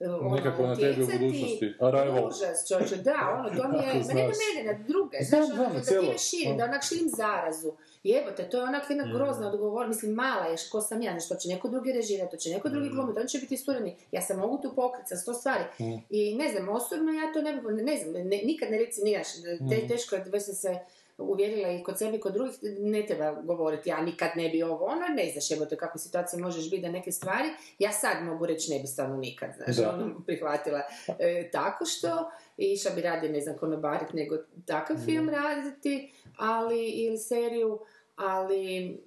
ono, 0.06 0.36
Nekako 0.36 0.68
na 0.68 0.76
tebi 0.76 1.04
u 1.04 1.06
budućnosti. 1.06 1.74
Arrival. 1.80 2.28
Užas, 2.28 3.04
da, 3.04 3.38
ono, 3.40 3.62
to 3.62 3.68
mi 3.70 3.78
je, 3.78 3.94
ma 3.94 4.14
ne 4.14 4.24
na 4.24 4.34
mene, 4.42 4.74
na 4.74 4.84
druge, 4.88 5.18
znaš, 5.22 5.46
znam, 5.46 5.60
ono, 5.60 5.74
da 5.74 5.82
cijelo. 5.82 6.06
time 6.06 6.18
širim, 6.18 6.58
da 6.58 6.64
onak 6.64 6.84
širim 6.84 7.10
zarazu. 7.10 7.72
Jebote, 8.04 8.50
to 8.50 8.58
je 8.58 8.64
onak 8.64 8.84
jedna 8.90 9.14
grozna 9.14 9.48
odgovor, 9.48 9.88
mislim, 9.88 10.12
mala 10.14 10.46
je, 10.46 10.56
ko 10.72 10.82
sam 10.82 11.02
ja, 11.02 11.14
nešto 11.14 11.36
će 11.36 11.50
neko 11.50 11.68
drugi 11.68 11.92
režirati, 11.92 12.32
to 12.32 12.38
će 12.38 12.50
neko 12.50 12.70
drugi 12.70 12.90
glumiti, 12.90 13.20
on 13.20 13.28
će 13.28 13.40
biti 13.40 13.54
istureni, 13.54 13.96
ja 14.12 14.22
sam 14.22 14.40
mogu 14.40 14.58
tu 14.62 14.76
pokriti 14.76 15.10
sa 15.10 15.16
sto 15.16 15.34
stvari. 15.34 15.64
I 16.10 16.36
ne 16.36 16.50
znam, 16.52 16.70
osobno 16.70 17.12
ja 17.12 17.34
to 17.34 17.42
ne 17.42 17.54
bi, 17.54 17.84
ne 17.84 17.98
znam, 17.98 18.14
ne, 18.14 18.42
nikad 18.44 18.72
ne 18.72 18.78
reci, 18.78 19.02
nijaš, 19.04 19.28
te, 19.70 19.88
teško 19.88 20.16
je, 20.16 20.24
već 20.32 20.44
se 20.44 20.80
uvjerila 21.22 21.72
i 21.72 21.84
kod 21.84 21.98
sebe 21.98 22.18
i 22.18 22.20
kod 22.20 22.34
drugih, 22.34 22.56
ne 22.80 23.06
treba 23.06 23.32
govoriti, 23.32 23.90
ja 23.90 24.02
nikad 24.02 24.30
ne 24.36 24.50
bi 24.50 24.64
ovo, 24.64 24.86
ono, 24.86 25.08
ne 25.16 25.30
znaš, 25.32 25.52
evo 25.52 25.66
te 25.66 25.78
kakve 25.78 26.00
situacije 26.00 26.42
možeš 26.42 26.70
biti 26.70 26.82
da 26.82 26.92
neke 26.92 27.12
stvari, 27.12 27.50
ja 27.80 27.92
sad 27.92 28.24
mogu 28.24 28.46
reći 28.46 28.72
ne 28.72 28.80
bi 28.80 28.88
stvarno 28.88 29.18
nikad, 29.18 29.50
znaš, 29.56 29.76
Da. 29.76 29.90
ono, 29.90 30.22
prihvatila 30.26 30.82
e, 31.20 31.50
tako 31.52 31.86
što, 31.86 32.32
i 32.58 32.74
išla 32.74 32.92
bi 32.92 33.02
radije, 33.02 33.32
ne 33.32 33.42
znam, 33.42 33.58
konobarit, 33.58 34.14
nego 34.14 34.36
takav 34.66 34.98
film 35.06 35.30
raditi, 35.30 36.12
ali, 36.38 36.90
ili 36.90 37.18
seriju, 37.18 37.80
ali, 38.16 38.98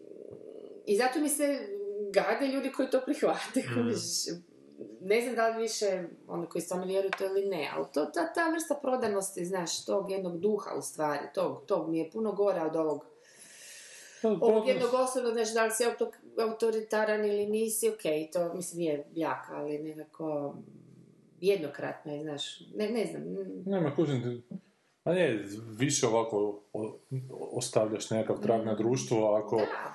i 0.86 0.96
zato 0.96 1.18
mi 1.20 1.28
se 1.28 1.58
gade 2.12 2.46
ljudi 2.46 2.72
koji 2.72 2.90
to 2.90 3.00
prihvate, 3.04 3.62
kužiš. 3.74 4.44
Ne 5.00 5.20
znam 5.20 5.34
da 5.34 5.48
li 5.48 5.62
više 5.62 6.04
oni 6.28 6.46
koji 6.46 6.62
stvarno 6.62 6.86
vjeruju 6.86 7.10
to 7.18 7.24
ili 7.24 7.46
ne, 7.46 7.70
ali 7.74 7.86
to, 7.92 8.04
ta, 8.04 8.32
ta 8.32 8.50
vrsta 8.50 8.74
prodanosti, 8.74 9.44
znaš, 9.44 9.84
tog 9.84 10.10
jednog 10.10 10.38
duha 10.38 10.70
u 10.78 10.82
stvari, 10.82 11.24
tog, 11.34 11.62
tog 11.66 11.90
mi 11.90 11.98
je 11.98 12.10
puno 12.10 12.32
gore 12.32 12.60
od 12.60 12.76
ovog 12.76 13.04
ovog 14.40 14.68
jednog 14.68 14.94
osobnog, 14.94 15.32
znaš, 15.32 15.54
da 15.54 15.64
li 15.64 15.70
si 15.70 15.84
auto, 15.84 16.10
autoritaran 16.40 17.24
ili 17.24 17.46
nisi, 17.46 17.88
ok, 17.88 18.32
to 18.32 18.54
mislim 18.54 18.78
nije 18.78 19.06
jak, 19.14 19.50
ali 19.50 19.78
nekako 19.78 20.54
jednokratno 21.40 22.12
je, 22.14 22.22
znaš, 22.22 22.60
ne, 22.74 22.90
ne 22.90 23.06
znam, 23.06 23.22
Nema, 23.66 23.94
kužim 23.94 24.22
ti. 24.22 24.56
A 25.04 25.12
ne, 25.12 25.44
više 25.78 26.06
ovako 26.06 26.60
o- 26.72 26.98
ostavljaš 27.30 28.10
nekakav 28.10 28.42
trag 28.42 28.66
na 28.66 28.74
društvo, 28.74 29.34
ako, 29.34 29.56
da, 29.56 29.94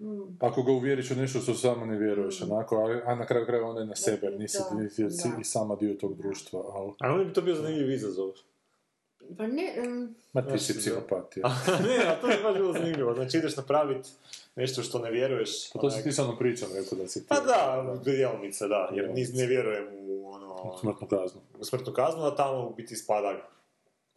mm, 0.00 0.36
ako 0.40 0.62
ga 0.62 0.72
uvjeriš 0.72 1.10
u 1.10 1.16
nešto 1.16 1.40
što 1.40 1.54
samo 1.54 1.86
ne 1.86 1.98
vjeruješ, 1.98 2.42
onako, 2.42 2.76
a, 2.76 3.02
a 3.06 3.14
na 3.14 3.26
kraju 3.26 3.46
krajeva 3.46 3.68
onda 3.68 3.80
je 3.80 3.86
na 3.86 3.96
sebe, 3.96 4.30
nisi, 4.30 4.58
Da, 4.70 4.76
nisi 4.76 5.10
si 5.10 5.28
da. 5.28 5.36
i 5.40 5.44
sama 5.44 5.76
dio 5.76 5.94
tog 5.94 6.16
društva, 6.16 6.62
ali, 6.72 6.92
A 7.00 7.12
onda 7.12 7.24
bi 7.24 7.32
to 7.32 7.40
bio 7.42 7.54
zanimljiv 7.54 7.90
izazov. 7.90 8.30
pa 9.38 9.46
ne, 9.46 9.74
mm, 9.78 10.14
ma 10.32 10.42
ti 10.42 10.58
si 10.58 10.72
da. 10.72 10.78
psihopat, 10.78 11.36
je. 11.36 11.42
ne, 11.88 12.06
a 12.06 12.20
to 12.20 12.28
je 12.28 12.42
baš 12.42 12.54
bilo 12.54 12.72
zanimljivo. 12.72 13.14
Znači 13.14 13.38
ideš 13.38 13.56
napraviti 13.56 14.08
nešto 14.56 14.82
što 14.82 14.98
ne 14.98 15.10
vjeruješ. 15.10 15.72
Pa 15.72 15.80
to 15.80 15.90
si 15.90 16.02
ti 16.02 16.12
sa 16.12 16.24
mnom 16.24 16.38
pričam, 16.38 16.68
rekao 16.74 16.98
da 16.98 17.08
si 17.08 17.20
ti. 17.20 17.26
Pa 17.28 17.40
da, 17.40 17.84
djelomice, 18.04 18.68
da, 18.68 18.90
jer 18.94 19.10
ne 19.34 19.46
vjerujem 19.46 19.84
u 19.92 20.30
ono, 20.30 20.76
Smrtnu 20.80 21.06
kaznu. 21.08 21.40
u 21.60 21.64
smrtnu 21.64 21.92
kaznu, 21.92 22.22
a 22.22 22.36
tamo 22.36 22.66
u 22.66 22.74
biti 22.74 22.96
spada 22.96 23.48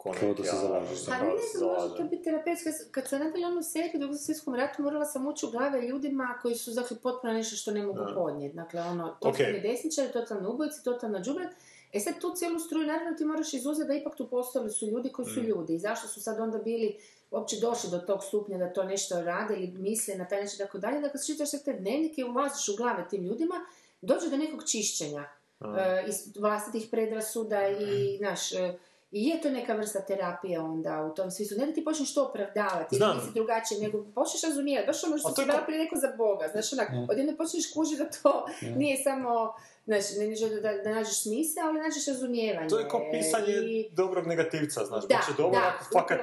Kao 0.04 0.34
da 0.34 0.44
se 0.44 0.50
a, 0.56 0.60
zalažeš 0.60 1.00
za 1.00 1.12
Pa 1.12 1.18
kao 1.18 1.28
ne 1.28 1.34
znam, 1.58 1.70
može 1.70 1.98
to 1.98 2.04
biti 2.04 2.24
terapeutski. 2.24 2.70
Kad 2.92 3.08
sam 3.08 3.22
radila 3.22 3.48
onu 3.48 3.64
seriju 3.64 3.92
u 3.96 4.00
drugom 4.00 4.18
svjetskom 4.18 4.56
ratu, 4.56 4.82
morala 4.84 5.06
sam 5.06 5.28
ući 5.28 5.46
u 5.46 5.50
glave 5.50 5.82
ljudima 5.82 6.40
koji 6.42 6.56
su 6.56 6.72
dakle, 6.72 6.98
potpuno 7.04 7.34
nešto 7.34 7.56
što 7.56 7.72
ne 7.72 7.84
mogu 7.84 8.00
podnijeti. 8.16 8.56
Dakle, 8.56 8.82
ono, 8.82 9.08
totalni 9.20 9.58
Ok. 9.58 9.62
desničari, 9.64 10.12
totalni 10.12 10.48
ubojici, 10.48 10.84
totalna 10.84 11.20
džubrat. 11.22 11.50
E 11.94 12.00
sad 12.00 12.20
tu 12.22 12.34
cijelu 12.36 12.60
struju, 12.60 12.88
naravno 12.88 13.18
ti 13.18 13.26
moraš 13.26 13.54
izuzeti 13.54 13.88
da 13.88 13.94
ipak 13.94 14.16
tu 14.16 14.30
postojali 14.30 14.72
su 14.72 14.86
ljudi 14.88 15.10
koji 15.10 15.26
Mm. 15.26 15.34
su 15.34 15.42
ljudi. 15.42 15.74
I 15.76 15.80
zašto 15.80 16.08
su 16.08 16.22
sad 16.22 16.40
onda 16.40 16.58
bili 16.58 16.98
uopće 17.32 17.56
došli 17.60 17.90
do 17.90 17.98
tog 18.00 18.24
stupnja 18.24 18.58
da 18.58 18.74
to 18.74 18.84
nešto 18.84 19.22
rade 19.22 19.56
ili 19.56 19.68
misle 19.78 20.16
na 20.16 20.26
taj 20.28 20.42
način 20.42 20.56
i 20.56 20.66
tako 20.66 20.78
dalje. 20.78 21.00
Dakle, 21.02 21.20
čitaš 21.26 21.52
te 21.66 21.74
dnevnike 21.74 22.22
i 22.22 22.24
ulaziš 22.24 22.70
u 22.70 22.76
glave 22.78 23.06
tim 23.10 23.24
ljudima, 23.24 23.56
dođe 24.02 24.30
do 24.30 24.38
nekog 24.38 24.64
čišćenja 24.72 25.24
e, 25.62 26.06
iz 26.08 26.38
vlastitih 26.38 26.88
predrasuda 26.92 27.68
i, 27.70 28.18
znaš, 28.18 28.52
e, 28.52 28.78
i 29.12 29.28
je 29.28 29.42
to 29.42 29.50
neka 29.50 29.74
vrsta 29.74 30.00
terapije 30.02 30.60
onda 30.62 31.04
u 31.04 31.16
tom 31.16 31.32
smislu. 31.32 31.58
Ne 31.58 31.66
da 31.66 31.74
ti 31.74 31.84
počneš 31.84 32.14
to 32.14 32.26
opravdavati, 32.26 32.96
Znam. 32.96 33.18
nisi 33.18 33.30
drugačije, 33.34 33.82
nego 33.82 34.04
počneš 34.06 34.44
razumijeti. 34.44 34.88
Baš 34.88 35.04
ono 35.04 35.18
što 35.18 35.30
si 35.32 35.36
ko- 35.52 35.66
prije 35.66 35.80
neko 35.80 35.96
za 35.98 36.12
Boga. 36.18 36.48
Znaš, 36.48 36.74
onak, 36.74 36.90
odjedno 37.10 37.38
počneš 37.38 37.74
kužiti 37.74 37.98
da 37.98 38.10
to 38.12 38.46
nije 38.76 38.98
samo, 38.98 39.54
znaš, 39.90 40.06
ne, 40.14 40.28
ne, 40.28 40.62
da, 40.62 40.84
da 40.84 40.90
nađeš 40.92 41.22
smisao, 41.22 41.64
ali 41.66 41.80
nađeš 41.80 42.06
razumijevanje. 42.08 42.70
To 42.70 42.80
je 42.80 42.90
kao 42.90 43.02
pisanje 43.12 43.54
I- 43.54 43.90
dobrog 43.94 44.28
negativca, 44.28 44.86
znaš, 44.86 45.04
Da, 45.04 45.08
bit 45.10 45.26
će 45.28 45.34
dobro 45.38 45.60
da, 45.60 45.68
ako 45.70 45.84
fakat 45.94 46.20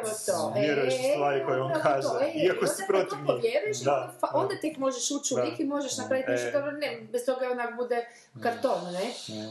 vjeruješ 0.56 0.94
E, 0.96 1.12
stvari 1.12 1.44
koje 1.46 1.60
on 1.60 1.72
kaže, 1.82 2.02
to. 2.02 2.20
E, 2.20 2.32
iako 2.36 2.66
si 2.66 2.82
protiv 2.88 3.18
njih. 3.18 3.26
povjeruješ, 3.26 3.78
Da, 3.80 3.96
onda, 4.34 4.54
da. 4.54 4.60
tek 4.60 4.76
možeš 4.76 5.10
ući 5.10 5.34
u 5.34 5.36
Da. 5.36 5.42
lik 5.42 5.60
i 5.60 5.64
možeš 5.66 5.98
napraviti 5.98 6.30
nešto 6.30 6.48
E. 6.48 6.52
dobro, 6.52 6.70
ne, 6.72 6.88
bez 7.12 7.24
toga 7.24 7.50
onak 7.50 7.76
bude 7.76 8.06
karton, 8.36 8.80
ne? 8.92 9.06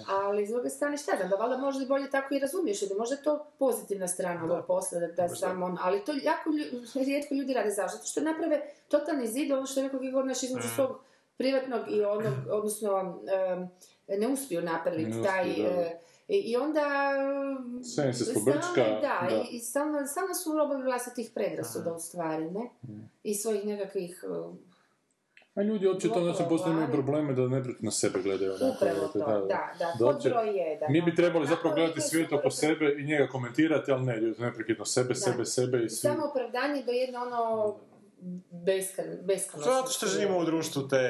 Ali 0.10 0.46
s 0.46 0.52
druge 0.52 0.70
strane 0.70 0.98
šta 0.98 1.12
znam, 1.18 1.30
da 1.30 1.36
valjda 1.36 1.58
možda 1.58 1.84
i 1.84 1.88
bolje 1.88 2.10
tako 2.10 2.34
i 2.34 2.40
razumiješ, 2.40 2.82
da 2.82 2.96
možda 2.96 3.16
je 3.16 3.24
to 3.24 3.46
pozitivna 3.60 4.08
strana 4.08 4.44
ovog 4.46 4.66
posla, 4.66 5.00
da, 5.00 5.08
da 5.08 5.30
samo 5.30 5.66
on, 5.66 5.78
ali 5.82 6.02
to 6.02 6.12
jako 6.14 6.50
lju- 6.50 6.72
rijetko 7.06 7.34
ljudi 7.34 7.54
rade 7.54 7.72
zašto? 7.72 7.98
Zato 7.98 8.08
što 8.08 8.22
naprave 8.22 8.58
totalni 8.88 9.28
zid, 9.28 9.52
ono 9.52 9.66
što 9.66 9.80
je 9.80 9.84
rekao 9.84 10.00
Gigor, 10.00 10.26
naš 10.26 10.44
između 10.44 10.68
Mm. 10.68 10.76
svog 10.76 11.00
privatnog 11.38 11.82
i 11.90 12.04
onog, 12.04 12.24
odnosno 12.50 13.20
em, 13.30 13.70
ne 14.10 14.28
uspiju 14.28 14.62
napraviti 14.64 15.12
Ne 15.12 15.24
taj, 15.24 15.46
da. 15.46 15.54
e, 15.60 16.00
i 16.30 16.56
onda... 16.58 16.82
Sve 17.86 18.14
se 18.14 18.24
stalno- 18.24 18.42
spobrčka, 18.42 18.84
Da, 18.92 19.28
da. 19.30 19.36
i, 19.44 19.56
i 19.56 19.60
stalno, 19.60 20.08
stalno 20.08 20.34
su 20.34 20.54
robovi 20.54 20.84
vlastitih 20.84 21.32
predrasuda 21.34 21.94
u 21.94 22.00
stvari, 22.00 22.46
ne? 22.46 22.70
I 23.24 23.34
svojih 23.34 23.66
nekakvih 23.66 24.24
uh, 24.26 24.56
A 25.56 25.62
ljudi 25.62 25.88
uopće 25.88 26.10
to 26.10 26.20
znači 26.22 26.44
poslije 26.50 26.72
imaju 26.72 26.88
probleme 26.90 27.34
da 27.34 27.42
neprijatno 27.44 27.86
na 27.86 27.92
sebe 27.92 28.22
gledaju. 28.22 28.52
onako, 28.52 28.76
Upravo 28.78 29.08
to, 29.08 29.20
da, 29.20 29.26
da, 29.80 29.94
Da 30.00 30.06
uopće- 30.06 30.30
broj 30.30 30.50
jedan. 30.50 30.92
Mi 30.92 31.02
bi 31.02 31.16
trebali 31.16 31.48
zapravo 31.48 31.76
gledati 31.76 32.02
svijet 32.02 32.34
oko 32.34 32.50
sebe 32.52 32.96
i 32.98 33.06
njega 33.06 33.28
komentirati, 33.28 33.92
ali 33.92 34.04
ne, 34.04 34.18
ljudi 34.18 34.42
neprekidno 34.42 34.86
sebe, 34.86 35.16
sebe, 35.16 35.46
sebe 35.46 35.78
i 35.78 35.86
I 35.86 35.90
svi. 35.90 35.96
samo 36.00 36.26
opravdanje 36.26 36.84
do 36.84 36.92
jedne 36.92 37.20
ono 37.20 37.76
beskan, 38.66 39.06
beskanosti. 39.24 39.70
Zato 39.72 39.90
što 39.90 40.08
živimo 40.08 40.40
u 40.40 40.46
društvu 40.46 40.88
te 40.88 41.10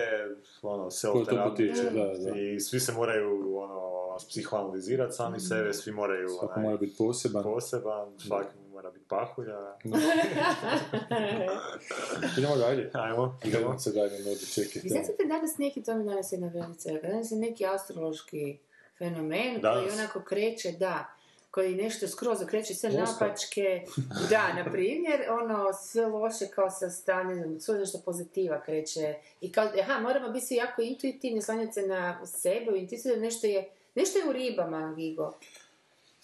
ono, 0.62 0.89
Koje 1.12 1.26
to 1.26 1.43
potiče, 1.49 1.84
da, 1.84 2.32
da. 2.32 2.39
i 2.39 2.60
svi 2.60 2.80
se 2.80 2.91
moraju 2.91 3.58
ono, 3.58 4.18
psihoanalizirati 4.30 5.16
sami 5.16 5.39
sebe, 5.39 5.74
svi 5.74 5.91
moraju 5.91 6.30
Svako 6.30 6.53
onaj, 6.53 6.64
mora 6.64 6.78
biti 6.78 6.95
poseban. 6.97 7.43
poseban, 7.43 8.20
svaki 8.20 8.58
mora 8.72 8.91
biti 8.91 9.06
pahulja. 9.08 9.58
Idemo 12.38 12.56
dalje. 12.56 12.91
Ajmo, 12.93 13.39
idemo. 13.43 13.80
Se 13.80 13.91
dalje, 13.91 14.20
nudi, 14.20 14.45
čekaj. 14.53 14.82
Da 14.82 15.26
danas 15.28 15.58
neki, 15.58 15.84
to 15.84 15.95
mi 15.95 16.06
danas 16.06 16.32
jedna 16.32 16.47
velica 16.47 16.89
danas 17.03 17.32
je 17.32 17.38
neki 17.38 17.66
astrološki 17.66 18.58
fenomen 18.97 19.62
koji 19.62 19.91
onako 19.93 20.24
kreće, 20.24 20.72
da, 20.72 21.14
koji 21.56 21.76
nešto 21.76 22.08
skroz 22.08 22.41
okreće 22.41 22.74
sve 22.74 22.89
napačke, 22.89 23.82
da, 24.30 24.53
na 24.53 24.72
primjer, 24.72 25.22
ono, 25.30 25.74
sve 25.74 26.06
loše 26.06 26.47
kao 26.56 26.70
sa 26.70 26.89
stane, 26.89 27.60
sve 27.60 27.80
nešto 27.80 28.01
pozitiva 28.06 28.62
kreće 28.62 29.16
i 29.41 29.51
kao, 29.51 29.70
aha, 29.82 29.99
moramo 29.99 30.30
biti 30.30 30.45
svi 30.45 30.56
jako 30.56 30.82
intuitivni, 30.82 31.41
slanjati 31.41 31.74
se 31.74 31.82
na 31.82 32.26
sebe, 32.26 32.72
u 32.72 32.76
intuiciju, 32.76 33.16
da 33.16 33.22
nešto 33.22 33.47
je, 33.47 33.70
nešto 33.95 34.20
je 34.20 34.30
u 34.30 34.34
ribama, 34.34 34.93
Gigo. 34.97 35.34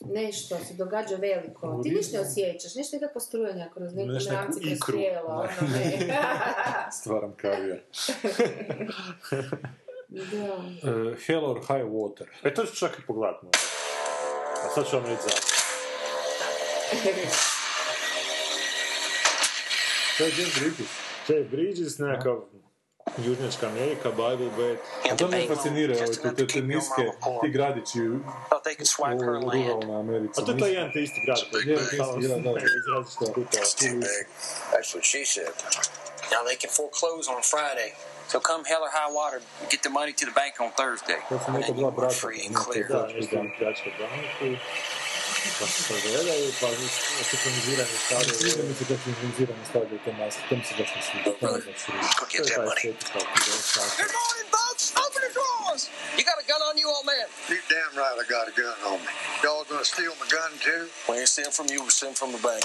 Nešto 0.05 0.57
se 0.57 0.73
događa 0.73 1.15
veliko. 1.15 1.79
Ti 1.84 1.89
ništa 1.89 2.17
ne 2.17 2.23
osjećaš, 2.23 2.75
nešto 2.75 2.95
je 2.95 2.99
kako 2.99 3.19
strujanja 3.19 3.69
kroz 3.73 3.95
neku 3.95 4.11
Nešto 4.11 4.32
neku 4.32 4.41
mramci, 4.43 4.59
kroz 4.59 4.73
ikru. 4.73 4.97
tijelo, 4.97 5.27
ono, 5.27 5.69
ne. 5.77 6.19
Stvaram 7.01 7.34
kavijar. 7.38 7.79
da. 10.09 10.55
Uh, 10.91 11.17
hell 11.27 11.45
or 11.45 11.59
high 11.59 11.86
water. 11.91 12.25
E, 12.43 12.53
to 12.53 12.65
ću 12.65 12.75
čak 12.75 12.99
i 12.99 13.05
pogledat 13.07 13.43
možda. 13.43 13.80
A 14.66 14.74
sad 14.76 14.89
ću 14.89 14.95
vam 14.95 15.05
reći 15.05 15.22
zašto. 15.24 15.51
To 20.18 20.26
je 20.26 20.34
James 20.38 20.59
Bridges. 20.59 20.88
Jeff 21.28 21.51
Bridges, 21.51 21.97
nekakav 21.97 22.41
Južnjačka 23.18 23.68
Amerika, 23.68 24.09
Bible 24.09 24.49
Bet. 24.57 24.80
A 25.12 25.16
to 25.16 25.28
me 25.28 25.47
fascinira, 25.47 25.95
ove, 25.95 26.05
te, 26.05 26.36
te, 26.36 26.47
te 26.47 26.62
niske, 26.62 27.03
ti 27.41 27.49
gradići 27.49 27.99
u, 27.99 28.20
ruralnoj 29.20 29.99
Americi. 29.99 30.41
A 30.41 30.45
to 30.45 30.51
je 30.51 30.57
to 30.57 30.66
jedan 30.66 30.91
te 30.93 31.03
isti 31.03 31.22
grad. 31.26 31.38
Je, 31.66 31.76
ti 31.76 31.82
isti 31.82 32.28
grad, 32.28 32.41
da. 32.43 32.51
That's 34.72 34.95
what 34.95 35.03
she 35.03 35.26
said. 35.26 35.53
Now 36.32 36.41
they 36.47 36.57
can 36.62 36.72
foreclose 36.80 37.26
on 37.36 37.41
Friday. 37.53 37.91
So 38.32 38.39
come 38.39 38.63
hell 38.63 38.84
or 38.88 38.91
high 38.99 39.11
water, 39.11 39.39
get 39.69 39.84
the 39.84 39.89
money 39.99 40.13
to 40.19 40.23
the 40.29 40.32
bank 40.32 40.53
on 40.63 40.71
Thursday. 40.71 41.19
To 41.29 41.36
su 41.36 41.51
And 41.51 41.55
neka 41.59 41.67
then 41.67 41.75
dva 41.75 41.82
you 41.82 41.88
are 41.91 41.95
brata. 41.99 42.15
free 42.23 42.39
and 42.47 42.55
neka 42.55 42.63
clear. 42.65 42.88
Da, 42.88 42.99
pljačka 43.03 43.19
nešto 43.19 43.36
banka. 43.36 43.55
pljačka 43.59 43.89
banku. 43.99 44.47
Pa 45.59 45.65
se 45.73 45.79
to 45.88 45.95
gledaju, 46.05 46.47
pa 46.61 46.67
sinhronizirani 47.29 47.97
stavljaju. 48.05 48.39
Sviđa 48.41 48.63
mi 48.69 48.73
se 48.79 48.84
kako 48.89 49.03
je 49.09 49.13
organizirano 49.15 49.63
stavljaju 49.71 49.99
to 50.05 50.11
nas, 50.21 50.34
to 50.49 50.53
mi 50.59 50.63
se 50.69 50.73
baš 50.79 50.89
ne 50.95 51.01
sviđa. 51.07 51.32
To 51.41 51.45
mi 51.47 51.53
baš 51.57 51.65
ne 51.71 51.75
sviđa. 51.84 52.07
Go 52.19 52.25
To 52.25 52.25
get 52.32 52.39
je 52.39 52.53
that 52.53 52.55
ta 52.55 52.69
money. 52.69 52.86
estetika. 52.91 53.19
ti 53.34 53.39
da 53.47 53.51
ostane. 53.59 53.91
Good 54.01 54.13
morning, 54.21 54.47
folks. 54.55 54.86
Open 55.05 55.21
the 55.27 55.32
drawers. 55.39 55.84
You 56.17 56.23
got 56.32 56.38
a 56.43 56.45
gun 56.51 56.61
on 56.69 56.75
you, 56.82 56.88
old 56.95 57.05
man? 57.11 57.27
You 57.53 57.59
damn 57.75 57.93
right 58.01 58.17
I 58.23 58.25
got 58.36 58.45
a 58.51 58.53
gun 58.61 58.77
on 58.91 58.97
me. 59.05 59.11
Y'all 59.43 59.63
gonna 59.71 59.88
steal 59.93 60.13
my 60.21 60.27
gun 60.38 60.51
too? 60.67 60.82
We 61.09 61.13
ain't 61.19 61.32
stealing 61.36 61.55
from 61.59 61.67
you, 61.73 61.79
we 61.86 61.89
stealing 61.99 62.17
from 62.21 62.29
the 62.36 62.41
bank. 62.49 62.63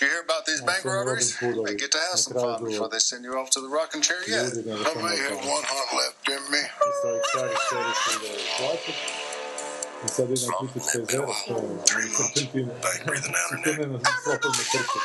You 0.00 0.08
hear 0.08 0.20
about 0.28 0.44
these 0.44 0.60
bank 0.60 0.82
That's 0.82 0.84
when 0.84 0.94
robberies? 0.94 1.28
Robin 1.40 1.56
Hood 1.56 1.66
They 1.68 1.74
get 1.76 1.90
to 1.92 1.98
have 1.98 2.18
some 2.20 2.32
tried 2.34 2.42
fun 2.42 2.58
to- 2.60 2.66
before 2.68 2.88
they 2.92 2.98
send 2.98 3.24
you 3.24 3.32
off 3.40 3.48
to 3.56 3.60
the 3.64 3.68
rocking 3.68 4.02
chair 4.02 4.20
yet. 4.28 4.52
Ljudi 4.52 4.62
ne 4.68 4.74
I 4.74 4.94
may 5.06 5.16
have 5.28 5.40
one 5.54 5.64
hunt 5.72 5.90
left 6.00 6.28
in 6.34 6.42
me. 6.52 6.60
I 6.60 6.90
sa 7.00 7.08
ovih 7.08 7.22
starih 7.30 7.58
serija 8.04 8.32
ide 8.32 8.42
u 8.42 8.48
plaću. 8.58 8.92
I 10.04 10.08
sad 10.16 10.30
idem 10.30 10.50
kupiti 10.58 10.86
se 10.90 10.98
zero 11.12 11.32
što 11.38 11.52
je, 11.52 11.56
ono, 11.58 11.82
crtim, 11.88 12.34
crtim 12.36 13.92
na 13.92 14.00
slobodno 14.24 14.62
trče. 14.72 14.98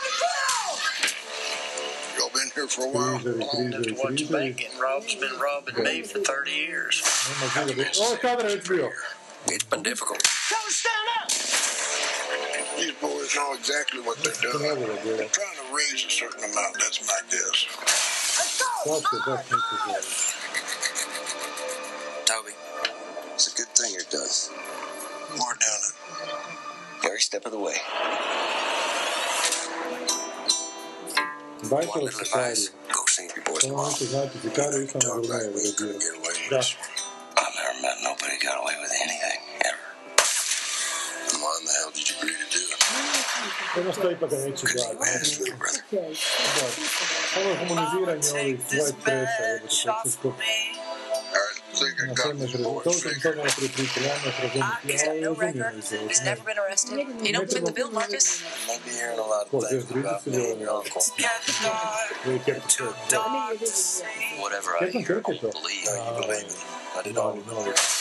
Y'all 2.18 2.34
been 2.40 2.50
here 2.56 2.68
for 2.76 2.84
a 2.84 2.92
while? 2.96 3.18
Križevi, 3.20 3.44
križevi, 3.84 4.08
križevi. 4.08 4.54
getting 4.62 4.80
robbed 4.88 5.06
has 5.10 5.18
been 5.26 5.38
robbing 5.48 5.78
me 5.88 5.96
for 6.12 6.20
30 6.20 6.58
years. 6.68 6.96
Nema 7.30 7.46
žive 7.56 7.74
biti. 7.84 8.00
Ovo 8.02 8.12
je 8.14 8.20
kadar 8.20 8.46
već 8.46 8.68
bio. 8.70 8.88
It's 9.48 9.68
been 9.72 9.84
difficult. 9.84 10.22
These 12.82 12.94
boys 13.02 13.36
know 13.36 13.54
exactly 13.56 14.02
what 14.02 14.18
they're 14.24 14.34
To 14.34 14.42
doing. 14.60 14.64
ne 14.64 14.76
bude 14.76 14.98
bilo. 15.04 15.18
They're 15.18 15.30
trying 15.40 15.58
to 15.64 15.68
raise 15.80 16.02
a 16.06 16.12
certain 16.22 16.44
amount, 16.52 16.74
that's 16.82 17.00
my 17.08 17.22
guess. 17.32 17.60
Sad 18.86 19.04
se 19.12 19.18
baš 19.28 19.46
nisu 19.52 19.76
želi. 19.86 20.14
Toby, 22.26 22.54
it's 23.36 23.48
a 23.48 23.56
good 23.60 23.72
thing 23.78 23.92
you're 23.96 24.12
done. 24.12 24.34
More 25.40 25.56
down 25.66 25.82
it. 25.90 25.96
Every 27.08 27.22
step 27.22 27.46
of 27.48 27.52
the 27.54 27.60
way. 27.68 27.78
Dajte 31.64 31.72
One 31.72 31.88
li 31.88 32.06
little 32.06 32.26
se 32.26 32.32
kari. 32.32 32.44
advice, 32.44 32.72
go 32.96 33.02
see 33.16 33.28
your 33.36 33.46
boys 33.46 33.64
To 33.64 33.68
vam 33.70 33.74
tomorrow. 33.74 33.92
Got 52.16 52.26
sve 52.26 52.34
me 52.34 52.46
this 52.46 52.54
pre... 52.54 52.64
boy's 52.64 52.84
To 52.84 52.94
sam 52.94 53.12
figured. 53.12 53.22
sad 53.22 53.38
malo 53.38 53.50
prije 53.58 53.70
pričali, 53.76 54.06
ja 54.06 54.16
ne 54.24 54.32
razumijete, 54.44 54.58
ja 55.00 55.34
razumijem 55.34 55.80
iz 55.80 55.94
ovog. 55.94 56.10
He's 56.12 56.24
never 56.26 56.44
been 56.50 56.60
arrested. 56.66 56.98
You 57.26 57.32
don't 57.38 57.50
fit 57.54 57.64
the 57.66 57.74
bill, 57.80 57.92
Marcus. 57.92 58.26
Maybe 58.68 58.90
hearing 59.00 59.20
a 59.20 59.28
lot 59.34 59.46
Ko, 59.52 59.58
of 59.58 59.64
Jeff 59.64 59.72
things 59.72 59.86
Bridges 59.92 60.12
about 60.12 60.28
ili 60.28 60.38
me 60.38 60.52
and 60.52 60.62
your 60.62 60.72
ovaj, 60.72 60.88
uncle. 60.88 61.02
Ili 62.26 62.40
Captain 62.46 62.64
Kirk. 62.78 62.96
Whatever 64.44 64.70
I 64.76 64.80
Captain 64.80 65.04
hear, 65.04 65.22
Kirk 65.22 65.26
I 65.30 65.32
je 65.34 65.40
to? 65.40 65.46
won't 65.48 65.58
believe. 65.62 65.86
No, 65.88 65.94
you 66.08 66.14
believe 66.22 66.48
it. 66.52 66.60
I 66.98 67.02
did 67.04 67.16
Novi, 67.16 67.40
all. 67.40 67.56
novi. 67.56 67.70
Ili 67.70 68.01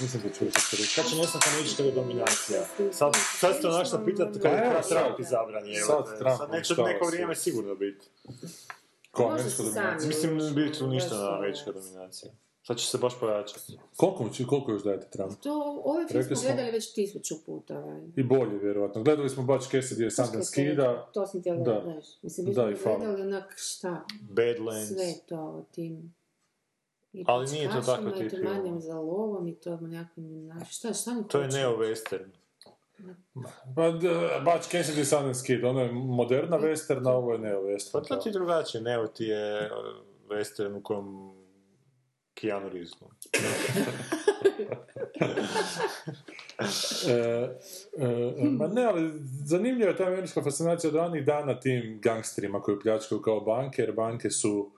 Nisam 0.00 0.20
to 0.20 0.28
čuo 0.28 0.50
što 0.50 0.60
ste 0.60 0.76
rekli. 0.76 0.86
Sad 0.88 1.04
će 1.06 1.16
nestanka 1.16 1.48
američka 1.50 1.82
dominacija. 1.94 2.60
Sad, 2.92 3.10
sad 3.38 3.56
ste 3.56 3.68
onak 3.68 3.86
što 3.86 4.04
pitate 4.04 4.32
kad 4.32 4.42
Pa 4.42 4.48
je 4.48 4.70
Trump 4.70 4.84
sad. 4.84 5.20
izabran. 5.20 5.62
Sad 5.62 5.70
jebote. 5.70 6.18
Trump 6.18 6.36
Sad 6.38 6.50
neće 6.50 6.74
neko 6.74 7.06
vrijeme 7.06 7.34
sigurno 7.36 7.74
biti. 7.76 8.06
Ko, 9.10 9.22
američka 9.24 9.62
dominacija? 9.62 10.08
Mislim, 10.08 10.54
bit 10.54 10.74
će 10.74 10.84
uništena 10.84 11.36
američka 11.36 11.72
dominacija. 11.72 12.32
Sad 12.62 12.76
će 12.76 12.86
se 12.86 12.98
baš 12.98 13.20
pojačati. 13.20 13.78
Koliko, 13.96 14.24
mu 14.24 14.30
će- 14.30 14.46
koliko 14.46 14.72
još 14.72 14.82
dajete 14.82 15.06
Trump? 15.08 15.40
To, 15.40 15.52
ovaj 15.84 16.06
film 16.06 16.24
smo 16.24 16.36
gledali 16.42 16.70
već 16.70 16.92
tisuću 16.92 17.34
puta. 17.46 17.78
ovaj. 17.78 18.00
I 18.16 18.22
bolje, 18.22 18.58
vjerovatno. 18.58 19.02
Gledali 19.02 19.30
smo 19.30 19.42
Butch 19.42 19.68
Cassidy 19.68 20.06
i 20.06 20.10
Sundance 20.10 20.50
Kida. 20.54 21.10
To 21.14 21.26
sam 21.26 21.40
htjela 21.40 21.58
Da. 21.58 21.72
da. 21.72 21.80
znaš. 21.82 22.04
Mislim, 22.22 22.46
Da, 22.46 22.52
smo 22.52 22.70
i 22.70 22.74
gledali 22.96 23.22
onak 23.22 23.54
šta, 23.56 24.04
Badlands. 24.22 24.88
sve 24.88 25.14
to 25.28 25.66
tim... 25.72 26.14
I 27.16 27.24
Ali 27.26 27.46
nije 27.50 27.70
to 27.70 27.80
tako 27.80 28.08
I 28.08 28.18
tip 28.18 28.30
trmanjem 28.30 28.64
film. 28.64 28.80
za 28.80 28.94
lovom 28.94 29.48
i 29.48 29.54
to 29.54 29.76
nekakvim... 29.80 30.42
znaš, 30.44 30.76
Šta, 30.76 30.92
šta 30.92 31.14
mi 31.14 31.28
To 31.28 31.40
je 31.40 31.48
neo-western. 31.48 32.30
Pa, 33.74 33.90
Butch 34.44 34.70
Cassidy 34.74 35.04
Sundance 35.04 35.46
Kid. 35.46 35.64
Ono 35.64 35.80
je 35.80 35.92
moderna 35.92 36.58
westerna, 36.58 37.10
ovo 37.10 37.32
je 37.32 37.38
neo 37.38 37.60
Pa 37.60 37.66
western. 37.68 38.08
to 38.08 38.16
ti 38.16 38.28
je 38.28 38.32
drugačije. 38.32 38.82
Neo 38.82 39.06
ti 39.06 39.24
je 39.24 39.70
uh, 39.70 39.76
western 40.28 40.76
u 40.76 40.82
kojem 40.82 41.30
Keanu 42.34 42.68
Reeves. 42.68 42.90
glumi. 42.98 43.14
E, 47.08 47.12
e, 47.98 48.48
ma 48.50 48.66
ne, 48.66 48.84
ali 48.84 49.12
zanimljiva 49.44 49.90
je 49.90 49.96
ta 49.96 50.04
američka 50.04 50.42
fascinacija 50.42 50.90
od 50.90 50.96
ranih 50.96 51.24
dana 51.24 51.60
tim 51.60 52.00
gangsterima 52.02 52.62
koji 52.62 52.80
pljačkaju 52.80 53.22
kao 53.22 53.40
banke, 53.40 53.82
jer 53.82 53.92
banke 53.92 54.30
su 54.30 54.70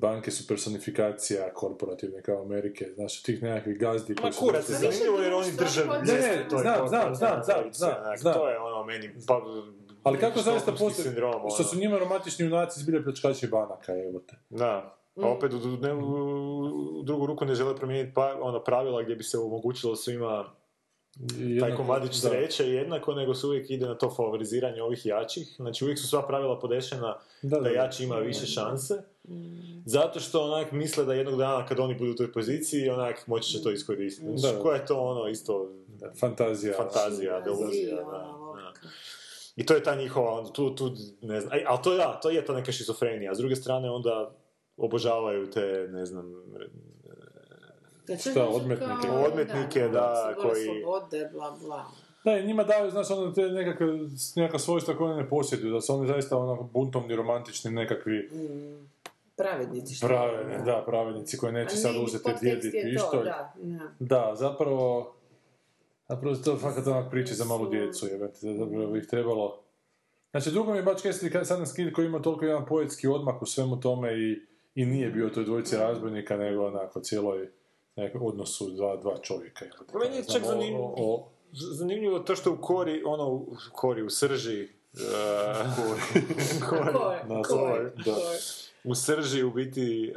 banke 0.00 0.30
su 0.30 0.46
personifikacija 0.46 1.54
korporativne 1.54 2.22
kao 2.22 2.42
Amerike, 2.42 2.86
znaš, 2.94 3.22
tih 3.22 3.42
nekakvih 3.42 3.78
gazdi 3.78 4.14
Ma 4.14 4.20
koji 4.20 4.32
su... 4.32 4.40
kurac, 4.40 4.68
je 4.68 4.74
zanimljivo 4.74 5.18
jer 5.18 5.34
oni 5.34 5.52
drže 5.52 5.84
Ne, 5.84 6.14
ne, 6.14 6.58
znam, 6.58 6.88
znam, 6.88 7.14
znam, 7.14 7.72
znam. 8.16 8.34
To 8.34 8.48
je 8.48 8.58
ono 8.58 8.84
meni... 8.84 9.10
Pa, 9.26 9.42
Ali 10.02 10.18
kako 10.18 10.40
zaista 10.40 10.70
postoji, 10.70 11.04
sindrom, 11.04 11.32
što 11.32 11.62
ono. 11.62 11.68
su 11.68 11.78
njima 11.78 11.98
romantični 11.98 12.44
junaci 12.44 12.80
zbilje 12.80 13.02
pljačkači 13.02 13.46
banaka, 13.46 13.92
evo 13.92 14.20
te. 14.20 14.36
Da. 14.50 14.96
A 15.16 15.28
opet 15.28 15.52
u, 15.52 15.58
ne, 15.58 15.94
u 15.94 17.02
drugu 17.02 17.26
ruku 17.26 17.44
ne 17.44 17.54
žele 17.54 17.76
promijeniti 17.76 18.14
pa, 18.14 18.38
ono, 18.40 18.64
pravila 18.64 19.02
gdje 19.02 19.16
bi 19.16 19.24
se 19.24 19.38
omogućilo 19.38 19.96
svima 19.96 20.44
I 21.20 21.28
taj 21.28 21.44
jednako- 21.44 21.76
komadić 21.76 22.12
da. 22.12 22.28
sreće 22.28 22.64
jednako, 22.66 23.14
nego 23.14 23.34
se 23.34 23.46
uvijek 23.46 23.70
ide 23.70 23.86
na 23.86 23.94
to 23.94 24.10
favoriziranje 24.10 24.82
ovih 24.82 25.06
jačih. 25.06 25.48
Znači 25.56 25.84
uvijek 25.84 25.98
su 25.98 26.08
sva 26.08 26.26
pravila 26.26 26.58
podešena 26.58 27.16
Da, 27.42 27.60
da, 27.60 27.68
jači 27.68 28.04
ima 28.04 28.16
više 28.16 28.46
šanse. 28.46 28.94
Zato 29.84 30.20
što 30.20 30.42
onak 30.42 30.72
misle 30.72 31.04
da 31.04 31.14
jednog 31.14 31.38
dana 31.38 31.66
kad 31.66 31.78
oni 31.80 31.94
budu 31.94 32.10
u 32.12 32.16
toj 32.16 32.32
poziciji, 32.32 32.88
onak 32.90 33.26
moći 33.26 33.50
će 33.50 33.62
to 33.62 33.70
iskoristiti. 33.70 34.26
Da. 34.26 34.36
Znači, 34.36 34.56
koja 34.62 34.76
je 34.76 34.86
to 34.86 35.00
ono 35.00 35.28
isto 35.28 35.70
Fantazija. 36.20 36.74
fantazija, 36.76 37.40
deluzija, 37.40 37.96
da, 37.96 38.02
da. 38.02 38.90
I 39.56 39.66
to 39.66 39.74
je 39.74 39.82
ta 39.82 39.94
njihova, 39.94 40.30
onda, 40.32 40.52
tu, 40.52 40.74
tu, 40.74 40.92
ne 41.22 41.40
znam, 41.40 41.58
ali 41.66 41.78
to 41.84 41.92
je, 41.92 41.98
da, 41.98 42.20
to 42.22 42.30
je 42.30 42.44
ta 42.44 42.52
neka 42.54 42.72
šizofrenija. 42.72 43.30
A 43.30 43.34
s 43.34 43.38
druge 43.38 43.56
strane 43.56 43.90
onda 43.90 44.30
obožavaju 44.76 45.50
te, 45.50 45.88
ne 45.90 46.06
znam, 46.06 46.32
Da 48.06 48.16
će 48.16 48.30
Šta, 48.30 48.48
odmetnike? 48.48 48.92
kao- 49.02 49.22
Odmetnike, 49.22 49.80
da, 49.82 50.26
sigurno 50.28 50.50
koji- 50.50 50.64
Slobode, 50.82 51.30
bla, 51.32 51.56
bla. 51.60 51.84
Da, 52.24 52.38
i 52.38 52.46
njima 52.46 52.64
daju, 52.64 52.90
znaš, 52.90 53.10
ono, 53.10 53.32
te 53.32 53.42
nekakve, 53.42 53.86
nekakva 54.36 54.58
svojstva 54.58 54.96
koje 54.96 55.12
oni 55.12 55.22
ne 55.22 55.28
posjeduju, 55.28 55.72
da 55.72 55.80
su 55.80 55.94
oni 55.94 56.06
zaista 56.08 56.36
ono 56.36 56.62
buntovni, 56.62 57.16
romantični, 57.16 57.70
nekakvi 57.70 58.28
Mm. 58.32 58.86
Pravednici 59.36 59.94
što 59.94 60.06
pravedni, 60.06 60.64
da, 60.64 60.82
pravednici 60.86 61.38
koji 61.38 61.52
neće 61.52 61.74
A 61.74 61.76
sad 61.76 61.94
ne, 61.94 62.00
uzeti 62.00 62.30
djedi 62.40 62.66
je 62.68 62.72
to, 62.72 62.88
pištolj. 62.90 63.24
Da, 63.24 63.54
da. 63.56 63.88
Da, 63.98 64.34
zapravo, 64.34 65.14
zapravo 66.08 66.36
to 66.36 66.50
je 66.50 66.58
fakat 66.58 66.86
onak 66.86 67.10
priče 67.10 67.34
za 67.34 67.44
malu 67.44 67.68
djecu, 67.68 68.06
jebate, 68.06 68.38
da 68.42 68.52
zapravo 68.54 68.86
bi 68.86 68.98
ih 68.98 69.06
trebalo... 69.06 69.58
Znači, 70.30 70.50
drugo 70.50 70.72
mi 70.72 70.78
je 70.78 70.82
baš 70.82 71.02
Cassidy 71.02 71.44
Sundance 71.44 71.72
Kid 71.76 71.92
koji 71.92 72.06
ima 72.06 72.22
toliko 72.22 72.44
jedan 72.44 72.66
poetski 72.66 73.08
odmak 73.08 73.42
u 73.42 73.46
svemu 73.46 73.80
tome 73.80 74.14
i, 74.14 74.42
i 74.74 74.86
nije 74.86 75.10
bio 75.10 75.28
toj 75.28 75.44
dvojici 75.44 75.76
razbojnika, 75.76 76.36
nego 76.36 76.66
onako 76.66 77.00
cijeloj 77.00 77.48
odnosu 78.20 78.70
dva, 78.70 78.96
dva 78.96 79.18
čovjeka. 79.18 79.64
jebote. 79.64 79.98
Meni 79.98 80.16
je 80.16 80.22
Znam, 80.22 80.34
čak 80.34 80.42
o- 80.42 80.46
zanimljivo, 80.46 80.94
o- 80.96 81.14
o- 81.14 81.28
zanimljivo 81.52 82.18
to 82.18 82.36
što 82.36 82.52
u 82.52 82.58
kori, 82.58 83.02
ono, 83.04 83.28
u 83.28 83.46
kori, 83.72 84.02
u 84.02 84.10
srži, 84.10 84.68
uh, 84.94 85.00
kori, 85.76 86.24
Kor, 86.70 86.94
Na 87.26 87.42
kor, 87.42 87.46
svoj, 87.48 87.90
da. 87.96 88.16
u 88.84 88.94
srži 88.94 89.42
u 89.42 89.50
biti, 89.50 90.12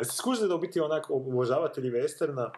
uh, 0.00 0.06
skužili 0.08 0.48
da 0.48 0.54
u 0.54 0.58
biti 0.58 0.80
onako 0.80 1.14
obožavatelji 1.14 1.90
westerna, 1.92 2.50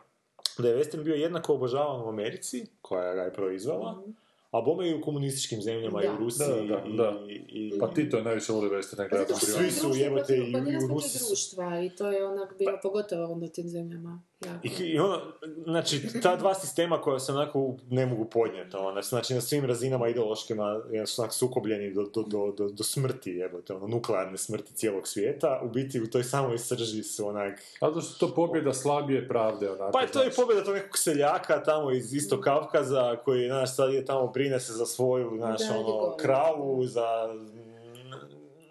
da 0.58 0.68
je 0.68 0.76
western 0.76 1.02
bio 1.02 1.14
jednako 1.14 1.54
obožavan 1.54 2.00
u 2.00 2.08
Americi, 2.08 2.66
koja 2.82 3.14
ga 3.14 3.22
je 3.22 3.32
proizvala, 3.32 4.02
a 4.50 4.60
bome 4.60 4.88
i 4.88 4.94
u 4.94 5.02
komunističkim 5.02 5.62
zemljama, 5.62 6.02
i 6.02 6.06
Da. 6.06 6.12
u 6.12 6.16
Rusiji, 6.16 6.68
Da, 6.68 6.76
da, 6.76 7.10
da. 7.10 7.18
i, 7.28 7.34
i, 7.48 7.78
Pa 7.80 7.88
Tito 7.88 8.16
je 8.16 8.22
najviše 8.22 8.52
voli 8.52 8.68
westerne 8.68 9.08
gledati. 9.08 9.32
Zato 9.32 9.38
što 9.38 9.46
Svi 9.48 9.64
je 9.64 9.70
su, 9.70 9.90
jebote, 9.94 10.36
i- 10.36 10.52
pa 10.52 10.58
i 10.58 10.62
nije 10.62 10.78
u 10.78 10.88
Rusiji 10.88 11.10
su. 11.10 11.26
društva 11.26 11.80
i 11.80 11.90
to 11.90 12.10
je 12.10 12.26
onak 12.26 12.54
bilo 12.58 12.78
pogotovo 12.82 13.24
onda 13.26 13.46
u 13.46 13.50
tim 13.50 13.68
zemljama. 13.68 14.22
I, 14.62 14.68
I 14.84 14.98
ono, 14.98 15.20
znači, 15.64 16.20
ta 16.22 16.36
dva 16.36 16.54
sistema 16.54 17.00
koja 17.00 17.18
se 17.18 17.32
onako 17.32 17.76
ne 17.90 18.06
mogu 18.06 18.24
podnijeti, 18.24 18.76
ono, 18.76 19.02
znači 19.02 19.34
na 19.34 19.40
svim 19.40 19.64
razinama 19.64 20.08
ideološkima 20.08 20.80
su 21.06 21.22
onak 21.22 21.32
sukobljeni 21.32 21.94
do, 21.94 22.02
do, 22.02 22.22
do, 22.22 22.54
do, 22.58 22.68
do 22.68 22.84
smrti, 22.84 23.30
jebote, 23.30 23.74
ono, 23.74 23.86
nuklearne 23.86 24.38
smrti 24.38 24.74
cijelog 24.74 25.08
svijeta, 25.08 25.60
u 25.64 25.68
biti 25.68 26.00
u 26.00 26.10
toj 26.10 26.24
samoj 26.24 26.58
srži 26.58 27.02
su 27.02 27.28
onak... 27.28 27.60
Zato 27.80 28.00
što 28.00 28.26
je 28.26 28.30
to 28.30 28.34
pobjeda 28.34 28.74
slabije 28.74 29.28
pravde, 29.28 29.70
onako. 29.70 29.92
Pa 29.92 30.00
je 30.00 30.10
to 30.10 30.22
i 30.22 30.24
znaš. 30.24 30.36
pobjeda 30.36 30.64
tog 30.64 30.74
nekog 30.74 30.98
seljaka 30.98 31.62
tamo 31.62 31.90
iz 31.90 32.14
isto 32.14 32.40
Kavkaza, 32.40 33.16
koji, 33.24 33.48
znaš, 33.48 33.76
sad 33.76 33.92
je 33.92 34.04
tamo, 34.04 34.26
brine 34.26 34.60
se 34.60 34.72
za 34.72 34.86
svoju, 34.86 35.32
znaš, 35.36 35.60
ono, 35.70 36.16
kravu, 36.16 36.86
za... 36.86 37.34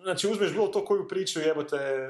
Znači, 0.04 0.28
uzmeš 0.28 0.52
bilo 0.52 0.68
to 0.68 0.86
koju 0.86 1.08
priču, 1.08 1.40
jebote, 1.40 2.10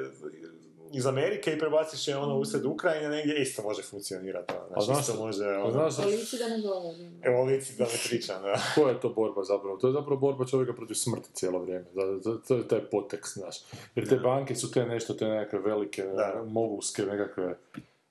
iz 0.92 1.06
Amerike 1.06 1.54
i 1.54 1.60
prebaciš 1.60 2.08
je 2.08 2.18
ono 2.18 2.38
usred 2.38 2.66
Ukrajine 2.66 3.10
negdje, 3.10 3.36
isto 3.38 3.62
može 3.62 3.84
funkcionirati. 3.84 4.54
ono, 4.54 4.64
A 4.66 4.82
Znači, 4.82 4.86
znaš, 4.86 5.00
isto 5.02 5.26
može... 5.26 5.46
Ono, 5.48 5.72
znaš 5.72 6.06
O 6.06 6.10
lici 6.10 6.38
da 6.38 6.48
ne 6.48 6.62
govorim. 6.62 7.20
Evo 7.24 7.44
lici 7.44 7.78
da 7.78 7.84
ne 7.84 8.00
pričam, 8.10 8.42
da. 8.42 8.56
koja 8.76 8.90
je 8.90 9.00
to 9.00 9.10
borba 9.10 9.44
zapravo? 9.44 9.78
To 9.78 9.88
je 9.88 9.94
zapravo 9.94 10.18
borba 10.18 10.46
čovjeka 10.46 10.74
protiv 10.74 10.94
smrti 10.96 11.30
cijelo 11.34 11.60
vrijeme. 11.60 11.86
Da- 11.96 12.06
da- 12.32 12.38
To 12.40 12.56
je 12.56 12.68
taj 12.68 12.80
potekst, 12.82 13.34
znaš. 13.34 13.56
Jer 13.96 14.10
te 14.10 14.16
banke 14.16 14.56
su 14.56 14.72
te 14.72 14.86
nešto, 14.86 15.14
te 15.14 15.26
nekakve 15.26 15.60
velike, 15.62 16.04
Da. 16.04 16.44
mogulske, 16.46 17.02
nekakve, 17.02 17.58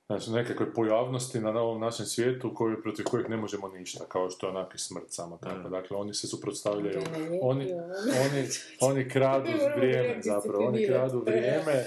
znači 0.06 0.30
nekakve 0.30 0.72
pojavnosti 0.74 1.40
na 1.40 1.50
ovom 1.50 1.80
našem 1.80 2.06
svijetu 2.06 2.54
koji, 2.54 2.82
protiv 2.82 3.04
kojih 3.04 3.28
ne 3.28 3.36
možemo 3.36 3.68
ništa, 3.68 4.04
kao 4.08 4.30
što 4.30 4.46
je 4.46 4.50
onak 4.50 4.74
i 4.74 4.78
smrt 4.78 5.04
samo 5.08 5.38
tako. 5.42 5.68
Dakle, 5.68 5.96
oni 5.96 6.14
se 6.14 6.26
suprotstavljaju, 6.26 7.00
oni, 7.42 7.72
oni, 8.12 8.48
oni 8.80 9.08
kradu 9.08 9.48
vrijeme 9.76 10.22
zapravo, 10.22 10.66
oni 10.66 10.86
kradu 10.86 11.18
vrijeme 11.18 11.84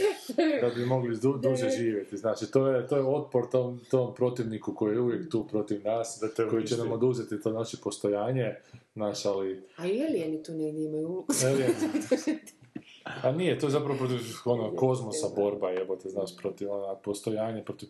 da 0.61 0.69
bi 0.75 0.85
mogli 0.85 1.17
du, 1.17 1.37
duže 1.37 1.69
živjeti. 1.69 2.17
Znači, 2.17 2.51
to 2.51 2.67
je, 2.67 2.87
to 2.87 2.95
je 2.95 3.03
otpor 3.03 3.49
tom, 3.49 3.79
tom 3.91 4.15
protivniku 4.15 4.75
koji 4.75 4.93
je 4.93 5.01
uvijek 5.01 5.31
tu 5.31 5.47
protiv 5.47 5.83
nas, 5.83 6.17
Da 6.21 6.33
te 6.33 6.49
koji 6.49 6.67
će 6.67 6.77
nam 6.77 6.91
oduzeti 6.91 7.41
to 7.41 7.51
naše 7.51 7.77
postojanje, 7.83 8.55
naš, 8.95 9.25
ali... 9.25 9.63
A 9.77 9.87
i 9.87 9.99
elijeni 10.01 10.43
tu 10.43 10.51
negdje 10.51 10.85
imaju 10.85 11.07
ulogu. 11.07 11.27
A 13.23 13.31
nije, 13.31 13.59
to 13.59 13.67
je 13.67 13.71
zapravo 13.71 13.97
protiv 13.97 14.19
ono, 14.45 14.75
kozmosa 14.75 15.27
borba, 15.35 15.69
jebote, 15.69 16.09
znaš, 16.09 16.37
protiv 16.37 16.71
ona, 16.71 16.95
postojanja, 16.95 17.63
protiv... 17.63 17.89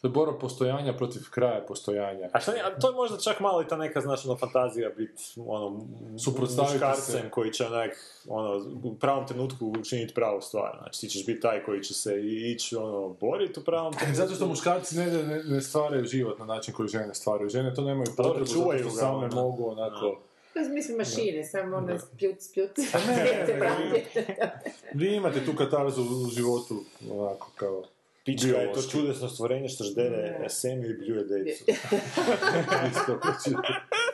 To 0.00 0.06
je 0.06 0.10
borba 0.10 0.38
postojanja 0.38 0.92
protiv 0.92 1.22
kraja 1.30 1.64
postojanja. 1.68 2.28
A 2.32 2.40
šta 2.40 2.52
nije, 2.52 2.64
a 2.64 2.78
to 2.78 2.88
je 2.88 2.94
možda 2.94 3.18
čak 3.18 3.40
malo 3.40 3.62
i 3.62 3.68
ta 3.68 3.76
neka, 3.76 4.00
znaš, 4.00 4.26
ono, 4.26 4.36
fantazija 4.36 4.90
biti, 4.96 5.22
ono, 5.46 5.70
muškarcem 6.10 7.30
koji 7.30 7.52
će 7.52 7.66
onak, 7.66 7.90
ono, 8.28 8.64
u 8.84 8.94
pravom 8.94 9.26
trenutku 9.26 9.72
učiniti 9.80 10.14
pravu 10.14 10.40
stvar. 10.40 10.76
Znači, 10.82 11.00
ti 11.00 11.08
ćeš 11.08 11.26
biti 11.26 11.40
taj 11.40 11.64
koji 11.64 11.82
će 11.82 11.94
se 11.94 12.20
ići, 12.26 12.76
ono, 12.76 13.08
boriti 13.08 13.60
u 13.60 13.64
pravom 13.64 13.92
trenutku. 13.92 14.16
Zato 14.22 14.34
što 14.34 14.46
muškarci 14.46 14.96
ne, 14.96 15.06
ne, 15.06 15.42
ne 15.44 15.60
stvaraju 15.60 16.04
život 16.04 16.38
na 16.38 16.44
način 16.44 16.74
koji 16.74 16.88
žene 16.88 17.14
stvaraju. 17.14 17.48
Žene 17.48 17.74
to 17.74 17.82
nemaju 17.82 18.12
potrebu, 18.16 18.46
zato 18.46 18.78
što 18.78 18.90
same 18.90 19.26
ono. 19.26 19.42
mogu 19.42 19.70
onako... 19.70 20.20
Mislim 20.70 20.96
mašine, 20.98 21.44
samo 21.44 21.76
ono 21.76 21.98
spljut, 21.98 22.40
spljut. 22.40 22.70
ne, 23.06 23.16
ne, 23.16 23.46
Te 23.46 23.52
ne, 23.52 23.58
pravi. 23.58 24.04
Vi 24.94 25.14
imate 25.14 25.44
tu 25.44 25.56
katarzu 25.56 26.02
u 26.02 26.30
životu, 26.30 26.84
onako 27.10 27.50
kao... 27.56 27.84
Pička 28.24 28.48
je 28.48 28.72
to 28.72 28.82
čudesno 28.82 29.28
stvorenje 29.28 29.68
što 29.68 29.84
ždere 29.84 30.46
semi 30.48 30.88
i 30.88 30.94
bljuje 30.94 31.24
decu. 31.24 31.64
Isto, 32.90 33.20
znači, 33.22 33.50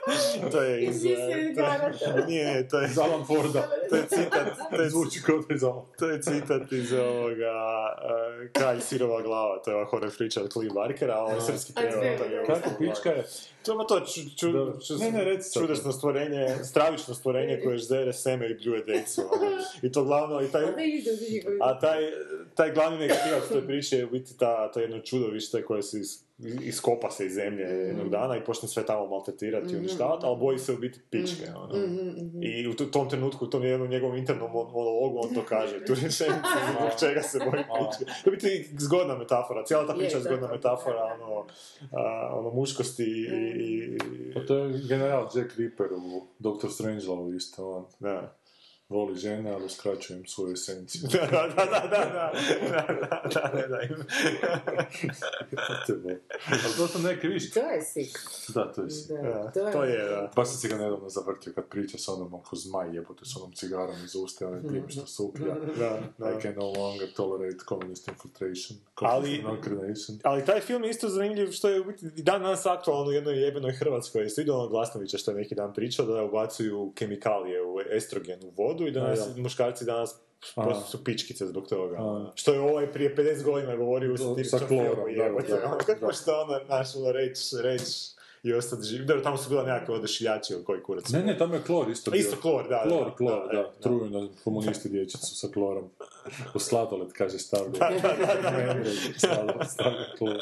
to 0.53 0.63
je 0.63 0.85
iz... 0.85 1.03
To-. 1.03 2.27
Nije, 2.27 2.47
nije, 2.47 2.69
to 2.69 2.81
je... 2.81 2.87
Iz 2.87 2.99
Alan 2.99 3.27
Forda. 3.27 3.69
To 3.91 3.97
je 3.97 4.03
citat, 4.09 4.49
to 4.77 4.83
je, 4.83 4.91
Zvuči 4.91 5.23
kao 5.23 5.39
da 5.39 5.55
je 5.55 5.57
iz 5.57 5.65
Alan 5.65 5.83
to 5.99 6.09
je 6.09 6.23
citat 6.23 6.73
iz 6.73 6.93
ovoga 6.93 7.53
uh, 7.53 8.51
Kralj 8.53 8.81
sirova 8.81 9.23
glava, 9.23 9.63
to 9.63 9.71
je 9.71 9.77
ova 9.77 9.85
horror 9.85 10.11
priča 10.17 10.43
od 10.43 10.53
Clive 10.53 10.75
Barkera, 10.75 11.15
a 11.15 11.23
ovaj 11.23 11.41
srpski 11.41 11.73
A 11.77 11.81
prijevod. 11.81 12.03
sve, 12.03 12.19
to 12.19 12.25
je 12.25 12.47
Kako 12.47 12.71
pička 12.79 13.11
je? 13.11 13.25
To 13.63 13.73
ima 13.73 13.85
to 13.85 14.01
ču, 14.01 14.21
ču, 14.37 14.53
Dobro. 14.53 14.79
ču, 14.87 14.95
Ne, 15.01 15.11
ne, 15.11 15.25
reci 15.25 15.59
čudesno 15.59 15.93
stvorenje, 15.93 16.57
stravično 16.65 17.15
stvorenje 17.15 17.61
koje 17.65 17.79
ždere 17.79 18.13
seme 18.13 18.51
i 18.51 18.55
bljuje 18.55 18.85
decu. 18.85 19.21
ono. 19.21 19.51
I 19.83 19.93
to 19.93 20.05
glavno, 20.05 20.43
i 20.43 20.49
taj, 20.49 20.65
a 21.61 21.79
taj, 21.79 22.13
taj 22.57 22.73
glavni 22.73 22.99
negativac 22.99 23.49
toj 23.49 23.67
priči 23.67 23.97
je 23.97 24.07
u 24.07 24.11
biti 24.11 24.39
ta, 24.39 24.71
to 24.73 24.81
jedno 24.81 24.99
čudovište 25.01 25.63
koje 25.63 25.83
se 25.83 26.01
is, 26.01 26.25
iskopa 26.63 27.11
se 27.11 27.27
iz 27.27 27.35
zemlje 27.35 27.63
jednog 27.65 28.09
dana 28.09 28.37
i 28.37 28.45
počne 28.45 28.69
sve 28.69 28.87
tamo 28.87 29.07
maltretirati 29.07 29.75
i 29.75 29.77
uništavati, 29.77 30.27
ali 30.27 30.37
boji 30.37 30.59
se 30.59 30.73
u 30.73 30.77
biti 30.77 31.01
pičke. 31.11 31.45
Ono. 31.57 31.75
I 32.43 32.69
u 32.69 32.75
t- 32.75 32.91
tom 32.91 33.11
trenutku, 33.11 33.45
u 33.45 33.49
tom 33.49 33.65
jednom 33.65 33.89
njegovom 33.89 34.17
internom 34.17 34.51
mon- 34.51 34.73
monologu 34.73 35.19
on 35.23 35.35
to 35.35 35.43
kaže, 35.55 35.85
tu 35.85 35.95
rečenicu 35.95 36.57
zbog 36.73 36.91
čega 37.01 37.23
se 37.23 37.39
boji 37.39 37.65
pičke. 37.65 38.13
To 38.25 38.31
u 38.31 38.33
biti 38.33 38.69
zgodna 38.79 39.19
metafora, 39.19 39.65
cijela 39.65 39.87
ta 39.87 39.93
Je, 39.93 39.99
priča 39.99 40.17
je 40.17 40.23
zgodna 40.23 40.49
metafora 40.49 41.05
ono, 41.05 41.47
a, 41.93 42.31
ono 42.35 42.51
muškosti 42.51 43.05
i, 43.05 43.27
i, 43.65 43.99
Pa 44.35 44.41
to 44.47 44.59
je 44.59 44.81
general 44.89 45.29
Jack 45.37 45.57
Ripper 45.57 45.87
u 45.93 46.27
Dr. 46.39 46.69
Strangelove 46.71 47.37
isto, 47.37 47.71
on 47.71 47.85
da. 48.01 48.37
Voli 48.89 49.15
žene, 49.19 49.51
ali 49.51 49.65
uskraćuje 49.65 50.19
im 50.19 50.27
svoju 50.27 50.53
esenciju. 50.53 51.03
da, 51.13 51.19
da, 51.19 51.27
da, 51.57 51.65
da, 51.65 51.81
da, 51.81 51.89
da, 51.89 52.33
da, 53.35 53.37
da, 53.41 53.41
da, 53.57 53.67
da, 53.67 53.79
bol. 55.97 56.13
Ali 56.65 56.73
to 56.77 56.87
su 56.89 56.99
neke, 56.99 57.29
viš, 57.29 57.51
To 57.51 57.61
je 57.61 57.83
sik. 57.83 58.19
da, 58.55 58.73
to 58.73 58.83
je 58.83 58.91
si. 58.91 59.13
Da, 59.13 59.51
da, 59.55 59.73
to 59.73 59.85
je, 59.85 60.09
da. 60.09 60.31
Baš 60.37 60.49
sam 60.49 60.57
se 60.57 60.69
ga 60.69 60.77
nedavno 60.77 61.09
zavrtio 61.09 61.53
kad 61.53 61.69
priča 61.69 61.99
s 61.99 62.09
onom 62.09 62.35
oko 62.35 62.57
zmaj 62.57 62.95
jebote 62.95 63.25
s 63.25 63.37
onom 63.37 63.53
cigarom 63.53 63.97
iz 64.05 64.15
usta, 64.15 64.49
onim 64.49 64.69
tim 64.69 64.85
što 64.89 65.07
suplja. 65.07 65.55
Da, 65.79 65.99
da. 66.19 66.31
I 66.31 66.43
can 66.43 66.55
no 66.57 66.73
longer 66.73 67.13
tolerate 67.13 67.59
communist 67.69 68.09
infiltration, 68.09 68.79
Ali- 68.95 69.43
communist. 69.65 70.11
Ali 70.23 70.45
taj 70.45 70.61
film 70.61 70.85
je 70.85 70.91
isto 70.91 71.09
zanimljiv 71.09 71.51
što 71.51 71.69
je 71.69 71.83
i 72.17 72.23
dan 72.23 72.43
danas 72.43 72.67
aktualno 72.67 73.11
u 73.11 73.13
jednoj 73.13 73.45
jebenoj 73.45 73.73
Hrvatskoj. 73.73 74.23
Jeste 74.23 74.41
vidio 74.41 74.55
ono 74.59 74.69
Glasnovića 74.69 75.19
što 75.19 75.31
je 75.31 75.37
neki 75.37 75.55
dan 75.55 75.75
pričao 75.75 76.07
da 76.07 76.25
ubacuju 76.25 76.93
kemikalije 76.95 77.63
u 77.63 77.77
estrogen 77.91 78.41
u 78.45 78.63
vodu 78.63 78.76
i 78.81 78.91
da 78.91 79.01
A, 79.01 79.09
nas, 79.09 79.19
ja. 79.19 79.43
muškarci 79.43 79.85
danas 79.85 80.15
prosto 80.55 80.87
su 80.87 81.05
pičkice 81.05 81.47
zbog 81.47 81.69
toga. 81.69 81.97
A. 81.99 82.33
Što 82.35 82.53
je 82.53 82.61
ovaj 82.61 82.93
prije 82.93 83.17
50 83.17 83.43
godina 83.43 83.77
govorio 83.77 84.13
u 84.13 84.17
sa 84.45 84.59
klorom, 84.59 85.07
filmu. 85.07 85.39
da, 85.39 85.55
da, 85.57 85.69
da. 85.69 85.79
Kako 85.79 86.13
što 86.13 86.41
ono, 86.41 86.61
znaš, 86.67 86.97
ono, 86.97 87.13
reći, 87.13 87.43
reći 87.63 87.93
i 88.43 88.53
ostati 88.53 88.83
živ. 88.83 89.05
Dobro, 89.05 89.23
tamo 89.23 89.37
su 89.37 89.49
bila 89.49 89.63
nekakve 89.63 89.95
odešiljači 89.95 90.53
ili 90.53 90.65
koji 90.65 90.83
kurac. 90.83 91.09
Ne, 91.09 91.23
ne, 91.23 91.39
tamo 91.39 91.55
je 91.55 91.63
klor 91.63 91.91
isto 91.91 92.11
bio. 92.11 92.19
Isto 92.19 92.37
klor, 92.37 92.69
da, 92.69 92.83
da, 92.85 92.89
Klor, 92.89 93.05
da, 93.05 93.15
klor, 93.17 93.47
da, 93.47 93.53
da. 93.53 93.63
da. 93.63 93.73
Truju 93.81 94.11
na 94.11 94.29
komunisti 94.45 94.89
dječicu 94.89 95.37
sa 95.37 95.49
klorom. 95.55 95.91
U 96.55 96.59
sladoled, 96.59 97.13
kaže, 97.13 97.39
stavlja. 97.39 97.69
Da, 97.71 97.91
da, 98.03 98.09
da, 98.17 98.75
da. 98.75 99.65
Stavlja- 99.65 100.17
klor. 100.19 100.37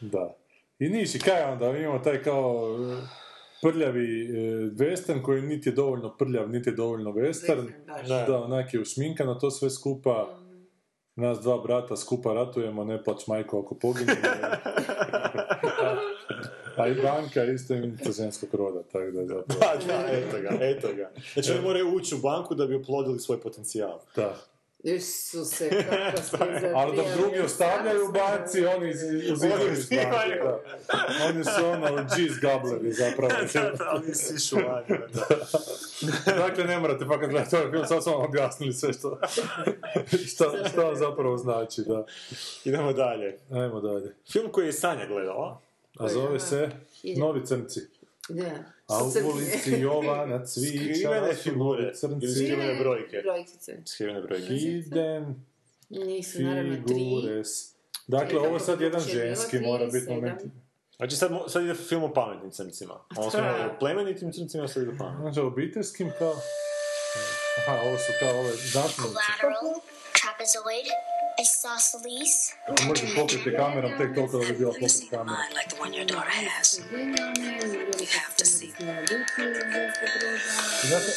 Da. 0.00 0.34
I 0.78 0.88
niš, 0.88 1.14
i 1.14 1.18
kaj 1.18 1.42
onda, 1.42 1.66
imamo 1.68 1.98
taj 1.98 2.22
kao 2.22 2.76
e, 2.92 3.23
prljavi 3.64 4.24
e, 4.24 4.30
western 4.70 5.22
koji 5.22 5.42
niti 5.42 5.68
je 5.68 5.72
dovoljno 5.72 6.16
prljav, 6.16 6.50
niti 6.50 6.70
je 6.70 6.74
dovoljno 6.74 7.12
western. 7.12 7.68
Da. 8.08 8.24
Da, 8.28 8.42
onak 8.42 8.74
je 8.74 8.80
usminkan, 8.80 9.38
to 9.40 9.50
sve 9.50 9.70
skupa, 9.70 10.38
nas 11.16 11.38
dva 11.38 11.58
brata 11.58 11.96
skupa 11.96 12.32
ratujemo, 12.32 12.84
ne 12.84 13.04
plać 13.04 13.26
majko 13.26 13.60
ako 13.60 13.74
pogine. 13.74 14.16
A 16.76 16.88
i 16.88 16.94
banka 16.94 17.44
isto 17.44 17.74
je 17.74 17.80
nizozemskog 17.80 18.54
roda, 18.54 18.82
tako 18.82 19.10
da 19.10 19.26
zapravo... 19.26 19.60
Da, 19.60 19.86
da, 19.86 20.08
eto 20.12 20.40
ga, 20.42 20.58
eto 20.60 20.88
ga. 20.96 21.10
Znači 21.34 21.52
oni 21.52 21.60
moraju 21.60 21.96
ući 21.96 22.14
u 22.14 22.18
banku 22.18 22.54
da 22.54 22.66
bi 22.66 22.74
oplodili 22.74 23.18
svoj 23.18 23.40
potencijal. 23.40 23.98
Da. 24.16 24.36
Isuse, 24.84 25.70
kako 25.90 26.22
ste 26.22 26.36
Ali 26.74 26.96
dok 26.96 27.06
zapijali. 27.06 27.22
drugi 27.22 27.40
ostavljaju 27.40 28.08
u 28.08 28.12
banci, 28.12 28.66
oni 28.66 28.90
iz- 28.90 29.32
uzimaju 29.32 29.72
iz 29.72 29.88
da. 29.88 30.60
Oni 31.28 31.44
su 31.44 31.66
ono 31.66 31.86
jizz 32.16 32.38
gableri 32.38 32.92
zapravo. 32.92 33.32
Da, 33.54 33.70
da, 33.70 33.90
oni 33.94 34.14
sišu 34.14 34.56
van, 34.56 34.84
da. 34.88 35.26
Dakle, 36.42 36.64
ne 36.64 36.78
morate 36.78 37.04
fakat 37.04 37.30
gledati 37.30 37.56
ovaj 37.56 37.70
film, 37.70 37.86
sad 37.86 38.02
smo 38.02 38.12
vam 38.12 38.24
objasnili 38.24 38.72
sve 38.72 38.92
što, 38.92 39.18
šta, 40.26 40.44
šta 40.68 40.88
on 40.88 40.96
zapravo 40.96 41.36
znači, 41.36 41.82
da. 41.82 42.04
Idemo 42.64 42.92
dalje. 42.92 43.38
Ajmo 43.52 43.80
dalje. 43.80 44.14
Film 44.32 44.52
koji 44.52 44.66
je 44.66 44.72
Sanja 44.72 45.06
gledala. 45.06 45.60
A 45.98 46.08
zove 46.08 46.40
se. 46.40 46.68
Novi 47.16 47.46
crnci. 47.46 47.80
Da. 48.28 48.50
A 48.86 49.04
u 49.04 49.28
ulici 49.28 49.70
Jovana 49.72 50.46
Cvića 50.46 50.94
Skrivene 50.94 51.34
figure. 51.34 51.94
crnci. 51.94 52.26
Ili 52.26 52.34
skrivene 52.34 52.74
brojke. 52.74 53.20
Brojkice. 53.22 53.72
Skrivene 53.86 54.20
brojke. 54.20 54.46
Hidden 54.46 55.34
Nisu 55.88 56.42
naravno 56.42 56.76
tri. 56.78 56.94
figures. 56.94 57.48
Dakle, 58.06 58.38
ovo 58.38 58.54
je 58.56 58.60
sad 58.60 58.80
jedan 58.80 59.00
ženski, 59.02 59.58
mora 59.60 59.86
biti 59.86 60.10
moment. 60.10 60.40
Znači 60.96 61.16
sad, 61.16 61.30
mo- 61.30 61.48
sad 61.48 61.64
ide 61.64 61.74
film 61.74 62.02
o 62.02 62.12
pametnim 62.12 62.50
crncima. 62.50 62.94
Ovo 63.16 63.30
smo 63.30 63.40
imali 63.40 63.64
o 63.64 63.78
plemenitim 63.78 64.32
crncima, 64.32 64.68
sad 64.68 64.82
ide 64.82 64.92
o 64.92 64.98
pametnim. 64.98 65.22
Znači, 65.22 65.40
obiteljskim 65.42 66.10
kao... 66.18 66.34
Aha, 67.58 67.78
ovo 67.80 67.96
su 67.98 68.12
kao 68.20 68.30
ove 68.30 68.50
znanstvenice. 68.50 69.14
Collateral, 69.14 69.80
trapezoid, 70.14 70.88
isosceles. 71.42 72.52
Možeš 72.86 73.14
pokriti 73.14 73.56
kamerom 73.56 73.92
tek 73.98 74.14
toliko 74.14 74.38
da 74.38 74.44
bi 74.46 74.52
bila 74.52 74.72
pokrit 74.72 75.10
kamera. 75.10 75.38
Like 75.58 75.68
the 75.74 75.80
one 75.82 75.92
your 75.98 76.06
daughter 76.06 76.30
has. 76.30 76.80
You 78.00 78.06
have 78.18 78.34
to 78.36 78.44
see. 78.46 78.72
I 80.84 80.86
zato, 80.86 81.10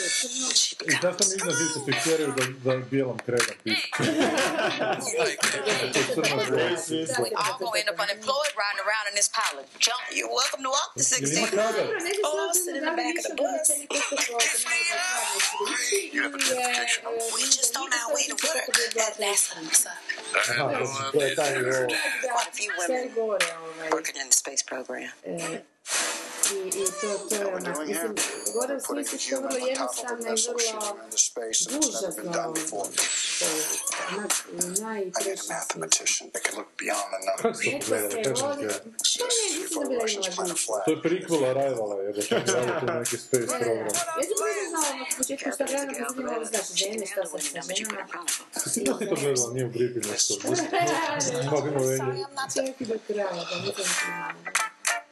i 0.85 0.91
zato 1.01 1.23
mi 1.29 1.35
iznazi 1.35 1.65
se 1.73 1.79
fiksiraju 1.85 2.31
da, 2.37 2.43
da 2.65 2.77
bijelom 2.91 3.17
kredom 3.25 3.55
pišu. 3.63 3.87
We 7.23 7.31
all 7.43 7.57
gonna 7.59 7.79
end 7.81 7.89
up 7.93 7.99
unemployed 8.05 8.53
riding 8.63 8.81
around 8.85 9.05
in 9.11 9.15
this 9.19 9.29
pile 9.37 9.57
of 9.61 9.65
junk. 9.85 10.03
You're 10.17 10.33
welcome 10.41 10.61
to 10.67 10.71
walk 10.77 10.89
the 10.97 11.03
16. 11.03 11.47
Oh, 12.25 12.47
I'll 12.47 12.53
sit 12.65 12.75
in 12.79 12.83
the 12.89 12.95
back 13.01 13.15
of 13.21 13.25
the 13.29 13.35
bus. 13.41 13.67
you 16.13 16.21
have 16.23 16.33
identification. 16.35 17.01
We 17.35 17.41
just 17.57 17.73
on 17.77 17.89
our 17.99 18.09
way 18.15 18.23
to 18.31 18.37
work. 18.47 18.65
That 19.01 19.13
last 19.19 19.55
one 19.55 19.65
was 19.67 19.85
up. 20.59 20.71
Aha, 20.71 21.11
to 21.11 21.21
je 21.21 21.35
taj 21.35 21.51
nivo. 21.57 21.71
Quite 21.71 22.47
a 22.47 22.51
few 22.53 22.71
Sve 22.85 22.95
women 22.95 23.13
gore, 23.15 23.45
ovaj. 23.61 23.89
working 23.91 24.17
in 24.21 24.27
the 24.29 24.37
space 24.43 24.63
program. 24.63 25.09
E, 25.25 25.61
I, 26.53 26.67
i 26.67 26.85
to, 27.01 27.17
to 27.29 27.35
je 27.35 27.45
ono, 27.45 27.85
mislim, 27.85 28.15
gore 28.53 28.75
u 28.75 28.79
smislu 28.79 29.19
što 29.19 29.35
vrlo 29.41 29.67
jednostavno 29.67 30.23
i 30.23 30.35
vrlo 30.47 30.59
to 40.85 40.91
je 40.91 41.01
prequel 41.01 41.49
Arrivala, 41.49 41.95
jer 42.01 42.15
da 42.15 42.21
sam 42.21 42.79
tu 42.79 42.85
neki 42.85 43.17
space 43.17 43.47
program. 43.47 43.87
Ja 43.87 44.23
sam 44.23 44.35
prvo 44.39 44.63
znala 44.69 44.95
na 44.99 45.05
početku 45.17 45.49
šta 45.55 45.63
gledam, 45.65 45.95
pa 45.99 46.13
sam 46.13 46.21
imala 46.21 46.45
znaš 46.45 46.73
žene, 46.73 47.05
šta 47.05 47.25
sam 47.25 47.39
sa 47.39 47.73
ženama. 47.75 48.07
Ti 48.73 48.83
da 48.83 48.97
ti 48.97 49.09
to 49.09 49.15
gledala, 49.15 49.53
nije 49.53 49.65
u 49.65 49.69
gripi 49.69 49.99
nešto. 50.11 50.33
Mnogo 51.43 51.69
novenje. 51.71 52.25
Čekaj 52.53 52.87
do 52.87 52.97
kraja, 53.07 53.29
da 53.29 53.55
nisam 53.65 53.85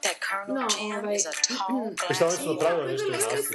Colonel 0.06 0.25
No, 0.48 0.68
Jim 0.80 0.96
ovaj, 1.00 1.16
is 1.16 1.26
a 1.26 1.32
tall 1.48 1.92
I 2.10 2.14
šta 2.16 2.28
oni 2.28 2.38
su 2.38 2.54
napravili 2.54 2.92
nešto 2.92 3.06
Vrlo 3.06 3.18
nasilje? 3.18 3.44
su, 3.44 3.52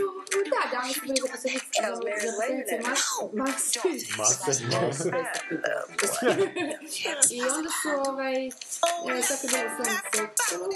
da, 0.53 0.61
da, 0.73 0.79
oni 0.85 0.95
su 0.95 1.01
bili 1.01 1.17
zaposlenici 1.23 1.67
zaposlenici 1.83 2.75
mas- 2.85 3.33
masi. 3.33 3.79
Mase. 4.17 5.11
I 7.31 7.43
onda 7.43 7.71
su, 7.83 7.89
ovaj, 8.11 8.47
e, 8.47 8.51
sad 9.23 9.39
kad 9.41 9.51
je 9.53 9.71
sam 9.77 9.85
seksu, 10.15 10.55
ovo 10.55 10.69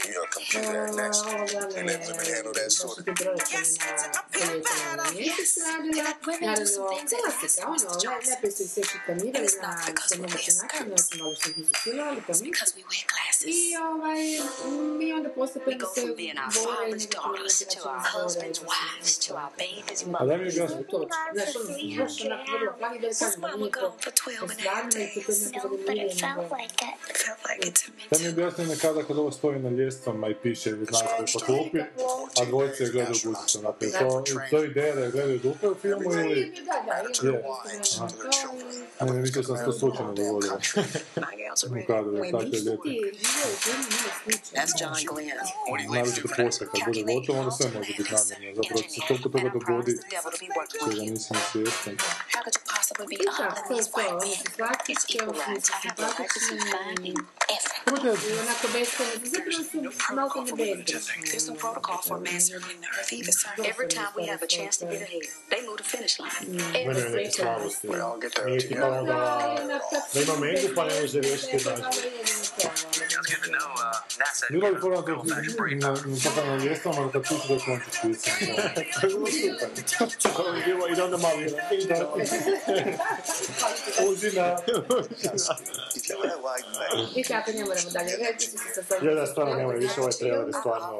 glavno 1.53 1.79
je 1.81 2.43
baš 2.53 2.77
u 2.85 3.03
tim 3.05 3.15
proračunima 3.15 3.91
poljećena 4.33 4.97
na 4.97 5.05
mjesec 5.15 5.57
radila. 5.67 6.05
Naravno, 6.41 6.89
klasika, 7.21 7.69
ono, 7.69 7.77
ne- 8.05 8.27
najprije 8.31 8.53
su 8.53 8.63
ih 8.63 8.71
sve 8.71 8.83
šikanirali 8.85 9.49
na 9.63 9.73
sve 10.09 10.17
moguće 10.19 10.53
načine, 10.63 10.91
ja 10.91 10.99
sam 10.99 11.19
malo 11.19 11.35
što 11.35 11.51
ih 11.51 11.59
izasilovali, 11.59 12.21
pa 12.27 12.33
mi. 12.41 12.51
I, 13.47 13.77
ovaj, 13.77 14.23
mm, 15.85 16.21
i 16.21 16.31
onda 16.31 16.45
postepeno 16.45 16.51
se 16.51 16.65
bore 16.67 16.91
i 16.91 16.95
nekako 16.95 17.29
na 17.29 17.43
neki 17.43 18.65
način 18.65 19.03
izbore. 19.13 20.19
A 20.19 20.27
daj 20.27 20.39
mi 20.39 20.49
objasni. 20.49 20.85
To, 20.91 21.09
znaš, 21.35 21.57
ono, 21.57 22.05
baš 22.05 22.25
onako 22.27 22.51
vrlo 22.53 22.73
plani 22.79 22.99
da 22.99 23.07
je 23.07 23.15
kažem, 23.15 23.43
da 23.51 23.53
nije 23.53 23.59
to 23.59 23.65
stvarno 23.65 23.67
i 23.67 23.71
to 23.71 23.81
je 24.99 25.07
neko 25.15 25.33
zanimljivije 25.33 26.15
nego... 26.37 26.49
Da 28.11 28.19
mi 28.19 28.29
objasni 28.29 28.67
nekada 28.67 29.03
kad 29.03 29.19
ovo 29.19 29.33
stoji 29.33 29.59
na 29.59 29.71
ljestvama 29.71 30.29
i 30.29 30.35
piše 30.35 30.71
znanstveno 30.71 31.27
po 31.33 31.39
klupi, 31.47 31.81
a 32.41 32.45
dvojice 32.45 32.85
je 32.85 32.91
gledaju 32.91 33.17
guzicu 33.25 33.63
naprijed. 33.63 33.93
To, 33.93 34.25
to 34.51 34.59
je 34.59 34.71
ideja 34.71 34.95
da 34.95 35.01
je 35.01 35.11
gledaju 35.11 35.39
dupe 35.39 35.69
u 35.69 35.75
filmu 35.75 36.13
ili... 36.13 36.55
Da, 36.65 36.85
da, 36.87 37.29
Je. 37.29 37.45
Aha. 37.99 38.09
Ne, 39.01 39.13
ne, 39.13 39.21
mislio 39.21 39.43
sam 39.43 39.57
se 39.57 39.65
to 39.65 39.73
slučajno 39.73 40.13
dogodilo. 40.13 40.59
U 41.67 41.87
kadru, 41.87 42.17
tako 42.31 42.43
je 42.43 42.61
lijepo. 42.61 42.83
That's 44.55 44.75
John 44.81 44.95
Glenn. 45.07 45.39
Naročito 45.95 46.29
poslije, 46.29 46.69
kad 46.71 46.81
bude 46.87 47.03
gotovo, 47.03 47.39
onda 47.41 47.51
sve 47.51 47.67
može 47.75 47.93
biti 47.99 48.13
namjerno. 48.13 48.63
Zapravo 48.63 48.83
se 48.95 49.01
toliko 49.09 49.29
toga 49.29 49.49
dogodi, 49.55 49.93
čega 50.85 51.03
nisam 51.11 51.37
svjestan. 51.53 51.95
How 52.35 52.41
could 52.45 52.57
you 52.59 52.65
possibly 52.77 53.07
be 53.13 53.17
all 53.29 53.37
Da, 53.39 53.49
in 53.49 53.63
to 53.69 53.73
je 53.75 53.79
these 53.79 53.91
to, 53.91 53.97
white 53.97 54.15
oni 54.15 54.29
men? 54.31 54.37
su 54.39 54.45
slatkičke, 54.57 55.17
oni 55.29 55.61
su 55.67 55.73
simpatični 55.83 57.15
Bude, 57.91 58.09
i 58.29 58.33
onako 58.45 58.67
beskonačni, 58.73 59.29
zapravo 59.35 59.63
su 59.71 60.15
malo 60.19 60.31
ne 60.47 60.53
bezgrešni. 60.61 61.23
There's 61.33 61.49
no 61.51 61.55
protocol 61.65 61.99
for 62.07 62.17
a 62.21 62.23
man 62.29 62.41
circling 62.49 62.81
the 62.85 62.91
earth 62.99 63.13
either, 63.19 63.35
sir. 63.41 63.51
Every 63.73 63.89
time 63.99 64.11
we 64.19 64.25
have 64.33 64.41
a 64.49 64.51
chance 64.57 64.75
to 64.81 64.85
get 64.93 65.01
ahead, 65.09 65.25
they 65.53 65.61
move 65.69 65.79
the 65.83 65.89
finish 65.95 66.15
line. 66.25 66.45
Mene 66.87 67.01
je 67.01 67.11
neke 67.11 67.31
slabosti. 67.31 67.87
Nije 68.47 68.69
ti 68.69 68.75
kao 68.75 68.91
da, 68.91 69.03
da 70.15 70.21
ima 70.23 70.35
znači. 74.17 74.53
bilo 74.53 74.73
bi 74.73 74.81
fora 74.81 75.03
to 75.03 75.11
na, 75.11 75.89
na, 75.89 75.95
toga 76.25 76.47
na 76.47 76.57
ljestvama, 76.65 77.07
da 77.07 77.13
kad 77.13 77.23
piše 77.23 77.49
da 77.49 77.55
je 77.55 77.61
končić 77.67 77.95
pisan. 78.03 78.33
To 79.01 79.07
je 79.07 79.13
bilo 79.15 79.27
super. 79.27 79.69
To 80.37 80.53
bi 80.53 80.61
bilo 80.65 80.89
i 80.89 81.01
onda 81.01 81.17
malo 81.17 81.37
Užina. 84.09 84.57
I 87.17 87.23
tako 87.23 87.51
ne 87.53 87.65
moramo 87.65 87.91
dalje. 87.93 88.11
Ja 89.03 89.15
da 89.15 89.27
stvarno 89.27 89.55
nemoj 89.55 89.77
više 89.77 90.01
ovaj 90.01 90.13
trailer, 90.13 90.47
je 90.47 90.53
stvarno... 90.53 90.99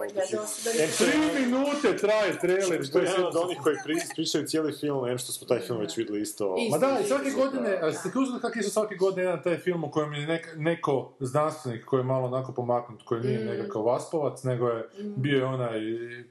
Tri 0.99 1.19
minute 1.41 1.97
traje 1.97 2.39
trailer. 2.39 2.91
To 2.91 2.99
je 2.99 3.05
jedan 3.05 3.25
od 3.25 3.37
onih 3.37 3.59
koji 3.63 3.77
pri, 3.85 3.95
pričaju 4.15 4.47
cijeli 4.47 4.77
film, 4.81 5.09
em 5.09 5.19
što 5.19 5.33
smo 5.33 5.47
taj 5.47 5.61
film 5.61 5.81
već 5.81 5.97
vidjeli 5.97 6.21
isto. 6.23 6.57
Ma 6.71 6.79
da, 6.79 6.99
i 7.05 7.09
svake 7.09 7.31
godine, 7.31 7.79
a 7.83 7.93
ste 7.93 8.11
kužili 8.13 8.41
kako 8.41 8.59
je 8.59 8.61
isto 8.61 8.73
svake 8.73 8.95
godine 8.95 9.23
jedan 9.23 9.43
taj 9.43 9.59
film 9.59 9.85
u 9.85 9.91
kojem 9.91 10.13
je 10.13 10.27
nek, 10.27 10.49
neko 10.57 11.13
znanstvenik 11.21 11.85
koji 11.85 12.01
je 12.01 12.05
malo 12.15 12.27
onako 12.27 12.53
pomaknut, 12.53 13.03
koji 13.03 13.21
nije 13.23 13.39
Mm. 13.39 13.47
nekakav 13.47 13.83
vaspovac, 13.85 14.43
nego 14.43 14.69
je 14.69 14.85
bio 15.17 15.39
je 15.39 15.45
onaj, 15.47 15.81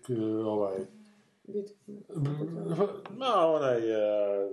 k- 0.02 0.10
ovaj, 0.46 0.78
Ma, 3.12 3.26
onaj 3.48 3.78
uh, 3.78 4.52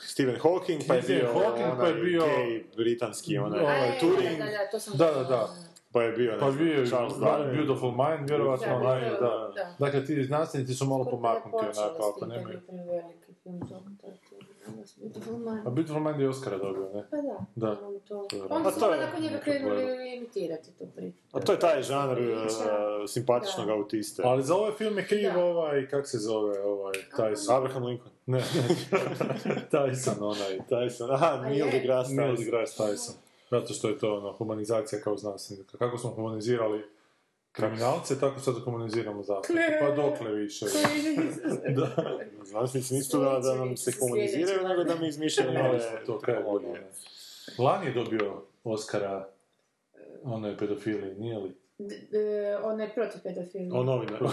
Stephen 0.00 0.36
Hawking, 0.36 0.80
pa 0.88 0.94
je 0.94 1.02
bio 1.02 1.26
Hawking, 1.28 1.44
pa 1.70 1.86
je 1.86 1.90
onaj 1.90 2.02
bio- 2.02 2.22
gay 2.22 2.62
britanski, 2.76 3.38
onaj 3.38 3.60
Ovaj, 3.60 3.98
Turing, 4.00 4.38
Da, 4.38 4.44
da, 4.46 4.70
to 4.70 4.78
sam 4.78 4.98
da, 4.98 5.06
da, 5.06 5.22
da. 5.24 5.48
pa 5.92 6.02
je 6.02 6.12
bio, 6.12 6.32
Pa 6.32 6.46
ne 6.46 6.52
znam, 6.52 6.64
bio 6.64 6.86
Charles 6.86 7.14
da, 7.14 7.26
Darwin. 7.26 7.52
Beautiful 7.52 7.90
Mind, 7.92 8.28
vjerovatno 8.28 8.66
Da, 8.68 8.74
onaj, 8.76 9.00
da, 9.00 9.10
da. 9.10 9.52
da. 9.54 9.74
Dakle, 9.78 10.06
ti 10.06 10.24
znanstvenici 10.24 10.74
su 10.74 10.86
malo 10.86 11.04
pomaknuti 11.06 11.56
onako, 11.56 12.08
ako 12.08 12.26
nemaju. 12.26 12.58
Taj 14.60 14.74
Beautiful 14.96 15.32
Mind. 15.34 15.66
A 15.66 15.70
Beautiful 15.70 16.02
Mind 16.02 16.20
je 16.20 16.28
Oscara 16.28 16.58
dobio, 16.58 16.90
ne? 16.94 17.04
Pa 17.10 17.16
da, 17.16 17.38
Da. 17.56 17.80
ono 17.80 17.98
to. 17.98 18.26
To 18.30 18.36
je 18.36 18.42
Onda 18.44 18.68
A 18.68 18.72
su 18.72 18.80
to 18.80 18.92
je- 18.92 19.00
nakon 19.00 19.22
njega 19.22 19.38
krenuli 19.38 19.82
imitirati 20.10 20.70
tu 20.70 20.84
priču. 20.86 21.18
A 21.32 21.40
to 21.40 21.52
je 21.52 21.58
taj 21.58 21.82
žanr 21.82 22.18
uh, 22.20 22.26
simpatičnog 23.08 23.66
Da. 23.66 23.72
autiste. 23.72 24.22
Ali 24.24 24.42
za 24.42 24.54
ovaj 24.54 24.72
film 24.72 24.98
je 24.98 25.06
kriv 25.06 25.32
Da. 25.32 25.44
ovaj, 25.44 25.86
kak 25.86 26.08
se 26.08 26.18
zove, 26.18 26.60
ovaj, 26.60 26.92
Tyson. 27.10 27.52
Abraham 27.52 27.84
Lincoln. 27.84 28.10
Ne, 28.26 28.38
Tyson, 29.72 30.16
onaj. 30.20 30.58
Tyson, 30.60 31.08
aha, 31.10 31.36
Neil 31.38 31.66
deGrasse 31.68 32.14
Neil 32.14 32.28
Tyson. 32.28 32.38
deGrasse 32.38 32.82
Tyson. 32.82 33.12
Zato 33.50 33.74
što 33.74 33.88
je 33.88 33.98
to 33.98 34.16
ono, 34.16 34.32
humanizacija 34.32 35.00
kao 35.00 35.16
znanstvenika. 35.16 35.78
Kako 35.78 35.98
smo 35.98 36.10
humanizirali 36.10 36.84
kriminalce, 37.52 38.20
tako 38.20 38.40
sad 38.40 38.64
komuniziramo 38.64 39.22
zapravo. 39.22 39.60
Pa 39.80 39.90
dokle 39.92 40.32
više. 40.32 40.66
da. 41.70 41.88
Znanstvenici 42.44 42.94
nisu 42.94 43.10
tu 43.10 43.18
da, 43.18 43.38
da 43.40 43.54
nam 43.54 43.76
se 43.76 43.92
komuniziraju, 43.98 44.68
nego 44.68 44.84
da 44.84 44.94
mi 44.94 45.08
izmišljaju 45.08 45.52
nove 45.54 45.78
to, 46.06 46.18
kaj 46.18 46.34
je 46.34 46.40
bilo, 46.40 46.58
ne. 46.60 46.86
Lani 47.58 47.86
je 47.86 47.92
dobio 47.94 48.42
Oscara 48.64 49.28
onoj 50.24 50.56
pedofili, 50.56 51.14
nije 51.14 51.38
li? 51.38 51.56
D- 51.78 51.96
d- 52.10 52.18
on 52.58 52.80
je 52.80 52.90
protiv 52.90 53.20
pedofilije. 53.22 53.72
O 53.72 53.82
novinar. 53.82 54.20
Da, 54.20 54.28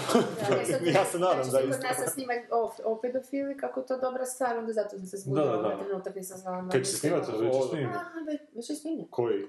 ne, 0.56 0.66
sad- 0.66 0.86
ja 0.96 1.06
se 1.06 1.20
nadam 1.20 1.38
da 1.38 1.44
znači, 1.44 1.68
isto. 1.68 1.82
Kod 1.88 2.00
nas 2.00 2.14
snima 2.14 2.34
o, 2.52 2.72
o 2.86 3.02
pedofili, 3.02 3.58
kako 3.58 3.82
to 3.82 3.98
dobra 4.00 4.26
stvar, 4.26 4.58
onda 4.58 4.74
zato 4.74 4.90
sam 4.90 5.06
se 5.08 5.18
Da, 5.18 5.20
zbudila 5.20 5.46
da, 5.48 5.52
da. 5.54 5.58
ovaj 5.60 5.78
trenutak, 5.80 6.16
nisam 6.16 6.38
znala. 6.38 6.70
Kaj 6.70 6.84
će 6.84 6.92
se 6.92 7.08
mislim. 7.08 7.24
snimati? 7.26 7.46
Već 7.48 7.70
snimljen. 7.70 7.90
Aha, 7.90 8.20
već, 8.28 8.42
već 8.54 8.70
je 8.70 8.76
snimljen. 8.76 9.08
Koji? 9.08 9.46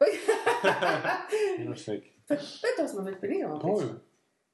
Imaš 1.58 1.86
neki. 1.86 2.10
Pa, 2.30 2.36
pa 2.36 2.68
to 2.82 2.88
smo 2.88 3.02
već 3.02 3.16
ovo 3.46 3.58
Koji? 3.58 3.88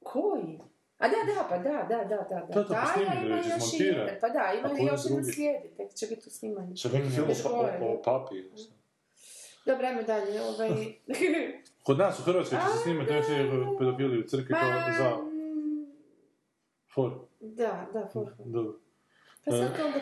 Koji? 0.03 0.61
A 0.99 1.09
da, 1.09 1.17
da, 1.35 1.47
pa 1.49 1.59
da, 1.59 1.87
da, 1.89 2.05
da, 2.05 2.27
da. 2.31 2.47
Da, 2.47 2.65
to 2.65 2.69
pa 2.69 2.81
već 2.97 4.21
Pa 4.21 4.29
da, 4.29 4.53
ima 4.59 4.69
još 4.69 4.83
jedan 4.83 4.99
drugi? 5.07 5.33
slijedi, 5.33 5.69
tek 5.77 5.95
će 5.95 6.07
biti 6.07 6.25
tu 6.25 6.31
snimanje. 6.31 6.77
Što 6.77 6.89
neki 6.89 7.09
film 7.11 7.29
o, 7.45 7.49
gore. 7.49 7.79
o, 7.83 8.03
papi. 8.03 8.35
Dobro, 9.67 9.87
ajmo 9.87 10.03
dalje, 10.03 10.43
ovaj... 10.43 10.71
Kod 11.87 11.99
nas 11.99 12.19
u 12.19 12.23
Hrvatskoj 12.23 12.59
će 12.59 12.77
se 12.77 12.83
snimati 12.83 13.13
je 13.13 13.51
pedofili 13.79 14.21
u 14.21 14.23
crkvi 14.23 14.55
kao 14.55 14.71
za... 14.99 15.17
For. 16.95 17.13
Da, 17.41 17.87
da, 17.93 18.09
for. 18.13 18.33
Dobro. 18.39 18.86
Pa 19.47 19.53
sad 19.53 19.77
to 19.77 19.87
onda 19.87 20.01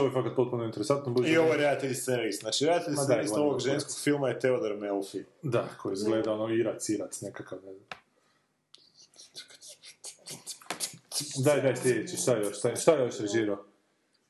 ovo 0.00 0.06
je 0.06 0.12
fakat 0.12 0.36
potpuno 0.36 0.64
interesantno. 0.64 1.14
I 1.26 1.36
ovo 1.36 1.52
je 1.52 1.56
redatelj 1.56 1.94
scenarist. 1.94 2.40
Znači, 2.40 2.66
redatelj 2.66 2.94
gledamo 3.06 3.34
ovog 3.36 3.60
ženskog 3.60 3.96
filma 4.04 4.28
je 4.28 4.38
Theodor 4.38 4.76
Melfi. 4.76 5.24
Da, 5.42 5.68
koji 5.82 5.92
izgleda 5.92 6.32
ono 6.32 6.54
irac, 6.54 6.88
irac 6.88 7.20
nekakav, 7.20 7.58
ne 7.64 7.72
znam. 7.72 7.84
Daj, 11.44 11.60
daj 11.62 11.76
sljedeći, 11.76 12.16
šta 12.16 12.36
još, 12.36 12.58
šta 12.58 12.68
je, 12.68 12.76
šta 12.76 12.92
je 12.92 13.04
još 13.04 13.18
režirao? 13.20 13.64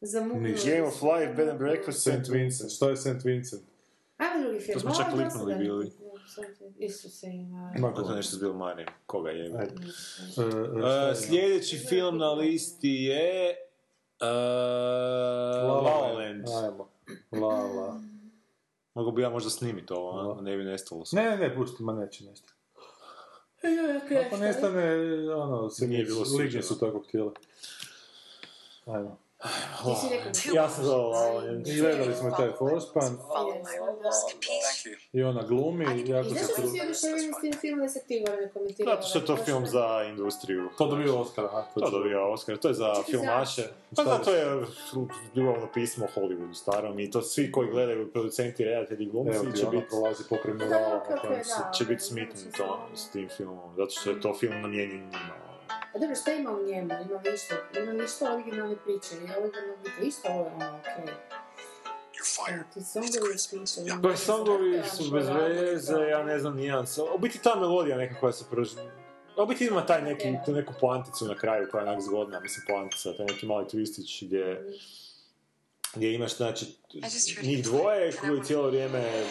Za. 0.00 0.20
Game 0.64 0.82
of 0.82 1.02
Life, 1.02 1.32
Bed 1.36 1.48
and 1.48 1.58
Breakfast, 1.58 2.00
St. 2.00 2.28
Vincent, 2.28 2.72
šta 2.72 2.90
je 2.90 2.96
St. 2.96 3.24
Vincent? 3.24 3.62
Ajmo 4.16 4.44
drugi 4.44 4.60
film. 4.60 4.74
To 4.74 4.80
smo 4.80 4.94
čak 4.94 5.12
kliknuli 5.12 5.54
bili. 5.54 5.90
Isuse 6.78 7.26
ima. 7.26 7.74
Ma 7.78 7.94
To 7.94 8.10
je 8.10 8.16
nešto 8.16 8.36
s 8.36 8.40
Bill 8.40 8.52
Murray. 8.52 8.86
Koga 9.06 9.30
je? 9.30 9.44
E, 9.44 9.48
e, 9.48 9.64
Uh, 10.42 11.08
je? 11.08 11.16
sljedeći 11.16 11.78
film 11.78 12.18
na 12.18 12.32
listi 12.32 12.88
je... 12.88 13.54
Uh, 14.20 14.26
La 15.64 15.80
La 15.80 16.12
Land. 16.12 16.44
Ajmo. 16.64 16.88
La 17.32 17.48
La. 17.56 18.00
Mogu 18.94 19.12
bi 19.12 19.22
ja 19.22 19.30
možda 19.30 19.50
snimiti 19.50 19.92
ovo, 19.92 20.32
a? 20.32 20.42
ne 20.42 20.56
bi 20.56 20.64
nestalo 20.64 21.04
sve. 21.04 21.22
Ne, 21.22 21.36
ne, 21.36 21.54
pusti, 21.54 21.82
ma 21.82 21.92
neće 21.92 22.24
nestati. 22.24 22.52
Ja, 23.62 24.20
Ako 24.26 24.36
nestane, 24.36 24.94
ono, 25.34 25.70
se 25.70 25.86
Nije 25.86 26.04
bilo 26.04 26.24
suđeno. 26.24 26.62
su 26.62 26.78
tako 26.78 26.98
htjeli. 26.98 27.30
Ajmo. 28.86 29.18
Ja 30.54 30.68
sam 30.68 30.84
za 30.84 30.96
La 30.96 31.06
La 31.06 31.32
Land. 31.32 31.66
I 31.66 31.80
gledali 31.80 32.14
smo 32.14 32.30
taj 32.30 32.50
Forspan 32.58 33.18
i 35.12 35.22
ona 35.22 35.42
glumi, 35.42 35.84
jako 36.06 36.28
I 36.28 36.34
se 36.34 36.44
zašto 36.44 36.62
tru... 36.62 36.70
si 36.70 36.80
oduševljen 36.80 37.32
s 37.38 37.40
tim 37.40 37.52
filmom 37.60 37.82
da 37.86 37.88
se 37.88 38.00
ti 38.08 38.24
gore 38.26 38.40
ne 38.40 38.48
komentirao? 38.52 38.94
Zato 38.94 39.08
što 39.08 39.18
je 39.18 39.26
to 39.26 39.36
film 39.36 39.66
za 39.66 40.04
industriju. 40.08 40.68
To 40.78 40.86
dobio 40.86 41.20
Oscar, 41.20 41.44
aha. 41.44 41.64
To 41.74 41.90
dobija 41.90 42.26
Oscar, 42.26 42.56
to 42.56 42.68
je 42.68 42.74
za 42.74 42.94
Čekaj, 42.94 43.04
filmaše. 43.04 43.62
zašto? 43.62 43.74
Pa 43.96 44.04
zato 44.04 44.34
je 44.34 44.66
ljubavno 45.34 45.68
pismo 45.74 46.06
Hollywoodu 46.16 46.54
starom 46.54 46.98
i 46.98 47.10
to 47.10 47.22
svi 47.22 47.52
koji 47.52 47.70
gledaju 47.70 48.12
producenti, 48.12 48.64
redatelji, 48.64 49.04
Evo 49.04 49.12
glumci 49.12 49.60
će 49.60 49.66
biti 49.66 49.86
prolazi 49.88 50.24
pokraj 50.28 50.54
Da, 50.54 50.64
murala 50.64 51.04
na 51.10 51.16
kojem 51.20 51.42
će 51.78 51.84
biti 51.84 52.02
smitni 52.02 52.52
to 52.56 52.88
s 52.94 53.10
tim 53.10 53.28
filmom, 53.36 53.76
zato 53.76 53.90
što 53.90 54.10
je 54.10 54.20
to 54.20 54.34
film 54.34 54.62
namijenjen 54.62 55.00
njima. 55.00 55.47
A 55.98 56.00
dobro, 56.00 56.16
šta 56.16 56.32
ima 56.32 56.50
u 56.50 56.62
njemu? 56.66 56.90
Ima 56.90 57.20
više, 57.32 57.54
ima 57.82 57.92
više 57.92 58.24
originalne 58.34 58.76
priče. 58.76 59.14
I 59.14 59.18
originalne 59.18 59.76
priče, 59.82 60.08
isto 60.08 60.28
ovo 60.28 60.44
je 60.44 60.52
ono, 60.54 60.78
okej. 60.78 61.14
Songovi 62.84 63.36
pričaju. 63.50 64.02
Pa 64.02 64.16
songovi 64.16 64.82
su 64.96 65.10
bez 65.10 65.26
veze, 65.28 65.94
ja 66.10 66.22
ne 66.22 66.38
znam 66.38 66.56
nijedan. 66.56 66.86
so- 66.86 67.14
U 67.14 67.18
biti 67.18 67.42
ta 67.42 67.56
melodija 67.56 67.96
neka 67.96 68.20
koja 68.20 68.32
se 68.32 68.44
proži... 68.50 68.76
U 69.42 69.46
biti 69.46 69.66
ima 69.66 69.86
taj 69.86 70.02
neki, 70.02 70.34
tu 70.44 70.52
neku 70.52 70.74
poanticu 70.80 71.26
na 71.26 71.34
kraju 71.34 71.68
koja 71.70 71.82
je 71.82 71.88
onak 71.88 72.02
zgodna, 72.02 72.40
mislim 72.40 72.64
poantica, 72.68 73.12
taj 73.16 73.26
neki 73.26 73.46
mali 73.46 73.66
twistić 73.66 74.26
gdje 74.26 74.64
gdje 75.94 76.14
imaš, 76.14 76.36
znači, 76.36 76.66
njih 77.42 77.64
dvoje 77.64 78.12
koji 78.12 78.42
cijelo 78.44 78.66
vrijeme 78.66 79.24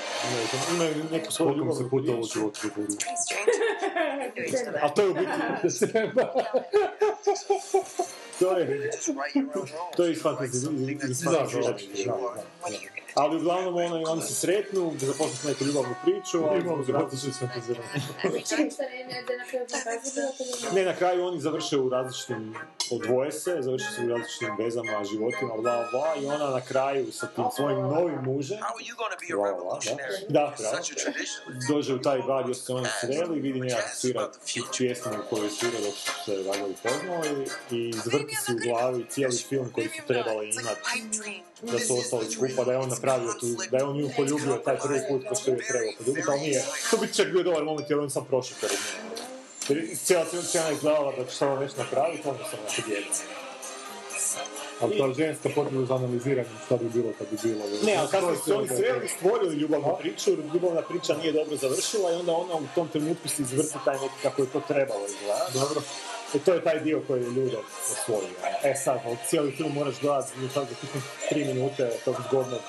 imaju, 0.73 0.95
neku 1.11 1.31
svoju 1.31 1.49
Koliko 1.49 1.65
mi 1.65 1.75
se 1.75 1.89
puta 1.89 2.11
u 2.11 2.23
životu. 2.23 2.59
A 4.81 4.89
to 4.89 5.01
je 5.01 5.09
u 5.09 5.13
biti, 5.13 5.31
to 8.39 8.57
je, 8.57 8.91
to 9.95 10.05
je. 10.05 10.15
Ali 13.17 13.37
uglavnom 13.37 13.75
ono, 13.75 14.11
oni 14.11 14.21
se 14.21 14.33
sretnu, 14.33 14.93
započnu 14.97 15.49
neku 15.49 15.65
ljubavnu 15.65 15.95
priču, 16.03 16.45
a 16.49 16.55
Imamo 16.55 16.85
se 16.85 16.93
potiče 16.93 17.31
s 17.31 17.39
fantazijom. 17.39 17.77
Čekaj, 18.21 18.69
šta 18.71 18.83
ne, 18.83 19.05
ne, 19.09 19.23
da 19.27 19.37
na 19.37 19.45
kraju 19.49 19.65
pokazuje, 19.65 20.27
to 20.69 20.75
Ne, 20.75 20.85
na 20.85 20.95
kraju 20.95 21.25
oni 21.25 21.39
završe 21.39 21.77
u 21.77 21.89
različitim, 21.89 22.55
odvoje 22.91 23.31
se, 23.31 23.57
završe 23.59 23.85
se 23.95 24.05
u 24.05 24.09
različitim 24.09 24.55
vezama, 24.59 25.03
životima, 25.03 25.53
bla, 25.61 25.87
bla, 25.91 26.15
i 26.21 26.25
ona 26.25 26.49
na 26.49 26.61
kraju 26.61 27.11
sa 27.11 27.27
tim 27.27 27.45
svojim 27.51 27.79
novim 27.79 28.19
mužem, 28.23 28.57
da, 30.29 30.53
pravo, 30.57 30.77
dođe 31.69 31.93
u 31.93 32.01
taj 32.01 32.19
bar 32.19 32.55
su 32.55 32.65
se 32.65 32.73
oni 32.73 32.87
sreli, 33.01 33.39
vidi 33.39 33.59
njega 33.59 33.81
svira 33.93 34.29
čvjestinu 34.73 35.15
koju 35.29 35.49
svira 35.49 35.79
dok 35.85 35.93
su 35.93 36.11
se 36.25 36.43
valjda 36.43 36.65
upoznali 36.65 37.47
i 37.71 37.93
zvrti 38.05 38.35
se 38.35 38.51
u 38.51 38.55
glavi 38.63 39.05
cijeli 39.09 39.37
film 39.37 39.71
koji 39.71 39.87
su 39.87 40.07
trebali 40.07 40.49
imati 40.49 41.43
da 41.61 41.79
su 41.79 41.97
ostali 41.97 42.31
skupa, 42.31 42.63
da 42.63 42.71
je 42.71 42.77
on 42.77 42.89
napravio 42.89 43.33
tu, 43.39 43.47
da 43.71 43.77
je 43.77 43.83
on 43.83 43.97
nju 43.97 44.09
poljubio 44.15 44.61
taj 44.65 44.79
prvi 44.79 44.99
put 45.09 45.27
ko 45.29 45.35
što 45.35 45.51
je 45.51 45.57
trebao 45.57 45.93
poljubiti, 45.97 46.27
ali 46.29 46.39
nije. 46.39 46.63
To 46.91 46.97
bi 46.97 47.13
čak 47.13 47.27
bio 47.31 47.43
dobar 47.43 47.63
moment 47.63 47.89
jer 47.89 47.99
on 47.99 48.09
sam 48.09 48.25
prošao 48.25 48.57
pored 48.61 48.77
nje. 48.77 49.17
Jer 49.69 49.97
cijela 49.97 50.25
scena 50.43 50.71
izgledala 50.71 51.13
da 51.17 51.25
će 51.25 51.35
samo 51.35 51.59
nešto 51.59 51.83
napraviti, 51.83 52.29
onda 52.29 52.43
sam 52.43 52.59
djedan. 52.87 53.46
Ali 54.81 54.97
ta 54.97 55.13
ženska 55.13 55.49
potreba 55.55 55.85
za 55.85 55.95
analiziranjem 55.95 56.51
šta 56.65 56.77
bi 56.77 56.89
bilo 56.89 57.13
kad 57.17 57.27
bi 57.31 57.37
bilo. 57.43 57.63
Ne, 57.85 57.95
ali 57.95 58.07
kad 58.11 58.23
je 58.23 58.35
su 58.45 58.57
oni 58.57 58.67
sve 58.67 58.77
sreli, 58.77 59.07
stvorili 59.07 59.55
ljubavnu 59.55 59.95
priču, 59.99 60.29
jer 60.29 60.39
ljubavna 60.53 60.81
priča 60.81 61.13
nije 61.17 61.31
dobro 61.31 61.55
završila 61.55 62.11
i 62.11 62.15
onda 62.15 62.31
ona 62.31 62.55
u 62.55 62.67
tom 62.75 62.87
trenutku 62.87 63.27
se 63.27 63.41
izvrti 63.41 63.77
taj 63.85 63.99
neki 63.99 64.15
kako 64.21 64.41
je 64.41 64.47
to 64.47 64.61
trebalo 64.67 65.05
izgledati. 65.05 65.53
Dobro. 65.53 65.81
I 66.33 66.39
to 66.39 66.53
je 66.53 66.63
taj 66.63 66.79
dio 66.79 67.01
koji 67.07 67.23
je 67.23 67.29
ljude 67.29 67.57
osvojio. 67.91 68.37
E 68.63 68.75
sad, 68.75 68.99
ali 69.05 69.17
cijeli 69.27 69.51
film 69.51 69.73
moraš 69.73 70.01
gledati 70.01 70.31
i 70.45 70.49
sad 70.49 70.67
za 70.69 70.99
tri 71.29 71.45
minute 71.45 71.91
tog 72.05 72.15
zgodnog 72.27 72.61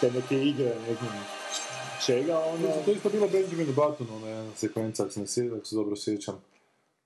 te 0.00 0.10
neke 0.10 0.42
igre, 0.42 0.74
ne 0.88 0.94
znam 0.94 1.26
čega, 2.06 2.38
ono... 2.38 2.68
To 2.84 2.90
je 2.90 2.96
isto 2.96 3.08
bilo 3.08 3.28
Benjamin 3.28 3.66
Button, 3.66 4.06
ona 4.16 4.28
jedna 4.28 4.50
sekvenca, 4.56 5.02
ako 5.02 5.12
se, 5.12 5.20
ne 5.20 5.26
sjećam, 5.26 5.56
ako 5.56 5.66
se 5.66 5.76
dobro 5.76 5.96
sjećam. 5.96 6.40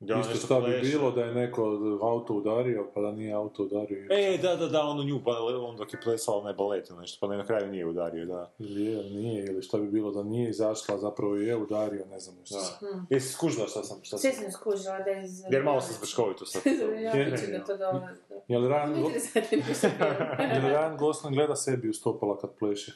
Da, 0.05 0.21
isto 0.21 0.47
šta 0.47 0.61
bi 0.61 0.81
bilo 0.81 1.11
da 1.11 1.25
je 1.25 1.35
neko 1.35 1.63
auto 2.03 2.35
udario, 2.35 2.91
pa 2.95 3.01
da 3.01 3.13
nije 3.13 3.33
auto 3.33 3.63
udario. 3.63 4.07
E, 4.11 4.39
da, 4.43 4.57
da, 4.57 4.69
da, 4.69 4.83
ono 4.83 5.03
nju, 5.05 5.21
pa 5.25 5.31
on 5.69 5.77
dok 5.77 5.93
je 5.93 6.01
plesala 6.05 6.39
onaj 6.39 6.55
balet 6.55 6.91
ili 6.91 6.99
nešto, 6.99 7.19
pa 7.21 7.33
ne 7.33 7.37
na 7.37 7.47
kraju 7.47 7.71
nije 7.71 7.87
udario, 7.87 8.27
da. 8.27 8.51
Ili 8.59 8.85
je, 8.85 9.11
nije, 9.11 9.45
ili 9.45 9.63
šta 9.63 9.79
bi 9.79 9.87
bilo 9.89 10.11
da 10.11 10.23
nije 10.23 10.51
izašla, 10.51 10.99
zapravo 10.99 11.37
je 11.37 11.57
udario, 11.57 12.05
ne 12.11 12.21
znam 12.21 12.37
nešto. 12.41 12.57
Da. 12.81 12.89
Jesi 13.11 13.33
skužila 13.33 13.67
šta 13.67 13.83
sam, 13.83 13.99
šta 14.03 14.19
sam? 14.19 14.31
Sve 14.31 14.43
sam 14.43 14.53
skužila 14.53 14.99
da 14.99 15.11
je 15.11 15.25
iz... 15.25 15.43
Jer 15.51 15.63
malo 15.63 15.81
sam 15.81 15.95
zbrškovito 15.95 16.47
sad. 16.47 16.63
Ja 17.05 17.13
pričam 17.13 17.51
da 17.53 17.65
to 17.65 17.77
dobro. 17.77 18.09
Je 18.49 18.59
li 18.59 18.69
Ryan, 18.69 18.93
Ne 18.93 19.01
interesantno 19.01 19.59
mi 19.69 19.75
se 19.75 19.87
je 20.55 20.61
li 20.61 20.69
Ryan 20.75 20.99
Gosling 20.99 21.35
gleda 21.37 21.57
sebi 21.57 21.89
u 21.89 21.95
stopala 21.95 22.39
kad 22.39 22.51
pleše? 22.59 22.93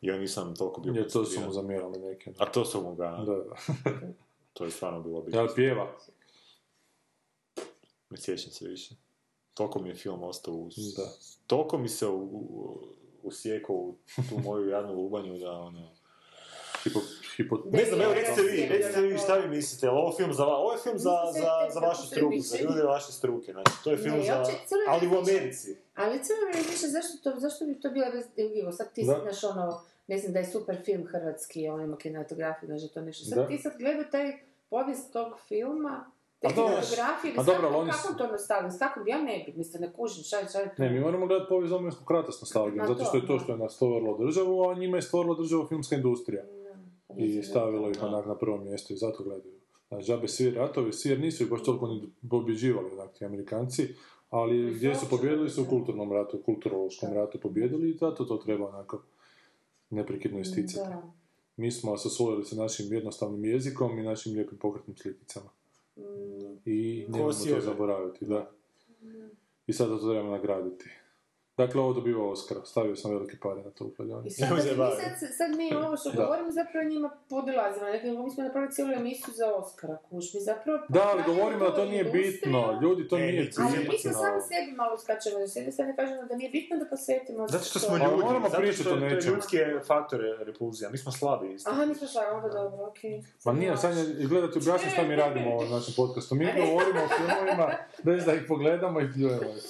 Ja 0.00 0.18
nisam 0.18 0.56
toliko 0.56 0.80
bio 0.80 0.92
Je, 0.92 1.08
to 1.08 1.24
su 1.24 1.40
mu 1.40 1.52
zamjerali 1.52 1.98
neke. 1.98 2.32
A 2.38 2.46
to 2.46 2.64
su 2.64 2.82
mu 2.82 2.94
ga, 2.94 3.24
Da, 3.26 3.34
da. 3.34 3.54
to 4.52 4.64
je 4.64 4.70
stvarno 4.70 5.00
bilo 5.00 5.20
bitno. 5.22 5.42
li 5.42 5.48
pjeva? 5.54 5.96
Ne 8.10 8.16
sjećam 8.16 8.52
se 8.52 8.68
više. 8.68 8.94
Toliko 9.54 9.78
mi 9.78 9.88
je 9.88 9.94
film 9.94 10.22
ostao 10.22 10.54
u... 10.54 10.68
Da. 10.96 11.12
Toliko 11.46 11.78
mi 11.78 11.88
se 11.88 12.06
u, 12.06 12.18
u, 12.22 12.78
usjekao 13.22 13.76
u 13.76 13.96
tu 14.28 14.38
moju 14.44 14.68
jadnu 14.68 14.94
lubanju 14.94 15.38
da 15.38 15.52
ono... 15.52 15.90
Hipo, 16.84 17.00
hipo... 17.36 17.62
Ne 17.72 17.84
znam, 17.84 18.00
evo 18.00 18.14
recite 18.14 18.42
vi, 18.42 18.66
recite 18.66 19.00
vi 19.00 19.18
šta 19.18 19.34
vi 19.34 19.48
mislite, 19.48 19.86
je 19.86 19.90
li 19.90 19.98
ovo 19.98 20.12
film 20.16 20.32
za 20.34 20.46
ovo 20.46 20.72
je 20.72 20.78
film 20.78 20.98
za, 20.98 21.16
za, 21.32 21.74
za 21.74 21.80
vašu 21.80 22.06
struku, 22.06 22.38
za 22.38 22.58
ljude 22.58 22.82
vaše 22.82 23.12
struke, 23.12 23.52
znači, 23.52 23.70
to 23.84 23.90
je 23.90 23.96
film 23.96 24.16
Ne, 24.16 24.24
za, 24.24 24.44
ali 24.88 25.08
u. 25.08 25.18
Americi. 25.18 25.76
Ali 25.94 26.24
cijelo 26.24 26.40
mi 26.54 26.70
više, 26.70 26.86
zašto, 26.86 27.30
to, 27.30 27.40
zašto 27.40 27.66
bi 27.66 27.80
to 27.80 27.90
bila 27.90 28.10
bez 28.10 28.24
evo, 28.62 28.72
sad 28.72 28.92
ti 28.92 29.04
znaš 29.04 29.44
ono, 29.44 29.82
ne 30.06 30.18
znam 30.18 30.32
da 30.32 30.38
je 30.38 30.46
super 30.46 30.76
film 30.84 31.06
hrvatski, 31.06 31.68
on 31.68 31.80
ima 31.84 31.96
kinematografiju, 31.96 32.68
da 32.68 32.74
je 32.74 32.88
to 32.88 33.00
nešto. 33.00 33.24
Sad 33.24 33.38
Da. 33.38 33.46
ti 33.46 33.58
sad 33.58 33.72
gledaj 33.78 34.10
taj 34.10 34.38
povijest 34.70 35.12
tog 35.12 35.32
filma, 35.48 36.10
te 36.40 36.46
A 36.46 36.52
dobro, 36.52 36.64
kinematografije, 36.66 37.34
a 37.36 37.42
s 37.42 37.46
dobro, 37.46 37.60
kakvom- 37.60 37.74
ali 37.74 37.82
oni 37.82 37.92
su- 37.92 37.98
kako 37.98 38.18
to 38.18 38.26
nastavili, 38.28 38.72
s 38.72 38.78
kakvom, 38.78 39.08
ja 39.08 39.18
ne 39.20 39.44
bi, 39.46 39.52
mislim, 39.54 39.82
ne 39.82 39.92
kužim, 39.92 40.22
šta 40.24 40.36
je, 40.38 40.48
šta 40.48 40.58
je 40.60 40.68
to? 40.68 40.82
Ne, 40.82 40.90
mi 40.90 41.00
moramo 41.00 41.26
gledati 41.26 41.48
povijest 41.48 41.70
Domovinskog 41.70 42.10
rata 42.10 42.32
s 42.32 42.40
nostalgijom, 42.40 42.86
zato 42.86 42.98
to, 42.98 43.04
što 43.04 43.16
je 43.16 43.26
to 43.26 43.38
što 43.38 43.52
je 43.52 43.58
nas 43.58 43.74
stvorilo 43.74 44.18
državu, 44.18 44.62
a 44.62 44.74
njima 44.74 44.96
je 44.96 45.02
stvorila 45.02 45.34
državu 45.36 45.66
filmska 45.66 45.96
industrija. 45.96 46.44
i 47.16 47.42
stavilo 47.42 47.90
ih 47.90 48.02
onak 48.02 48.26
na 48.26 48.34
prvo 48.34 48.56
mjesto 48.58 48.92
i 48.92 48.98
zato 48.98 49.22
gledaju. 49.24 49.54
Znači, 49.88 50.06
džabe 50.06 50.28
svi 50.28 50.50
ratovi, 50.52 50.92
svi, 50.92 51.10
jer 51.10 51.20
nisu 51.20 51.42
ih 51.42 51.50
baš 51.50 51.62
toliko 51.62 51.86
ni 51.88 51.96
pobjeđivali 52.30 52.88
onak 52.92 53.12
ti 53.12 53.24
Amerikanci, 53.24 53.94
ali 54.30 54.74
gdje 54.74 54.94
su 54.94 55.06
pobjedili 55.10 55.50
su 55.50 55.62
u 55.62 55.66
kulturnom 55.66 56.12
ratu, 56.12 56.36
u 56.36 56.42
kulturološkom 56.42 57.12
ratu 57.12 57.40
pobjedili 57.40 57.90
i 57.90 57.94
zato 57.94 58.24
to 58.24 58.36
treba 58.36 58.68
onako 58.68 59.02
neprekidno 59.90 60.40
isticati. 60.40 60.90
Mi 61.56 61.70
smo 61.70 61.92
asociirali 61.94 62.44
sa 62.44 62.56
našim 62.56 62.92
jednostavnim 62.92 63.44
jezikom 63.44 63.98
i 63.98 64.02
našim 64.02 64.32
lijepim 64.34 64.58
pokretnim 64.58 64.96
slikicama. 64.96 65.50
I 66.64 67.06
Ko 67.06 67.18
nemojmo 67.18 67.54
to 67.54 67.60
zaboraviti, 67.60 68.24
da. 68.24 68.50
I 69.66 69.72
sada 69.72 69.98
to 69.98 70.08
trebamo 70.08 70.30
nagraditi. 70.30 70.99
Dakle, 71.60 71.80
ovo 71.80 71.92
dobiva 71.92 72.30
Oscar. 72.30 72.56
Stavio 72.64 72.96
sam 72.96 73.10
velike 73.10 73.36
pare 73.42 73.62
na 73.62 73.70
to 73.70 73.84
u 73.84 73.90
kladionici. 73.96 74.28
I 74.28 74.30
sad, 74.30 74.48
Nemoj 74.48 74.62
mi 74.62 74.96
sad, 75.20 75.30
sad 75.38 75.50
mi 75.60 75.74
ovo 75.84 75.96
što 75.96 76.08
govorimo 76.16 76.50
zapravo 76.50 76.88
njima 76.88 77.10
podilazimo. 77.28 77.86
Dakle, 77.94 78.10
mi 78.24 78.30
smo 78.30 78.44
napravili 78.44 78.72
cijelu 78.72 78.92
emisiju 78.92 79.34
za 79.40 79.46
Oscara, 79.54 79.96
kuš. 80.08 80.34
Mi 80.34 80.40
zapravo... 80.40 80.78
Da, 80.88 81.02
ali 81.12 81.22
govorimo 81.26 81.64
da 81.64 81.74
to 81.74 81.84
nije 81.84 82.04
bitno. 82.04 82.78
Ljudi, 82.82 83.08
to 83.08 83.16
E, 83.18 83.20
nije 83.20 83.50
cilj. 83.52 83.64
Ali 83.64 83.78
mi 83.88 83.98
smo 83.98 84.12
sami 84.12 84.40
sebi 84.50 84.70
malo 84.76 84.98
skačemo. 84.98 85.38
Da 85.38 85.46
s 85.48 85.56
jedne 85.56 85.72
strane 85.72 85.96
kažemo 85.96 86.22
da 86.30 86.34
nije 86.36 86.50
bitno 86.50 86.74
da 86.82 86.86
posvetimo... 86.92 87.48
Zato 87.48 87.64
što 87.64 87.78
to. 87.78 87.86
smo 87.86 87.94
ljudi, 87.96 88.22
moramo 88.28 88.48
zato 88.48 88.60
pričati 88.62 88.82
što 88.82 88.94
o 88.94 88.98
to 88.98 89.04
je 89.04 89.10
nečemu. 89.14 89.34
ljudski 89.34 89.56
faktor 89.86 90.20
repulzija, 90.48 90.90
mi 90.90 90.98
smo 90.98 91.12
slabi 91.12 91.46
isto. 91.54 91.70
Aha, 91.70 91.84
mi 91.86 91.94
smo 91.94 92.06
šla, 92.08 92.22
onda 92.36 92.48
dobro, 92.48 92.86
okej. 92.90 93.22
Ma 93.44 93.52
nije, 93.52 93.76
sad 93.76 93.96
je, 93.96 94.04
gledajte, 94.26 94.58
objasnim 94.58 94.90
šta 94.92 95.02
mi 95.02 95.16
radimo 95.16 95.50
u 95.56 95.64
našem 95.64 95.94
podcastu. 95.96 96.34
Mi 96.34 96.44
govorimo 96.44 97.00
o 97.06 97.10
filmovima 97.16 97.66
bez 98.02 98.24
da 98.24 98.32
ih 98.34 98.42
pogledamo 98.48 99.00
i 99.00 99.12
pljujemo. 99.12 99.50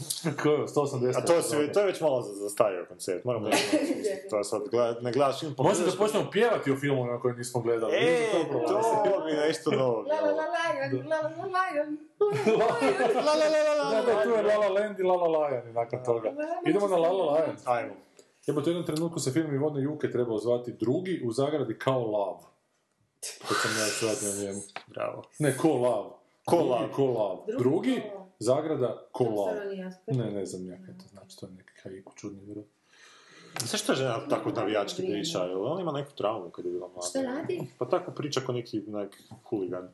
Ko 0.50 0.62
je, 0.62 0.68
180. 0.68 1.16
A 1.16 1.20
to, 1.20 1.42
si, 1.42 1.72
to 1.72 1.80
je 1.80 1.86
već 1.86 2.00
malo 2.00 2.22
za- 2.22 2.34
zastario 2.34 2.86
koncept, 2.88 3.24
moramo 3.24 3.48
da 3.48 3.56
to 4.30 4.44
sad 4.44 4.62
gleda, 4.70 5.00
ne 5.00 5.12
gledaš 5.12 5.40
film, 5.40 5.54
Možda 5.58 5.84
da 5.84 5.92
počnemo 5.98 6.30
pjevati 6.30 6.72
o 6.72 6.76
filmovima 6.76 7.20
koje 7.20 7.34
nismo 7.34 7.60
gledali. 7.60 7.96
E, 7.96 8.28
to 8.52 8.58
to 9.04 9.24
bi 9.26 9.32
nešto 9.32 9.70
novo 9.70 9.96
La 10.00 10.20
la 10.20 10.30
la 10.30 10.30
lion, 10.32 11.08
la 11.08 11.16
la 11.16 11.28
la 11.28 11.44
lion. 11.46 11.98
La, 12.46 12.66
la, 13.24 13.34
la, 13.34 13.74
la, 13.74 13.90
la, 13.90 14.02
da, 14.02 14.22
tu 14.22 14.30
je 14.30 14.42
La 14.42 14.56
La 14.56 14.68
Land 14.68 15.00
i 15.00 15.02
La 15.02 15.14
La 15.14 15.48
Lion 15.48 15.72
nakon 15.72 16.04
toga. 16.04 16.32
Idemo 16.66 16.88
na 16.88 16.96
La 16.96 17.08
La 17.08 17.34
Lion. 17.34 17.56
Ajmo. 17.64 17.94
Jebo, 18.46 18.60
u 18.60 18.64
jednom 18.66 18.86
trenutku 18.86 19.20
se 19.20 19.30
film 19.30 19.54
Ivone 19.54 19.82
Juke 19.82 20.10
trebao 20.10 20.38
zvati 20.38 20.72
drugi 20.72 21.22
u 21.24 21.32
zagradi 21.32 21.78
kao 21.78 22.00
lav. 22.00 22.34
Kad 23.48 23.56
sam 23.62 23.70
ja 23.70 23.86
shvatio 23.86 24.28
na 24.28 24.44
njemu. 24.44 24.60
Bravo. 24.86 25.22
Ne, 25.38 25.56
ko 25.56 25.68
lav. 25.68 26.04
Ko 26.44 26.56
Drugi 26.56 26.70
lav. 26.70 26.88
Ko 26.92 27.04
lav. 27.06 27.58
Drugi. 27.58 28.02
Zagrada 28.40 29.08
ko 29.12 29.24
To 29.24 29.30
lav. 29.30 29.48
stvarno 29.48 29.70
nije 29.70 29.80
jasno. 29.84 30.02
Ne, 30.06 30.30
ne 30.30 30.46
znam 30.46 30.66
ja 30.66 30.76
kaj 30.86 30.98
to 30.98 31.04
znači, 31.08 31.36
to 31.40 31.46
je 31.46 31.52
neki 31.52 31.72
haiku 31.82 32.12
čudni 32.16 32.44
vjeroj. 32.44 32.64
Zašto 33.64 33.92
je 33.92 33.96
žena 33.96 34.28
tako 34.28 34.50
navijački 34.50 35.02
priča? 35.02 35.38
Jel 35.38 35.66
on 35.66 35.80
ima 35.80 35.92
neku 35.92 36.12
traumu 36.12 36.50
kad 36.50 36.64
je 36.64 36.70
bila 36.70 36.88
mlada? 36.88 37.06
Šta 37.08 37.22
radi? 37.22 37.60
Pa 37.78 37.88
tako 37.88 38.12
priča 38.12 38.40
ko 38.40 38.52
neki 38.52 38.82
nek 38.86 39.16
huligan. 39.44 39.92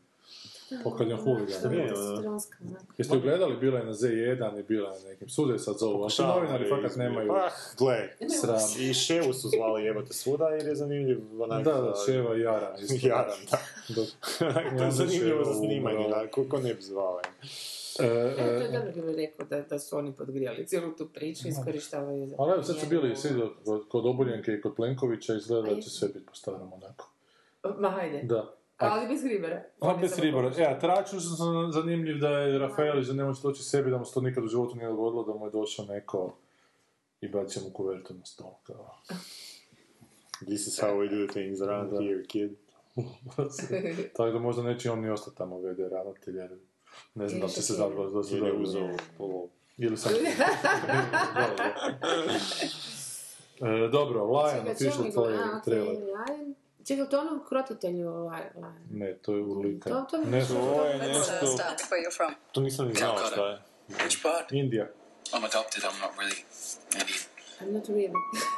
Pokad 0.85 1.09
je 1.09 1.17
huligan. 1.17 1.71
Nije, 1.71 1.89
Testosteronska, 1.89 2.59
onako. 2.69 2.85
Jeste 2.99 3.15
ju 3.17 3.21
gledali, 3.21 3.57
bila 3.57 3.79
je 3.79 3.85
na 3.85 3.93
Z1 3.93 4.61
i 4.61 4.63
bila 4.63 4.91
je 4.91 5.03
na 5.03 5.09
nekim, 5.09 5.29
sude 5.29 5.59
sad 5.59 5.79
zovu, 5.79 6.03
ali 6.03 6.13
novinari 6.19 6.69
fakat 6.69 6.97
nemaju 6.97 7.29
Pa, 7.29 7.51
gle, 7.79 8.09
sram. 8.41 8.61
i 8.79 8.95
Ševu 8.95 9.33
su 9.33 9.49
zvali 9.49 9.85
jebote 9.85 10.13
svuda 10.13 10.49
jer 10.49 10.67
je 10.67 10.75
zanimljiv 10.75 11.43
onak... 11.43 11.65
Da, 11.65 11.73
da, 11.73 11.95
Ševa 12.07 12.37
i 12.37 12.41
Jaran. 12.41 12.81
isto. 12.83 13.09
Jaran, 13.09 13.39
da. 13.51 13.59
Da. 13.89 14.71
to 14.79 14.85
je 14.85 14.91
zanimljivo 14.91 15.45
za 15.45 15.55
snimanje, 15.55 16.09
da, 16.09 16.31
ko, 16.31 16.45
ko 16.49 16.61
ne 16.61 16.75
bi 16.75 16.83
zvao. 16.83 17.21
E, 17.99 18.07
Evo, 18.07 18.35
to 18.35 18.65
je 18.65 18.69
e, 18.69 18.73
dobro 18.73 18.93
bilo 18.95 19.13
rekao 19.13 19.47
da, 19.47 19.61
da 19.61 19.79
su 19.79 19.97
oni 19.97 20.13
podgrijali 20.13 20.67
cijelu 20.67 20.93
tu 20.93 21.09
priču, 21.15 21.49
iskorištavaju 21.49 22.27
za... 22.27 22.37
ali 22.39 22.53
evo, 22.53 22.63
sad 22.63 22.79
su 22.79 22.87
bili 22.87 23.17
svi 23.17 23.31
kod, 23.89 24.07
Oboljenke 24.07 24.53
i 24.53 24.61
kod 24.61 24.75
Plenkovića, 24.75 25.35
izgleda 25.35 25.75
da 25.75 25.81
će 25.81 25.91
sve 25.91 26.09
biti 26.09 26.27
po 26.27 26.35
starom 26.35 26.73
onako. 26.73 27.11
Ma 27.79 27.91
hajde. 27.91 28.23
Da. 28.23 28.56
Ali 28.77 29.09
bez 29.09 29.23
Hribera. 29.23 29.63
A 29.81 29.95
bez 29.95 30.19
ribora. 30.19 30.53
E, 30.59 30.65
a 30.65 30.79
traču 30.79 31.21
sam 31.21 31.73
zanimljiv 31.73 32.19
da 32.19 32.29
je 32.29 32.59
Rafaelić 32.59 33.07
da 33.07 33.13
ne 33.13 33.25
može 33.25 33.43
doći 33.43 33.63
sebi, 33.63 33.91
da 33.91 33.99
mu 33.99 34.05
se 34.05 34.15
to 34.15 34.21
nikad 34.21 34.45
u 34.45 34.49
životu 34.49 34.77
nije 34.77 34.89
dogodilo, 34.89 35.25
da 35.25 35.35
mu 35.35 35.47
je 35.47 35.51
došao 35.51 35.85
neko 35.85 36.37
i 37.21 37.29
bacio 37.29 37.63
mu 37.63 37.71
kuvertu 37.71 38.15
na 38.15 38.25
stol. 38.25 38.53
Kao. 38.63 38.95
This 40.41 40.67
is 40.67 40.81
how 40.81 40.97
we 40.97 41.09
do 41.11 41.33
things 41.33 41.61
around 41.61 41.91
Da. 41.93 42.01
here, 42.03 42.23
kid. 42.27 42.51
Tako 44.17 44.31
da 44.31 44.39
možda 44.39 44.63
neće 44.63 44.91
on 44.91 45.01
ni 45.01 45.11
ostati 45.11 45.37
tamo 45.37 45.59
vede 45.61 45.89
ravnatelj, 45.89 46.37
jer 46.37 46.51
ne 47.15 47.29
znam 47.29 47.41
da 47.41 47.49
će 47.49 47.63
se 47.63 47.73
zapravo 47.75 48.11
da 48.11 48.23
se 48.23 48.37
dobro- 48.37 48.63
uzeo 48.63 48.89
polo. 49.19 49.49
Ili 49.79 49.97
sam... 49.97 50.13
E, 53.61 53.89
dobro, 53.89 54.25
Lion, 54.25 54.59
Čekaj, 54.59 54.73
official 54.73 54.93
čemu 55.13 55.61
trailer. 55.65 55.97
Lion. 55.97 56.55
Čekaj, 56.87 57.09
to 57.09 57.21
onom 57.21 57.45
krotitelju 57.49 58.11
Lion. 58.11 58.75
Ne, 58.91 59.15
to 59.23 59.35
je 59.35 59.43
ulika. 59.43 59.91
To- 59.91 60.07
to 60.11 60.19
Ne, 60.19 60.47
To 60.47 60.85
je 60.85 60.99
nešto... 60.99 61.33
To 62.53 62.61
nisam 62.61 62.89
ni 62.89 62.95
znao 62.95 63.19
šta 63.19 63.47
je. 63.47 63.63
Which 63.89 64.23
part? 64.23 64.53
Indija. 64.53 64.87
I'm 65.33 65.45
adopted. 65.45 65.83
I'm 65.85 66.01
not 66.01 66.11
really 66.19 66.41
Indian. 66.95 67.23
I'm 67.61 67.73
not 67.73 67.89
really. 67.89 68.13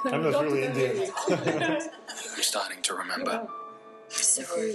I'm 0.04 0.22
not 0.22 0.42
really 0.42 0.64
Indian. 0.66 0.96
I'm 2.36 2.42
starting 2.42 2.82
to 2.82 2.96
remember. 2.96 3.34
Sorry. 4.08 4.74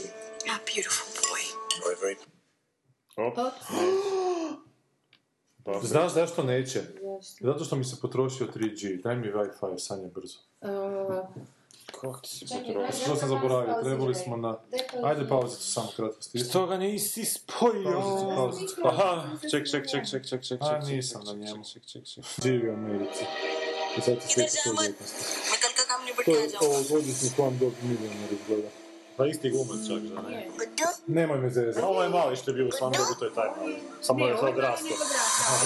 A 0.54 0.58
beautiful 0.74 1.08
boy. 1.30 1.42
Very, 1.84 1.98
very 2.02 2.16
Op. 3.18 3.36
Pa, 5.64 5.80
Znaš 5.88 6.14
zašto 6.14 6.44
neće? 6.44 6.80
Zašto? 6.82 7.46
Zato 7.46 7.64
što 7.66 7.76
mi 7.76 7.84
se 7.84 7.96
potrošio 8.02 8.48
3G. 8.48 9.02
Daj 9.02 9.16
mi 9.16 9.32
Wi-Fi, 9.32 9.78
sanje 9.80 10.08
brzo. 10.08 10.40
Uh, 10.62 10.70
Kako 11.92 12.20
ti 12.22 12.46
potroši? 12.50 12.74
daj, 12.74 12.92
Što 13.06 13.16
sam 13.16 13.30
zaboravio, 13.30 13.84
trebali 13.84 14.16
smo 14.16 14.38
na... 14.38 14.58
Ajde 15.04 15.28
pauzicu 15.30 15.72
samo 15.72 15.92
kratko 15.96 16.22
stisni. 16.22 16.50
Što 16.50 16.66
ga 16.66 16.78
nisi 16.78 17.26
spojio? 17.26 17.92
Pauzicu, 18.02 18.36
pauzicu. 18.36 18.76
Aha, 18.86 19.24
ček, 19.52 19.72
ček, 19.72 19.90
ček, 19.92 20.10
ček, 20.10 20.30
ček, 20.30 20.44
ček, 20.48 20.62
A, 20.62 20.82
ček, 20.82 20.90
nisam 20.90 21.22
ček, 21.22 21.28
na 21.28 21.34
ček, 21.34 21.42
njemu. 21.42 21.64
ček, 21.74 21.86
ček, 21.86 22.04
ček. 22.14 22.24
Živi 22.44 22.70
u 22.70 22.74
Americi. 22.74 23.24
I 23.98 24.02
sad 24.02 24.20
ti 24.20 24.28
sve 24.34 24.46
to 24.64 24.82
djetnosti. 24.82 25.24
To 26.26 26.32
je 26.32 26.50
ovogodišnji 26.62 27.30
One 27.38 27.58
Dog 27.60 27.74
Millionaire 27.82 28.36
izgleda. 28.42 28.68
Pa 29.18 29.26
isti 29.26 29.50
glumac 29.50 29.88
čak, 29.88 30.02
da 30.02 30.22
ne? 30.22 30.48
Nemoj 31.08 31.38
me 31.38 31.50
zezati. 31.50 31.86
Ovo 31.86 32.04
je 32.04 32.10
mali 32.10 32.36
što 32.36 32.52
je 32.52 32.56
bio 32.56 32.68
u 32.68 32.72
svom 32.72 32.92
dobu, 32.94 33.14
to 33.20 33.26
je 33.26 33.34
taj 33.34 33.50
mali. 33.58 33.76
Samo 34.02 34.28
je 34.28 34.38
to 34.38 34.46
odrastao. 34.46 34.98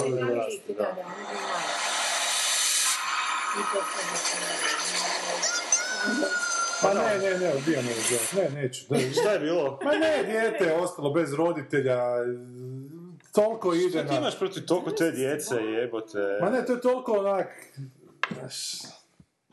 Ovo 0.00 0.16
je 0.16 0.18
je 0.18 0.24
odrastao, 0.24 0.74
da, 0.76 0.82
je. 0.82 1.04
I 3.58 3.62
to 3.72 3.80
sad 3.92 5.57
Pa 6.82 6.94
ne, 6.94 7.18
ne, 7.18 7.38
ne, 7.38 7.52
odbijam 7.54 7.84
ovo 7.84 7.94
gledat. 8.08 8.54
Ne, 8.54 8.62
neću. 8.62 8.84
Ne, 8.90 9.12
Šta 9.20 9.32
je 9.32 9.38
bilo? 9.38 9.78
Ma 9.84 9.90
ne, 9.92 10.24
dijete 10.24 10.64
je 10.64 10.74
ostalo 10.74 11.10
bez 11.10 11.34
roditelja. 11.34 11.98
Toliko 13.32 13.74
ide 13.74 13.88
Šta 13.88 14.02
ti 14.02 14.12
na... 14.12 14.18
imaš 14.18 14.38
protiv 14.38 14.66
toliko 14.66 14.90
te 14.90 15.10
djece, 15.10 15.54
jebote? 15.54 16.38
Ma 16.40 16.50
ne, 16.50 16.66
to 16.66 16.72
je 16.72 16.80
toliko 16.80 17.12
onak... 17.12 17.46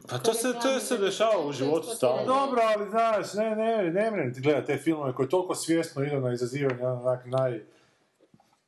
Pa 0.09 0.17
to 0.17 0.33
se, 0.33 0.53
to 0.61 0.79
se 0.79 0.97
dešava 0.97 1.45
u 1.45 1.51
životu 1.51 1.87
stalno. 1.95 2.25
Dobro, 2.25 2.61
ali 2.75 2.89
znaš, 2.89 3.33
ne, 3.33 3.55
ne, 3.55 3.91
ne 3.91 4.11
mrem 4.11 4.33
ti 4.33 4.41
gledati 4.41 4.67
te 4.67 4.77
filmove 4.77 5.13
koji 5.13 5.29
toliko 5.29 5.55
svjesno 5.55 6.03
idu 6.03 6.19
na 6.19 6.33
izazivanje 6.33 6.87
onak 6.87 7.25
naj... 7.25 7.61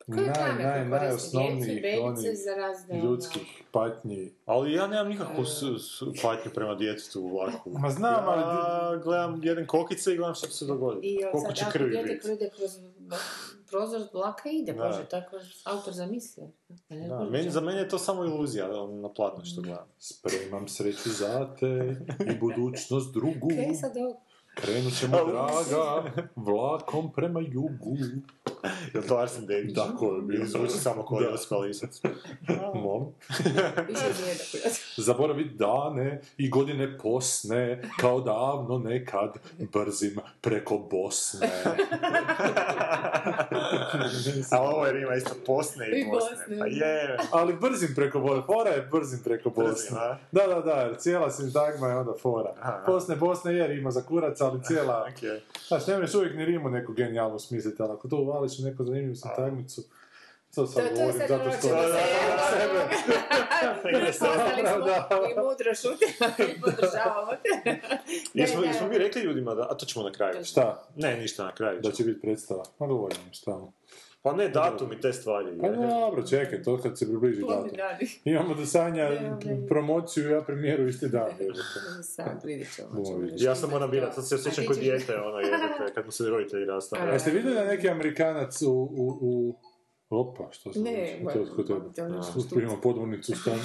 Naj, 0.07 0.25
naj, 0.57 0.85
najosnovnijih 0.85 1.83
onih 2.01 2.25
razne, 2.57 3.01
ljudskih 3.01 3.41
patnji. 3.71 4.31
Ali 4.45 4.73
ja 4.73 4.87
nemam 4.87 5.07
nikakvu 5.07 5.43
patnju 6.21 6.51
prema 6.53 6.75
djetetu 6.75 7.21
u 7.21 7.29
vlaku. 7.29 7.69
Ma 7.71 7.89
znam, 7.89 8.23
ali- 8.27 8.41
Ja 8.41 9.01
gledam 9.03 9.39
jedan 9.43 9.65
kokice 9.65 10.13
i 10.13 10.17
gledam 10.17 10.35
što 10.35 10.47
se 10.47 10.65
dogoditi. 10.65 11.07
I 11.07 11.19
Koliko 11.31 11.53
će 11.53 11.63
ako 11.63 11.71
krvi 11.71 12.03
biti. 12.03 12.19
krode 12.19 12.49
kroz 12.57 12.71
prozor 13.69 14.01
vlaka 14.13 14.49
ide, 14.49 14.73
Da. 14.73 14.83
bože, 14.83 15.05
tako 15.05 15.35
autor 15.65 15.93
zamislio. 15.93 16.47
Da, 16.89 17.19
meni, 17.21 17.51
za 17.51 17.61
mene 17.61 17.79
je 17.79 17.89
to 17.89 17.97
samo 17.97 18.25
iluzija, 18.25 18.71
ono, 18.73 18.93
na 18.93 19.09
platno 19.09 19.45
što 19.45 19.61
gledam. 19.61 19.85
Spremam 20.09 20.67
sreću 20.67 21.09
za 21.09 21.55
te 21.59 21.95
i 22.25 22.39
budućnost 22.39 23.13
drugu. 23.13 23.47
Kaj 23.49 23.65
je 23.65 23.75
sad 23.75 23.97
ovo? 23.97 24.21
Krenut 24.61 24.93
ćemo, 24.99 25.17
draga, 25.31 26.11
vlakom 26.35 27.11
prema 27.11 27.39
jugu. 27.39 27.97
Je 28.93 28.99
li 28.99 29.07
to 29.07 29.17
Arsen 29.17 29.45
Dedić? 29.45 29.75
Da, 29.75 29.95
ko 29.99 30.15
je 30.15 30.21
bio? 30.21 30.35
Ili 30.35 30.47
zvuči 30.47 30.73
samo 30.73 31.05
kao 31.05 31.19
Da. 31.19 31.25
Josip 31.25 31.51
Alisac? 31.51 32.01
Mom. 32.73 33.05
Zaboravit 34.97 35.51
dane 35.51 36.21
i 36.37 36.49
godine 36.49 36.97
posne, 36.97 37.81
kao 37.99 38.21
davno 38.21 38.77
nekad, 38.79 39.33
brzim 39.73 40.15
preko 40.41 40.77
Bosne. 40.77 41.49
A 44.51 44.61
ovo 44.61 44.85
je 44.85 44.93
rima 44.93 45.15
isto 45.15 45.35
Posne 45.45 45.87
i 45.87 46.01
I 46.01 46.05
Bosne. 46.11 46.59
Pa 46.59 46.65
je. 46.65 47.17
Ali 47.31 47.53
brzim 47.53 47.95
preko 47.95 48.19
Bosne, 48.19 48.43
fora 48.45 48.69
je 48.69 48.87
brzim 48.91 49.19
preko 49.23 49.49
Bosne. 49.49 49.97
Da, 50.31 50.47
da, 50.47 50.61
da, 50.61 50.95
cijela 50.97 51.31
sintagma 51.31 51.87
je 51.87 51.97
onda 51.97 52.13
fora. 52.21 52.53
Aha. 52.59 52.83
Bosne, 52.87 53.15
Bosne 53.15 53.53
je 53.53 53.67
rima 53.67 53.91
za 53.91 54.01
kurac, 54.01 54.41
ali 54.47 54.63
cijela... 54.63 55.07
Okej. 55.17 55.41
Znaš, 55.67 55.87
ne 55.87 55.99
možeš 55.99 56.15
uvijek 56.15 56.35
ni 56.35 56.45
rimu 56.45 56.69
neku 56.69 56.93
genijalnu 56.93 57.39
smisliti, 57.39 57.81
ali 57.81 57.91
ako 57.93 58.07
to 58.07 58.15
uvališ 58.15 58.59
u 58.59 58.63
neku 58.63 58.83
zanimljivu 58.83 59.15
sintagmicu, 59.15 59.83
To 60.55 60.67
sad 60.67 60.83
To- 60.83 60.89
to 60.89 60.95
je 60.95 61.07
govorim 61.07 61.19
sad 61.19 61.29
zato 61.29 61.43
ono 61.43 61.51
što... 61.51 61.61
se 61.61 61.67
sebe. 62.51 64.07
Ostali 64.09 64.63
smo 64.67 65.25
i 65.25 65.45
mudro 65.45 65.75
šutimo 65.75 66.51
i 66.51 66.61
podržavamo 66.61 67.31
te. 67.31 67.79
Jesmo, 68.33 68.61
mi 68.89 68.97
rekli 68.97 69.21
ljudima 69.21 69.55
da... 69.55 69.67
A 69.71 69.77
to 69.77 69.85
ćemo 69.85 70.05
na 70.05 70.11
kraju. 70.11 70.45
Šta? 70.45 70.83
Ne, 70.95 71.17
ništa 71.17 71.43
na 71.43 71.51
kraju. 71.51 71.81
Da 71.81 71.91
će 71.91 72.03
biti 72.03 72.21
predstava. 72.21 72.63
Ma 72.79 72.87
dovoljno 72.87 73.17
mi 73.29 73.35
stalno. 73.35 73.73
Pa 74.27 74.33
ne, 74.33 74.49
datum 74.49 74.93
i 74.93 75.01
te 75.01 75.13
stvari. 75.13 75.57
Pa 75.61 75.69
dobro, 75.69 76.23
čekaj, 76.27 76.63
to 76.63 76.81
kad 76.81 76.97
se 76.97 77.07
približi 77.07 77.41
datum. 77.41 77.69
Imamo 78.33 78.55
do 78.55 78.65
Sanja 78.65 79.09
promociju 79.69 80.29
i 80.29 80.31
ja 80.31 80.41
premijeru 80.41 80.87
isti 80.87 81.07
dan. 81.07 81.29
Sad 82.03 82.43
vidit 82.43 82.75
ćemo. 82.75 82.89
Ja 83.37 83.55
sam 83.55 83.69
moram 83.69 83.91
birat, 83.91 84.15
sad 84.15 84.27
se 84.27 84.35
osjećam 84.35 84.65
kod 84.67 84.77
dijete, 84.77 85.15
ono, 85.15 85.39
jebate, 85.39 85.93
kad 85.95 86.05
mu 86.05 86.11
se 86.11 86.29
roditelji 86.29 86.67
A 86.91 87.05
jeste 87.13 87.31
vidjeli 87.31 87.55
da 87.55 87.61
je 87.61 87.67
neki 87.67 87.89
Amerikanac 87.89 88.61
u... 88.61 88.71
u, 88.71 89.17
u... 89.21 89.59
Opa, 90.09 90.47
što 90.51 90.73
sam 90.73 90.83
Ne, 90.83 91.19
to 91.33 91.55
kod 91.55 91.67
tebe. 91.67 92.63
imamo 92.63 92.81
podvornicu 92.81 93.31
u 93.31 93.35
stanu. 93.35 93.59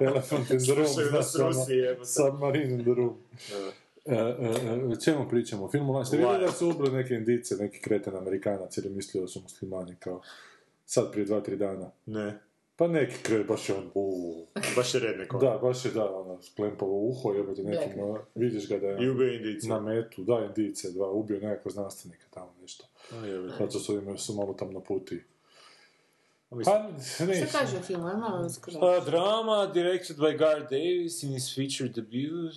Elephant 0.00 0.50
in 0.50 0.58
the 0.58 0.74
room, 0.74 0.88
znaš, 1.10 1.26
ono. 1.40 2.04
Submarine 2.04 2.74
in 2.74 2.80
the 2.80 2.94
room. 2.94 3.16
E, 4.06 4.14
e, 4.14 4.16
e, 4.66 4.84
o 4.92 4.96
čemu 4.96 5.28
pričamo? 5.28 5.64
O 5.64 5.70
filmu 5.70 6.04
Ste 6.04 6.16
vidjeli 6.16 6.44
da 6.44 6.52
su 6.52 6.68
ubili 6.68 6.90
neke 6.90 7.14
indice, 7.14 7.56
neki 7.56 7.80
kreten 7.80 8.16
Amerikanac 8.16 8.76
jer 8.78 8.86
je 8.86 8.92
mislio 8.92 9.20
da 9.20 9.28
su 9.28 9.40
muslimani 9.40 9.96
kao 9.98 10.22
sad 10.86 11.12
prije 11.12 11.24
dva, 11.24 11.40
tri 11.40 11.56
dana. 11.56 11.90
Ne, 12.06 12.40
Pa 12.76 12.86
neki 12.86 13.22
kret, 13.22 13.46
baš 13.46 13.68
je 13.68 13.74
on, 13.74 13.90
uuu. 13.94 14.46
baš 14.76 14.94
je 14.94 15.00
rednek 15.00 15.34
on. 15.34 15.40
Da, 15.40 15.58
baš 15.62 15.84
je 15.84 15.90
da, 15.90 16.16
ono, 16.16 16.42
sklempavo 16.42 16.92
uho, 16.92 17.32
jebote 17.32 17.62
nekim, 17.62 17.92
Black. 17.96 17.96
no, 17.96 18.24
vidiš 18.34 18.68
ga 18.68 18.78
da 18.78 18.86
je 18.86 19.04
I 19.04 19.08
ubio 19.08 19.34
indici. 19.34 19.68
na 19.68 19.80
metu, 19.80 20.24
da, 20.24 20.44
indice, 20.46 20.90
dva, 20.92 21.10
ubio 21.10 21.40
nekakvog 21.40 21.72
znanstvenika 21.72 22.26
tamo 22.30 22.54
nešto. 22.62 22.86
A, 23.12 23.26
jebote. 23.26 23.54
Zato 23.58 23.78
su 23.78 23.94
im 23.94 24.18
su 24.18 24.34
malo 24.34 24.54
tam 24.54 24.72
na 24.72 24.80
puti. 24.80 25.22
Pa, 26.64 26.88
ne, 27.26 27.46
Što 27.46 27.58
kaže 27.58 27.76
o 27.76 27.80
filmu? 27.80 28.06
Ajmo 28.06 28.20
malo 28.20 28.48
skoro. 28.48 28.86
A, 28.86 29.00
drama 29.00 29.70
directed 29.74 30.16
by 30.16 30.38
Gar 30.38 30.60
Davis 30.60 31.22
in 31.22 31.32
his 31.32 31.54
feature 31.54 31.88
debut. 31.88 32.54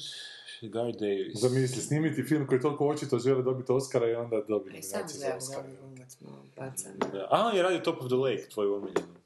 Gar 0.64 0.92
Davis. 0.92 1.42
Zamisli, 1.42 1.82
snimiti 1.82 2.24
film 2.24 2.48
koji 2.48 2.62
toliko 2.62 2.88
očito 2.88 3.20
žele 3.20 3.44
dobiti 3.44 3.72
Oscara 3.72 4.10
i 4.10 4.16
onda 4.16 4.42
dobiti 4.48 4.78
E, 4.78 4.82
sam 4.82 5.00
nominacije 5.00 5.20
za 5.20 5.26
gledam, 5.26 5.38
Oscar. 5.38 5.64
gledam, 5.64 5.80
glumac 5.82 6.18
malo 6.22 6.44
bacan. 6.58 6.92
Da. 7.12 7.28
A, 7.32 7.46
on 7.46 7.56
je 7.56 7.64
radio 7.64 7.80
Top 7.80 8.02
of 8.02 8.08
the 8.08 8.16
Lake, 8.16 8.46
tvoj 8.54 8.68
omiljeni. 8.68 9.19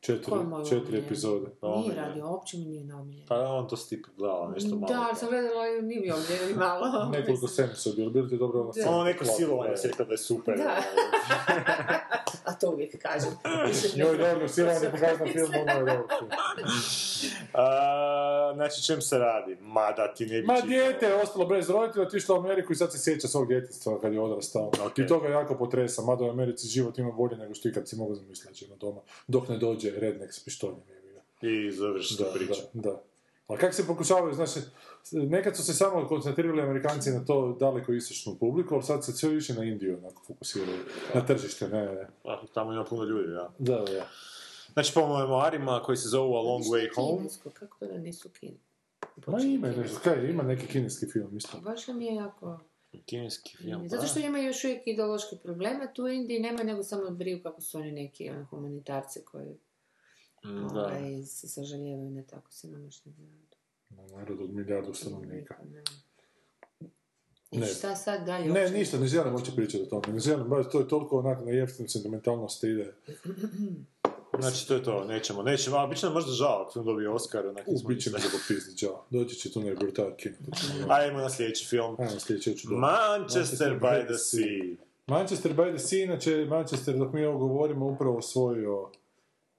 Četiri, 0.00 0.24
Ko 0.24 0.36
je 0.36 0.44
moj 0.44 0.64
četiri 0.64 0.80
omiljen? 0.80 1.04
epizode. 1.04 1.46
Pa 1.60 1.66
Nije 1.66 1.76
omiljen. 1.78 1.96
radio, 1.96 2.30
uopće 2.30 2.56
mi 2.58 2.64
nije 2.64 2.84
naomiljen. 2.84 3.26
Pa 3.26 3.36
on 3.40 3.68
to 3.68 3.76
ti 3.76 4.02
gledala, 4.16 4.50
nešto 4.50 4.76
malo. 4.76 4.92
Da, 4.94 5.06
ali 5.08 5.16
sam 5.16 5.28
gledala 5.28 5.68
i 5.68 5.82
nije 5.82 6.00
mi 6.00 6.10
omiljen 6.10 6.48
ni 6.48 6.54
malo. 6.66 7.10
Nekoliko 7.10 7.48
scena 7.48 7.74
su 7.74 7.92
bili 7.92 8.28
ti 8.28 8.36
dobro 8.36 8.60
ono... 8.60 8.72
Da. 8.72 8.90
Ono 8.90 9.04
neko 9.04 9.24
silovanje 9.24 9.76
si 9.76 9.88
rekla 9.88 10.04
da 10.04 10.12
je 10.12 10.18
super. 10.18 10.56
Da. 10.56 10.76
A 12.44 12.52
to 12.52 12.70
uvijek 12.70 13.02
kažem. 13.02 13.30
Njoj 13.96 14.16
dobro, 14.18 14.48
silovanje 14.48 14.90
pokazano 14.90 15.32
film, 15.32 15.50
ono 15.62 15.72
je 15.72 15.96
dobro. 15.96 16.06
A, 17.54 18.52
znači, 18.54 18.82
čem 18.82 19.00
se 19.00 19.18
radi? 19.18 19.56
Ma 19.60 19.92
da 19.92 20.14
ti 20.14 20.26
ne 20.26 20.40
bi 20.40 20.46
Ma 20.46 20.60
dijete 20.60 21.06
je 21.06 21.14
ostalo 21.14 21.46
bez 21.46 21.70
roditelja, 21.70 22.06
otišlo 22.06 22.34
u 22.34 22.38
Ameriku 22.38 22.72
i 22.72 22.76
sad 22.76 22.92
se 22.92 22.98
sjeća 22.98 23.28
svog 23.28 23.48
djetinstva 23.48 24.00
kad 24.00 24.12
je 24.12 24.20
odrastao. 24.20 24.70
Ok. 24.86 24.98
I 24.98 25.06
to 25.06 25.20
ga 25.20 25.28
jako 25.28 25.54
potresa, 25.54 26.02
mada 26.02 26.24
u 26.24 26.30
Americi 26.30 26.68
život 26.68 26.98
ima 26.98 27.12
bolje 27.12 27.36
nego 27.36 27.54
što 27.54 27.68
ikad 27.68 27.88
si 27.88 27.96
mogu 27.96 28.14
zamisliti 28.14 28.64
ono 28.64 28.76
doma, 28.76 29.00
dok 29.28 29.48
ne 29.48 29.58
dođe 29.58 29.90
rednek 29.90 30.32
s 30.32 30.44
pištoljem. 30.44 30.80
I 31.42 31.70
završi 31.72 32.16
Da, 32.18 32.30
priču. 32.34 32.60
da, 32.72 32.90
da. 32.90 33.02
Ali 33.46 33.58
kako 33.58 33.72
se 33.72 33.86
pokušavaju, 33.86 34.34
znači, 34.34 34.60
nekad 35.12 35.56
su 35.56 35.64
se 35.64 35.74
samo 35.74 36.08
koncentrirali 36.08 36.62
Amerikanci 36.62 37.10
na 37.10 37.24
to 37.24 37.56
daleko 37.60 37.92
istočnu 37.92 38.36
publiku, 38.40 38.74
ali 38.74 38.82
sad 38.82 39.04
se 39.04 39.12
sve 39.12 39.28
više 39.30 39.54
na 39.54 39.64
Indiju 39.64 39.98
onako 39.98 40.22
fokusiraju, 40.26 40.78
na 41.14 41.26
tržište, 41.26 41.68
ne, 41.68 41.84
ne. 41.84 42.08
A, 42.24 42.46
tamo 42.54 42.72
ima 42.72 42.84
puno 42.84 43.04
ljudi, 43.04 43.28
da. 43.32 43.50
Da, 43.58 43.76
da. 43.92 44.08
Znači, 44.72 44.92
po 44.94 45.18
memoarima 45.18 45.82
koji 45.84 45.96
se 45.96 46.08
zovu 46.08 46.34
A 46.36 46.40
Long 46.40 46.64
Way 46.64 46.94
Home. 46.94 47.18
Kinesko, 47.18 47.50
kako 47.50 47.78
to 47.78 47.86
da 47.86 47.98
nisu 47.98 48.28
kin? 48.28 48.56
Ma 49.26 49.40
ima 49.40 49.68
nešto, 49.68 49.98
kaj, 50.04 50.30
ima 50.30 50.42
neki 50.42 50.66
kineski 50.66 51.06
film 51.06 51.36
isto. 51.36 51.60
Baš 51.60 51.88
mi 51.88 52.06
je 52.06 52.14
jako... 52.14 52.58
Kineski 53.06 53.56
film, 53.56 53.88
Zato 53.88 54.06
što 54.06 54.20
ima 54.20 54.38
još 54.38 54.64
uvijek 54.64 54.86
ideološke 54.86 55.36
probleme, 55.42 55.88
tu 55.94 56.04
u 56.04 56.08
Indiji 56.08 56.40
nema 56.40 56.62
nego 56.62 56.82
samo 56.82 57.10
brigu 57.10 57.42
kako 57.42 57.60
su 57.60 57.78
oni 57.78 57.92
neki 57.92 58.30
ono, 58.30 58.44
humanitarci 58.44 59.20
koji 59.24 59.56
Mm, 60.44 60.68
Da. 60.74 60.80
ovaj, 60.80 61.22
se 61.26 61.48
sažaljevaju 61.48 62.10
na 62.10 62.22
tako 62.22 62.52
siromašni 62.52 63.12
narod. 63.18 63.56
Na 63.90 64.18
narod 64.18 64.40
od 64.40 64.54
milijardu 64.54 64.94
stanovnika. 64.94 65.54
I 67.50 67.58
Ne. 67.58 67.66
šta 67.66 67.96
sad 67.96 68.26
dalje? 68.26 68.52
Ne, 68.52 68.70
ništa, 68.70 68.98
ne 68.98 69.06
želim 69.06 69.34
uopće 69.34 69.52
pričati 69.56 69.82
o 69.82 69.86
tome. 69.86 70.14
Ne 70.14 70.20
želim, 70.20 70.48
baš 70.48 70.66
to 70.72 70.80
je 70.80 70.88
toliko 70.88 71.18
onako 71.18 71.44
na 71.44 71.50
jeftinu 71.50 71.88
sentimentalnost 71.88 72.64
ide. 72.64 72.94
Znači, 74.40 74.68
to 74.68 74.74
je 74.74 74.82
to, 74.82 75.04
nećemo, 75.04 75.42
nećemo, 75.42 75.76
a 75.76 75.86
bit 75.86 75.98
će 75.98 76.06
nam 76.06 76.14
možda 76.14 76.32
žao 76.32 76.62
ako 76.62 76.72
film 76.72 76.84
dobije 76.84 77.08
Oscar, 77.10 77.46
onak 77.46 77.64
U, 77.68 77.72
nismo 77.72 77.88
bit 77.88 78.02
će 78.02 78.10
mi 78.10 78.16
popizdi, 78.32 78.78
čao. 78.78 79.04
Doći 79.10 79.36
će 79.36 79.52
tu 79.52 79.60
brutal 79.74 80.16
king. 80.16 80.34
Ajmo 80.88 81.18
na 81.18 81.30
sljedeći 81.30 81.66
film. 81.66 81.96
Ajmo 81.98 82.20
sljedeće 82.20 82.54
ću 82.54 82.68
Manchester 82.74 83.78
by 83.80 84.04
the 84.04 84.18
Sea. 84.18 84.76
Manchester 85.06 85.52
by 85.54 85.70
the 85.76 85.78
Sea, 85.78 86.02
inače 86.04 86.46
Manchester 86.50 86.96
dok 86.98 87.12
mi 87.12 87.24
ovo 87.24 87.38
govorimo 87.38 87.86
upravo 87.86 88.16
osvojio 88.18 88.90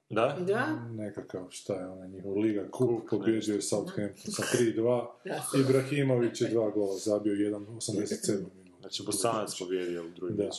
Da? 0.09 0.37
Da? 0.39 0.87
nekakav, 0.91 1.47
šta 1.49 1.73
je 1.73 1.87
ona 1.87 2.07
njihov 2.07 2.37
liga, 2.37 2.67
kup, 2.71 3.09
pobjeđio 3.09 3.55
je 3.55 3.61
Southampton 3.61 4.31
sa 4.33 4.43
3-2, 4.57 5.05
Da. 5.25 5.43
Ibrahimović 5.59 6.41
je 6.41 6.49
dva 6.49 6.69
gola, 6.69 6.97
zabio 6.97 7.33
1.87 7.33 8.31
minuta. 8.31 8.79
Znači, 8.79 9.03
Bosanac 9.05 9.59
pobjedio 9.59 10.03
u 10.03 10.09
drugim 10.15 10.37
Da. 10.37 10.49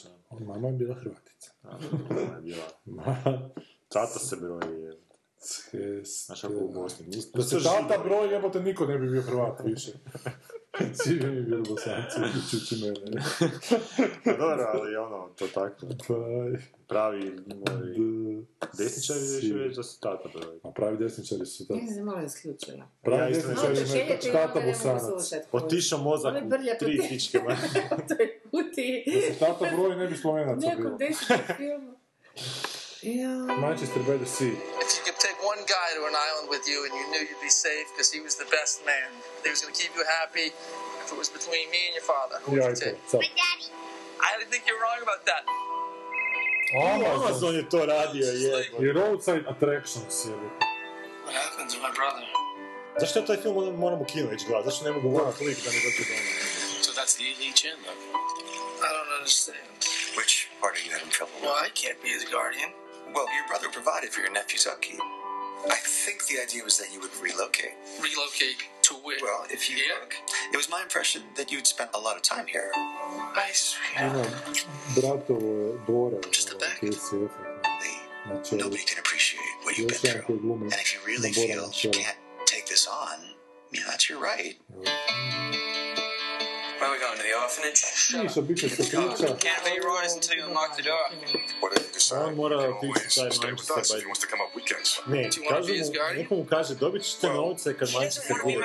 Mama 0.41 0.69
je 0.69 0.75
bila 0.75 0.95
Hrvatica. 0.95 1.51
A, 1.63 1.79
ona 2.11 2.21
je 2.21 2.41
bila. 2.43 2.67
Tata 3.89 4.19
se 4.19 4.37
broji, 4.37 4.83
je. 4.83 4.93
Znaš 6.05 6.41
kako 6.41 6.55
u 6.55 6.73
Bosni. 6.73 7.07
Nis- 7.07 7.33
Da 7.35 7.43
se 7.43 7.57
tata 7.57 7.71
Židovi. 7.83 8.05
broj, 8.05 8.29
jebote, 8.29 8.61
niko 8.61 8.87
ne 8.87 8.99
bi 8.99 9.09
bio 9.09 9.23
Hrvat 9.23 9.61
više. 9.65 9.93
Svi 10.95 11.15
bi 11.15 11.27
mi 11.27 11.43
bili 11.43 11.63
bosanci, 11.63 12.17
uključujući 12.31 12.77
mene. 12.77 13.23
Pa 14.25 14.31
dobro, 14.33 14.65
ali 14.75 14.97
ono, 14.97 15.29
to 15.29 15.47
tako. 15.49 15.87
Pravi, 16.89 17.33
ovi, 17.71 18.47
desničari 18.79 19.21
Si. 19.21 19.47
još 19.47 19.59
reći 19.59 19.77
da 19.77 19.83
se 19.83 20.01
tata 20.01 20.29
broji. 20.31 20.59
A 20.63 20.71
pravi 20.71 20.97
desničari 20.99 21.47
su 21.47 21.67
tako. 21.67 21.81
Ja 21.81 21.87
sam 21.89 22.05
malo 22.05 22.23
isključila. 22.23 22.89
Pravi 23.03 23.23
Ja 23.23 23.29
desničari 23.29 23.79
i 24.21 24.33
tata 24.33 24.61
ne 24.61 24.67
bosanac. 24.67 25.03
Otišao 25.53 25.99
mozak 26.01 26.35
u 26.37 26.49
tri 26.79 26.99
ma. 27.41 27.57
To 28.09 28.15
je 28.15 28.41
puti. 28.43 29.05
Da 29.07 29.21
se 29.23 29.39
tata 29.39 29.77
broj, 29.77 29.97
ne 29.97 30.07
bi 30.07 30.17
slovenaca 30.17 30.67
Nekom 30.67 30.85
bilo. 30.85 30.97
desetom 30.99 31.57
filmu. 31.57 31.93
Ja. 33.07 33.55
Manchester 33.67 34.03
by 34.03 34.17
the 34.19 34.27
Sea. 34.27 34.55
If 34.83 34.91
you 34.99 35.03
could 35.07 35.21
take 35.27 35.39
one 35.53 35.63
guy 35.77 35.89
to 35.99 36.03
an 36.11 36.17
island 36.29 36.47
with 36.51 36.65
you 36.71 36.79
and 36.87 36.93
you 36.99 37.05
knew 37.13 37.23
you'd 37.29 37.45
be 37.51 37.55
safe 37.67 37.87
because 37.95 38.11
he 38.17 38.21
was 38.27 38.35
the 38.35 38.49
best 38.59 38.83
man, 38.85 39.09
he 39.45 39.51
was 39.55 39.61
going 39.63 39.73
to 39.75 39.79
keep 39.83 39.93
you 39.99 40.05
happy, 40.21 40.47
if 41.03 41.09
it 41.15 41.19
was 41.23 41.31
between 41.39 41.71
me 41.71 41.81
and 41.89 41.95
your 41.99 42.07
father, 42.15 42.37
who 42.43 42.49
would 42.53 42.63
Ja, 42.63 42.67
you 42.67 42.73
i 42.73 42.75
to, 42.75 42.85
take? 42.85 42.99
sad. 43.07 43.23
I 44.21 44.45
think 44.51 44.63
you're 44.67 44.81
wrong 44.83 45.01
about 45.07 45.23
that. 45.31 45.43
Amazon. 46.75 47.27
Amazon 47.31 47.55
je 47.55 47.65
to 47.71 47.79
radio, 47.87 48.27
je. 48.27 48.71
I 48.83 48.87
Roadside 48.99 49.45
Attractions 49.53 50.25
je. 50.27 50.35
What 51.25 51.35
happens 51.35 51.75
to 51.75 51.79
my 51.87 51.93
brother? 52.01 52.27
Zašto 53.01 53.19
ja 53.19 53.27
taj 53.27 53.37
film 53.43 53.57
ono 53.57 53.71
moram 53.73 54.01
u 54.01 54.05
kino 54.05 54.33
ići 54.33 54.45
gledati? 54.49 54.65
Zašto 54.71 54.85
ne 54.85 54.91
mogu 54.93 55.09
gledati 55.11 55.37
klik 55.39 55.59
da 55.65 55.71
mi 55.71 55.79
dođe 55.87 56.03
doma? 56.11 56.23
So 56.87 56.91
that's 56.99 57.15
the 57.21 57.27
elite 57.35 57.57
chin, 57.61 57.77
though. 57.85 58.01
I 58.87 58.89
don't 58.97 59.13
understand. 59.19 59.69
Which 60.19 60.35
part 60.61 60.73
are 60.77 60.83
you 60.87 60.93
having 60.97 61.11
trouble 61.17 61.35
with? 61.37 61.45
Well, 61.47 61.59
I 61.67 61.71
can't 61.83 61.99
be 62.03 62.09
his 62.19 62.25
guardian. 62.37 62.71
Well, 63.15 63.27
your 63.35 63.47
brother 63.49 63.69
provided 63.71 64.11
for 64.11 64.21
your 64.21 64.33
nephew's 64.33 64.67
upkeep. 64.67 65.01
I 65.71 65.77
think 65.83 66.27
the 66.27 66.41
idea 66.43 66.63
was 66.63 66.79
that 66.79 66.93
you 66.93 67.01
would 67.01 67.15
relocate. 67.21 67.75
Relocate 68.01 68.63
to 68.83 68.95
where? 68.95 69.17
Well, 69.23 69.47
if 69.51 69.71
you 69.71 69.77
look, 69.99 70.15
it 70.53 70.57
was 70.57 70.69
my 70.71 70.83
impression 70.83 71.23
that 71.37 71.51
you'd 71.51 71.67
spent 71.67 71.91
a 71.95 71.99
lot 71.99 72.17
of 72.17 72.23
time 72.23 72.47
here. 72.47 72.71
I 72.75 73.51
swear. 73.53 74.11
Ima 74.11 74.25
bratovo 74.95 75.73
je 75.73 75.79
Bora, 75.87 76.19
KCF. 76.19 77.31
Na 78.29 78.41
čelu. 78.43 78.59
Nobody 78.59 78.85
can 78.85 78.99
appreciate 78.99 79.41
what 79.63 79.79
you've 79.79 79.89
been 79.89 80.23
through. 80.23 80.53
And 80.63 80.73
if 80.75 80.95
you 80.95 81.01
really 81.07 81.33
feel 81.33 81.71
you 81.83 81.91
can't 81.91 82.17
take 82.45 82.67
this 82.67 82.87
on, 82.87 83.19
you 83.73 83.81
know, 83.81 83.87
that's 83.89 84.09
your 84.11 84.21
right. 84.21 84.57
Priča. 87.55 87.87
On 92.27 92.35
mora 92.35 92.57
otići 92.57 93.17
taj 93.17 93.29
Manchester 93.29 93.77
us 93.81 93.91
if 93.91 93.93
by 93.93 94.01
he 94.01 94.07
wants 94.07 94.21
to 94.21 94.27
come 94.33 94.43
up 94.45 94.51
weekends. 94.59 94.91
Ne, 95.07 95.23
his 95.25 95.39
mu, 95.89 95.95
neko 96.17 96.35
mu 96.35 96.45
kaže, 96.45 96.75
dobit 96.75 97.03
ćete 97.05 97.27
novce 97.29 97.79
kad 97.79 97.93
Manchester 97.93 98.37
bude 98.45 98.57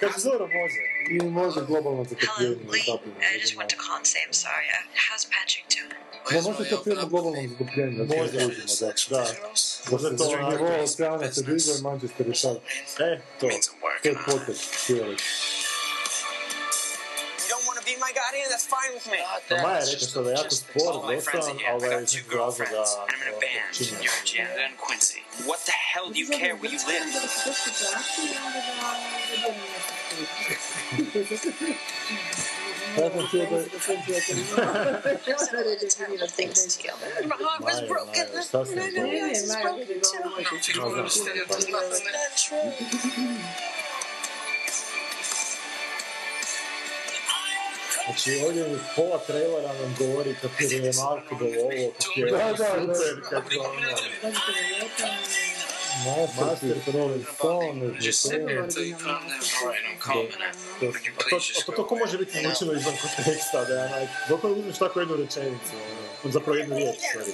kako 0.00 0.20
zoro 0.20 0.46
može? 0.46 0.80
I 1.10 1.18
može 1.22 1.60
globalno 1.68 2.04
zapravo. 2.86 3.12
I 3.34 3.38
just 3.40 3.54
went 3.56 3.68
to 3.74 3.76
call 3.84 3.96
and 3.96 4.06
say 4.06 4.20
I'm 4.26 4.32
sorry. 4.32 4.66
How's 5.08 5.24
Paddington? 5.34 5.88
Da, 5.88 6.07
možda 6.32 6.64
je 6.64 6.70
to 6.70 6.82
film 6.84 6.98
o 6.98 7.06
globalnom 7.06 7.48
zatopljenju. 7.48 8.04
da 8.04 8.16
Možda, 8.16 8.40
se 8.40 8.46
uzimo, 8.46 8.92
da. 9.10 9.16
da. 9.16 9.24
Možda 9.90 10.10
Da 10.10 10.16
to 10.16 10.24
se 10.24 10.30
onako- 10.30 10.50
nivo 10.64 10.82
oceana 10.84 11.32
se 11.32 11.40
digao 11.42 11.76
i 11.78 11.82
Manchester 11.82 12.28
je 12.28 12.34
sad. 12.34 12.56
E, 13.00 13.20
to. 13.40 13.48
To 14.02 14.08
je 14.08 14.14
potep 14.26 14.56
cijeli. 14.86 15.16
You 17.38 17.50
don't 17.50 17.66
want 17.66 17.78
to 17.78 17.84
be 17.84 17.96
my 17.98 18.12
guardian? 18.14 18.46
That's 18.52 18.68
fine 18.68 18.90
with 18.96 19.06
me. 19.06 19.18
Pa 19.48 19.54
Maja 19.62 19.78
je 19.78 19.86
rekla 19.92 20.08
što 20.08 20.22
da 20.22 20.30
je 20.30 20.34
jako 20.34 20.54
spor, 20.54 20.92
dosta, 21.14 21.30
ali 21.70 21.80
da 21.80 21.86
je 21.86 22.02
iz 22.02 22.14
nekog 22.14 22.32
razloga 22.34 22.84
čini. 23.74 23.90
You're 24.02 24.24
Janda 24.38 24.60
and 24.68 24.76
Quincy. 24.84 25.18
What 25.46 25.60
the 25.64 25.76
hell 25.92 26.06
do 26.08 26.18
you 26.22 26.28
care 26.38 26.54
where 26.54 26.70
you 26.70 26.80
live? 26.88 27.06
Sam 32.96 33.26
htio 33.28 33.46
da... 33.50 33.56
My 37.24 37.36
heart 37.36 37.60
was 37.60 37.80
Maja, 37.80 37.88
broken. 37.88 38.26
Maja, 38.32 38.42
šta 38.42 38.64
sam 38.64 38.74
to? 38.74 38.80
My 38.80 40.44
heart 40.44 40.62
was 40.62 40.80
broken 40.82 42.00
too. 42.48 42.72
Znači 48.08 48.40
ovdje 48.46 48.64
u 48.64 48.78
pola 48.96 49.18
trailera 49.18 49.72
nam 49.72 49.96
govori 49.98 50.34
kako 50.42 50.62
je 50.62 50.68
remarkable 50.80 51.48
ovo, 51.62 51.92
kako 51.98 52.20
je 52.20 52.30
Da, 52.30 52.38
da, 52.38 52.86
da. 52.86 52.94
super, 52.94 53.22
kako 53.30 53.52
je 53.52 53.60
ono... 53.60 53.78
Master 56.04 56.76
A 60.06 60.12
to, 61.66 61.72
to 61.72 61.86
ko 61.86 61.96
može 61.96 62.18
biti 62.18 62.42
naučeno 62.42 62.72
izvan 62.72 62.94
konteksta, 63.16 63.64
da 63.64 63.74
je 63.74 64.08
dok 64.28 64.44
uzmeš 64.44 64.78
tako 64.78 65.00
jednu 65.00 65.16
rečenicu, 65.16 65.76
ono, 66.24 66.32
zapravo 66.32 66.58
jednu 66.58 66.76
riječ, 66.76 66.96
sorry. 67.14 67.32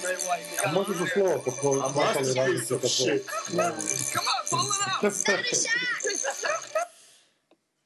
A 0.65 0.71
možeš 0.71 0.97
za 0.97 1.05
slovo 1.13 1.41
pokloniti. 1.45 1.85
A 1.85 1.91
masterpiece 1.95 2.75
of 2.75 2.81
shit. 2.83 3.23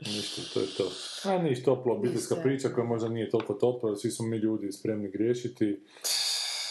Ništa, 0.06 0.42
to 0.54 0.60
je 0.60 0.68
to. 0.78 0.92
A 1.24 1.38
niš 1.38 1.64
toplo 1.64 1.96
obiteljska 1.96 2.36
priča 2.36 2.70
koja 2.70 2.86
možda 2.86 3.10
nije 3.10 3.30
toliko 3.30 3.54
topla, 3.54 3.96
svi 3.96 4.12
smo 4.12 4.28
mi 4.28 4.38
ljudi 4.38 4.72
spremni 4.72 5.12
griješiti, 5.12 5.86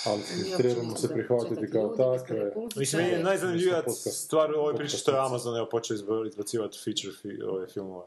ali 0.06 0.22
trebamo 0.56 0.96
se 0.96 1.08
prihvatiti 1.08 1.70
kao 1.72 1.88
takve. 1.88 2.52
Mislim, 2.76 3.02
meni 3.02 3.14
je 3.14 3.22
najzanimljivija 3.22 3.82
stvar 4.12 4.52
u 4.52 4.58
ovoj 4.58 4.76
priči 4.76 4.96
što 4.96 5.10
je 5.10 5.18
Amazon 5.18 5.56
evo 5.56 5.68
počeo 5.70 5.94
izbacivati 6.26 6.78
feature 6.84 7.12
fi, 7.22 7.42
ove 7.42 7.66
filmove. 7.66 8.06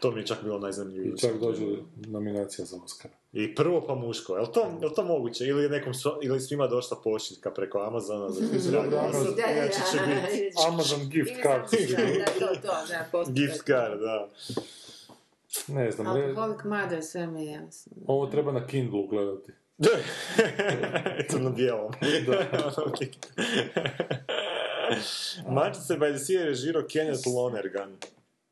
To 0.00 0.10
mi 0.10 0.20
je 0.20 0.26
čak 0.26 0.42
bilo 0.42 0.58
najzanimljivije. 0.58 1.12
I 1.14 1.18
čak 1.18 1.38
dođe 1.40 1.64
nominacija 1.96 2.64
za 2.64 2.76
Oscar. 2.84 3.10
I 3.32 3.54
prvo 3.54 3.84
pa 3.86 3.94
muško, 3.94 4.34
je 4.36 4.40
li 4.40 4.48
to, 4.54 4.60
je 4.80 4.88
li 4.88 4.94
to 4.94 5.04
moguće? 5.04 5.44
Ili 5.44 5.68
nekom, 5.68 5.92
ili 6.22 6.40
svima 6.40 6.66
došla 6.66 6.96
pošiljka 7.04 7.50
preko 7.50 7.78
Amazona 7.78 8.28
za 8.30 8.40
Amazon- 8.80 9.34
Inače 9.52 9.80
će 9.92 9.98
biti 10.06 10.52
Amazon 10.68 11.08
gift 11.08 11.32
card. 11.42 11.64
gift 13.28 13.66
card, 13.66 14.00
da. 14.00 14.28
Ne 15.68 15.90
znam, 15.90 16.18
ne, 16.18 16.24
Alcoholic 16.24 16.64
Mother, 16.64 17.04
sve 17.04 17.26
mi 17.26 17.46
je 17.46 17.52
jasno. 17.52 17.92
ovo 18.06 18.26
treba 18.26 18.52
na 18.52 18.66
Kindlu 18.66 19.06
gledati. 19.06 19.52
Eto 21.18 21.38
na 21.38 21.50
bijelom. 21.50 21.92
Manchester 25.48 25.98
by 25.98 26.10
the 26.10 26.18
Sea 26.18 26.40
je 26.40 26.44
režirao 26.46 26.82
Kenneth 26.92 27.26
Lonergan. 27.26 27.96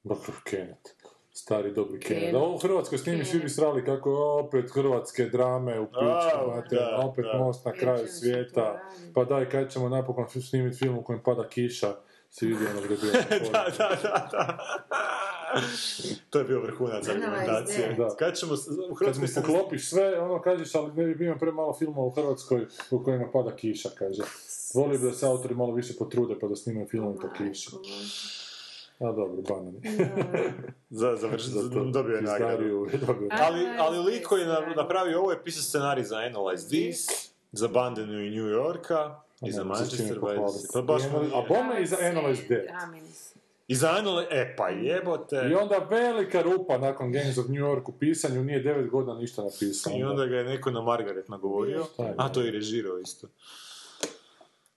Dobro, 0.05 0.33
Kenneth. 0.45 0.91
Stari 1.33 1.73
dobri 1.73 2.01
Kenneth. 2.01 2.35
Ovo 2.35 2.55
u 2.55 2.59
Hrvatskoj 2.59 2.99
snimi, 2.99 3.25
svi 3.25 3.39
bi 3.39 3.49
srali 3.49 3.85
kako 3.85 4.11
je 4.11 4.45
opet 4.45 4.71
hrvatske 4.75 5.25
drame 5.25 5.81
u 5.81 5.87
pičku, 5.87 6.51
da, 6.71 7.01
opet 7.05 7.25
da. 7.33 7.39
most 7.39 7.65
na 7.65 7.73
kraju 7.73 8.07
svijeta. 8.09 8.83
Pa 9.15 9.25
daj, 9.25 9.49
kad 9.49 9.73
ćemo 9.73 9.89
napokon 9.89 10.27
snimiti 10.29 10.77
film 10.77 10.99
u 10.99 11.03
kojem 11.03 11.23
pada 11.23 11.49
kiša, 11.49 11.95
si 12.31 12.47
vidio 12.47 12.69
ono 12.71 12.81
gdje 12.81 12.95
je 12.95 12.99
bilo. 13.41 13.51
da, 13.53 13.65
da, 13.79 13.97
da, 14.03 14.29
da. 14.33 14.59
to 16.31 16.39
je 16.39 16.45
bio 16.45 16.61
vrhunac 16.61 17.09
argumentacije. 17.09 17.95
Da. 17.95 18.09
Kad 18.11 18.37
ćemo, 18.37 18.57
s- 18.57 18.69
u 18.69 18.89
Kad 18.89 18.99
Hrvatskoj 18.99 19.23
mi 19.23 19.29
se... 19.29 19.41
poklopiš 19.43 19.89
sve, 19.89 20.21
ono 20.21 20.43
kažeš, 20.43 20.75
ali 20.75 20.93
ne 20.95 21.15
bi 21.15 21.25
imao 21.25 21.39
premalo 21.39 21.75
filmova 21.75 22.07
u 22.07 22.11
Hrvatskoj 22.13 22.67
u 22.91 23.05
kojima 23.05 23.31
pada 23.33 23.51
kiša, 23.53 23.89
kaže. 23.91 24.23
Volio 24.75 24.99
bi 24.99 25.05
da 25.05 25.13
se 25.13 25.27
autori 25.27 25.55
malo 25.55 25.73
više 25.73 25.93
potrude 25.95 26.35
pa 26.41 26.47
da 26.47 26.57
snimaju 26.57 26.87
film 26.89 27.17
po 27.17 27.29
kiši. 27.39 27.71
A 29.01 29.05
dobro, 29.07 29.43
banani. 29.45 29.81
Za, 30.91 31.17
završ, 31.17 31.43
Zato 31.43 31.69
dobio 31.87 32.17
je 32.17 32.23
nagradu. 32.23 32.87
Ali, 33.33 33.67
ali 33.79 33.99
lik 34.01 34.27
koji 34.27 34.41
je 34.41 34.47
na- 34.47 34.75
napravio 34.77 35.19
ovo 35.19 35.31
je 35.31 35.45
pisao 35.45 35.63
scenarij 35.63 36.05
za 36.05 36.17
Analyze 36.17 36.69
This, 36.69 37.07
za 37.53 37.69
Bandenu 37.69 38.21
i 38.21 38.31
New 38.31 38.47
Yorka 38.47 39.21
i 39.47 39.53
za 39.53 39.65
Manchester. 39.65 40.07
Sea. 40.07 40.21
Pa 40.73 40.83
baš. 40.83 41.03
A 41.35 41.45
bome 41.49 41.83
i 41.83 41.87
za 41.87 41.97
Analyze 42.01 42.43
Dead. 42.49 42.65
I 43.69 43.75
za 43.75 43.91
Analyze... 43.91 44.29
E, 44.31 44.55
pa 44.57 44.69
jebote. 44.69 45.49
I 45.51 45.55
onda 45.55 45.79
velika 45.91 46.43
rupa 46.43 46.79
nakon 46.79 47.13
Gangs 47.13 47.39
of 47.39 47.49
New 47.49 47.63
York 47.63 47.89
u 47.89 47.93
pisanju, 47.93 48.45
nije 48.45 48.61
devet 48.61 48.91
godina 48.91 49.15
ništa 49.15 49.43
napisao. 49.43 49.93
I 49.97 50.03
onda 50.03 50.27
ga 50.27 50.37
je 50.37 50.45
neko 50.45 50.71
na 50.71 50.83
Margaret 50.83 51.29
nagovorio. 51.29 51.87
A 52.17 52.33
to 52.33 52.41
je 52.41 52.49
i 52.49 52.51
režirao 52.51 52.99
isto. 52.99 53.29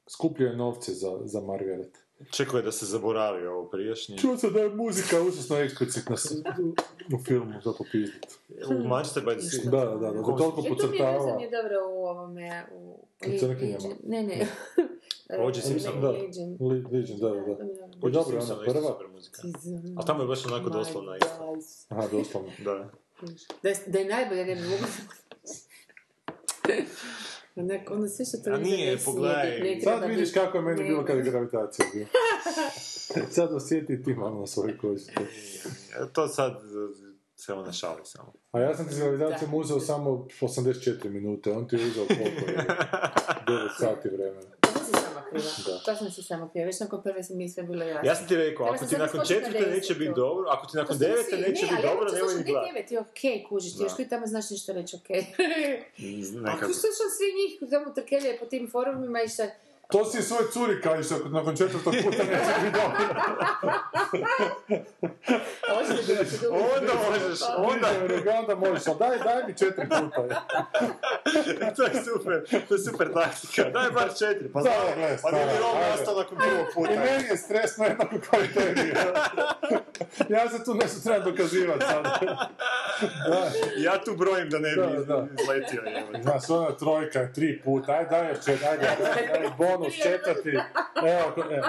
Skupljio 0.07 0.49
je 0.49 0.55
novce 0.55 0.91
za, 0.91 1.19
za 1.23 1.41
Margaret. 1.41 2.02
Čekao 2.31 2.57
je 2.57 2.63
da 2.63 2.71
se 2.71 2.85
zaboravi 2.85 3.47
ovo 3.47 3.65
prijašnje. 3.69 4.17
Čuo 4.17 4.37
se 4.37 4.49
da 4.49 4.59
je 4.59 4.69
muzika 4.69 5.21
užasno 5.21 5.57
eksplicitna 5.57 6.15
u 7.15 7.23
filmu, 7.23 7.53
za 7.63 7.73
popizdit. 7.77 8.37
U 8.69 8.87
Manchester 8.87 9.23
by 9.23 9.33
the 9.37 9.41
Sea. 9.41 9.71
Da, 9.71 9.85
da, 9.85 9.95
da, 9.97 10.11
da 10.11 10.23
toliko 10.23 10.45
E, 10.45 10.53
to 10.53 10.61
mi 10.61 10.67
je 10.67 10.75
pocrtava. 10.75 11.41
je 11.41 11.49
dobro 11.49 11.77
u 11.89 12.05
ovome, 12.05 12.65
u... 12.73 13.07
U 13.27 13.39
crnkinjama. 13.39 13.75
Legion. 13.75 13.97
Ne, 14.03 14.23
ne. 14.23 14.47
O.J. 15.39 15.61
Simpson, 15.67 16.01
da. 16.01 16.09
Legion. 16.09 17.19
Da, 17.19 17.29
da, 17.29 17.35
je 18.07 18.23
Simpson 18.23 18.51
ona 18.51 18.63
je 18.63 18.73
prva. 18.73 18.99
A 19.97 20.05
tamo 20.05 20.23
je 20.23 20.27
baš 20.27 20.45
onako 20.45 20.69
doslovna 20.69 21.17
isto. 21.17 21.55
Aha, 21.89 22.07
doslovno. 22.11 22.51
Da. 22.65 22.89
Da 23.63 23.69
je, 23.69 23.75
da 23.87 23.99
je 23.99 24.05
najbolje, 24.05 24.45
ne 24.45 24.55
bi 24.55 24.61
mogu... 24.61 24.83
Onak, 27.55 27.91
ono 27.91 28.07
sve 28.07 28.25
što 28.25 28.37
to 28.37 28.51
A 28.51 28.57
nije, 28.57 28.97
pogledaj. 29.05 29.79
Sad 29.83 30.09
vidiš 30.09 30.33
kako 30.33 30.57
je 30.57 30.63
meni 30.63 30.83
bilo 30.83 31.05
kad 31.05 31.17
je 31.17 31.23
gravitacija 31.23 31.85
bila. 31.93 32.05
Sad 33.35 33.53
osjeti 33.53 34.03
ti 34.03 34.13
malo 34.13 34.39
na 34.39 34.47
svojoj 34.47 34.77
koži. 34.77 35.05
E, 35.11 36.13
To 36.13 36.27
sad 36.27 36.51
e, 36.51 37.13
se 37.35 37.53
ona 37.53 37.71
šali 37.71 38.01
samo. 38.03 38.33
A 38.51 38.59
ja 38.59 38.75
sam 38.75 38.87
ti 38.87 38.93
s 38.93 38.99
gravitacijom 38.99 39.53
uzeo 39.53 39.79
samo 39.79 40.27
84 40.41 41.09
minute, 41.09 41.51
on 41.51 41.67
ti 41.67 41.75
je 41.75 41.85
uzeo 41.87 42.05
koliko 42.07 42.51
je? 42.51 42.57
9 43.47 43.69
sati 43.79 44.09
vremena. 44.09 44.52
Kriva. 45.33 45.51
Da. 45.65 45.79
To 45.85 45.95
sam 45.95 46.11
si 46.11 46.23
sama 46.23 46.49
kriva. 46.51 46.65
Već 46.65 46.79
nakon 46.79 47.03
prve 47.03 47.21
mi 47.29 47.43
je 47.43 47.49
sve 47.49 47.63
bilo 47.63 47.83
jasno. 47.83 48.09
Ja 48.09 48.15
sam 48.15 48.27
ti 48.27 48.35
rekao, 48.35 48.65
ako 48.65 48.85
ti 48.85 48.95
samo 48.95 49.03
nakon 49.05 49.25
četvrte 49.27 49.65
neće 49.75 49.93
biti 49.95 50.11
dobro, 50.15 50.45
ako 50.49 50.67
ti 50.67 50.77
nakon 50.77 50.97
sam 50.97 51.07
devete 51.07 51.37
neće 51.37 51.65
ne, 51.65 51.71
biti 51.71 51.87
dobro, 51.87 52.11
nemoj 52.11 52.33
ni 52.33 52.43
ne 52.43 52.43
gledati. 52.43 52.73
devet, 52.73 52.91
je 52.91 52.99
okej, 52.99 53.43
kužiš 53.49 53.77
ti, 53.77 53.83
još 53.83 53.93
koji 53.95 54.09
tamo 54.09 54.27
znaš 54.27 54.49
nešto 54.49 54.73
reći 54.73 54.95
okej. 54.95 55.19
A 56.47 56.51
ti 56.67 56.73
slušam 56.81 57.09
svi 57.17 57.27
njih 57.39 57.71
tamo 57.71 57.93
trkelje 57.93 58.37
po 58.39 58.45
tim 58.45 58.69
forumima 58.71 59.21
i 59.21 59.27
šta... 59.27 59.43
To 59.91 60.05
si 60.05 60.21
svoj 60.21 60.43
curi 60.53 60.81
kažeš 60.81 61.11
ako 61.11 61.29
nakon 61.29 61.57
četvrtog 61.57 61.93
puta 62.03 62.23
neće 62.23 62.53
biti 62.63 62.77
dobro. 62.79 63.21
Ovo. 66.49 66.73
Onda 66.77 66.93
možeš, 67.09 67.39
onda... 67.57 67.87
Onda, 68.17 68.39
onda 68.39 68.55
možeš, 68.55 68.87
ali 68.87 68.97
daj, 68.99 69.17
daj 69.17 69.43
mi 69.47 69.57
četiri 69.57 69.87
puta. 69.89 70.45
to 71.75 71.83
je 71.83 72.03
super, 72.03 72.43
to 72.67 72.73
je 72.75 72.79
super 72.79 73.13
taktika. 73.13 73.69
Daj 73.69 73.91
bar 73.91 74.09
četiri, 74.19 74.51
pa 74.53 74.61
Da, 74.61 74.69
znam, 74.69 74.95
gle, 74.95 75.09
pa 75.09 75.29
stara, 75.29 75.37
on 75.73 75.77
ajde. 75.77 75.89
nastao 75.89 76.15
nakon 76.15 76.37
prvog 76.37 76.67
I 76.69 76.73
puta. 76.73 76.89
meni 76.91 77.27
je 77.29 77.37
stresno 77.37 77.85
jednako 77.85 78.15
kao 78.29 78.39
i 78.43 78.47
tebi. 78.53 78.93
ja 80.29 80.49
se 80.49 80.63
tu 80.63 80.73
nešto 80.73 80.99
trebam 81.03 81.31
dokazivati 81.31 81.85
sad. 81.85 82.03
Da. 82.03 83.51
Ja 83.77 84.03
tu 84.03 84.15
brojim 84.15 84.49
da 84.49 84.59
ne 84.59 84.69
bi 84.75 84.81
izletio. 85.41 85.83
Znaš, 86.21 86.49
ona 86.49 86.71
trojka, 86.77 87.27
tri 87.35 87.61
puta, 87.61 87.91
aj 87.91 88.05
daj 88.05 88.29
još 88.29 88.45
četiri, 88.45 88.65
ajde, 88.67 88.87
daj, 89.03 89.27
daj, 89.27 89.49
bonus, 89.77 89.93
četvrti, 90.03 90.49
evo, 90.95 91.49
evo. 91.51 91.67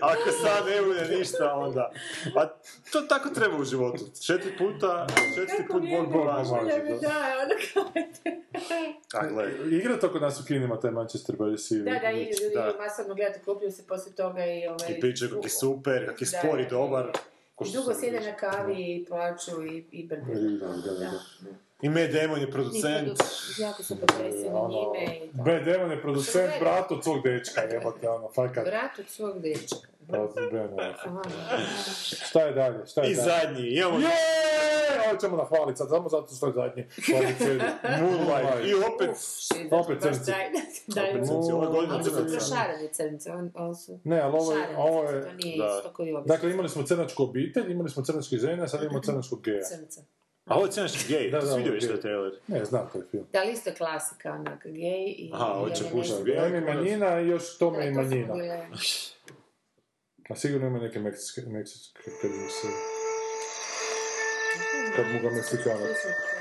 Ako 0.00 0.30
sad 0.42 0.66
ne 0.66 0.82
bude 0.82 1.16
ništa, 1.18 1.54
onda... 1.54 1.90
A 2.36 2.46
to 2.92 3.00
tako 3.00 3.28
treba 3.28 3.56
u 3.56 3.64
životu. 3.64 4.04
Četiri 4.26 4.56
puta, 4.58 5.06
četiri 5.34 5.66
put 5.70 5.82
Bog 5.90 6.12
pomaže. 6.12 6.50
Da, 6.50 6.98
da, 7.08 7.16
ono 7.42 7.54
kao... 7.74 7.84
A 9.20 9.26
gle, 9.26 9.50
Igra 9.70 9.98
to 10.00 10.12
kod 10.12 10.22
nas 10.22 10.40
u 10.40 10.44
kinima, 10.46 10.80
taj 10.80 10.90
Manchester 10.90 11.36
by 11.36 11.56
the 11.56 11.58
Sea. 11.58 11.78
Da, 11.78 11.98
da, 12.00 12.10
idu 12.10 12.44
ljudi 12.44 12.78
masovno 12.78 13.14
gledati, 13.14 13.44
kupljuju 13.44 13.72
se 13.72 13.86
poslije 13.86 14.14
toga 14.14 14.46
i... 14.46 14.66
Ovaj, 14.66 14.96
i 14.96 15.00
pričaju 15.00 15.30
kako 15.30 15.46
je 15.46 15.50
super, 15.50 16.06
kako 16.06 16.18
je 16.20 16.26
spor 16.26 16.60
i 16.60 16.66
dobar. 16.70 17.12
Dugo 17.72 17.94
sjede 18.00 18.20
na 18.20 18.36
kavi 18.36 18.74
i 18.74 19.04
plaću 19.08 19.62
i, 19.62 19.84
i 19.90 20.06
brde. 20.06 20.34
Da, 20.34 20.66
da, 20.66 20.92
da, 20.98 21.10
da. 21.40 21.50
I 21.84 21.88
Matt 21.88 22.12
Damon 22.12 22.40
je 22.40 22.50
producent. 22.50 23.18
Jako 23.58 23.82
su 23.82 23.96
potreseni 23.96 24.48
Ono, 24.48 24.68
njime 24.68 25.16
i 25.16 25.30
tako. 25.30 25.44
B. 25.44 25.60
Demon 25.62 25.90
je 25.90 26.00
producent, 26.02 26.50
brat 26.60 26.90
od 26.90 27.04
svog 27.04 27.22
dečka, 27.24 27.60
jebote, 27.62 28.08
ono, 28.08 28.28
fakat. 28.28 28.64
Brat 28.64 28.98
od 28.98 29.08
svog 29.08 29.40
dečka. 29.40 29.76
Pa. 30.08 30.28
Šta 32.24 32.40
je 32.40 32.52
dalje, 32.52 32.86
šta 32.86 33.02
je 33.02 33.10
I 33.10 33.14
dalje? 33.14 33.24
zadnji, 33.24 33.68
imamo 33.68 33.98
Je! 33.98 34.06
Ovo 35.08 35.16
ćemo 35.16 35.36
nahvaliti 35.36 35.78
sad, 35.78 35.88
samo 35.88 36.08
zato 36.08 36.34
što 36.34 36.46
je 36.46 36.52
zadnji. 36.52 36.86
Moonlight. 38.00 38.66
I 38.66 38.74
opet, 38.74 39.10
Opet 39.72 39.98
Baš 39.98 40.14
crnci. 40.14 40.30
opet 40.30 41.26
crnci. 41.26 41.52
Ove 41.52 41.66
godine 41.66 41.94
Oni 41.94 42.04
su 42.04 42.10
crnaca. 42.10 42.36
prošareni 42.36 42.88
crnci, 42.92 43.30
on, 43.54 43.76
su... 43.76 44.00
Ne, 44.04 44.20
ali 44.20 44.32
ovo 44.32 44.52
je, 44.52 44.76
ovo 44.76 45.00
crnci, 45.02 45.16
je, 45.16 45.22
To 45.22 45.32
nije 45.34 45.58
da. 45.58 45.76
isto 45.78 45.92
koji 45.92 46.12
ovi. 46.12 46.24
dakle 46.26 46.50
imali 46.50 46.68
smo 46.68 46.82
crnačku 46.82 47.22
obitelj, 47.22 47.70
imali 47.70 47.90
smo 47.90 48.02
crnačke 48.02 48.36
žene, 48.36 48.68
sad 48.68 48.82
imamo 48.82 49.00
crnačkog 49.06 49.42
geja. 49.42 49.62
Crnca. 49.64 50.00
A 50.44 50.56
ovo 50.56 50.66
je 50.66 50.72
crnački 50.72 51.04
gej, 51.08 51.30
Da, 51.30 51.40
da, 51.40 51.56
je 51.56 51.80
što 51.80 51.96
trailer. 51.96 52.32
Ne, 52.46 52.64
znam 52.64 52.88
taj 52.92 53.02
film. 53.10 53.26
Da 53.32 53.42
li 53.42 53.52
isto 53.52 53.70
je 53.70 53.76
klasika, 53.76 54.32
onak, 54.32 54.66
gej 54.66 55.04
i... 55.08 55.30
Aha, 55.34 55.54
hoće 55.58 55.84
pušati 55.92 56.24
gej. 56.24 56.58
I 56.58 56.60
manjina 56.60 57.20
i 57.20 57.28
još 57.28 57.58
tome 57.58 57.86
i 57.86 57.90
manjina. 57.90 58.34
A 60.28 60.34
sigurno 60.36 60.66
ima 60.66 60.78
neke 60.78 60.98
meksičke, 60.98 61.40
meksičke 61.50 62.10
kad 62.22 62.30
mu 62.30 62.48
se... 62.48 62.68
Kad 64.96 65.06
mu 65.06 65.20
ga 65.22 65.30
Meksikana... 65.36 65.86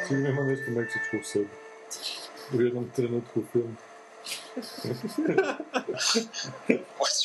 Sigurno 0.07 0.29
ima 0.29 0.41
nešto 0.43 0.71
meksičko 0.71 1.17
u 1.21 1.23
sebi. 1.23 1.49
U 2.57 2.61
jednom 2.61 2.91
trenutku 2.95 3.39
u 3.39 3.43
filmu. 3.51 3.75
What's, 6.99 7.19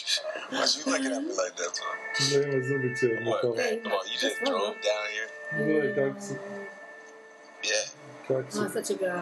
what's 0.51 0.77
you 0.77 0.93
looking 0.93 1.13
at 1.13 1.23
me 1.23 1.33
like 1.43 1.55
that 1.57 1.73
for? 1.79 1.95
Ima 2.35 2.65
zubiće 2.65 3.07
What? 3.07 3.41
to. 3.43 3.55
Come 3.83 3.95
on, 3.95 4.05
you 4.13 4.19
just 4.27 4.37
drove 4.45 4.75
down 4.89 5.07
here? 5.15 5.29
Gledaj 5.65 6.11
Yeah. 7.69 7.87
Kako 8.29 8.53
se... 8.53 8.59
A, 8.59 8.69
sad 8.73 8.87
će 8.87 8.95
ga... 8.95 9.13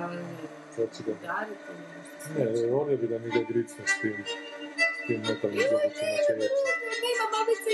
Sad 0.76 0.88
će 0.96 1.02
ga... 1.06 1.12
Udariti, 1.12 1.70
nešto. 2.36 2.62
Ne, 2.62 2.66
volio 2.72 2.96
bi 2.96 3.06
da 3.06 3.18
mi 3.18 3.30
ga 3.30 3.42
gricne 3.48 3.84
s 3.86 4.00
tim... 4.00 4.24
S 5.04 5.06
tim 5.06 5.20
metalnim 5.20 5.62
zubićima 5.70 6.16
čovječe. 6.26 6.54
Nema 7.04 7.24
babice? 7.34 7.70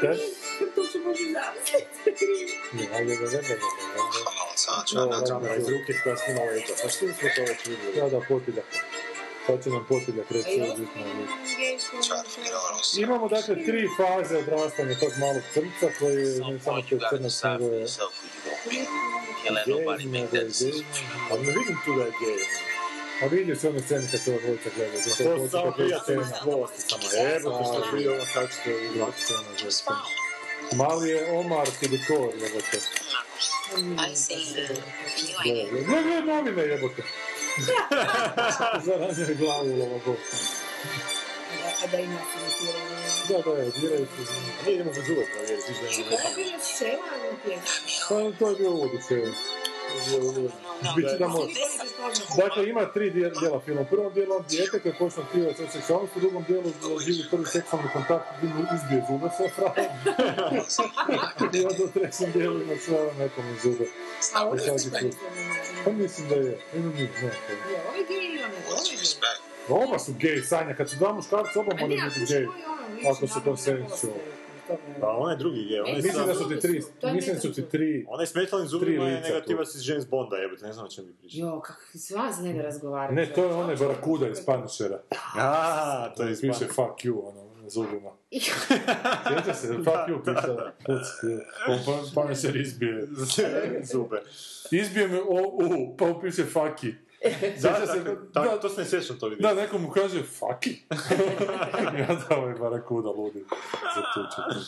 Kaj? 0.00 0.16
To 0.74 0.82
zamisliti. 0.92 1.32
Ne, 2.72 2.84
ajde, 2.96 3.12
da, 5.10 5.26
kamera 5.28 5.56
iz 5.56 5.68
ruke 5.68 5.92
koja 6.02 6.16
snima 6.16 6.40
leđa. 6.40 6.72
Pa 6.82 6.88
što 6.88 6.98
smo 6.98 7.28
to 7.36 7.42
već 7.48 7.66
vidjeli? 7.66 7.96
Da, 7.96 8.08
da, 8.08 8.20
potiljak. 8.28 8.64
Sad 9.46 9.64
će 9.64 9.70
nam 9.70 9.86
potiljak 9.88 10.30
reći 10.30 10.60
bitno. 10.78 11.02
Imamo 12.98 13.28
dakle 13.28 13.54
tri 13.54 13.88
faze 13.96 14.38
odrastanja 14.38 14.94
tog 15.00 15.12
malog 15.20 15.42
crnca 15.54 15.98
koji 15.98 16.16
je 16.16 16.40
ne 16.52 16.60
samo 16.60 16.82
crnac 16.88 16.90
decide 16.90 17.08
for 17.10 17.60
nego 17.60 17.74
je 17.74 17.88
be. 18.70 18.76
Can't 19.42 19.54
let 19.54 19.66
nobody 19.68 20.06
make 20.06 20.26
that 20.26 20.34
je 20.34 20.44
decision. 20.44 20.84
Ali 21.30 21.40
ne 21.40 21.52
vidim 21.52 21.76
tu 21.84 21.90
da 21.94 22.04
je 22.04 22.12
gej. 22.20 22.44
A 23.22 23.26
vidio 23.26 23.56
se 23.56 23.68
one 23.68 23.80
scene 23.80 24.08
kad 24.10 24.20
se 24.20 24.30
ova 24.30 24.40
dvojica 24.40 24.70
gledaju. 24.76 25.00
Zato 25.06 25.24
To 25.24 25.30
hoću 25.30 25.44
su 25.44 25.50
samo 25.50 25.72
prijatelji 25.72 26.24
scena. 26.24 26.36
sklosti, 26.40 26.80
samo 26.80 27.02
jebote 27.14 27.64
što 27.64 27.96
je 27.96 28.02
bio 28.02 28.14
ono 28.14 28.24
kako 28.34 28.52
što 28.60 28.70
je 28.70 28.88
Da, 28.88 29.06
scena, 29.18 29.70
scena. 29.70 30.02
Mali 30.72 31.08
je 31.10 31.30
Omar 31.32 31.68
Kuditor, 31.80 32.30
jebote. 32.42 32.78
I. 33.76 33.80
You 35.44 35.84
Gle, 35.86 36.02
gle, 36.02 36.22
novine, 36.22 36.62
jebote. 36.62 37.02
Zaranjuje 38.86 39.34
glavu 39.34 39.72
u 39.74 39.76
lovo. 39.78 40.16
A 41.82 41.86
da 41.86 41.98
ima 41.98 42.20
simitiranje. 42.32 42.85
Da, 43.28 43.34
da, 43.34 43.70
se. 43.70 43.78
Nije 44.64 44.74
idemo 44.74 44.92
bez 44.92 45.08
uvek 45.10 45.28
provjeriti, 45.34 45.72
neka... 45.72 46.28
je 46.28 46.34
bilo 46.36 46.58
šema 46.78 47.12
na 47.22 47.36
pjesmu? 47.44 48.32
Pa 48.32 48.38
to 48.38 48.50
je 48.50 48.56
bio 48.56 48.70
uvod 48.70 48.90
u. 48.94 49.00
Biće 50.96 51.16
da 51.18 51.28
može. 51.28 51.54
Dakle, 52.36 52.68
ima 52.68 52.92
tri 52.92 53.10
dijela, 53.10 53.60
filma. 53.64 53.80
U 53.80 53.84
prvom 53.84 54.12
dijelu 54.14 54.34
on 54.34 54.44
dijete 54.50 54.80
koje 54.80 54.94
počne 54.98 55.22
otkrivati 55.22 55.56
svoju 55.56 55.70
seksualnost, 55.70 56.16
u 56.16 56.20
drugom 56.20 56.44
dijelu 56.48 56.72
živi 57.06 57.24
prvi 57.30 57.46
seksualni 57.46 57.88
kontakt 57.92 58.24
gdje 58.38 58.54
mu 58.54 58.62
izbije 58.76 59.02
zube 59.08 59.28
sa 59.36 59.44
frajem. 59.56 59.92
I 61.56 61.64
onda 61.64 61.84
u 61.84 61.88
trećem 61.88 62.32
dijelu 62.32 62.62
ima 62.62 62.76
sve 62.84 63.00
ove 63.00 63.12
metane 63.18 63.54
zube. 63.62 63.84
A 64.34 64.44
ovo 64.44 64.54
je. 64.54 64.60
Pa 65.84 65.90
mislim 65.90 66.28
da 66.28 66.34
je. 66.34 66.58
Ima 66.74 66.86
mi, 66.86 66.92
ne. 66.92 67.02
je. 67.02 67.26
Je, 67.72 67.82
ovo 67.88 67.96
je 67.96 68.04
gej 68.08 68.24
ili 68.26 68.42
ono? 68.42 69.84
Oba 69.84 69.98
su 69.98 70.12
gej, 70.18 70.42
Sanja, 70.42 70.74
kad 70.74 70.90
su 70.90 70.96
dva 70.96 71.12
muškarca, 71.12 71.60
oba 71.60 71.76
moraju 71.80 72.00
biti 72.08 72.32
gej. 72.32 72.46
Ako 72.46 72.85
su 73.28 73.40
konsensualni. 73.44 74.20
Pa 75.00 75.16
on 75.18 75.30
je 75.30 75.36
drugi 75.36 75.60
je 75.60 75.82
Mislim 75.82 76.12
sam... 76.12 76.26
da 76.26 76.34
su 76.34 76.48
ti 76.48 76.60
tri, 76.60 76.82
To 77.00 77.12
mislim 77.12 77.34
da 77.34 77.40
su 77.40 77.52
ti 77.52 77.68
tri. 77.68 78.06
Onaj 78.08 78.26
s 78.26 78.34
metalnim 78.34 78.68
zubima 78.68 79.08
je 79.08 79.20
negativac 79.20 79.74
iz 79.74 79.88
James 79.88 80.08
Bonda, 80.08 80.36
jebote, 80.36 80.66
ne 80.66 80.72
znam 80.72 80.86
o 80.86 80.88
čem 80.88 81.06
bi 81.06 81.12
pričao. 81.12 81.48
Jo, 81.48 81.60
kako 81.60 81.80
sva 81.98 82.32
s 82.32 82.40
njega 82.40 82.62
razgovarati. 82.62 83.14
Ne, 83.14 83.32
to 83.32 83.44
je 83.44 83.54
onaj 83.54 83.76
Barakuda 83.76 84.28
iz 84.28 84.46
Punishera. 84.46 85.00
A, 85.36 86.14
to 86.16 86.22
je 86.22 86.32
iz 86.32 86.40
Piše 86.40 86.66
fuck 86.66 87.04
you, 87.04 87.28
ono, 87.28 87.44
na 87.62 87.68
zubima. 87.68 88.10
Sjeća 89.28 89.54
se, 89.54 89.68
fuck 89.86 90.08
you 90.08 90.24
piše. 90.24 90.52
On 91.68 91.78
pa- 91.86 92.22
Punisher 92.22 92.56
izbije. 92.56 93.06
Zube. 93.92 94.22
Izbije 94.70 95.08
me 95.08 95.20
o, 95.20 95.42
u, 95.42 95.96
pa 95.96 96.14
piše 96.22 96.44
fuck 96.44 96.82
you. 96.82 96.94
Da, 97.62 97.74
Sjeća 97.74 97.86
se, 97.86 98.00
da, 98.00 98.32
tako, 98.32 98.56
to 98.56 98.68
se 98.68 98.80
ne 98.80 98.86
sjećam 98.86 99.18
to 99.18 99.28
vidio. 99.28 99.48
da, 99.48 99.54
neko 99.54 99.78
mu 99.78 99.90
kaže 99.90 100.22
fuck 100.22 100.62
you. 100.62 100.76
I 101.98 102.02
onda 102.10 102.26
ovaj 102.30 102.54
Barakuda 102.54 103.10
ludi 103.10 103.44
za 103.94 104.02
tuču. 104.14 104.60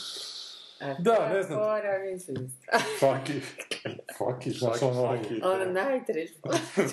Da, 0.98 1.28
ne 1.28 1.42
znam. 1.42 1.58
Fora, 1.58 1.98
mislim. 2.12 2.50
Fuck 4.18 4.46
you, 4.46 4.58
znaš 4.58 4.82
ono... 4.82 5.16
Fuck 5.16 5.30
you. 5.30 5.40
Ono 5.44 5.72
najtreš. 5.72 6.30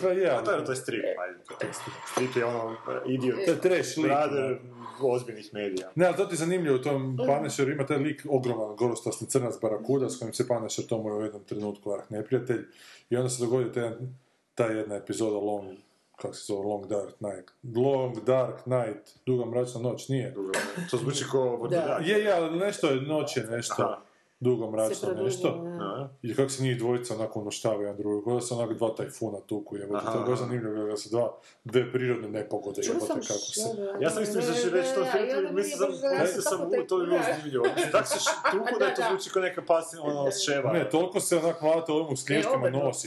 Pa 0.02 0.08
je, 0.08 0.30
A 0.30 0.44
to 0.44 0.52
je, 0.52 0.66
to 0.66 0.72
je 0.72 0.76
strip, 0.76 1.04
ajde. 1.04 1.74
strip. 2.14 2.36
Je 2.36 2.46
ono 2.46 2.76
idiot. 3.06 3.46
To 3.46 3.52
je 3.52 3.62
trash 3.62 3.98
lik. 3.98 4.06
Brother 4.06 4.60
ozbiljnih 5.02 5.54
medija. 5.54 5.92
Ne, 5.96 6.06
ali 6.06 6.18
to 6.18 6.26
ti 6.26 6.34
je 6.34 6.38
zanimljivo, 6.38 6.76
u 6.76 6.82
tom 6.82 7.18
Punisheru 7.18 7.72
ima 7.72 7.86
taj 7.86 7.98
lik 7.98 8.26
ogroman, 8.30 8.76
gorostasni 8.76 9.28
crnac 9.28 9.54
Barakuda, 9.62 10.10
s 10.10 10.20
kojim 10.20 10.34
se 10.34 10.48
Punisher 10.48 10.86
tomu 10.86 11.10
je 11.10 11.16
u 11.16 11.22
jednom 11.22 11.44
trenutku 11.44 11.94
arh 11.94 12.04
neprijatelj. 12.10 12.66
I 13.10 13.18
onda 13.18 13.30
se 13.30 13.44
dogodi 13.44 13.72
taj, 13.72 13.90
ta 14.56 14.65
jedna 14.65 14.95
epizoda 14.95 15.38
Long, 15.38 15.77
kako 16.15 16.34
se 16.34 16.45
zove, 16.45 16.68
Long 16.68 16.88
Dark 16.88 17.15
Night. 17.19 17.52
Long 17.76 18.26
Dark 18.26 18.65
Night, 18.65 19.10
duga 19.26 19.45
mračna 19.45 19.82
noć, 19.82 20.10
nije. 20.10 20.34
To 20.91 20.98
zvuči 20.98 21.26
vrtiljak. 21.61 22.07
Je, 22.07 22.19
je, 22.23 22.32
ali 22.32 22.60
nešto 22.60 22.88
je, 22.88 23.02
noć 23.02 23.38
je 23.38 23.44
nešto. 23.44 23.84
Aha. 23.84 24.02
Dugo 24.40 24.72
mračno 24.72 25.14
nešto. 25.24 25.64
Da. 25.80 26.10
I 26.22 26.36
kako 26.36 26.49
se 26.49 26.64
njih 26.64 26.78
dvojica 26.78 27.16
onako 27.16 27.40
unoštavaju 27.40 27.82
jedan 27.82 27.98
drugog, 27.98 28.24
kao 28.24 28.34
da 28.34 28.41
se 28.41 28.53
onako 28.53 28.74
dva 28.74 28.95
tajfuna 28.95 29.40
tuku, 29.40 29.76
Aha. 29.94 30.12
to 30.12 30.20
je 30.20 30.26
baš 30.26 30.40
zanimljivo, 30.40 30.88
da 30.88 30.98
se 30.98 31.10
dva, 31.10 31.38
dve 31.64 31.91
prirodne 31.91 32.30
nepogode, 32.30 32.84
Čuo 32.84 32.94
jebote, 32.94 33.07
sam 33.07 33.16
kako 33.22 33.40
se... 33.40 33.62
Ja 34.02 34.10
sam 34.10 34.22
mislio 34.22 34.41
da 34.41 34.53
će 34.53 34.70
reći 34.70 34.90
to 34.95 35.06
film, 35.12 35.56
mislim 35.56 35.78
sam, 35.78 35.90
mislio 36.22 36.41
sam, 36.41 36.62
u, 36.62 36.88
to 36.88 36.98
bi 36.98 37.06
bilo 37.06 37.20
zanimljivo. 37.32 37.66
Tako 37.91 38.07
se 38.07 38.20
tuku 38.52 38.74
da 38.80 38.86
je 38.86 38.95
to 38.95 39.02
zvuči 39.10 39.30
kao 39.30 39.41
neka 39.41 39.62
pasivna, 39.68 40.06
ono, 40.06 40.32
ševa. 40.32 40.74
Ne, 40.74 40.90
toliko 40.90 41.20
se 41.20 41.38
onak 41.38 41.62
mlate 41.62 41.91
ovim 41.91 42.07
u 42.07 42.56
obrnuto 42.56 42.86
nos 42.86 43.06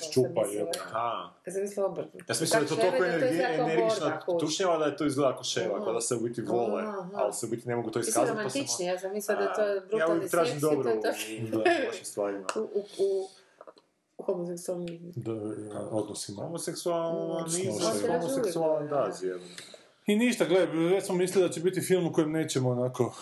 jebote. 0.54 0.80
Aha. 0.84 1.30
Kad 1.44 1.54
sam 1.54 1.62
mislila 1.62 1.86
obrnuto. 1.88 2.18
Ja 2.28 2.34
sam 2.34 2.42
mislio 2.44 2.60
da 2.60 2.64
je 2.64 2.68
to 2.68 2.76
toliko 2.76 3.04
energična 3.04 4.20
tušnjava 4.40 4.78
da 4.78 4.84
je 4.84 4.96
to 4.96 5.06
izgleda 5.06 5.34
kao 5.34 5.44
ševa, 5.44 5.84
kao 5.84 5.92
da 5.92 6.00
se 6.00 6.14
u 6.14 6.20
biti 6.20 6.42
vole, 6.42 6.82
ali 7.14 7.32
se 7.32 7.46
u 7.46 7.48
biti 7.48 7.68
ne 7.68 7.76
mogu 7.76 7.90
to 7.90 7.98
Ti 7.98 8.04
si 8.04 8.08
iskazati. 8.08 8.32
pa 8.32 8.38
romantični, 8.38 8.86
ja 8.86 8.98
sam 8.98 9.12
mislila 9.12 9.38
da 9.38 9.44
je 9.44 9.54
to 9.54 9.62
Ja 9.62 9.80
brutalni 9.88 10.16
uvijek 10.16 10.30
tražim 10.30 10.60
seks 10.60 10.62
i 10.62 10.76
dobro 10.76 10.82
to 11.02 11.08
je 11.08 11.14
u 11.38 11.50
to. 11.50 11.58
da, 11.58 11.70
lošim 11.86 12.04
stvarima. 12.04 12.46
U, 12.56 12.60
u, 12.60 12.84
u, 12.98 13.28
u 14.18 14.22
homoseksualnim 14.22 15.12
Da, 15.16 15.32
odnosima. 15.82 16.42
Homoseksualizam, 16.42 17.30
Odnosno, 17.30 18.08
homoseksualan 18.08 18.88
dazir. 18.88 19.36
I 20.06 20.16
ništa, 20.16 20.44
gledaj, 20.44 20.66
već 20.76 21.04
smo 21.04 21.14
mislili 21.14 21.48
da 21.48 21.54
će 21.54 21.60
biti 21.60 21.80
film 21.80 22.06
u 22.06 22.12
kojem 22.12 22.32
nećemo 22.32 22.70
onako 22.70 23.14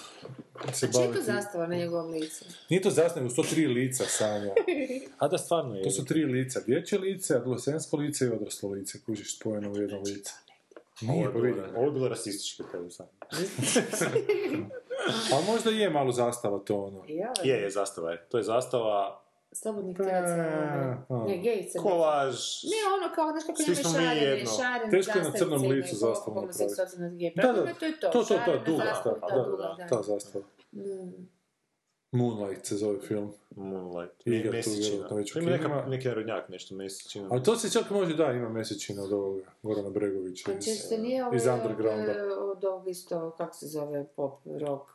se 0.73 0.81
Čija 0.83 0.89
je 0.93 0.93
to 0.93 0.99
baviti. 1.01 1.25
zastava 1.25 1.67
na 1.67 1.77
njegovom 1.77 2.11
licu? 2.11 2.45
Nije 2.71 2.83
to 2.83 2.91
zastava, 2.91 3.17
nego 3.17 3.31
su 3.31 3.43
to 3.43 3.49
tri 3.49 3.67
lica, 3.67 4.05
Sanja. 4.05 4.53
A 5.19 5.29
da 5.29 5.39
stvarno 5.39 5.75
je. 5.75 5.83
To 5.83 5.91
su 5.91 6.05
tri 6.05 6.25
lica, 6.25 6.61
dječje 6.61 6.99
lice, 6.99 7.35
adolescensko 7.35 7.97
lice 7.97 8.25
i 8.25 8.31
odraslo 8.31 8.71
lice, 8.71 8.99
kužiš 9.01 9.37
spojeno 9.37 9.73
u 9.73 9.77
jedno 9.77 9.99
lice. 9.99 10.33
Ovo 11.03 11.13
Nije, 11.13 11.21
je 11.21 11.27
pa 11.27 11.33
bilo, 11.33 11.45
vidi. 11.45 11.77
ovo 11.77 11.85
je 11.85 11.91
bilo 11.91 12.09
rasistički 12.09 12.63
tebi 12.73 12.91
sad. 12.91 13.07
A 15.09 15.53
možda 15.53 15.71
je 15.71 15.91
malo 15.91 16.13
zastava 16.13 16.59
to 16.59 16.77
ono. 16.77 17.03
Ja, 17.09 17.33
Je, 17.45 17.63
je, 17.63 17.71
zastava 17.71 18.11
je. 18.11 18.27
To 18.29 18.37
je 18.37 18.43
zastava, 18.43 19.23
Slobodnih 19.53 19.97
teraca. 19.97 21.05
Pa, 21.09 21.25
Ne, 21.25 21.39
gej 21.39 21.69
crnaca. 21.71 21.89
kolaž, 21.89 22.37
Ne, 22.65 22.81
ono 22.97 23.15
kao, 23.15 23.31
znaš 23.31 23.45
kako 23.47 23.63
mi 23.69 23.75
šarene, 23.75 24.45
šarene 24.59 24.91
Teško 24.91 25.19
je 25.19 25.25
na 25.25 25.31
crnom 25.31 25.63
licu 25.63 25.97
kao 26.01 26.09
zastavu 26.09 26.49
gej. 27.19 27.33
Da, 27.37 27.53
da, 27.53 27.75
to 27.75 27.87
je 27.87 28.01
to. 28.01 28.09
to, 28.11 28.25
to, 28.25 28.35
to, 28.45 28.59
duga 28.67 28.85
da, 29.05 29.11
da, 29.35 29.77
da. 29.79 29.87
ta 29.89 30.03
zastava. 30.03 30.45
Mm. 30.73 31.36
Moonlight 32.17 32.67
se 32.67 32.77
zove 32.77 32.99
film. 33.01 33.33
Moonlight, 33.57 34.27
Igra 34.27 34.51
tu 34.51 34.57
Mesičina. 34.57 34.81
vjerojatno 34.89 35.17
već 35.17 35.31
u 35.31 35.35
To 35.35 35.41
ima 35.41 35.51
neka, 35.51 35.85
neki 35.89 36.09
narodnjak, 36.09 36.49
nešto 36.49 36.75
Mesičina. 36.75 37.29
Ali 37.31 37.43
to 37.43 37.57
se 37.57 37.71
čak 37.71 37.91
može, 37.91 38.15
da, 38.17 38.33
ima 38.33 38.49
mjesečina 38.49 39.03
od 39.03 39.13
ovoga, 39.13 39.43
Gorana 39.63 39.91
Bregovića 39.91 40.53
iz, 40.53 40.65
često 40.65 40.97
nije 40.97 41.25
ovaj 41.25 41.37
iz 41.37 41.47
od, 41.47 41.55
undergrounda. 41.61 42.13
od 42.41 42.65
ovog 42.65 42.89
isto, 42.89 43.35
kako 43.39 43.55
se 43.55 43.67
zove, 43.67 44.07
pop, 44.17 44.41
rock, 44.61 44.91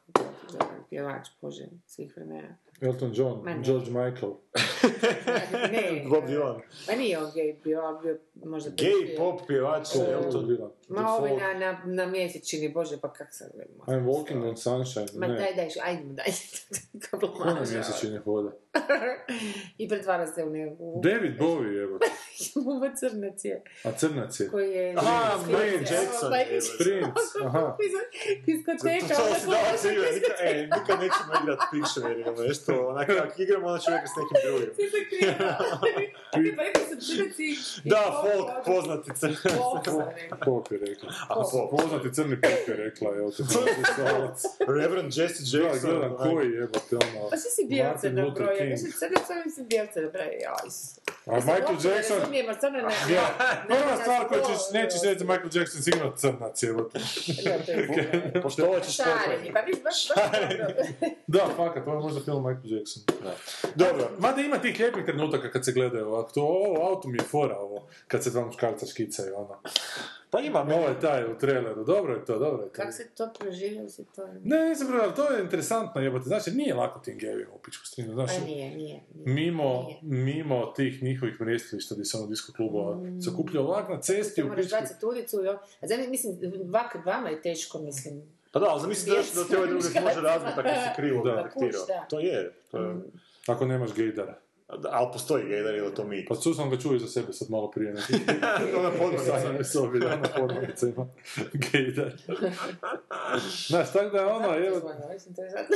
pjevač, 0.89 1.27
bože, 1.41 1.65
svih 1.85 2.17
vremena. 2.17 2.57
Elton 2.81 3.11
John, 3.15 3.43
Ma 3.43 3.53
ne. 3.53 3.63
George 3.63 3.89
Michael. 3.91 4.31
Ne, 5.71 6.03
Bob 6.09 6.23
Dylan. 6.27 6.61
Pa 6.87 6.95
nije 6.95 7.19
on 7.19 7.31
gej 7.35 7.55
bio, 7.63 7.99
bio 8.03 8.17
možda... 8.45 8.71
Gay 8.71 9.17
pop 9.17 9.47
pjevač 9.47 9.89
To 9.89 9.99
Elton. 9.99 10.25
Elton 10.25 10.45
Dylan. 10.45 10.69
Ma 10.89 11.01
Default. 11.01 11.39
na, 11.39 11.53
na, 11.53 11.81
na 11.85 12.05
mjesečini, 12.05 12.69
bože, 12.69 12.97
pa 13.01 13.13
kak 13.13 13.27
sam... 13.31 13.47
I'm 13.87 14.05
walking 14.05 14.49
on 14.49 14.57
sunshine. 14.57 15.07
Ma 15.15 15.27
ne. 15.27 15.35
daj, 15.35 15.53
daj, 15.55 15.69
ajdemo 15.83 16.13
dalje. 16.13 16.33
Ko 17.37 17.45
na 17.45 17.59
mjesečini 17.59 18.17
hoda? 18.17 18.51
I 19.77 19.89
pretvara 19.89 20.27
se 20.27 20.43
u 20.43 20.49
neku... 20.49 21.01
David 21.03 21.37
Bowie, 21.39 21.83
evo. 21.83 21.99
Ovo 22.55 22.89
crnac 22.99 23.45
je. 23.45 23.63
A 23.83 23.91
crnac 23.91 24.39
je. 24.39 24.49
Koji 24.49 24.71
je... 24.71 24.95
Aha, 24.97 25.37
Michael 25.47 25.79
Jackson, 25.79 26.31
Prince, 26.77 27.37
aha. 27.45 27.77
Diskoteka. 28.45 29.15
To 29.15 29.21
ono 29.23 29.33
je 29.33 29.77
krive, 29.81 29.95
došao 29.95 30.13
nikad, 30.13 30.35
e, 30.39 30.53
nikad 30.63 30.99
nećemo 31.03 31.31
igrat 31.41 31.59
Pictionary 31.73 32.27
ili 32.27 32.47
nešto, 32.47 32.87
onak, 32.87 33.09
ako 33.09 33.41
igramo, 33.41 33.67
onda 33.67 33.79
ću 33.79 33.91
igrati 33.91 34.07
s 34.07 34.15
nekim 34.19 34.40
drugim. 34.43 34.69
Ti 34.77 34.83
se 34.85 34.99
kriva. 35.09 35.57
Ok, 36.33 36.55
pa 36.57 36.63
rekao 36.63 36.83
sam 36.83 36.99
crnaci 36.99 37.43
i... 37.43 37.55
Da, 37.89 38.23
folk, 38.23 38.67
ono. 39.87 40.11
rekla. 40.15 40.37
Pop 40.37 40.71
je 40.71 40.77
rekla. 40.79 41.09
A. 41.29 41.35
Poznati 41.71 42.13
crni 42.13 42.41
pop 42.41 42.67
je 42.67 42.75
rekla, 42.75 43.11
te 43.27 43.43
slušalac. 43.43 44.43
Reverend 44.79 45.11
Jesse 45.15 45.43
Da, 45.51 45.57
Jackson. 45.57 45.89
gledam 45.89 46.11
onak. 46.11 46.21
koji 46.23 46.51
jebote 46.51 46.95
ono. 46.97 47.29
Pa 47.29 47.37
svi 47.37 47.49
si 47.49 47.65
bijelce 47.65 47.91
Martin 47.93 48.15
na 48.15 48.23
Luther 48.23 48.43
broje. 48.43 48.57
King. 48.57 48.69
Više 48.71 48.97
crnac, 48.99 49.29
ovi 49.31 49.49
si 49.51 49.63
bijelce 49.63 50.01
na 50.01 50.09
broje. 50.09 50.37
Jaj, 50.37 50.69
A 51.27 51.35
Michael 51.35 51.77
Jackson... 51.85 52.17
Razumijem, 52.19 52.45
ali 52.47 52.55
stvarno 52.55 52.77
ne... 52.79 52.83
Ne- 52.85 52.91
prva 53.69 53.91
ne- 53.91 54.01
stvar 54.01 54.27
koju 54.27 54.41
ne- 54.41 54.47
ćeš, 54.47 54.61
nećeš 54.73 55.01
reći 55.03 55.23
Michael 55.23 55.49
Jackson, 55.53 55.81
sigurno 55.81 56.15
crnac 56.15 56.63
jebote. 56.63 56.99
Da, 57.43 57.65
to 57.65 57.71
je- 57.71 58.41
Poštovat 58.43 58.83
ćeš 58.83 58.95
Šarenje, 58.95 59.51
pa 59.53 59.59
viš, 59.59 59.75
baš. 59.83 60.07
Da, 61.27 61.49
fakat, 61.57 61.87
ovo 61.87 61.95
je 61.95 62.01
možda 62.01 62.21
film 62.21 62.47
Michael 62.47 62.73
Jackson. 62.73 63.03
Dobro. 63.75 64.09
Mada 64.31 64.41
ima 64.41 64.57
tih 64.57 64.79
lijepih 64.79 65.05
trenutaka 65.05 65.51
kad 65.51 65.65
se 65.65 65.71
gledaju 65.71 66.07
ovako, 66.07 66.31
to 66.31 66.41
ovo 66.41 66.87
auto 66.87 67.07
mi 67.07 67.17
je 67.17 67.23
fora 67.23 67.57
ovo, 67.57 67.87
kad 68.07 68.23
se 68.23 68.29
dva 68.29 68.45
muškarca 68.45 68.85
škicaju, 68.85 69.33
ono. 69.35 69.59
Pa 70.29 70.39
ima, 70.39 70.59
Ovo 70.61 70.87
je 70.87 70.99
taj 70.99 71.25
u 71.25 71.37
traileru, 71.37 71.83
dobro 71.83 72.13
je 72.13 72.25
to, 72.25 72.39
dobro 72.39 72.63
je 72.63 72.67
to. 72.67 72.73
Kako 72.73 72.91
se 72.91 73.07
to 73.07 73.29
proživio 73.39 73.89
si 73.89 74.05
to? 74.05 74.27
Ne, 74.35 74.69
nisam 74.69 74.87
ali 75.03 75.15
to 75.15 75.25
je 75.25 75.41
interesantno, 75.41 76.01
jebote, 76.01 76.23
znači 76.23 76.51
nije 76.51 76.73
lako 76.73 76.99
tim 76.99 77.17
gejevima 77.17 77.51
u 77.53 77.59
pičku 77.59 77.85
strinu, 77.85 78.13
znaš, 78.13 78.31
Pa 78.31 78.45
nije, 78.45 78.71
nije. 78.71 78.99
mimo, 79.15 79.87
mimo 80.01 80.65
tih 80.67 81.03
njihovih 81.03 81.41
mrijestilišta 81.41 81.95
gdje 81.95 82.05
se 82.05 82.17
ono 82.17 82.27
disko 82.27 82.53
klubova 82.53 82.95
Mm. 82.95 83.21
se 83.21 83.29
okupljaju 83.29 83.65
ovako 83.67 83.93
na 83.93 84.01
cesti 84.01 84.35
Ti 84.35 84.43
u 84.43 84.47
moraš 84.47 84.65
pičku. 84.65 84.77
baciti 84.81 85.05
ulicu 85.05 85.35
i 85.35 85.47
ovo. 85.47 85.59
A 85.81 85.87
znam, 85.87 86.09
mislim, 86.09 86.37
vak, 86.65 87.05
vama 87.05 87.29
je 87.29 87.41
teško, 87.41 87.79
mislim. 87.79 88.21
Pa 88.51 88.59
da, 88.59 88.65
ali 88.65 88.81
zamisli 88.81 89.09
da 89.09 89.15
da 89.35 89.47
te 89.47 89.57
ovaj 89.57 89.69
drugi 89.69 89.83
može 90.03 90.21
razbiti 90.21 90.53
ako 90.57 90.69
si 90.69 90.95
krivo 90.95 91.23
Da. 91.23 91.31
kontaktirao. 91.33 91.85
Da. 91.87 92.05
To 92.09 92.19
je, 92.19 92.53
to 92.71 92.77
je. 92.77 92.95
Ako 93.47 93.65
nemaš 93.65 93.93
gejdara. 93.93 94.40
Ali 94.91 95.07
postoji 95.13 95.43
ili 95.43 95.95
to 95.95 96.03
mi. 96.03 96.25
Pa 96.25 96.35
su 96.35 96.53
sam 96.53 96.69
ga 96.69 96.77
čuo 96.77 96.99
za 96.99 97.07
sebe 97.07 97.33
sad 97.33 97.49
malo 97.49 97.71
prije. 97.71 97.93
Neki. 97.93 98.13
Ona 98.79 98.89
podmornica. 98.89 99.39
Sajanje 99.39 99.63
sobi, 99.63 99.99
da, 99.99 100.15
na 100.15 100.27
podmornica 100.37 100.87
ima 100.87 101.07
gejdar. 101.53 102.11
Znaš, 103.67 103.93
tako 103.93 104.09
da 104.09 104.17
je 104.17 104.25
ono, 104.25 104.55
evo, 104.55 104.91
je. 105.37 105.67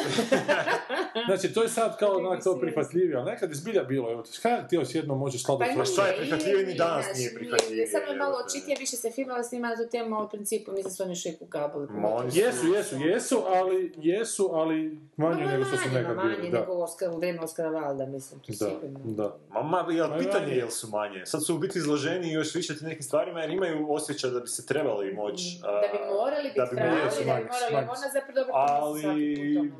Znači, 1.28 1.54
to 1.54 1.64
je 1.64 1.70
sad 1.70 1.98
kao 2.00 2.18
onak 2.18 2.44
to 2.44 2.60
prihvatljivije, 2.60 3.18
ali 3.18 3.32
nekad 3.32 3.50
je 3.50 3.56
zbilja 3.56 3.84
bilo, 3.84 4.12
evo, 4.12 4.24
kada 4.42 4.68
ti 4.68 4.76
još 4.76 4.96
jednom 4.96 5.20
možeš 5.20 5.44
sladko 5.44 5.66
Pa 5.78 5.86
šta 5.86 6.08
je 6.08 6.18
prihvatljivije, 6.18 6.66
ni 6.66 6.74
danas 6.74 7.18
nije 7.18 7.34
prihvatljivije, 7.36 7.88
Samo 7.88 8.06
je 8.06 8.16
malo 8.16 8.38
očitije, 8.48 8.78
više 8.80 8.96
se 8.96 9.12
filmala 9.12 9.44
snima 9.44 9.70
na 9.70 9.76
tu 9.76 9.90
temu, 9.92 10.16
ali 10.16 10.26
u 10.26 10.30
principu 10.30 10.72
mislim 10.72 10.92
su 10.92 11.04
oni 11.04 11.12
još 11.12 11.26
uvijek 11.26 11.42
u 11.42 11.46
kabeli. 11.46 11.88
Ma, 11.90 12.08
oni 12.10 12.32
su- 12.32 12.40
Jesu, 12.40 12.68
jesu, 12.68 12.96
jesu, 12.96 13.44
ali, 13.48 13.94
jesu, 13.98 14.50
ali 14.54 15.00
manje 15.18 15.46
nego 15.46 15.66
što 15.66 15.78
su 15.78 15.90
nekad 15.94 16.16
bili, 16.16 16.28
manje 16.28 16.50
nego 16.50 16.86
u 17.14 17.18
vrijeme 17.18 17.40
Oskara 17.42 17.70
Valda, 17.70 18.06
mislim, 18.06 18.40
to 18.60 18.85
Da. 18.96 19.38
Ma, 19.50 19.62
ma, 19.64 19.86
jel, 19.90 20.08
Ma, 20.08 20.18
pitanje 20.18 20.48
je 20.48 20.58
jel 20.58 20.70
su 20.70 20.88
manje. 20.90 21.26
Sad 21.26 21.46
su 21.46 21.56
u 21.56 21.60
biti 21.60 21.78
izloženi 21.80 22.32
još 22.32 22.56
više 22.56 22.78
ti 22.78 22.86
nekim 22.86 23.04
stvarima 23.04 23.42
jer 23.42 23.50
imaju 23.50 23.88
osjećaj 23.90 24.30
da 24.30 24.40
bi 24.40 24.48
se 24.48 24.66
trebali 24.66 25.14
moći... 25.14 25.60
Da 25.62 25.88
bi 25.94 26.06
morali 26.08 26.44
biti 26.46 26.60
da 26.60 26.66
bi 26.66 26.76
morali- 26.76 27.02
da 27.02 27.20
bi 27.20 27.26
morali, 27.26 27.88
ona 27.88 28.08
zapravo 28.14 28.34
dobro 28.36 28.52
Ali, 28.54 29.06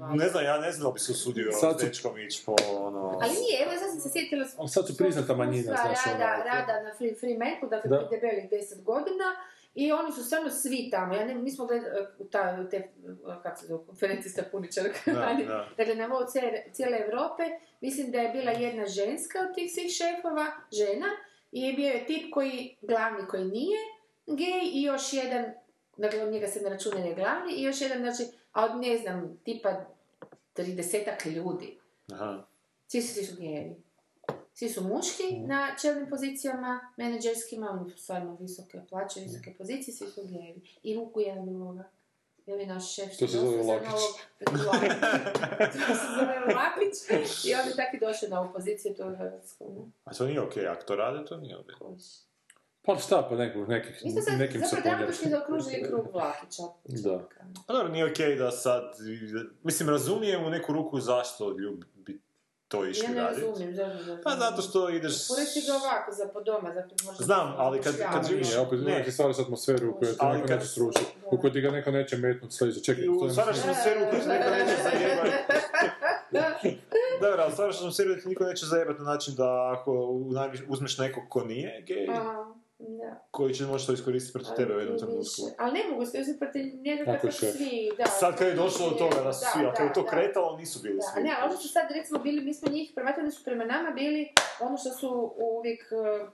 ono, 0.02 0.16
ne 0.16 0.28
znam, 0.28 0.44
ja 0.44 0.58
ne 0.58 0.72
znam 0.72 0.86
da 0.86 0.94
bi 0.94 1.00
se 1.00 1.12
usudio 1.12 1.52
Sad 1.54 1.72
s 1.72 1.80
su- 1.80 1.86
dečkom 1.86 2.20
ići 2.20 2.44
po 2.46 2.56
ono... 2.72 3.20
Ali 3.22 3.32
nije, 3.34 3.56
evo 3.64 3.72
sad 3.74 3.90
sam 3.92 4.00
se 4.00 4.10
sjetila... 4.12 4.46
Sad 4.68 4.88
su 4.88 4.98
priznata 4.98 5.36
manjina, 5.36 5.64
znaš, 5.64 5.80
ono, 6.08 6.18
Rada, 6.18 6.38
ok. 6.40 6.46
rada 6.48 6.84
na 6.84 6.92
Free, 6.98 7.16
free 7.16 7.38
Macu, 7.38 7.66
dakle 7.70 7.90
Da. 7.90 7.98
da. 7.98 8.08
debelih 8.10 8.46
10 8.52 8.84
godina. 8.84 9.28
I 9.76 9.92
oni 9.92 10.12
su 10.12 10.24
stvarno 10.24 10.50
svi 10.50 10.90
tamo. 10.92 11.16
Ja 11.16 11.26
ne, 11.26 11.36
mi 11.36 11.52
smo 11.52 11.66
gledali 11.66 12.06
ta, 12.32 12.70
te, 12.70 12.90
kako 13.44 13.58
se 13.60 13.68
zove, 13.68 13.86
konferencije. 13.86 14.34
Dakle, 15.78 15.96
na 15.96 16.08
nivou 16.08 16.26
cijele, 16.74 17.00
Europe, 17.06 17.44
mislim 17.82 18.12
da 18.12 18.18
je 18.18 18.30
bila 18.30 18.52
jedna 18.52 18.86
ženska 18.86 19.40
od 19.50 19.56
tih 19.56 19.72
svih 19.74 19.92
šefova, 19.92 20.46
žena, 20.72 21.08
i 21.52 21.74
bio 21.74 21.90
je 21.90 22.06
tip 22.06 22.34
koji, 22.34 22.76
glavni 22.82 23.28
koji 23.28 23.46
nije 23.46 23.78
gej 24.28 24.70
i 24.74 24.84
još 24.84 25.14
jedan, 25.14 25.46
dakle 25.98 26.24
od 26.24 26.32
njega 26.32 26.48
se 26.48 26.62
ne 26.62 26.70
računa 26.70 27.00
je 27.00 27.16
glavni, 27.16 27.54
i 27.54 27.64
još 27.64 27.82
jedan, 27.82 27.98
znači, 27.98 28.32
a 28.52 28.66
od 28.66 28.82
ne 28.82 28.98
znam, 28.98 29.40
tipa 29.44 29.86
30 30.56 31.36
ljudi. 31.36 31.78
Aha. 32.14 32.44
Svi 32.88 33.02
su, 33.02 33.14
svi 33.14 33.26
su 33.26 33.36
gejevi. 33.42 33.76
Svi 34.58 34.70
su 34.70 34.84
muški 34.84 35.40
na 35.46 35.76
čelnim 35.82 36.10
pozicijama, 36.10 36.80
menadžerskima, 36.98 37.70
oni 37.72 37.90
su 37.90 37.98
stvarno 37.98 38.38
visoke 38.40 38.82
plaće, 38.90 39.20
visoke 39.20 39.54
pozicije, 39.58 39.96
svi 39.96 40.08
su 40.08 40.22
gejevi. 40.28 40.62
I 40.84 40.98
vuku 40.98 41.20
jedan 41.20 41.46
drugoga. 41.46 41.84
I 42.46 42.54
on 42.54 42.60
je 42.60 42.68
naš 42.68 42.96
šef. 42.96 43.18
To 43.20 43.28
se 43.28 43.38
zove 43.38 43.64
Lakić. 43.64 44.02
Lakić. 44.68 44.92
to 45.88 45.96
se 45.96 46.08
zove 46.20 46.54
Lakić. 46.56 46.96
I 47.46 47.54
on 47.54 47.68
je 47.68 47.76
tako 47.76 47.96
i 47.96 48.00
došao 48.00 48.30
na 48.30 48.42
ovu 48.42 48.54
poziciju, 48.54 48.94
to 48.98 49.10
je 49.10 49.18
Hrvatsko. 49.18 49.66
ne? 49.66 49.92
A 50.04 50.14
to 50.14 50.26
nije 50.26 50.42
okej, 50.42 50.68
ako 50.68 50.84
to 50.84 50.96
rade, 50.96 51.26
to 51.26 51.38
nije 51.38 51.58
okej. 51.58 51.76
Pa 52.82 52.98
šta, 52.98 53.28
pa 53.30 53.36
nekog, 53.36 53.70
nekih, 53.70 54.02
Mi 54.06 54.12
smo 54.12 54.22
sad 54.22 54.40
nekim 54.40 54.62
se 54.62 54.68
zapravo 54.68 54.96
dramaturški 54.96 55.30
zaokružili 55.30 55.84
krug 55.88 56.08
Vlakića. 56.14 56.64
Da. 56.86 57.28
Pa 57.68 57.74
dobro, 57.74 57.88
nije 57.88 58.12
okej 58.12 58.36
da 58.36 58.52
sad... 58.52 58.96
Mislim, 59.64 59.90
razumijem 59.90 60.46
u 60.46 60.50
neku 60.50 60.74
ruku 60.74 61.00
zašto 61.00 61.58
ljudi 61.58 61.86
bi 61.96 62.25
to 62.76 62.86
išli 62.86 63.04
Ja 63.06 63.12
ne 63.12 63.22
raditi. 63.22 63.42
razumijem, 63.42 63.76
zašto 63.76 64.22
Pa 64.24 64.30
zato 64.32 64.62
što 64.62 64.90
ideš... 64.90 65.28
Poreci 65.28 65.60
ga 65.62 65.74
ovako, 65.76 66.12
za 66.14 66.26
po 66.28 66.42
doma, 66.42 66.70
zato 66.74 66.96
možda... 67.06 67.24
Znam, 67.24 67.56
ali 67.58 67.82
kad- 67.82 67.98
kad 68.14 68.28
živiš- 68.28 68.48
Nije, 68.48 68.60
opet 68.60 68.80
Ne. 68.82 69.00
ne. 69.00 69.12
stvaraš 69.12 69.40
atmosferu 69.40 69.90
u 69.90 69.94
kojoj 69.94 70.12
ti 70.12 70.18
Ali 70.22 70.36
neko 70.36 70.48
kad- 70.48 70.58
neće 70.58 70.70
srušiti, 70.70 71.06
u 71.26 71.38
kojoj 71.38 71.54
ti 71.54 71.62
ga 71.62 71.72
neko 71.72 71.92
neće 71.92 72.18
metnut 72.18 72.54
slijedeće. 72.54 72.84
Čekaj, 72.84 73.04
I 73.04 73.08
to 73.08 73.14
u 73.14 73.26
je- 73.26 73.32
stvaraš 73.32 73.58
atmosferu 73.60 74.00
u 74.02 74.10
kojoj 74.10 74.22
se 74.22 74.30
niko 74.30 74.50
neće 74.52 74.76
zajebati. 74.84 75.32
Dobro, 77.22 77.42
ali 77.44 77.52
stvaraš 77.52 77.76
atmosferu 77.78 78.10
da 78.10 78.22
ti 78.22 78.28
niko 78.28 78.44
neće 78.44 78.66
zajebati 78.66 79.00
na 79.00 79.06
način 79.06 79.36
da 79.36 79.50
ako 79.74 79.92
uzmeš 80.68 80.98
nekog 80.98 81.24
ko 81.30 81.44
nije 81.44 81.82
gej, 81.82 82.08
da. 82.80 83.28
koji 83.32 83.54
će 83.54 83.64
možda 83.66 83.88
to 83.88 83.94
iskoristiti 83.94 84.34
protiv 84.34 84.56
tebe 84.56 84.76
u 84.76 84.80
jednom 84.80 84.94
Ali 84.94 85.00
trenutku. 85.02 85.42
Ali 85.58 85.74
ne 85.74 85.90
mogu 85.92 86.06
se 86.06 86.20
uzeti 86.20 86.40
protiv 86.40 86.66
njega 86.76 87.02
Ako 87.04 87.12
je 87.12 87.18
kako 87.18 87.32
šef. 87.32 87.52
svi, 87.52 87.92
da. 87.98 88.06
Sad 88.06 88.38
kad 88.38 88.48
je 88.48 88.54
došlo 88.56 88.90
do 88.90 88.96
toga 88.96 89.16
da 89.18 89.34
su 89.34 89.46
svi, 89.54 89.66
a 89.66 89.74
kad 89.74 89.88
je 89.88 89.94
to 89.94 90.02
da. 90.02 90.10
kretalo, 90.10 90.58
nisu 90.58 90.80
bili 90.82 90.96
Da, 90.96 91.02
svi. 91.04 91.20
a 91.20 91.24
ne, 91.24 91.32
ali 91.32 91.50
ono 91.50 91.60
što 91.60 91.68
sad 91.70 91.92
recimo 91.92 92.20
bili, 92.20 92.42
mi 92.42 92.54
smo 92.54 92.68
njih 92.70 92.92
promatrali 92.96 93.32
su 93.32 93.44
prema 93.44 93.66
nama 93.66 93.92
bili 93.92 94.28
ono 94.60 94.78
što 94.78 94.90
su 94.90 95.10
uvijek 95.38 95.82
uh, 95.92 96.30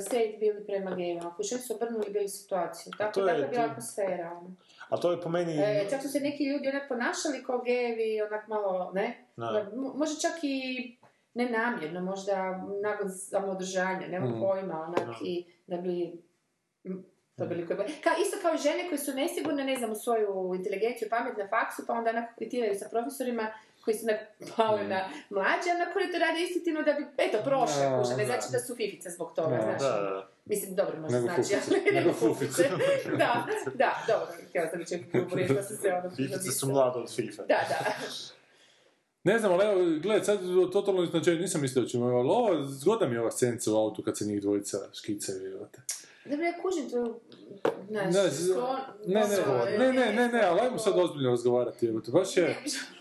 straight 0.00 0.38
bili 0.40 0.66
prema 0.66 0.94
gejima. 0.94 1.34
Kušali 1.36 1.60
su 1.60 1.74
obrnuli 1.74 2.10
bili 2.10 2.28
situaciju. 2.30 2.92
Tako 2.98 3.12
to 3.12 3.24
da 3.24 3.30
je- 3.30 3.40
je 3.40 3.48
bila 3.48 3.62
atmosfera. 3.62 4.32
Ono. 4.32 4.54
A 4.88 4.96
to 4.96 5.10
je 5.10 5.20
po 5.20 5.28
meni... 5.28 5.52
E, 5.54 5.86
čak 5.90 6.02
su 6.02 6.08
se 6.08 6.20
neki 6.20 6.44
ljudi 6.44 6.68
onak 6.68 6.88
ponašali 6.88 7.44
kao 7.44 7.58
gejevi, 7.60 8.22
onak 8.22 8.48
malo, 8.48 8.90
ne? 8.94 9.24
Da. 9.36 9.70
Možda 9.94 10.20
čak 10.20 10.32
i 10.42 10.96
nenamjerno, 11.34 12.00
možda 12.00 12.64
nakon 12.82 13.10
samoodržanja, 13.10 14.08
nemam 14.08 14.30
Mm. 14.30 14.40
pojma, 14.40 14.80
onak 14.88 15.16
i 15.24 15.44
da 15.66 15.76
bi 15.76 16.12
dobili 17.36 17.66
koje... 17.66 17.76
Ka, 17.76 18.10
isto 18.22 18.36
kao 18.42 18.56
žene 18.56 18.88
koje 18.88 18.98
su 18.98 19.12
nesigurne, 19.14 19.64
ne 19.64 19.76
znam, 19.76 19.90
u 19.90 19.94
svoju 19.94 20.52
inteligenciju, 20.56 21.08
pamet 21.10 21.36
na 21.36 21.48
faksu, 21.48 21.82
pa 21.86 21.92
onda 21.92 22.10
onako 22.10 22.32
sa 22.78 22.88
profesorima 22.90 23.52
koji 23.84 23.94
su 23.94 24.06
pali 24.56 24.86
na 24.86 25.08
mlađe, 25.30 25.70
a 25.74 25.78
na 25.84 25.92
koji 25.92 26.12
to 26.12 26.18
rade 26.18 26.40
istintivno 26.42 26.82
da 26.82 26.92
bi, 26.92 27.06
eto, 27.18 27.38
prošle, 27.44 27.82
Da, 27.82 27.98
kuže, 27.98 28.16
ne 28.16 28.24
znači 28.26 28.46
da 28.52 28.58
su 28.58 28.76
fifice 28.76 29.10
zbog 29.10 29.32
toga, 29.34 29.56
Da, 29.56 29.62
znaš. 29.62 29.80
Da, 29.80 30.00
da. 30.00 30.28
Mislim, 30.44 30.74
dobro, 30.74 31.00
možda 31.00 31.20
Nego 31.20 31.28
znači, 31.28 31.42
fufice. 31.42 31.74
ali 31.74 31.84
Nego 31.84 31.98
nego 31.98 32.12
fufice. 32.12 32.62
da, 33.22 33.46
da, 33.74 34.04
dobro, 34.06 34.26
htjela 34.48 34.68
sam 34.70 34.78
reći 34.78 34.98
da 35.56 35.62
sam 35.62 35.76
se 35.76 35.92
ono... 35.92 36.10
Fifice 36.16 36.50
su 36.50 36.68
mlade 36.68 36.98
od 36.98 37.14
FIFA. 37.16 37.42
Da, 37.42 37.60
da. 37.68 37.78
Ne 39.24 39.38
znam, 39.38 39.52
ali 39.52 39.64
evo, 39.64 40.00
gledaj, 40.02 40.24
sad 40.24 40.40
totalno 40.72 41.06
znači, 41.06 41.30
nisam 41.30 41.60
mislio 41.60 41.82
da 41.82 41.88
ćemo, 41.88 42.06
ali 42.06 42.28
ovo, 42.28 42.64
zgodna 42.66 43.08
mi 43.08 43.14
je 43.14 43.20
ova 43.20 43.30
scenca 43.30 43.72
u 43.72 43.76
autu 43.76 44.02
kad 44.02 44.18
se 44.18 44.24
njih 44.24 44.40
dvojica 44.42 44.78
škicaju, 44.92 45.52
evo 45.52 45.68
te. 45.72 45.80
Dobro, 46.24 46.46
ja 46.46 46.52
kužim 46.62 46.88
znaš, 46.88 48.14
Ne, 48.14 48.30
sklon... 48.30 48.76
ne, 49.06 49.20
ne, 49.20 49.38
ono, 49.46 49.64
ne, 49.64 49.92
ne, 49.92 50.12
ne, 50.12 50.28
ne, 50.28 50.42
ali 50.42 50.60
ajmo 50.60 50.78
sad 50.78 50.98
ozbiljno 50.98 51.30
razgovarati, 51.30 51.86
evo 51.86 52.00
te, 52.00 52.10
baš 52.10 52.36
je... 52.36 52.56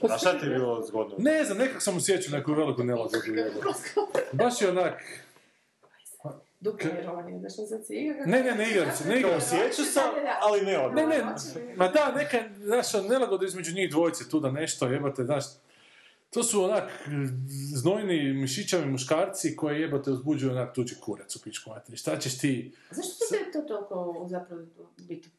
A 0.09 0.17
šta 0.17 0.39
ti 0.39 0.45
je 0.45 0.49
bilo 0.49 0.85
zgodno? 0.87 1.15
Ne 1.17 1.43
znam, 1.43 1.57
nekak 1.57 1.81
sam 1.81 1.97
osjećao 1.97 2.37
neku 2.37 2.53
veliku 2.53 2.83
nelagodu, 2.83 3.17
evo. 3.37 3.73
Baš 4.31 4.61
je 4.61 4.69
onak... 4.69 5.03
Duka 6.59 6.87
ironija, 7.01 7.39
znaš 7.39 7.53
što 7.53 7.65
sad 7.65 7.85
si 7.85 7.95
igra? 7.95 8.25
Ne, 8.25 8.43
ne, 8.43 8.55
ne 8.55 8.69
igram 8.69 8.91
se, 8.97 9.09
ne 9.09 9.19
igram 9.19 9.41
se. 9.41 9.55
Osjećao 9.55 9.85
sam, 9.85 10.09
ali 10.41 10.61
ne 10.61 10.79
odmah. 10.79 10.95
Ne, 10.95 11.07
ne, 11.07 11.23
ma 11.75 11.87
da, 11.87 12.11
neka, 12.15 12.37
znaš, 12.63 12.93
nelagoda 13.09 13.45
između 13.45 13.75
njih 13.75 13.91
dvojice 13.91 14.29
tu 14.29 14.39
da 14.39 14.51
nešto, 14.51 14.87
jebate, 14.87 15.23
znaš, 15.23 15.43
To 16.33 16.43
su 16.43 16.63
onak 16.63 17.09
znojni 17.75 18.33
mišićavi 18.33 18.85
muškarci 18.85 19.55
koji 19.55 19.81
jebote 19.81 20.11
uzbuđuju 20.11 20.51
onak 20.51 20.75
tuđi 20.75 20.95
kurac 21.01 21.35
u 21.35 21.41
pičku 21.41 21.69
materiju. 21.69 21.97
Šta 21.97 22.19
ćeš 22.19 22.37
ti? 22.37 22.73
Zašto 22.91 23.11
će 23.11 23.37
tebi 23.37 23.51
to 23.51 23.61
toliko 23.61 24.25
zapravo 24.29 24.61
biti 24.97 25.29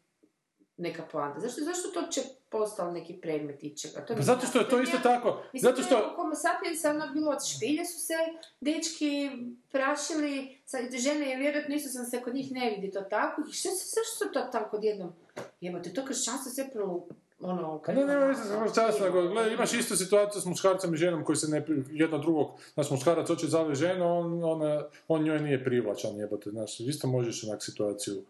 neka 0.77 1.03
poanta? 1.13 1.41
Zašto, 1.41 1.61
zašto 1.61 1.89
to 1.89 2.01
uopće 2.01 2.21
postao 2.49 2.93
neki 2.93 3.15
predmet 3.15 3.65
ičega? 3.65 4.07
To 4.07 4.15
Pa 4.15 4.23
zato 4.23 4.47
što 4.47 4.59
je 4.59 4.69
to 4.69 4.81
isto 4.81 4.99
tako, 5.03 5.43
Mislim, 5.53 5.71
zato 5.71 5.83
to 5.83 5.87
što... 5.87 5.97
je 5.97 6.07
u 6.07 6.17
Homo 6.17 6.35
sapiens 6.35 6.85
ono 6.85 7.13
bilo 7.13 7.31
od 7.31 7.47
špilje 7.57 7.85
su 7.85 7.99
se 7.99 8.15
dečki 8.61 9.31
prašili, 9.71 10.59
sa, 10.65 10.79
žene 10.99 11.37
vjerojatno 11.37 11.75
isto 11.75 11.89
sam 11.89 12.05
se 12.05 12.23
kod 12.23 12.35
njih 12.35 12.53
ne 12.53 12.71
vidi 12.71 12.91
to 12.91 13.01
tako. 13.01 13.43
I 13.51 13.53
što 13.53 13.69
zašto 13.69 14.33
to 14.33 14.49
tako 14.53 14.77
odjednom? 14.77 15.13
Jebote, 15.61 15.95
to 15.95 16.05
kršćanstvo 16.05 16.53
sve 16.53 16.71
pro, 16.71 17.07
ono... 17.43 17.83
Pa 17.87 17.93
ne, 17.93 18.05
nema 18.07 18.25
veze 18.27 18.45
sa 18.45 18.61
muškarcem, 18.61 19.05
nego 19.05 19.23
gledaj, 19.23 19.53
imaš 19.53 19.73
istu 19.73 19.97
situaciju 19.97 20.43
s 20.43 20.45
muškarcem 20.45 20.95
i 20.95 20.97
ženom 20.97 21.25
koji 21.25 21.37
se 21.37 21.49
ne, 21.49 21.67
pri- 21.67 21.85
jedno 21.91 22.19
drugog, 22.19 22.51
znaš, 22.75 22.91
muškarac 22.91 23.29
hoće 23.29 23.47
zaviti 23.47 23.79
ženu, 23.79 24.19
on, 24.19 24.45
ona, 24.45 24.83
on 25.09 25.23
njoj 25.23 25.41
nije 25.41 25.65
privlačan, 25.65 26.17
jebote, 26.17 26.51
znaš, 26.51 26.81
isto 26.81 27.07
možeš 27.07 27.45
onak 27.45 27.63
situaciju. 27.65 28.23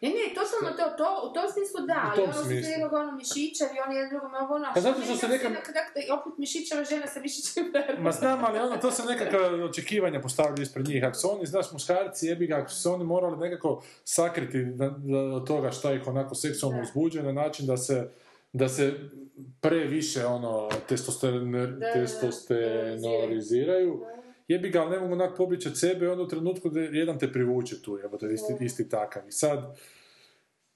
Ne, 0.00 0.08
ne, 0.08 0.34
totalno 0.34 0.76
to, 0.76 0.96
to, 1.04 1.28
u 1.30 1.34
tom 1.34 1.52
smislu 1.52 1.86
da, 1.86 2.10
ali 2.12 2.22
ono 2.22 2.32
su 2.32 2.44
smislu. 2.44 2.72
sve 2.74 2.98
ono 2.98 3.12
mišićevi, 3.12 3.70
oni 3.86 3.94
jedan 3.96 4.10
drugom 4.10 4.34
ovo 4.34 4.54
ono, 4.54 4.66
a 4.66 4.70
Pa 4.74 4.80
zato 4.80 5.00
što 5.02 5.16
se 5.16 5.26
neka- 5.28 5.50
opet 6.20 6.38
mišićeva 6.38 6.84
žena 6.84 7.06
sa 7.06 7.20
mišićevim 7.20 7.72
Ma 7.98 8.12
znam, 8.12 8.44
ali 8.44 8.58
ono, 8.58 8.76
to 8.76 8.90
se 8.90 9.02
nekakva 9.04 9.40
očekivanja 9.64 10.20
postavljaju 10.20 10.62
ispred 10.62 10.88
njih. 10.88 11.04
Ako 11.04 11.14
su 11.14 11.30
oni, 11.32 11.46
znaš, 11.46 11.72
muškarci, 11.72 12.26
jebi 12.26 12.46
ga, 12.46 12.56
ako 12.56 12.70
su 12.70 12.82
se 12.82 12.88
oni 12.88 13.04
morali 13.04 13.36
nekako 13.36 13.82
sakriti 14.04 14.66
od 15.34 15.46
toga 15.46 15.70
šta 15.70 15.92
ih 15.92 16.06
onako 16.06 16.34
seksualno 16.34 16.82
uzbuđuje 16.82 17.24
na 17.24 17.32
način 17.32 17.66
da 17.66 17.76
se 17.76 18.10
da 18.52 18.68
se 18.68 18.94
previše 19.60 20.26
ono 20.26 20.68
testosteron, 20.88 21.54
testosteroriziraju, 21.92 24.04
jebi 24.48 24.70
ga, 24.70 24.82
ali 24.82 24.90
ne 24.90 25.00
mogu 25.00 25.12
onak 25.12 25.36
pobjeći 25.36 25.68
od 25.68 25.78
sebe 25.78 26.10
onda 26.10 26.22
u 26.22 26.28
trenutku 26.28 26.68
da 26.68 26.80
jedan 26.80 27.18
te 27.18 27.32
privuče 27.32 27.82
tu, 27.82 27.98
jebote, 27.98 28.26
isti, 28.32 28.64
isti 28.64 28.88
takav. 28.88 29.28
I 29.28 29.32
sad, 29.32 29.76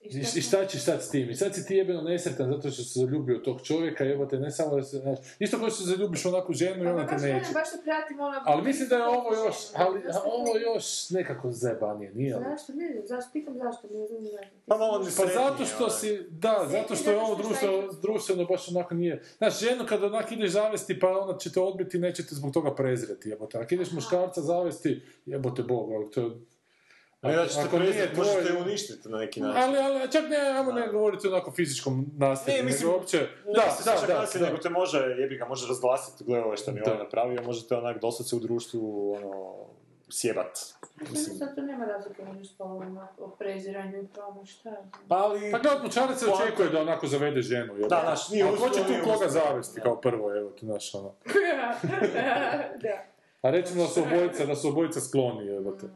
i, 0.05 0.19
i 0.19 0.43
šta 0.43 0.67
ćeš 0.67 0.85
sad 0.85 1.03
s 1.03 1.11
tim? 1.11 1.31
I 1.31 1.35
sad 1.35 1.55
si 1.55 1.67
ti 1.67 1.75
jebeno 1.75 2.03
nesretan 2.03 2.51
zato 2.51 2.71
što 2.71 2.83
si 2.83 2.99
zaljubio 2.99 3.39
tog 3.39 3.63
čovjeka, 3.63 4.05
jebote, 4.05 4.39
ne 4.39 4.51
samo 4.51 4.77
da 4.77 4.83
se, 4.83 4.99
znaš, 4.99 5.19
isto 5.39 5.59
kao 5.59 5.71
što 5.71 5.83
se 5.83 5.85
zaljubiš 5.85 6.25
u 6.25 6.29
onakvu 6.29 6.55
ženu 6.55 6.85
i 6.85 6.87
ona 6.87 7.07
te 7.07 7.15
neće. 7.15 7.53
baš 7.55 7.69
pratim 7.85 8.21
ono... 8.21 8.41
Ali 8.45 8.63
mislim 8.63 8.89
da 8.89 8.97
je 8.97 9.07
ovo 9.07 9.35
još, 9.35 9.57
ali 9.75 10.01
a 10.01 10.21
ovo 10.25 10.59
još 10.59 11.11
nekako 11.11 11.51
zajebanije, 11.51 12.13
nije 12.15 12.37
li? 12.37 12.45
Zašto, 12.51 12.73
ne 12.73 12.93
znam, 12.93 13.07
zašto, 13.07 13.31
pitam 13.33 13.55
zašto, 13.55 13.89
ne 13.91 14.07
znam. 14.07 14.23
Pa 14.67 14.77
malo 14.77 14.99
Pa 15.17 15.27
zato 15.27 15.65
što 15.65 15.91
si, 15.91 16.27
da, 16.31 16.67
zato 16.71 16.97
što 16.97 17.11
je 17.11 17.21
ovo 17.21 17.35
društveno, 17.35 17.93
društveno 18.03 18.45
baš 18.45 18.69
onako 18.69 18.95
nije. 18.95 19.23
Znaš, 19.39 19.61
ženu 19.61 19.85
kad 19.89 20.03
onak 20.03 20.33
ideš 20.33 20.51
zavesti 20.51 20.99
pa 20.99 21.19
ona 21.19 21.39
će 21.39 21.53
te 21.53 21.61
odbiti, 21.61 21.99
neće 21.99 22.27
te 22.27 22.35
zbog 22.35 22.53
toga 22.53 22.75
prezreti, 22.75 23.29
jebote. 23.29 23.59
Ako 23.59 23.75
ideš 23.75 23.93
muškarca 23.93 24.41
zavesti, 24.41 25.03
jebote 25.27 25.63
Bog, 25.63 25.93
ali 25.93 26.11
to 26.11 26.21
je... 26.21 26.31
A 27.23 27.33
inače 27.33 27.61
Ako 27.61 27.79
te 27.79 28.11
tvoj- 28.15 28.17
možete 28.17 28.57
uništiti 28.63 29.09
na 29.09 29.19
neki 29.19 29.41
način. 29.41 29.63
Ali, 29.63 29.79
ali, 29.79 30.13
čak 30.13 30.25
ne, 30.29 30.37
ajmo 30.37 30.73
ne 30.73 30.89
govoriti 30.89 31.27
o 31.27 31.31
onako 31.31 31.51
fizičkom 31.53 32.07
nasilju, 32.17 32.57
Ne, 32.57 32.63
mislim, 32.63 32.89
nego 32.89 32.99
uopće... 32.99 33.19
Ne, 33.19 33.53
Da, 33.55 33.77
da, 33.85 33.99
čak 34.01 34.09
da, 34.09 34.21
nasilje, 34.21 34.41
da. 34.41 34.47
nego 34.47 34.59
te 34.63 34.71
može, 34.71 34.99
jebi 34.99 35.37
ga, 35.37 35.45
može 35.45 35.69
razglasiti, 35.69 36.25
gledaj 36.25 36.45
ovo 36.45 36.57
što 36.57 36.73
mi 36.73 36.79
je 36.79 36.83
Da. 36.85 36.93
on 36.93 36.99
napravio, 36.99 37.43
možete 37.43 37.77
onak 37.77 38.01
dosad 38.01 38.29
se 38.29 38.37
u 38.37 38.39
društvu, 38.39 39.13
ono, 39.15 39.55
sjebat. 40.11 40.59
Mislim, 41.11 41.37
sad 41.39 41.55
tu 41.55 41.63
nema 41.63 41.85
razlike 41.85 42.25
među 42.25 42.45
spolovima 42.45 43.09
o 43.19 43.29
preziranju 43.29 44.03
i 44.03 44.07
tome, 44.07 44.47
šta 44.47 44.69
je. 44.69 44.77
Pa 45.09 45.17
ali... 45.17 45.51
Pa 45.53 45.59
gledaj, 45.59 45.83
muškarac 45.85 46.19
se 46.19 46.27
očekuje 46.27 46.69
da 46.69 46.81
onako 46.81 47.07
zavede 47.07 47.43
ženu, 47.43 47.75
jebote. 47.75 47.95
Da, 47.95 48.01
znaš, 48.05 48.29
nije 48.31 48.45
A 48.45 48.57
ko 48.57 48.69
će 48.69 48.81
tu 48.81 48.93
koga 49.05 49.29
zavesti 49.29 49.81
kao 49.81 50.01
prvo, 50.01 50.37
evo 50.37 50.51
ti, 50.51 50.67
znaš, 50.67 50.95
ono. 50.95 51.15
da. 52.83 53.05
A 53.43 53.51
recimo 53.51 53.83
da 53.83 53.89
su 53.89 54.01
obojica, 54.01 54.47
da 54.47 54.57
su 54.57 54.69
obojica 54.69 55.01
skloni, 55.01 55.47
jebote. 55.47 55.87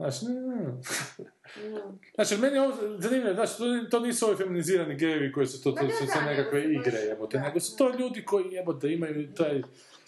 Znaš, 0.00 0.22
ne, 0.22 0.34
ne. 0.34 0.66
Znači, 2.14 2.36
meni 2.36 2.56
je 2.56 2.62
ovo 2.62 2.72
zanimljivo, 2.98 3.34
znači, 3.34 3.52
to, 3.58 3.64
to 3.90 4.00
nisu 4.00 4.26
ovi 4.26 4.36
feminizirani 4.36 4.96
gejevi 4.96 5.32
koji 5.32 5.46
su 5.46 5.62
to, 5.62 5.72
to, 5.72 5.86
da, 5.86 5.92
su 5.92 6.04
da, 6.06 6.12
sve 6.12 6.22
nekakve 6.22 6.64
igre, 6.64 6.98
jebote, 6.98 7.38
da. 7.38 7.44
nego 7.44 7.60
su 7.60 7.76
to 7.76 7.96
ljudi 7.98 8.24
koji, 8.24 8.44
jebote, 8.52 8.92
imaju 8.92 9.34
taj 9.34 9.62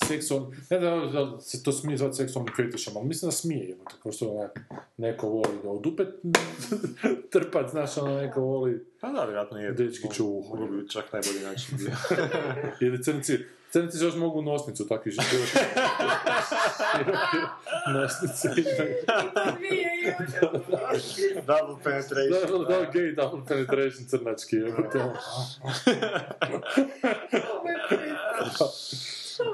seksualni, 0.09 0.57
ne 0.71 0.81
znam 0.81 1.13
da 1.13 1.21
li 1.21 1.41
se 1.41 1.63
to 1.63 1.73
smije 1.73 1.99
zvati 1.99 2.17
seksualnim 2.17 2.55
fetišom, 2.57 2.97
ali 2.97 3.07
mislim 3.07 3.29
da 3.29 3.33
smije, 3.33 3.69
jebote, 3.69 3.95
kao 4.03 4.13
što 4.13 4.31
onak, 4.31 4.61
neko 4.97 5.29
voli 5.29 5.59
da 5.63 5.71
odupet 5.71 6.09
trpat, 7.33 7.71
znaš, 7.71 7.99
ono, 7.99 8.21
neko 8.21 8.41
voli 8.41 8.85
Pa 9.01 9.09
da, 9.09 9.25
vjerojatno 9.25 9.59
nije. 9.59 9.73
dečki 9.73 10.09
čuvu. 10.15 10.45
Mogu 10.49 10.67
bi 10.67 10.89
čak 10.89 11.13
najbolji 11.13 11.41
način 11.41 11.79
bio. 11.79 11.91
Ili 12.89 13.03
crnci, 13.03 13.39
crnci 13.73 14.05
još 14.05 14.15
mogu 14.15 14.43
nosnicu 14.43 14.89
takvi 14.89 15.13
široki 15.13 15.59
nosnice. 17.95 18.49
Double 21.47 21.77
penetration. 21.85 22.67
Da, 22.69 22.75
da, 22.77 22.93
gay 22.93 23.15
double 23.15 23.41
penetration 23.49 24.07
crnački. 24.09 24.57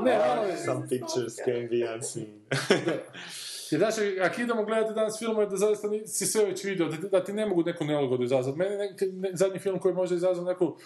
Ne, 0.01 0.21
ali... 0.27 0.57
Some 0.65 0.89
pictures 0.89 1.37
can 1.45 1.69
be 1.69 1.95
unseen. 1.95 2.27
Jer 3.71 3.81
znaš, 3.81 3.95
ako 4.23 4.41
idemo 4.41 4.65
gledati 4.65 4.95
danas 4.95 5.19
filmove 5.19 5.47
da 5.47 5.57
zaista 5.57 5.89
si 6.07 6.27
sve 6.27 6.45
već 6.45 6.65
vidio, 6.65 6.89
da, 6.89 7.09
da 7.09 7.25
ti 7.25 7.33
ne 7.33 7.47
mogu 7.47 7.63
neku 7.63 7.85
nelagodu 7.85 8.25
izazvati. 8.25 8.59
Meni 8.59 8.77
nek, 8.77 9.01
ne, 9.13 9.31
zadnji 9.33 9.59
film 9.59 9.79
koji 9.79 9.95
može 9.95 10.15
izazvati 10.15 10.49
neku, 10.49 10.77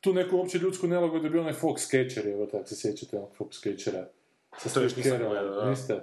tu 0.00 0.12
neku 0.12 0.36
uopće 0.36 0.58
ljudsku 0.58 0.86
nelagodu 0.86 1.26
je 1.26 1.30
bio 1.30 1.40
onaj 1.40 1.52
Fox 1.52 1.78
Catcher, 1.78 2.28
evo 2.28 2.46
tako 2.46 2.66
se 2.66 2.76
sjećate 2.76 3.16
onog 3.16 3.30
Fox 3.38 3.62
Catchera. 3.62 4.08
Sa 4.58 4.68
To 4.68 4.82
još 4.82 4.96
nisam 4.96 5.18
gledao, 5.18 5.54
da. 5.54 5.70
niste? 5.70 6.00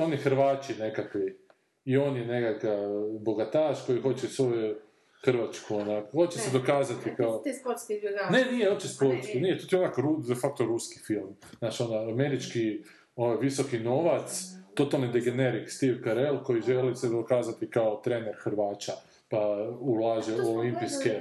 Oni 0.00 0.16
Hrvači 0.16 0.74
nekakvi. 0.78 1.38
I 1.84 1.96
on 1.96 2.16
je 2.16 2.26
nekakav 2.26 2.78
bogataš 3.20 3.86
koji 3.86 4.00
hoće 4.00 4.28
svoju 4.28 4.76
Hrvačku, 5.24 5.76
onako, 5.76 6.10
hoće 6.10 6.38
se 6.38 6.58
dokazati 6.58 7.10
kao... 7.16 7.40
Te 7.44 7.52
sportske 7.52 7.94
izbjegavaš. 7.94 8.30
Ne, 8.32 8.52
nije 8.52 8.70
uopće 8.70 8.88
sportski, 8.88 9.40
nije. 9.40 9.54
nije, 9.54 9.68
to 9.68 9.76
je 9.76 9.82
onak 9.82 9.98
ru, 9.98 10.22
de 10.28 10.34
facto 10.34 10.64
ruski 10.64 10.98
film. 10.98 11.36
Znaš, 11.58 11.80
ono, 11.80 12.10
američki 12.10 12.82
ovaj, 13.16 13.36
visoki 13.40 13.78
novac, 13.78 14.44
totalni 14.74 15.12
degenerik 15.12 15.70
Steve 15.70 15.98
Carell 16.04 16.44
koji 16.44 16.62
želi 16.62 16.96
se 16.96 17.08
dokazati 17.08 17.70
kao 17.70 18.00
trener 18.04 18.34
Hrvača, 18.38 18.92
pa 19.28 19.68
ulaže 19.80 20.42
u 20.42 20.58
olimpijske. 20.58 21.20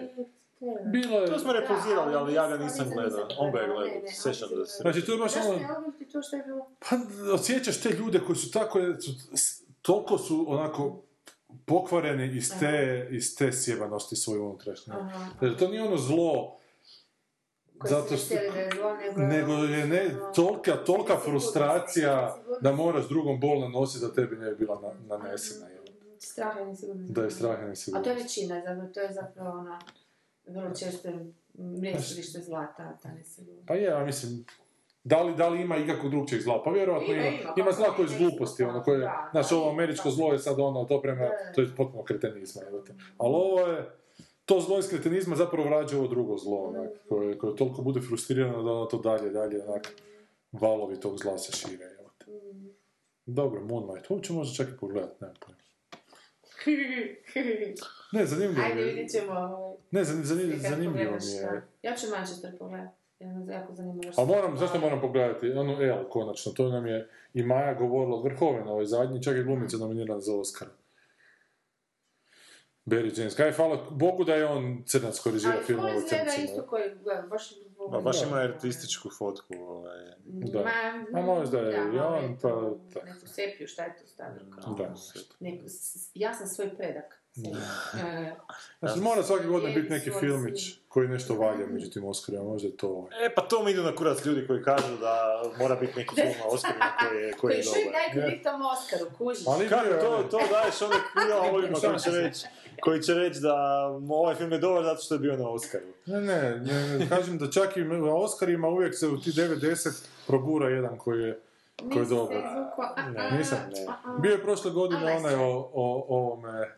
Bilo 0.85 1.19
je... 1.19 1.27
To 1.27 1.39
smo 1.39 1.53
repozirali, 1.53 2.15
ali 2.15 2.33
ja 2.33 2.47
ga 2.47 2.57
nisam 2.57 2.89
gledao. 2.89 3.27
On 3.37 3.51
ga 3.51 3.59
je 3.59 3.67
gledao, 3.67 4.01
sjećam 4.23 4.49
da 4.57 4.65
se. 4.65 4.81
Znači, 4.81 5.05
to 5.05 5.11
je 5.11 5.17
baš 5.17 5.35
ono... 5.35 5.53
je 5.53 5.59
je? 5.59 6.43
Pa, 6.79 6.95
osjećaš 7.33 7.81
te 7.81 7.89
ljude 7.89 8.19
koji 8.19 8.35
su 8.35 8.51
tako, 8.51 8.79
su, 8.99 9.11
toliko 9.81 10.17
su 10.17 10.45
onako 10.47 11.01
pokvareni 11.65 12.37
iz 12.37 12.51
te, 12.59 13.07
iz 13.11 13.35
te 13.35 13.51
sjebanosti 13.51 14.15
svoje 14.15 14.39
unutrašnje. 14.39 14.93
Jer 15.41 15.57
to 15.57 15.67
nije 15.67 15.83
ono 15.83 15.97
zlo, 15.97 16.57
zato 17.85 18.17
što... 18.17 18.33
je 18.33 18.69
nego... 19.15 19.53
Je 19.53 19.87
ne, 19.87 20.11
tolika, 20.35 20.83
tolika 20.85 21.17
frustracija 21.17 22.37
da 22.61 22.71
moraš 22.71 23.07
drugom 23.07 23.39
bol 23.39 23.59
nanositi 23.59 24.05
da 24.05 24.13
tebi 24.13 24.35
ne 24.35 24.49
bi 24.49 24.55
bila 24.55 24.81
na, 24.81 25.17
nanesena. 25.17 25.67
Strah 26.19 26.57
je 26.57 26.65
nesigurnost. 26.65 27.13
Da 27.13 27.23
je 27.23 27.31
strah 27.31 27.51
i 27.51 27.53
A 27.53 27.57
to 27.57 27.65
je 27.65 27.69
nesigurnost. 27.69 28.23
većina, 28.23 28.91
to 28.93 28.99
je 28.99 29.13
zapravo 29.13 29.59
ona, 29.59 29.79
vrlo 30.47 30.75
često 30.75 31.09
mrjestilište 31.79 32.39
zlata, 32.39 32.97
ta 33.01 33.11
nesigurnost. 33.11 33.67
Pa 33.67 33.75
je, 33.75 33.83
ja 33.83 34.05
mislim, 34.05 34.45
da 35.03 35.21
li, 35.21 35.35
da 35.35 35.49
li 35.49 35.61
ima 35.61 35.77
ikakvog 35.77 36.11
drugčijeg 36.11 36.41
zla? 36.41 36.63
Pa 36.63 36.71
vjerojatno 36.71 37.13
Ima, 37.13 37.25
ima. 37.25 37.37
ima, 37.37 37.53
Ima 37.57 37.65
kako 37.65 37.75
zla 37.75 37.95
koje 37.95 38.05
iz 38.05 38.17
gluposti, 38.17 38.63
ono 38.63 38.83
koje, 38.83 38.99
da, 38.99 39.29
znaš, 39.31 39.51
ovo 39.51 39.69
američko 39.69 40.09
zlo 40.09 40.33
je 40.33 40.39
sad 40.39 40.59
ono, 40.59 40.85
to 40.85 41.01
prema, 41.01 41.29
to 41.55 41.61
je 41.61 41.75
potpuno 41.77 42.03
kretenizma, 42.03 42.61
te. 42.85 42.93
Ali 43.17 43.33
ovo 43.35 43.59
je, 43.59 43.89
to 44.45 44.59
zlo 44.61 44.79
iz 44.79 44.89
kretenizma 44.89 45.35
zapravo 45.35 45.67
vrađa 45.69 45.97
ovo 45.97 46.07
drugo 46.07 46.37
zlo, 46.37 46.57
onak, 46.57 46.89
koje, 47.09 47.37
koje 47.37 47.55
toliko 47.55 47.81
bude 47.81 48.01
frustrirano 48.01 48.63
da 48.63 48.71
ono 48.71 48.85
to 48.85 48.97
dalje, 48.97 49.29
dalje, 49.29 49.63
onak, 49.63 49.93
valovi 50.51 50.99
tog 50.99 51.17
zla 51.19 51.37
se 51.37 51.51
šire, 51.51 51.85
evo 51.99 52.09
te. 52.17 52.25
Dobro, 53.25 53.61
Moonlight, 53.65 54.09
uopće 54.09 54.33
možda 54.33 54.55
čak 54.55 54.73
i 54.73 54.77
pogledat, 54.79 55.21
nemam 55.21 55.35
pojma. 55.45 55.62
Ne, 58.11 58.25
zanimljivo 58.25 58.65
Ajde, 58.65 58.83
vidit 58.83 59.11
ćemo. 59.11 59.31
ovaj, 59.39 59.75
Ne, 59.91 60.03
zanimljivo 60.03 60.95
mi 60.95 61.31
je. 61.31 61.61
Ja 61.83 61.95
ću 61.95 62.07
Manchester 62.11 62.57
pogledati. 62.59 62.95
Jako. 63.51 63.73
A 64.17 64.25
moram, 64.25 64.57
zašto 64.57 64.79
moram 64.79 65.01
pogledati? 65.01 65.51
Ono, 65.51 65.81
El, 65.81 66.03
konačno, 66.09 66.51
to 66.51 66.69
nam 66.69 66.87
je 66.87 67.09
i 67.33 67.43
Maja 67.43 67.73
govorila 67.73 68.17
od 68.17 68.23
Vrhovena, 68.23 68.71
ovaj 68.71 68.85
zadnji, 68.85 69.23
čak 69.23 69.35
i 69.37 69.43
glumica 69.43 69.77
nominirana 69.77 70.19
za 70.19 70.35
Oscar. 70.35 70.67
Barry 72.85 73.19
James. 73.19 73.35
Kaj, 73.35 73.51
hvala 73.51 73.87
Bogu 73.91 74.23
da 74.23 74.35
je 74.35 74.45
on 74.45 74.83
crnac 74.85 75.19
koji 75.19 75.33
režira 75.33 75.53
film 75.65 75.79
to 75.79 75.87
ovo 75.87 75.97
izgleda 75.97 76.23
crncima. 76.23 76.43
isto 76.45 76.67
koji, 76.67 76.83
gleda, 76.95 77.21
baš... 77.21 77.49
Pa 77.91 77.99
baš 77.99 78.21
ima 78.23 78.37
artističku 78.37 79.09
fotku, 79.09 79.53
ovaj. 79.59 79.97
Da. 80.25 80.59
Ma, 80.59 81.19
A 81.19 81.21
možda 81.21 81.59
je 81.59 81.77
i 81.93 81.99
on, 81.99 82.23
je 82.23 82.37
pa... 82.41 82.49
to 82.49 82.79
tak. 82.93 83.05
Neku 83.05 83.27
sepiju, 83.27 83.67
šta 83.67 83.83
je 83.83 83.95
to 83.97 84.07
stavio 84.07 84.41
kao? 84.55 84.73
Da. 84.73 84.93
Neku, 85.39 85.63
ja 86.13 86.33
sam 86.33 86.47
svoj 86.47 86.75
predak. 86.77 87.19
E, 87.95 88.31
Znači, 88.79 88.99
mora 88.99 89.23
svake 89.23 89.45
godine 89.45 89.71
Je, 89.71 89.75
biti 89.75 89.93
neki 89.93 90.11
filmić 90.19 90.79
koji 90.87 91.07
nešto 91.07 91.35
valja 91.35 91.67
među 91.67 91.89
tim 91.89 92.05
Oscarima, 92.05 92.43
možda 92.43 92.67
je 92.67 92.77
to 92.77 92.87
ovaj. 92.89 93.25
E, 93.25 93.35
pa 93.35 93.41
to 93.41 93.63
mi 93.63 93.71
idu 93.71 93.83
na 93.83 93.95
kurac 93.95 94.25
ljudi 94.25 94.47
koji 94.47 94.63
kažu 94.63 94.97
da 94.97 95.15
mora 95.59 95.75
biti 95.75 95.93
neki 95.95 96.15
film 96.15 96.33
na 96.39 96.45
Oscarima 96.45 96.85
koji 96.99 97.21
je, 97.21 97.31
koji 97.31 97.39
Koji 97.39 97.55
je 97.55 97.63
dobar. 97.63 97.93
dajte 97.93 98.29
biti 98.31 98.43
tom 98.43 98.61
Oskaru, 98.63 99.05
kužiš. 99.17 99.47
Ali 99.47 99.69
Kako 99.69 99.85
bio 99.85 99.93
je 99.93 99.99
to, 99.99 100.09
onaj- 100.09 100.29
to 100.29 100.39
daješ 100.51 100.81
onak 100.81 101.01
ja, 101.29 101.41
ovima 101.51 101.79
koji 101.79 101.99
će 101.99 102.11
reći 102.21 102.45
koji 102.83 103.01
će 103.01 103.13
reći 103.13 103.39
da 103.39 103.55
ovaj 104.09 104.35
film 104.35 104.51
je 104.51 104.57
dobar 104.57 104.83
zato 104.83 105.01
što 105.01 105.15
je 105.15 105.19
bio 105.19 105.37
na 105.37 105.49
Oscaru. 105.49 105.85
Ne, 106.05 106.21
ne, 106.21 106.41
ne, 106.59 106.97
ne, 106.97 107.09
kažem 107.09 107.37
da 107.37 107.51
čak 107.51 107.77
i 107.77 107.83
na 107.83 108.15
Oscarima 108.15 108.67
uvijek 108.67 108.95
se 108.95 109.07
u 109.07 109.17
ti 109.17 109.29
90 109.31 110.05
progura 110.27 110.69
jedan 110.69 110.97
koji 110.97 111.23
je, 111.23 111.39
koji 111.93 112.03
je 112.03 112.09
dobar. 112.09 112.37
a, 112.95 113.35
Nisam, 113.37 113.59
a. 113.87 114.17
Bio 114.19 114.31
je 114.31 114.43
prošle 114.43 114.71
godine 114.71 115.15
onaj 115.17 115.35
o, 115.35 115.69
o, 115.73 116.05
ovome, 116.09 116.69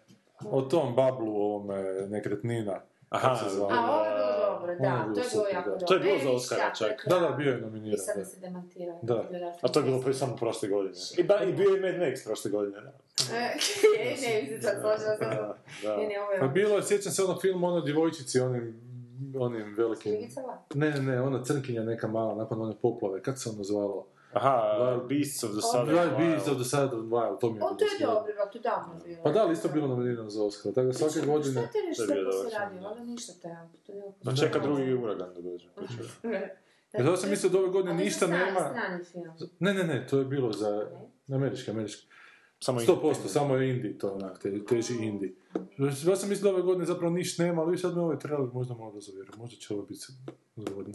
o 0.52 0.62
tom 0.62 0.96
bablu 0.96 1.36
ovome 1.36 1.84
nekretnina. 2.10 2.80
Aha, 3.10 3.36
se 3.36 3.56
zvao? 3.56 3.70
A 3.72 3.96
ovo 3.96 4.06
je 4.06 4.12
bilo 4.16 4.34
dobro, 4.50 4.74
Ono 4.74 4.74
je 4.74 4.80
da, 4.80 5.04
bilo 5.04 5.16
to 5.16 5.22
je 5.22 5.30
bilo 5.34 5.48
jako 5.54 5.70
dobro. 5.70 5.88
To 5.88 5.94
je 5.94 6.00
bilo 6.00 6.20
za 6.24 6.32
Oscara 6.32 6.74
čak. 6.74 7.06
Da, 7.08 7.20
da, 7.20 7.30
bio 7.30 7.52
je 7.52 7.58
I 7.58 7.62
nominiran. 7.62 7.98
sad 8.00 8.16
Da. 8.16 8.20
mi 8.20 8.26
se 8.26 8.40
demantirao. 8.40 9.00
Da. 9.02 9.24
A 9.62 9.68
to 9.68 9.80
je 9.80 9.84
bilo 9.84 10.02
prije 10.02 10.14
samo 10.14 10.36
prošle 10.36 10.70
godine. 10.70 10.96
I, 11.18 11.24
ba, 11.24 11.44
i 11.44 11.54
bio 11.54 11.70
je 11.70 11.82
Mad 11.82 12.02
Max 12.02 12.26
prošle 12.26 12.52
godine. 12.52 12.82
Da. 12.82 12.92
E, 13.22 13.34
ne, 13.98 14.06
ne, 14.22 14.42
mislim, 14.42 14.62
sad 14.62 14.78
složila 14.82 15.18
sam. 15.18 15.30
Da. 15.84 15.98
Ne, 15.98 16.08
ne, 16.08 16.22
ovo 16.22 16.32
je 16.32 16.40
Pa 16.40 16.48
bilo 16.48 16.76
je, 16.76 16.84
sjećam 16.84 17.12
se 17.12 17.24
onog 17.24 17.42
filma, 17.42 17.68
ono 17.68 17.82
djevojčici, 17.82 18.40
onim, 18.40 18.82
onim 19.40 19.74
velikim... 19.78 20.14
Špigicala? 20.14 20.64
Ne, 20.74 20.92
ne, 20.92 21.22
ona 21.22 21.44
crnkinja 21.44 21.84
neka 21.84 22.08
mala, 22.08 22.36
nakon 22.36 22.62
one 22.62 22.76
poplave, 22.82 23.22
kako 23.22 23.38
se 23.38 23.50
ono 23.50 23.64
zvalo? 23.64 24.08
Aha, 24.34 24.52
Beasts 25.10 25.44
of 25.44 25.52
the 25.52 25.62
Southern 25.64 26.18
Beast 26.18 26.48
Wild. 26.48 26.52
of 26.52 26.58
the 26.58 26.66
Southern 26.66 27.02
Wild, 27.04 27.40
to 27.40 27.50
mi 27.52 27.58
je 27.58 27.64
O, 27.64 27.68
to 27.70 27.86
je 27.86 27.90
dobro, 28.00 28.34
ali 28.40 28.52
to 28.52 28.58
je 28.58 28.62
davno 28.62 28.94
bilo. 29.06 29.24
Pa 29.24 29.32
da, 29.32 29.42
ali 29.42 29.54
isto 29.54 29.70
bilo 29.70 29.88
nominirano 29.88 30.30
za 30.30 30.44
Oscar, 30.44 30.74
tako 30.74 30.88
da 30.88 30.94
svake 30.94 31.14
Što 31.14 31.26
godine... 31.26 31.70
te 31.74 31.80
nešto 31.88 32.06
To 32.06 32.12
je 32.12 32.16
bio 32.16 32.24
tako 32.24 32.38
dobar 32.38 32.52
se 32.52 32.58
film, 32.58 32.84
radi, 32.84 33.00
ali 33.00 33.08
ništa 33.08 33.34
te, 33.34 33.56
Da 34.24 34.36
čeka 34.36 34.60
drugi 34.60 34.94
uragan 34.94 35.34
da 35.36 35.42
dođe. 35.42 35.68
ko 35.76 35.82
će- 35.88 36.30
Ja 36.94 37.04
da 37.04 37.18
sam 37.18 37.30
mislio 37.30 37.50
da 37.50 37.60
ove 37.60 37.68
godine 37.70 37.94
ništa 37.96 38.28
nema... 38.28 38.74
Film. 39.12 39.26
Ne, 39.60 39.74
ne, 39.74 39.84
ne, 39.84 40.08
to 40.08 40.20
je 40.20 40.26
bilo 40.26 40.52
za... 40.52 40.88
Američki, 41.30 41.72
američki. 41.72 42.08
Samo 42.66 42.80
100%, 42.80 43.14
samo 43.28 43.56
je 43.56 43.70
indie 43.70 43.98
to 43.98 44.10
onak, 44.10 44.40
te, 44.40 44.66
teži 44.66 44.94
indie. 44.96 45.34
Ja 46.06 46.16
sam 46.16 46.30
mislio 46.30 46.44
da 46.44 46.54
ove 46.54 46.64
godine 46.64 46.86
zapravo 46.86 47.14
ništa 47.14 47.44
nema, 47.44 47.62
ali 47.62 47.72
vi 47.72 47.78
sad 47.78 47.96
me 47.96 48.02
ovaj 48.02 48.20
trailer 48.20 48.50
možda 48.54 48.74
malo 48.74 48.92
razuvjerujem, 48.92 49.34
možda 49.38 49.58
će 49.58 49.74
ovo 49.74 49.84
biti 49.84 50.00
zgodno. 50.58 50.94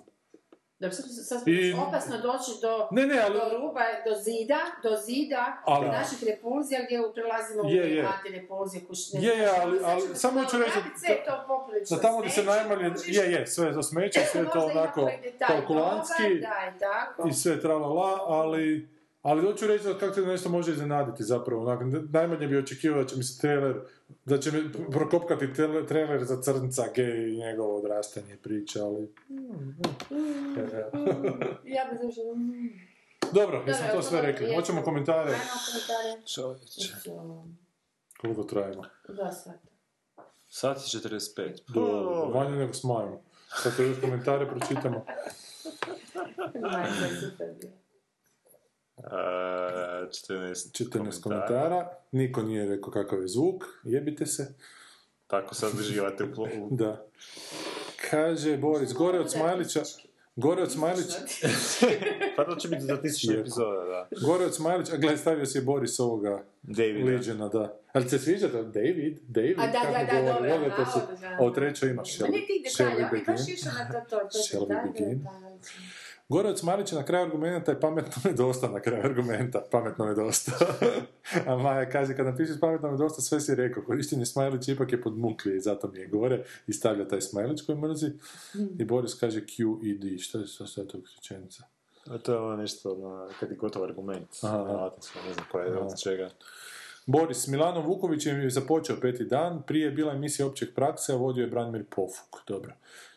Dobro, 0.78 0.94
sad, 0.94 1.05
sad 1.28 1.48
I- 1.48 1.74
opasno 1.78 2.16
doći 2.18 2.51
do, 2.62 2.88
Ne, 2.90 3.06
ne, 3.06 3.18
ali- 3.20 3.34
do 3.34 3.59
ruba, 3.59 3.80
do 4.06 4.14
zida, 4.18 4.60
do 4.82 4.97
zida 4.98 5.62
Ali- 5.64 5.88
naših 5.88 6.18
repulzija 6.24 6.80
gdje 6.84 7.12
prelazimo 7.14 7.62
Je, 7.64 7.82
u 7.82 7.86
je. 7.88 8.06
antirepulzije. 8.06 8.82
kuš- 8.84 9.14
ne 9.14 9.22
Je, 9.22 9.34
je, 9.34 9.48
ali- 9.55 9.78
sad 9.78 9.88
ali 9.90 10.01
samo 10.14 10.38
se 10.38 10.44
hoću 10.44 10.59
reći 10.59 10.70
vratiti, 10.72 11.01
sve 11.01 11.10
je 11.10 11.24
to 11.24 11.44
poprilično 11.48 11.97
Da 11.97 12.02
tamo 12.02 12.18
gdje 12.18 12.30
se 12.30 12.44
najmanje, 12.44 12.90
je, 13.06 13.32
je, 13.32 13.47
sve 13.47 13.66
je 13.66 13.72
za 13.72 13.82
smeće, 13.82 14.20
sve 14.22 14.40
je 14.40 14.51
to 14.51 14.60
onako 14.60 15.09
kalkulantski 15.48 16.22
Da, 16.40 16.56
i 16.68 16.78
tako. 16.80 17.28
i 17.28 17.32
sve 17.32 17.60
tralala, 17.60 18.10
ali, 18.26 18.88
ali 19.22 19.42
hoću 19.42 19.66
reći 19.66 19.84
da 19.84 19.98
kako 19.98 20.14
te 20.14 20.20
nešto 20.20 20.48
može 20.48 20.72
iznenaditi 20.72 21.24
zapravo. 21.24 21.62
Onak, 21.62 21.80
najmanje 22.10 22.47
bi 22.47 22.59
očekivao 22.59 23.02
da 23.02 23.09
će 23.09 23.16
mi 23.16 23.22
se 23.22 23.40
trailer, 23.40 23.76
da 24.24 24.38
će 24.38 24.52
mi 24.52 24.72
prokopkati 24.90 25.52
trailer 25.88 26.24
za 26.24 26.42
crnca, 26.42 26.84
gej 26.94 27.32
i 27.32 27.36
njegovo 27.36 27.78
odrastanje 27.78 28.36
priča, 28.36 28.84
ali... 28.84 29.02
Ja 31.64 31.82
bi 31.90 32.06
zašto... 32.06 32.22
Dobro, 33.32 33.64
jesmo 33.66 33.86
to 33.92 34.02
sve 34.02 34.22
rekli. 34.22 34.55
Hoćemo 34.55 34.82
komentare. 34.82 35.30
Ajmo 35.30 35.40
komentare. 35.66 36.26
Čovječe. 36.34 36.94
Koliko 38.20 38.42
trajimo? 38.42 38.84
Dva 39.09 39.32
sata. 39.32 39.59
Sat 40.48 40.76
je 40.76 41.01
45. 41.01 41.72
Do, 41.74 42.30
manje 42.34 42.56
nego 42.56 42.72
s 42.72 42.84
Majom. 42.84 43.18
Sad 43.62 43.72
još 43.78 44.01
komentare 44.01 44.47
pročitamo. 44.47 45.05
Super 47.20 47.48
14, 49.02 50.10
14 50.85 51.22
komentara. 51.22 51.89
Niko 52.12 52.43
nije 52.43 52.66
rekao 52.66 52.90
kakav 52.90 53.22
je 53.22 53.28
zvuk. 53.28 53.64
Jebite 53.85 54.27
se. 54.27 54.55
Tako 55.27 55.55
sad 55.55 55.74
uživate 55.74 56.24
u... 56.24 56.27
plo- 56.27 56.60
u- 56.60 56.68
Da. 56.70 57.05
Kaže 58.10 58.56
Boris, 58.56 58.93
gore 58.93 59.18
od 59.18 59.31
Smajlića... 59.31 59.81
Gore 60.36 60.62
od 60.62 60.72
Smajlića... 60.72 61.18
Pa 62.36 62.44
to 62.44 62.55
će 62.56 62.68
biti 62.68 62.82
za 62.82 63.01
tisuću 63.02 63.32
epizoda, 63.32 63.85
da. 63.85 64.09
Gore 64.27 64.44
od 64.44 64.55
Smajlića... 64.55 64.93
A 64.93 64.97
gledaj, 64.97 65.18
stavio 65.18 65.47
si 65.47 65.59
je 65.59 65.62
Boris 65.62 66.01
ovoga... 66.01 66.43
Davida. 66.62 67.10
Legiona, 67.10 67.48
da. 67.48 67.77
Ali 67.93 68.09
se 68.09 68.18
sviđa 68.18 68.48
to? 68.48 68.62
David? 68.62 69.18
David? 69.28 69.59
A 69.59 69.66
da, 69.66 69.72
da, 69.72 69.81
kako 69.81 70.14
da, 70.16 70.20
govori? 70.22 70.51
dobro, 70.51 70.68
Vole 70.68 70.77
to 70.77 70.85
su... 70.86 70.98
da. 71.20 71.36
A 71.40 71.44
u 71.44 71.52
trećoj 71.52 71.89
ima 71.89 71.97
Ma 71.97 72.02
Shelby, 72.02 72.32
ne 72.32 72.39
ti 72.39 72.62
Shelby 72.66 72.90
detalja, 72.90 73.09
on 73.09 73.16
je 73.16 73.24
baš 73.27 73.40
Begin. 73.40 73.55
išao 73.55 73.72
na 73.72 73.93
to, 73.93 74.10
to, 74.10 74.18
to, 74.18 74.39
Shall 74.39 74.66
we 74.66 74.93
begin? 74.93 75.27
Od 76.31 76.59
Smajlića 76.59 76.97
na 76.97 77.05
kraju 77.05 77.24
argumenta 77.24 77.73
je 77.73 77.81
pametno 77.81 78.12
je 78.31 78.35
dosta 78.35 78.69
na 78.69 78.81
kraju 78.81 79.05
argumenta. 79.05 79.62
Pametno 79.70 80.05
je 80.05 80.15
dosta. 80.15 80.52
A 81.47 81.57
Maja 81.57 81.90
kaže, 81.90 82.16
kad 82.16 82.27
napišeš 82.27 82.61
pametno 82.61 82.89
je 82.89 82.97
dosta, 82.97 83.23
sve 83.23 83.40
si 83.40 83.55
rekao. 83.55 83.82
Korištenje 83.82 84.27
Smajlića 84.27 84.73
ipak 84.73 84.93
je 84.93 85.02
podmuklije 85.02 85.57
i 85.57 85.61
zato 85.61 85.89
mi 85.89 85.98
je 85.98 86.07
gore. 86.07 86.44
I 86.66 86.73
stavlja 86.73 87.09
taj 87.09 87.20
Smajlić 87.20 87.62
koji 87.66 87.78
mrzi. 87.78 88.11
I 88.78 88.85
Boris 88.85 89.15
kaže 89.15 89.40
Q 89.40 89.78
i 89.82 89.94
D. 89.98 90.19
Šta 90.19 90.39
je, 90.39 90.47
šta 90.47 90.81
je 90.81 90.89
to 90.89 90.98
rečenica? 91.16 91.65
A 92.07 92.19
to 92.19 92.32
je 92.32 92.39
ono 92.39 92.57
nešto, 92.57 92.93
ono, 92.93 93.28
kad 93.40 93.51
je 93.51 93.57
gotov 93.57 93.85
argument. 93.85 94.28
Aha. 94.43 94.90
Ne 95.27 95.32
znam 95.35 95.47
koja 95.52 95.65
je 95.65 95.70
Aha. 95.70 95.81
od 95.81 96.01
čega. 96.02 96.31
Boris, 97.06 97.47
Milano 97.47 97.81
Vuković 97.81 98.27
je 98.27 98.51
započeo 98.51 98.97
peti 99.01 99.24
dan, 99.24 99.62
prije 99.62 99.85
je 99.85 99.90
bila 99.90 100.12
emisija 100.12 100.47
općeg 100.47 100.74
prakse, 100.74 101.12
a 101.12 101.16
vodio 101.16 101.43
je 101.43 101.48
Branimir 101.48 101.85
Pofuk. 101.85 102.40
Dobro. 102.47 102.72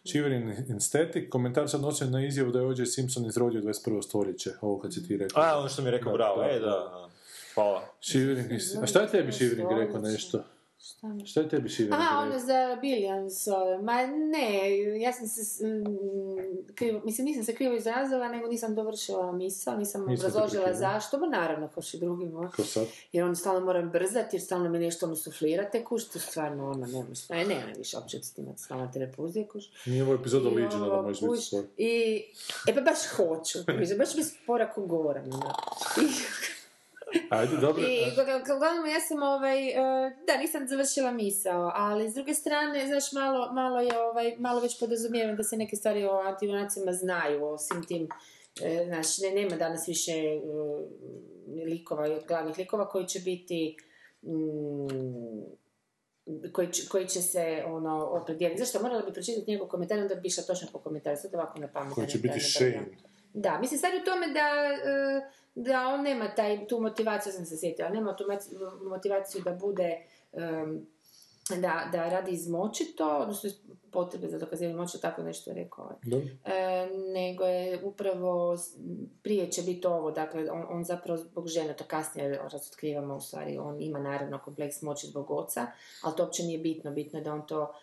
Shiverin 0.06 0.74
Aesthetic, 0.74 1.30
komentar 1.30 1.70
se 1.70 1.76
odnosio 1.76 2.08
na 2.08 2.26
izjavu 2.26 2.52
da 2.52 2.60
je 2.60 2.66
O.J. 2.66 2.86
Simpson 2.86 3.26
izrodio 3.26 3.62
21. 3.62 4.02
stoljeće, 4.02 4.52
ovo 4.62 4.80
kad 4.80 4.94
si 4.94 5.08
ti 5.08 5.18
rekao. 5.18 5.44
A, 5.44 5.60
ono 5.60 5.70
što 5.70 5.82
mi 5.82 5.88
je 5.88 5.92
rekao, 5.92 6.12
Da, 6.12 6.18
bravo, 6.18 6.42
da, 6.42 6.50
e, 6.50 6.60
da, 6.60 6.66
da. 6.66 7.10
Hvala. 7.54 7.82
Shivering. 8.02 8.52
A 8.84 8.86
šta 8.86 9.02
je 9.02 9.08
tebi 9.08 9.32
Shivering 9.32 9.70
rekao 9.72 10.02
nešto? 10.02 10.44
Šta 11.26 11.40
je 11.40 11.50
tebi 11.50 11.70
Shivering 11.70 12.02
Aha, 12.02 12.20
ono 12.20 12.40
za 12.40 12.78
Billions, 12.82 13.48
ma 13.84 14.06
ne, 14.06 14.80
ja 15.02 15.14
sam 15.14 15.28
se, 15.28 15.66
krivo, 16.76 17.02
mislim 17.06 17.26
nisam 17.26 17.44
se 17.44 17.56
krivo 17.56 17.76
izrazila, 17.76 18.30
nego 18.30 18.48
nisam 18.48 18.76
dovršila 18.76 19.32
misao, 19.32 19.78
nisam 19.78 20.06
Nisam 20.08 20.28
obrazložila 20.28 20.74
zašto, 20.74 21.18
ma 21.18 21.28
naravno, 21.28 21.68
kao 21.68 21.84
što 21.84 21.98
drugima. 21.98 22.52
Ko 22.56 22.64
sad? 22.64 22.88
Jer 23.12 23.26
on 23.26 23.36
stalno 23.36 23.66
moram 23.66 23.90
brzati, 23.92 24.36
jer 24.36 24.44
stalno 24.44 24.70
mi 24.70 24.80
nešto 24.80 25.06
ono 25.06 25.16
suflirate, 25.16 25.84
kuš, 25.84 26.06
to 26.06 26.20
stvarno 26.20 26.70
ono, 26.70 26.88
nema, 26.88 27.06
ne, 27.30 27.46
nema 27.46 27.72
više 27.78 27.98
uopće 27.98 28.24
s 28.24 28.34
tim, 28.34 28.48
stalno 28.58 28.90
te 28.94 29.00
repulzije, 29.00 29.48
kuš. 29.48 29.64
Nije 29.86 30.04
ovo 30.04 30.14
epizoda 30.14 30.50
Legiona 30.50 30.90
da 30.90 31.02
možeš 31.02 31.22
biti 31.22 31.42
svoj. 31.42 31.64
I, 31.78 32.24
e 32.68 32.76
pa 32.76 32.82
baš 32.82 33.08
hoću, 33.16 33.60
baš 33.98 34.16
mi 34.16 34.24
spora 34.24 34.72
ko 34.72 34.86
govoram. 34.86 35.26
ono. 35.26 35.54
I, 36.02 36.08
Ajde, 37.30 37.58
dobro. 37.58 37.84
i 37.84 38.12
uglavnom, 38.56 38.86
ja 38.86 39.00
sam, 39.00 39.24
ovaj, 39.24 39.70
e, 39.70 39.74
da, 40.28 40.38
nisam 40.38 40.68
završila 40.68 41.12
misao, 41.12 41.72
ali 41.76 42.10
s 42.10 42.14
druge 42.14 42.34
strane, 42.34 42.88
znaš, 42.88 43.12
malo, 43.12 43.52
malo 43.54 43.80
je, 43.80 44.00
ovaj, 44.02 44.36
malo 44.38 44.62
već 44.62 44.80
podrazumijevam 44.80 45.36
da 45.36 45.44
se 45.44 45.58
neke 45.58 45.76
stvari 45.76 46.06
o 46.06 46.12
antivonacima 46.12 46.92
znaju, 46.94 47.46
o 47.46 47.58
svim 47.58 47.84
tim, 47.84 48.10
e, 48.64 48.84
znaš, 48.88 49.18
ne, 49.18 49.32
nema 49.32 49.56
danas 49.56 49.88
više 49.88 50.12
e, 50.12 50.40
likova, 51.66 52.20
glavnih 52.28 52.58
likova 52.58 52.90
koji 52.90 53.08
će 53.08 53.20
biti, 53.20 53.78
mm, 54.24 55.44
koji, 56.52 56.68
će- 56.72 56.88
koji 56.90 57.08
će 57.08 57.22
se 57.22 57.64
ono 57.68 58.06
opredijeliti. 58.06 58.60
Zašto? 58.64 58.82
Morala 58.82 59.02
bi 59.02 59.14
pročitati 59.14 59.52
njegov 59.52 59.68
komentar, 59.68 60.00
onda 60.00 60.16
bi 60.16 60.28
išla 60.28 60.44
točno 60.44 60.68
po 60.72 60.80
komentaru. 60.80 61.18
Sad 61.18 61.36
ovako 61.36 61.60
na 61.60 61.68
pamet. 61.68 61.94
Koji 61.94 62.08
će 62.08 62.18
biti 62.18 62.40
Shane. 62.40 62.86
da, 63.34 63.58
mislim 63.60 63.80
sad 63.80 63.92
u 64.02 64.06
tome 64.06 64.28
da, 64.28 64.40
e, 64.40 65.32
da 65.56 65.88
on 65.88 66.02
nema 66.02 66.36
taj, 66.36 66.68
tu 66.68 66.80
motivaciju, 66.80 67.34
sam 67.34 67.46
se 67.46 67.58
sjetila, 67.58 67.90
nema 67.90 68.16
tu 68.16 68.24
motivaciju 68.90 69.42
da 69.44 69.52
bude, 69.52 70.06
em, 70.34 70.88
da, 71.50 71.90
da 71.92 72.10
radi 72.10 72.32
izmočito, 72.32 73.18
odnosno 73.18 73.50
potrebe 73.92 74.28
za 74.28 74.40
dokazivanje 74.40 74.78
moći, 74.78 75.02
tako 75.02 75.24
nešto 75.24 75.50
je 75.50 75.56
rekao. 75.56 75.86
ovaj. 75.86 75.98
E, 76.46 76.90
nego 77.14 77.44
je 77.44 77.80
upravo, 77.84 78.58
prije 79.22 79.52
će 79.52 79.62
biti 79.62 79.88
ovo, 79.88 80.12
dakle, 80.12 80.52
on, 80.52 80.66
on 80.70 80.84
zapravo 80.84 81.18
zbog 81.18 81.48
žene, 81.48 81.76
to 81.76 81.84
kasnije 81.84 82.40
razotkrivamo 82.52 83.16
u 83.16 83.22
stvari, 83.22 83.58
on 83.58 83.82
ima 83.82 84.00
naravno 84.00 84.40
kompleks 84.46 84.82
moći 84.82 85.08
zbog 85.08 85.32
oca, 85.32 85.68
ali 86.04 86.16
to 86.16 86.24
uopće 86.24 86.44
nije 86.44 86.60
bitno, 86.60 86.92
bitno 86.92 87.20
je 87.20 87.24
da 87.24 87.34
on 87.34 87.48
to 87.48 87.74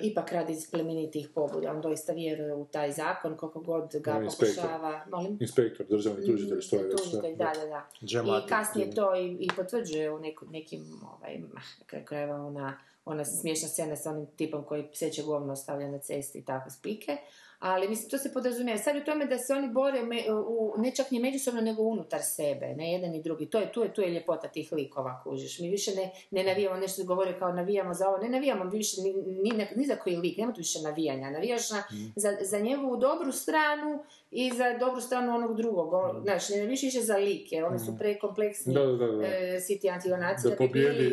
ipak 0.00 0.32
radi 0.32 0.52
iz 0.52 0.70
plemenitih 0.70 1.28
pobuda, 1.34 1.70
on 1.70 1.80
doista 1.80 2.12
vjeruje 2.12 2.54
u 2.54 2.64
taj 2.64 2.92
zakon, 2.92 3.36
koliko 3.36 3.60
god 3.60 3.96
ga 4.00 4.20
pokušava, 4.30 5.04
molim? 5.10 5.38
Inspektor, 5.40 5.86
državni 5.86 6.26
tužitelj, 6.26 6.60
što 6.60 6.76
je 6.76 6.82
već. 6.82 7.02
Tužitelj, 7.02 7.36
da, 7.36 7.52
da, 7.60 7.66
da. 7.66 7.88
Džemati. 8.06 8.46
I 8.46 8.48
kasnije 8.48 8.90
to 8.90 9.16
i, 9.16 9.36
i 9.40 9.48
potvrđuje 9.56 10.10
u 10.12 10.18
neku, 10.18 10.46
nekim, 10.46 10.84
ovaj, 11.02 11.40
kraju 11.86 12.04
krajeva 12.04 12.36
ona 12.46 12.78
ona 13.04 13.24
smiješna 13.24 13.68
scena 13.68 13.96
sa 13.96 14.10
onim 14.10 14.26
tipom 14.36 14.64
koji 14.64 14.88
seče 14.92 15.22
govno 15.22 15.52
ostavlja 15.52 15.90
na 15.90 15.98
cesti 15.98 16.38
i 16.38 16.44
takve 16.44 16.70
spike. 16.70 17.16
Ali 17.60 17.88
mislim, 17.88 18.10
to 18.10 18.18
se 18.18 18.32
podrazumijeva. 18.32 18.78
Sad 18.78 18.96
u 18.96 19.04
tome 19.04 19.26
da 19.26 19.38
se 19.38 19.54
oni 19.54 19.68
bore 19.68 20.02
me, 20.02 20.24
u, 20.32 20.74
ne 20.78 20.94
čak 20.94 21.10
ni 21.10 21.20
međusobno, 21.20 21.60
nego 21.60 21.82
unutar 21.82 22.20
sebe, 22.22 22.66
ne 22.66 22.92
jedan 22.92 23.14
i 23.14 23.22
drugi. 23.22 23.46
To 23.46 23.58
je, 23.58 23.72
tu 23.72 23.82
je, 23.82 23.94
tu 23.94 24.02
je 24.02 24.10
ljepota 24.10 24.48
tih 24.48 24.72
likova, 24.72 25.20
kužiš. 25.24 25.58
Mi 25.58 25.70
više 25.70 25.94
ne, 25.94 26.10
ne 26.30 26.44
navijamo, 26.44 26.76
nešto 26.76 27.04
govore 27.04 27.38
kao 27.38 27.52
navijamo 27.52 27.94
za 27.94 28.08
ovo, 28.08 28.18
ne 28.18 28.28
navijamo 28.28 28.64
više 28.64 29.00
ni, 29.02 29.12
ni, 29.12 29.66
ni 29.76 29.86
za 29.86 29.96
koji 29.96 30.16
lik, 30.16 30.38
nema 30.38 30.52
tu 30.52 30.58
više 30.58 30.80
navijanja. 30.82 31.30
Navijaš 31.30 31.70
na, 31.70 31.82
za, 32.16 32.36
za 32.40 32.58
njegovu 32.58 32.96
dobru 32.96 33.32
stranu 33.32 34.04
i 34.30 34.50
za 34.50 34.78
dobru 34.78 35.00
stranu 35.00 35.34
onog 35.34 35.56
drugog. 35.56 35.92
O, 35.92 36.20
Znaš, 36.22 36.48
ne 36.48 36.56
navijaš 36.56 36.82
više 36.82 37.00
za 37.00 37.16
lik, 37.16 37.52
jer 37.52 37.64
oni 37.64 37.78
su 37.78 37.98
prekompleksni 37.98 38.74
Da, 38.74 38.80
da, 38.82 39.06
da, 39.06 39.26
e, 39.26 39.60
svi 39.60 39.78
ti 39.78 39.90
antijunaci 39.90 40.42
Da 40.42 40.50
da, 40.50 40.56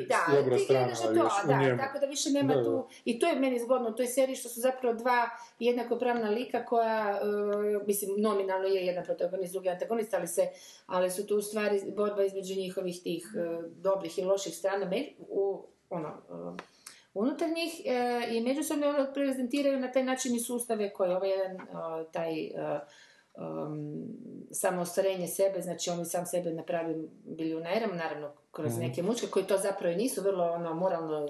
Da, 0.08 0.36
dobra 0.36 0.58
strana, 0.60 0.96
to, 0.96 1.14
još 1.14 1.34
a 1.34 1.46
u 1.46 1.48
da, 1.48 1.58
njemu. 1.58 1.78
tako 1.78 2.00
da 2.00 2.06
više 2.06 2.30
nema 2.30 2.54
Da, 2.54 2.60
da. 2.60 2.66
tu... 2.66 2.88
I 3.06 3.20
to 3.20 3.28
je 3.28 3.36
meni 3.36 3.60
zgodno 3.60 3.90
u 3.90 3.96
toj 3.96 4.08
seriji 4.08 4.36
što 4.36 4.50
su 4.50 4.60
zapravo 4.60 4.96
dva 4.96 5.30
jednakopravna 5.60 6.30
lika 6.30 6.66
koja, 6.66 7.20
e, 7.82 7.86
mislim, 7.88 8.12
nominalno 8.18 8.68
je 8.68 8.86
jedan 8.86 9.04
protagonist, 9.06 9.54
drugi 9.54 9.70
antagonist, 9.70 10.14
ali 10.14 10.28
se, 10.28 10.48
ali 10.86 11.12
su 11.12 11.28
tu 11.28 11.36
u 11.38 11.42
stvari 11.42 11.82
borba 11.88 12.24
između 12.24 12.56
njihovih 12.56 13.02
tih 13.04 13.28
e, 13.36 13.62
dobrih 13.72 14.18
i 14.18 14.24
loših 14.24 14.56
strana 14.56 14.86
me- 14.86 15.06
u, 15.20 15.66
ono, 15.90 16.08
e, 16.10 16.64
unutar 17.14 17.50
njih 17.50 17.82
e, 17.86 17.98
i 18.32 18.42
međusobno 18.42 18.86
prezentiraju 19.14 19.80
na 19.80 19.92
taj 19.92 20.04
način 20.04 20.36
i 20.36 20.40
sustave 20.40 20.94
koje 20.94 21.18
ovaj 21.18 21.30
jedan, 21.30 21.56
e, 21.56 21.62
taj 22.12 22.40
e, 22.40 22.52
um, 23.38 24.04
samo 24.52 24.82
ostvarenje 24.82 25.28
sebe, 25.28 25.62
znači 25.62 25.90
on 25.90 26.00
je 26.00 26.06
sam 26.06 26.26
sebe 26.26 26.52
napravio 26.52 26.98
bilijunerom, 27.26 27.98
naravno 27.98 28.32
kroz 28.52 28.72
Mhm. 28.72 28.82
neke 28.82 29.04
mučke 29.04 29.28
koji 29.28 29.46
to 29.46 29.58
zapravo 29.58 29.94
i 29.94 29.98
nisu 29.98 30.22
vrlo 30.22 30.44
ono 30.46 30.74
moralno 30.74 31.28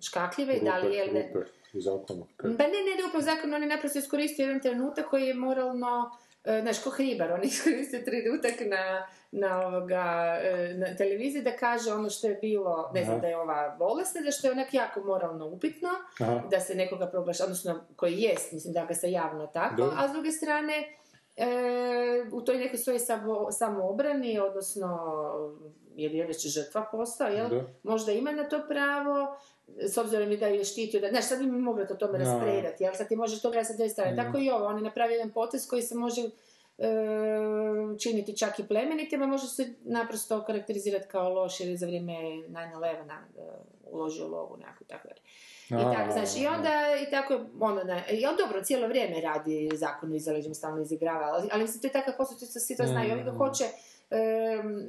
škakljive, 0.00 0.58
da 0.60 0.78
li 0.78 0.94
je 0.96 1.12
ne, 1.12 1.28
Rupert 1.28 1.52
u 1.74 1.80
zakonu. 1.80 2.26
pa 2.36 2.48
ne, 2.48 2.54
ne, 2.56 2.94
ne 2.96 3.06
upravo 3.08 3.22
zakon, 3.22 3.54
on 3.54 3.62
je 3.62 3.68
naprosto 3.68 3.98
iskoristio 3.98 4.42
jedan 4.42 4.60
trenutak 4.60 5.06
koji 5.06 5.24
je 5.24 5.34
moralno, 5.34 6.10
e, 6.44 6.60
znaš, 6.62 6.78
ko 6.78 6.90
hribar, 6.90 7.32
on 7.32 7.40
je 7.40 7.46
iskoristio 7.54 8.00
trenutak 8.00 8.54
na, 8.66 9.06
na, 9.32 9.66
ovoga, 9.66 10.04
e, 10.42 10.74
na 10.74 10.96
televiziji 10.96 11.42
da 11.42 11.52
kaže 11.52 11.92
ono 11.92 12.10
što 12.10 12.26
je 12.26 12.34
bilo, 12.34 12.90
ne 12.94 13.04
znam, 13.04 13.14
Aha. 13.14 13.20
da 13.22 13.28
je 13.28 13.36
ova 13.36 13.76
bolesna, 13.78 14.20
da 14.20 14.30
što 14.30 14.46
je 14.46 14.52
onak 14.52 14.74
jako 14.74 15.00
moralno 15.00 15.46
upitno, 15.46 15.88
Aha. 16.20 16.42
da 16.50 16.60
se 16.60 16.74
nekoga 16.74 17.06
proglaša, 17.06 17.44
odnosno 17.44 17.80
koji 17.96 18.18
jest, 18.18 18.52
mislim 18.52 18.74
da 18.74 18.84
ga 18.84 18.94
se 18.94 19.10
javno 19.10 19.46
tako, 19.46 19.76
Dobro. 19.76 19.96
a 19.98 20.08
s 20.08 20.12
druge 20.12 20.32
strane, 20.32 20.74
e, 21.36 21.46
u 22.32 22.40
toj 22.40 22.58
nekoj 22.58 22.78
svojoj 22.78 22.98
samo, 22.98 23.52
samoobrani, 23.52 24.38
odnosno 24.38 24.98
jer 25.96 26.14
je 26.14 26.26
već 26.26 26.46
žrtva 26.46 26.88
postao, 26.92 27.28
jel? 27.28 27.48
Da. 27.48 27.64
Možda 27.82 28.12
ima 28.12 28.32
na 28.32 28.48
to 28.48 28.60
pravo, 28.68 29.36
s 29.78 29.98
obzirom 29.98 30.32
i 30.32 30.36
da 30.36 30.48
ju 30.48 30.54
je 30.54 30.64
štitio, 30.64 31.00
da, 31.00 31.08
znaš, 31.08 31.28
sad 31.28 31.38
bi 31.38 31.46
mi 31.46 31.58
mogli 31.58 31.82
o 31.82 31.94
tome 31.94 32.18
Da. 32.18 32.24
raspredati, 32.24 32.84
jel? 32.84 32.94
Sad 32.94 33.08
ti 33.08 33.16
možeš 33.16 33.42
to 33.42 33.50
gledati 33.50 33.68
sa 33.68 33.74
dvije 33.74 33.88
strane. 33.88 34.16
Tako 34.16 34.38
i 34.38 34.50
ovo, 34.50 34.66
on 34.66 34.76
je 34.76 34.82
napravio 34.82 35.14
jedan 35.14 35.30
potez 35.30 35.66
koji 35.68 35.82
se 35.82 35.94
može 35.94 36.20
e, 36.78 36.88
činiti 37.98 38.36
čak 38.36 38.58
i 38.58 38.68
plemenitima, 38.68 39.26
može 39.26 39.46
se 39.46 39.74
naprosto 39.84 40.44
karakterizirati 40.44 41.08
kao 41.08 41.34
loš 41.34 41.60
jer 41.60 41.68
je 41.68 41.76
za 41.76 41.86
vrijeme 41.86 42.12
9-11 42.12 43.10
e, 43.10 43.16
uložio 43.90 44.28
lovu 44.28 44.56
nekakvu 44.56 44.86
tako 44.86 45.08
dalje. 45.08 45.20
I 45.80 45.94
tako, 45.96 46.12
znaš, 46.12 46.36
i 46.36 46.46
onda, 46.46 46.70
i 47.08 47.10
tako, 47.10 47.40
ono, 47.60 47.84
ne, 47.84 48.04
i 48.10 48.26
on 48.26 48.36
dobro, 48.36 48.64
cijelo 48.64 48.88
vrijeme 48.88 49.20
radi 49.20 49.70
zakon 49.74 50.12
o 50.12 50.16
izaleđem, 50.16 50.54
stalno 50.54 50.82
izigrava, 50.82 51.24
ali, 51.32 51.48
ali 51.52 51.62
mislim, 51.62 51.80
to 51.80 51.86
je 51.86 51.92
takav 51.92 52.14
posao, 52.16 52.38
to 52.38 52.46
svi 52.46 52.76
to 52.76 52.86
znaju, 52.86 53.12
ovi 53.12 53.22
ga 53.22 53.32
Mm. 53.32 53.38
hoće 53.38 53.64
em, 54.10 54.86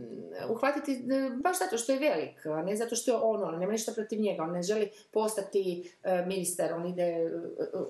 uhvatiti 0.50 1.04
baš 1.44 1.60
zato 1.60 1.78
što 1.78 1.92
je 1.92 2.00
velik, 2.00 2.46
a 2.46 2.62
ne 2.62 2.76
zato 2.76 2.96
što 2.96 3.12
je 3.12 3.18
on, 3.22 3.44
on 3.44 3.60
nema 3.60 3.72
ništa 3.72 3.92
protiv 3.92 4.20
njega, 4.20 4.44
on 4.44 4.52
ne 4.52 4.62
želi 4.64 4.90
postati 5.12 5.92
e, 6.04 6.26
ministar, 6.26 6.74
on 6.74 6.86
ide, 6.86 7.04
e, 7.04 7.30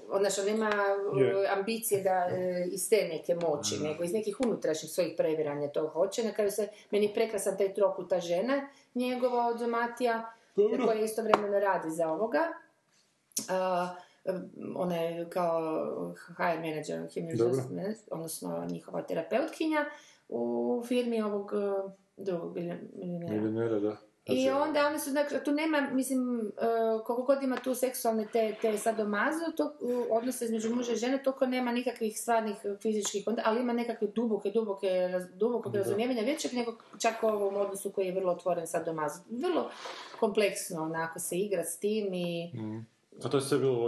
on, 0.10 0.26
on 0.40 0.46
nema 0.46 0.70
Je. 1.18 1.48
ambicije 1.58 2.02
da 2.02 2.28
iz 2.72 2.90
te 2.90 3.08
neke 3.12 3.36
moći, 3.36 3.76
Mm. 3.80 3.84
nego 3.84 4.04
iz 4.04 4.14
nekih 4.14 4.38
unutrašnjih 4.46 4.92
svojih 4.92 5.14
previranja 5.18 5.68
to 5.68 5.88
hoće, 5.88 6.24
na 6.24 6.34
kraju 6.34 6.52
se, 6.52 6.68
meni 6.92 7.06
je 7.06 7.14
prekrasan 7.14 7.58
taj 7.58 7.74
trokut, 7.74 8.10
ta 8.10 8.20
žena 8.20 8.68
njegova 8.96 9.48
od 9.48 9.70
Matija, 9.70 10.34
koja 10.86 11.00
istovremeno 11.02 11.60
radi 11.60 11.90
za 11.92 12.10
ovoga, 12.10 12.40
ona 14.76 14.96
je 14.96 15.30
kao 15.30 16.16
HR 16.38 16.42
manager, 16.42 17.08
odnosno 18.12 18.66
njihova 18.70 19.02
terapeutkinja 19.02 19.86
u 20.30 20.84
firmi 20.88 21.22
ovog 21.22 21.52
uh, 21.54 21.92
drugog 22.18 22.58
milionera. 22.94 23.34
Milionera, 23.34 23.80
da. 23.80 23.98
I 24.26 24.50
onda 24.50 24.88
oni 24.88 25.00
su, 25.00 25.12
dakle, 25.12 25.44
tu 25.44 25.52
nema, 25.52 25.82
mislim, 25.92 26.40
uh, 26.40 27.06
koliko 27.06 27.24
god 27.24 27.44
ima 27.44 27.56
tu 27.56 27.76
seksualne 27.76 28.28
te, 28.34 28.56
te 28.62 28.78
sadomazo, 28.78 29.52
to 29.58 29.64
uh, 29.82 30.06
odnose 30.10 30.46
između 30.46 30.76
muža 30.76 30.92
i 30.92 30.96
žene, 30.96 31.24
toliko 31.24 31.46
nema 31.46 31.72
nikakvih 31.72 32.20
stvarnih 32.20 32.56
uh, 32.64 32.80
fizičkih, 32.82 33.24
ali 33.44 33.62
ima 33.62 33.74
nekakve 33.74 34.08
duboke, 34.08 34.52
duboke, 34.52 35.10
dubokog 35.34 35.72
Da. 35.72 35.80
razumijevanja 35.80 36.22
većeg 36.22 36.54
nego 36.54 36.76
čak 37.02 37.24
u 37.24 37.28
ovom 37.28 37.56
odnosu 37.56 37.92
koji 37.92 38.06
je 38.06 38.14
vrlo 38.14 38.32
otvoren 38.32 38.68
sadomazo. 38.68 39.22
Vrlo 39.30 39.72
kompleksno, 40.20 40.84
onako, 40.84 41.20
se 41.20 41.38
igra 41.38 41.64
s 41.64 41.80
tim 41.80 42.14
i... 42.14 42.52
A 43.24 43.30
to 43.30 43.38
je 43.38 43.42
sve 43.42 43.58
bilo 43.58 43.74
u 43.74 43.86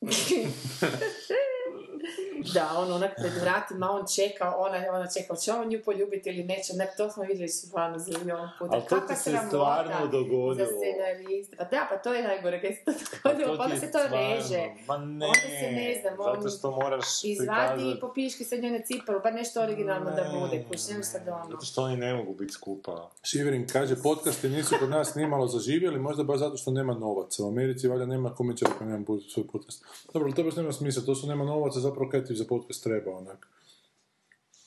O.J. 0.02 1.51
Da, 2.54 2.70
on 2.76 2.92
onak 2.92 3.10
pred 3.16 3.32
vratima, 3.34 3.90
on 3.90 4.04
čeka, 4.08 4.54
ona, 4.56 4.76
ona 4.90 5.06
čeka, 5.08 5.36
će 5.36 5.52
on 5.52 5.68
nju 5.68 5.80
poljubiti 5.84 6.28
ili 6.28 6.44
neće, 6.44 6.72
ne, 6.74 6.92
to 6.96 7.10
smo 7.10 7.22
vidjeli 7.22 7.48
stvarno 7.50 7.98
za 7.98 8.18
milion 8.18 8.48
puta. 8.58 8.72
Ali 8.72 8.82
to 8.84 8.96
ti 8.98 9.14
se 9.16 9.30
stvarno 9.48 9.92
dogodilo. 10.02 10.54
Za 10.54 10.66
scenariste. 10.66 11.56
Pa 11.56 11.64
da, 11.64 11.86
pa 11.90 11.96
to 11.96 12.14
je 12.14 12.22
najgore, 12.22 12.60
kad 12.62 12.70
se 12.72 12.84
to 12.84 12.92
Pa 13.22 13.28
dogodilo, 13.28 13.56
pa 13.56 13.64
onda 13.64 13.76
se 13.76 13.82
to 13.82 13.98
stvarno- 13.98 14.16
reže. 14.28 14.62
Ma 14.88 14.96
ne, 14.98 15.26
Onda 15.26 15.38
se 15.60 15.68
ne 15.72 15.98
znam, 16.00 16.14
on 16.20 16.36
zato 16.36 16.48
što 16.50 16.70
moraš 16.72 17.24
Izvadi 17.24 17.50
i 17.82 17.86
prikazat- 17.86 18.00
po 18.00 18.12
piški 18.14 18.44
sa 18.44 18.56
njene 18.56 18.82
ciparu, 18.82 19.20
pa 19.22 19.30
nešto 19.30 19.62
originalno 19.62 20.10
da 20.10 20.24
Ne, 20.24 20.40
bude, 20.40 20.64
kuć, 20.64 20.88
nema 20.88 21.02
šta 21.02 21.18
da 21.18 21.34
ono. 21.34 21.50
Zato 21.50 21.64
što 21.64 21.82
oni 21.82 21.96
ne 21.96 22.14
mogu 22.14 22.34
biti 22.34 22.52
skupa. 22.52 23.10
Šiverin 23.22 23.66
kaže, 23.68 23.96
podcasti 23.98 24.48
nisu 24.48 24.74
kod 24.78 24.90
nas 24.90 25.14
nimalo 25.14 25.46
zaživjeli, 25.46 25.98
možda 25.98 26.24
baš 26.24 26.38
zato 26.38 26.56
što 26.56 26.70
nema 26.70 26.94
novaca. 26.94 27.44
U 27.44 27.48
Americi 27.48 27.88
valjda 27.88 28.06
nema 28.06 28.34
komičara 28.34 28.72
koji 28.72 28.90
nema 28.90 29.04
svoj 29.28 29.46
podcast. 29.46 29.84
Dobro, 30.12 30.26
ali 30.26 30.34
to 30.34 30.42
baš 30.44 30.56
nema 30.56 30.72
smisla, 30.72 31.02
to 31.04 31.14
što 31.14 31.26
nema 31.26 31.44
novaca, 31.44 31.80
zapravo 31.92 32.10
kaj 32.10 32.24
ti 32.24 32.34
za 32.34 32.44
podcast 32.44 32.84
treba, 32.84 33.10
onak. 33.12 33.48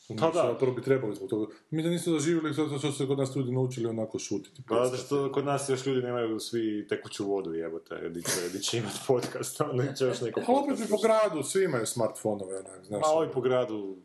Pa 0.10 0.14
da. 0.26 0.50
Zapravo 0.52 0.74
bi 0.74 0.82
trebali 0.82 1.16
zbog 1.16 1.30
toga. 1.30 1.54
Mi 1.70 1.84
da 1.84 1.90
nisu 1.90 2.12
zaživjeli 2.12 2.54
zato 2.54 2.78
što 2.80 2.92
su 2.92 3.08
kod 3.08 3.18
nas 3.18 3.36
ljudi 3.36 3.52
naučili 3.52 3.86
onako 3.88 4.20
šutiti. 4.20 4.62
Pa 4.68 4.86
zato 4.86 4.98
što 4.98 5.32
kod 5.32 5.46
nas 5.46 5.70
još 5.70 5.86
ljudi 5.86 6.02
nemaju 6.02 6.40
svi 6.40 6.88
tekuću 6.90 7.26
vodu 7.26 7.54
jebote, 7.54 8.10
di 8.10 8.22
će, 8.24 8.50
di 8.50 8.60
će 8.60 8.78
imat 8.78 8.94
podcast, 9.08 9.62
onda 9.62 9.94
će 9.94 10.06
još 10.06 10.22
neko 10.22 10.40
opet 10.40 10.48
podcast 10.48 10.82
i 10.82 10.92
po 10.92 10.98
gradu, 10.98 11.44
svi 11.44 11.64
imaju 11.64 11.86
smartfonove, 11.86 12.58
onak, 12.60 12.86
znaš. 12.86 13.02
Ma 13.02 13.08
ovi 13.08 13.30
po 13.34 13.42
gradu 13.42 13.98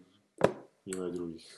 imaju 0.86 1.12
drugih. 1.12 1.56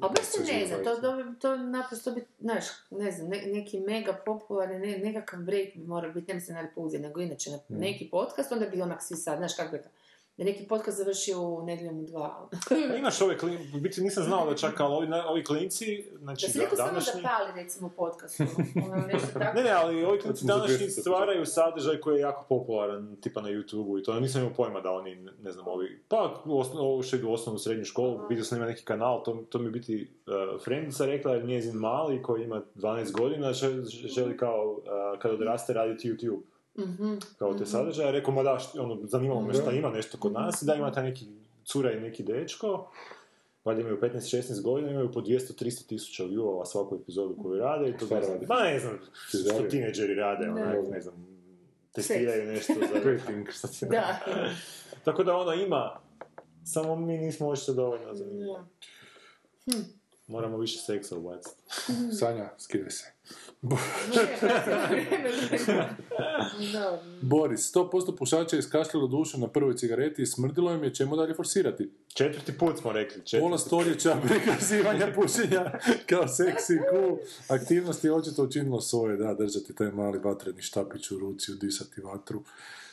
A 0.00 0.08
baš 0.08 0.24
se 0.24 0.52
ne 0.52 0.66
zna, 0.66 0.76
to, 0.76 0.96
to, 0.96 1.24
to 1.40 1.56
naprosto 1.56 2.10
bi, 2.12 2.24
znaš, 2.40 2.64
ne 2.90 3.12
znam, 3.12 3.28
ne- 3.28 3.46
neki 3.46 3.80
mega 3.80 4.22
popularni, 4.26 4.78
ne, 4.78 4.98
nekakav 4.98 5.40
break 5.40 5.68
bi 5.76 5.84
morao 5.84 6.12
biti, 6.12 6.28
ne 6.28 6.34
mislim 6.34 6.54
na 6.54 6.62
repulzije, 6.62 7.00
nego 7.00 7.20
inače 7.20 7.50
na 7.50 7.56
Mm. 7.56 7.74
neki 7.78 8.08
podcast, 8.10 8.52
onda 8.52 8.66
bi 8.66 8.82
onak 8.82 9.02
svi 9.02 9.16
sad, 9.16 9.38
znaš 9.38 9.54
kako 9.56 9.76
rekao, 9.76 9.90
da 10.38 10.44
neki 10.44 10.64
podcast 10.64 10.98
završio 10.98 11.40
u 11.40 11.62
nedjeljom 11.62 11.98
u 11.98 12.04
dva. 12.04 12.48
Imaš 12.98 13.20
ove 13.20 13.38
klinci, 13.38 13.76
u 13.76 13.80
biti 13.80 14.00
nisam 14.00 14.24
znao 14.24 14.50
da 14.50 14.56
čak, 14.56 14.80
ali 14.80 14.94
ovi, 14.94 15.08
ovi 15.28 15.44
klinci, 15.44 16.04
znači 16.18 16.46
Da 16.46 16.52
si 16.52 16.58
rekao 16.58 16.76
samo 16.76 16.88
današnji... 16.88 17.22
da 17.22 17.28
pali, 17.28 17.62
recimo, 17.62 17.90
podcast, 17.96 18.40
ono, 18.86 19.06
nešto 19.06 19.26
tako. 19.32 19.56
Ne, 19.56 19.62
ne, 19.62 19.70
ali 19.70 20.04
ovi 20.04 20.20
za 20.34 20.46
današnji 20.46 20.86
200 20.86 21.00
stvaraju 21.00 21.46
sadržaj 21.46 22.00
koji 22.00 22.16
je 22.16 22.20
jako 22.20 22.44
popularan, 22.48 23.16
tipa 23.20 23.40
na 23.40 23.48
YouTube-u 23.48 23.98
i 23.98 24.02
to 24.02 24.20
nisam 24.20 24.40
imao 24.40 24.54
pojma 24.54 24.80
da 24.80 24.92
oni, 24.92 25.14
ne 25.42 25.52
znam, 25.52 25.68
ovi, 25.68 26.02
pa 26.08 26.42
ovo 26.74 27.02
što 27.02 27.16
idu 27.16 27.28
u 27.28 27.32
osnovnu 27.32 27.58
srednju 27.58 27.84
školu, 27.84 28.20
vidio 28.28 28.44
sam 28.44 28.58
ima 28.58 28.66
neki 28.66 28.84
kanal, 28.84 29.22
to, 29.22 29.44
to 29.48 29.58
mi 29.58 29.70
biti 29.70 30.10
uh, 30.26 30.62
frendica 30.64 31.06
rekla, 31.06 31.34
jer 31.34 31.44
njezin 31.44 31.76
mali 31.76 32.22
koji 32.22 32.44
ima 32.44 32.62
12 32.74 33.12
godina 33.12 33.52
želi, 33.52 33.84
želi 33.86 34.36
kao, 34.36 34.70
uh, 34.70 35.18
kad 35.18 35.32
odraste 35.32 35.72
raditi 35.72 36.10
YouTube 36.10 36.40
Mhm. 36.78 37.14
kao 37.38 37.54
te 37.54 37.66
sadržaje, 37.66 38.12
rekao, 38.12 38.34
ma 38.34 38.42
da, 38.42 38.50
št- 38.52 38.80
ono, 38.80 38.98
zanimalo 39.02 39.40
me 39.42 39.54
šta 39.54 39.72
ima 39.72 39.90
nešto 39.90 40.18
kod 40.18 40.32
nas, 40.32 40.62
i 40.62 40.66
da 40.66 40.74
ima 40.74 40.92
taj 40.92 41.04
neki 41.04 41.26
cura 41.64 41.92
i 41.92 42.00
neki 42.00 42.22
dečko, 42.22 42.90
valjda 43.64 43.80
imaju 43.80 43.98
15-16 43.98 44.62
godina, 44.62 44.90
imaju 44.90 45.12
po 45.12 45.20
200-300 45.20 45.86
tisuća 45.86 46.24
viewova 46.24 46.66
svaku 46.66 46.96
epizodu 46.96 47.36
koju 47.36 47.58
rade 47.58 47.88
i 47.88 47.96
to 47.96 48.06
znam, 48.06 48.20
rade? 48.22 48.46
ma 48.46 48.54
ne 48.56 48.78
znam, 48.78 48.98
što 49.28 49.62
tineđeri 49.62 50.14
rade, 50.14 50.44
Da. 50.46 50.52
onak, 50.52 50.76
ne 50.90 51.00
znam, 51.00 51.14
testiraju 51.92 52.44
nešto 52.46 52.72
za... 52.74 53.00
Dating. 53.06 53.48
šta 53.50 53.68
ti- 53.68 53.86
Da. 53.86 54.18
Tako 55.04 55.24
da 55.24 55.36
ono 55.36 55.52
ima, 55.54 56.00
samo 56.64 56.96
mi 56.96 57.18
nismo 57.18 57.48
očito 57.48 57.72
dovoljno 57.72 58.14
zanimljivi. 58.14 58.50
Hm. 59.64 59.97
Moramo 60.28 60.58
više 60.58 60.78
seksa 60.78 61.16
ubaciti. 61.16 61.62
Sanja, 62.18 62.50
skidaj 62.58 62.90
se. 62.90 63.04
Boris, 67.22 67.74
100% 67.74 68.16
pušača 68.16 68.56
je 68.56 68.60
iskašljalo 68.60 69.06
dušu 69.06 69.38
na 69.38 69.48
prvoj 69.48 69.76
cigareti 69.76 70.22
i 70.22 70.26
smrdilo 70.26 70.74
im 70.74 70.84
je 70.84 70.94
čemu 70.94 71.16
dalje 71.16 71.34
forsirati. 71.34 71.90
Četvrti 72.14 72.58
put 72.58 72.78
smo 72.78 72.92
rekli. 72.92 73.24
Četvrti. 73.24 73.40
Pola 73.40 73.58
stoljeća 73.58 74.16
prikazivanja 74.28 75.12
pušenja 75.16 75.72
kao 76.06 76.28
seksi 76.28 76.78
cool 76.90 77.18
aktivnosti 77.48 78.06
je 78.06 78.14
očito 78.14 78.44
učinilo 78.44 78.80
svoje, 78.80 79.16
da, 79.16 79.34
držati 79.34 79.74
taj 79.74 79.90
mali 79.90 80.18
vatreni 80.18 80.62
štapić 80.62 81.10
u 81.10 81.18
ruci, 81.18 81.52
udisati 81.52 82.00
vatru. 82.00 82.42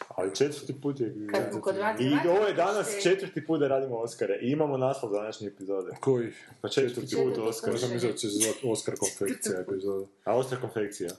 Ali 0.08 0.36
četvrti 0.36 0.82
put 0.82 1.00
je... 1.00 1.16
Kad 1.32 1.62
kod 1.62 1.76
I 2.00 2.28
ovo 2.28 2.48
je 2.48 2.54
danas 2.54 2.88
četvrti 3.04 3.46
put 3.46 3.60
da 3.60 3.68
radimo 3.68 3.96
Oscare. 3.96 4.40
I 4.42 4.52
imamo 4.52 4.78
naslov 4.78 5.12
današnje 5.12 5.48
epizode. 5.48 5.92
Koji? 6.00 6.32
Pa 6.62 6.70
četvrti 6.70 7.16
put 7.16 7.38
Oscar. 7.38 7.72
Možda 7.72 7.88
mi 7.88 8.00
će 8.00 8.18
se 8.18 8.28
zvati 8.28 8.60
Oscar 8.64 8.96
konfekcija 9.00 9.60
epizoda. 9.68 10.06
A 10.24 10.36
Oscar 10.36 10.62
konfekcija? 10.62 11.10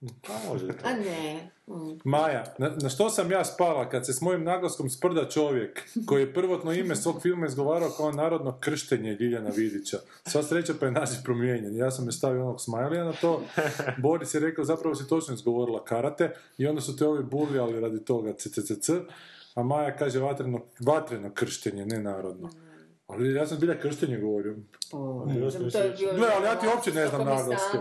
Pa 0.00 0.32
može. 0.48 0.66
A 0.84 0.92
ne. 0.92 1.50
Mm. 1.66 2.00
Maja, 2.04 2.54
na, 2.58 2.68
na 2.82 2.88
što 2.88 3.10
sam 3.10 3.30
ja 3.30 3.44
spala 3.44 3.88
kad 3.88 4.06
se 4.06 4.12
s 4.12 4.20
mojim 4.20 4.44
naglaskom 4.44 4.90
sprda 4.90 5.28
čovjek 5.28 5.82
koji 6.06 6.22
je 6.22 6.34
prvotno 6.34 6.72
ime 6.72 6.96
svog 6.96 7.22
filma 7.22 7.46
izgovarao 7.46 7.90
kao 7.96 8.12
narodno 8.12 8.58
krštenje 8.60 9.16
Ljiljana 9.20 9.50
Vidića. 9.56 9.98
Sva 10.26 10.42
sreća 10.42 10.74
pa 10.80 10.86
je 10.86 10.92
naziv 10.92 11.18
promijenjen. 11.24 11.76
Ja 11.76 11.90
sam 11.90 12.06
je 12.06 12.12
stavio 12.12 12.42
onog 12.42 12.60
smajlija 12.60 13.04
na 13.04 13.12
to. 13.12 13.42
Boris 14.02 14.34
je 14.34 14.40
rekao 14.40 14.64
zapravo 14.64 14.94
si 14.94 15.08
točno 15.08 15.34
izgovorila 15.34 15.84
karate 15.84 16.34
i 16.58 16.66
onda 16.66 16.80
su 16.80 16.96
te 16.96 17.06
ovi 17.06 17.24
bulijali 17.24 17.80
radi 17.80 18.04
toga 18.04 18.32
ccc. 18.32 18.90
A 19.54 19.62
Maja 19.62 19.96
kaže 19.96 20.18
vatreno, 20.18 20.60
vatreno 20.80 21.30
krštenje, 21.34 21.86
ne 21.86 22.00
narodno. 22.00 22.50
Ali 23.12 23.34
ja 23.34 23.46
sam 23.46 23.58
bilja 23.58 23.80
krštenje 23.80 24.18
govorio. 24.18 24.56
Gle, 26.16 26.28
ali 26.36 26.46
ja 26.46 26.60
ti 26.60 26.66
uopće 26.66 26.92
ne 26.92 27.06
znam 27.06 27.26
naglaske. 27.26 27.78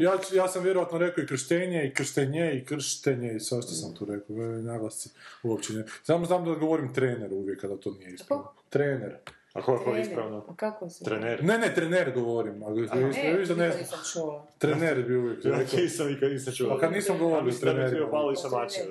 Ja, 0.00 0.12
ja 0.34 0.48
sam 0.48 0.62
vjerojatno 0.62 0.98
rekao 0.98 1.24
i 1.24 1.26
krštenje, 1.26 1.86
i 1.86 1.94
krštenje, 1.94 2.52
i 2.52 2.64
krštenje, 2.64 3.32
i 3.36 3.40
sve 3.40 3.62
što 3.62 3.70
sam 3.70 3.94
tu 3.94 4.04
rekao, 4.04 4.36
naglasci 4.62 5.10
uopće 5.42 5.72
ne. 5.72 5.84
Samo 6.02 6.26
znam 6.26 6.44
da 6.44 6.54
govorim 6.54 6.94
trener 6.94 7.32
uvijek 7.32 7.60
kada 7.60 7.76
to 7.76 7.90
nije 7.90 8.14
ispravno. 8.14 8.52
Trener. 8.68 9.16
A 9.52 9.62
kako 9.62 9.90
je 9.90 10.02
ispravno? 10.02 10.44
A 10.48 10.54
kako 10.56 10.90
se... 10.90 11.04
Trener. 11.04 11.44
Ne, 11.44 11.58
ne, 11.58 11.74
trener 11.74 12.12
govorim. 12.12 12.62
Ali, 12.62 12.88
A 12.90 12.94
ne, 12.94 13.04
viš 13.32 13.48
da 13.48 13.54
ne 13.54 13.68
nisam 13.68 13.98
čula. 14.12 14.46
Trener 14.58 15.02
bi 15.02 15.16
uvijek 15.16 15.44
Ja 15.44 15.50
rekao. 15.50 15.78
nisam 15.78 16.06
nikad 16.06 16.30
nisam 16.30 16.54
čuo. 16.54 16.68
Pa 16.68 16.78
kad 16.78 16.92
nisam 16.92 17.18
govorio 17.18 17.44
mislim 17.44 17.66
da 17.66 17.72
bi 17.72 17.76
trenerima. 17.78 18.00
bio 18.00 18.10
Pavliša 18.10 18.48
Mačev. 18.48 18.84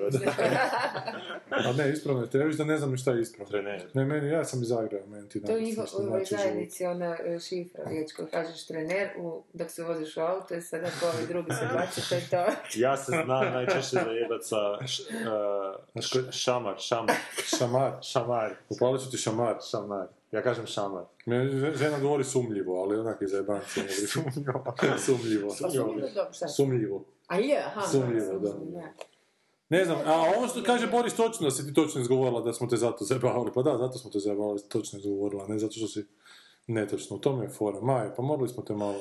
A 1.60 1.72
ne, 1.74 1.90
ispravno 1.90 2.22
je 2.22 2.30
trener, 2.30 2.46
viš 2.46 2.56
da 2.56 2.64
ne 2.64 2.76
znam 2.78 2.96
šta 2.96 3.10
je 3.12 3.20
ispravno. 3.20 3.50
Trener. 3.50 3.82
Ne, 3.94 4.04
meni, 4.04 4.28
ja 4.28 4.44
sam 4.44 4.62
iz 4.62 4.68
Zagreba, 4.68 5.06
meni 5.06 5.28
ti 5.28 5.42
To 5.42 5.52
je 5.52 5.74
u 5.94 5.98
ovoj 5.98 6.24
znači 6.24 6.34
zajednici 6.36 6.84
ona 6.86 7.16
e, 7.16 7.38
šifra, 7.40 7.84
riječ 7.84 8.12
koju 8.12 8.28
kažeš 8.28 8.66
trener, 8.66 9.08
u, 9.18 9.42
dok 9.52 9.70
se 9.70 9.84
voziš 9.84 10.16
u 10.16 10.20
auto 10.20 10.54
i 10.54 10.62
sada 10.62 10.86
ko 11.00 11.06
ovi 11.08 11.26
drugi 11.28 11.52
se 11.52 11.68
baci, 11.74 12.08
to 12.08 12.14
je 12.14 12.20
to. 12.30 12.44
Ja 12.76 12.96
se 12.96 13.12
znam 13.24 13.52
najčešće 13.52 13.96
zajebat 13.96 14.40
sa 14.42 14.56
š, 14.86 15.02
uh, 15.94 16.02
š- 16.02 16.32
šamar, 16.32 16.74
šamar, 16.78 17.16
Šamar. 17.48 17.92
šamar, 18.02 18.50
Upalit 18.68 19.02
ću 19.02 19.10
ti 19.10 19.16
šamar. 19.16 19.56
šamar. 19.70 20.06
Ja 20.32 20.42
kažem 20.42 20.66
šamar. 20.66 21.04
Meni 21.26 21.76
žena 21.76 21.98
govori 21.98 22.24
sumljivo, 22.24 22.82
ali 22.82 22.98
onak 22.98 23.22
iz 23.22 23.30
zajebanci. 23.30 23.80
Sumljivo. 24.12 24.74
Sumljivo. 24.98 25.50
Su 25.50 25.66
mi 25.94 26.14
dobro, 26.14 26.32
šta? 26.32 26.48
Sumljivo. 26.48 27.04
A 27.26 27.38
je, 27.38 27.62
aha. 27.66 27.80
Sumnjivo, 27.80 28.38
da. 28.38 28.50
sumnjivo, 28.50 28.82
Ne 29.68 29.84
znam, 29.84 29.98
a 30.04 30.32
ovo 30.36 30.48
što 30.48 30.62
kaže 30.62 30.86
Boris 30.86 31.14
točno, 31.14 31.44
da 31.44 31.50
si 31.50 31.66
ti 31.66 31.74
točno 31.74 32.00
izgovorila 32.00 32.40
da 32.40 32.52
smo 32.52 32.66
te 32.66 32.76
zato 32.76 33.04
zajebavali. 33.04 33.50
Pa 33.54 33.62
da, 33.62 33.78
zato 33.78 33.98
smo 33.98 34.10
te 34.10 34.18
zajebavali, 34.18 34.60
točno 34.68 34.98
izgovorila, 34.98 35.46
ne 35.48 35.58
zato 35.58 35.72
što 35.72 35.86
si 35.86 36.06
netočno. 36.70 37.16
U 37.16 37.18
tome 37.18 37.44
je 37.44 37.48
fora. 37.48 37.80
Maje, 37.80 38.10
pa 38.16 38.22
morali 38.22 38.48
smo 38.48 38.62
te 38.62 38.74
malo... 38.74 38.94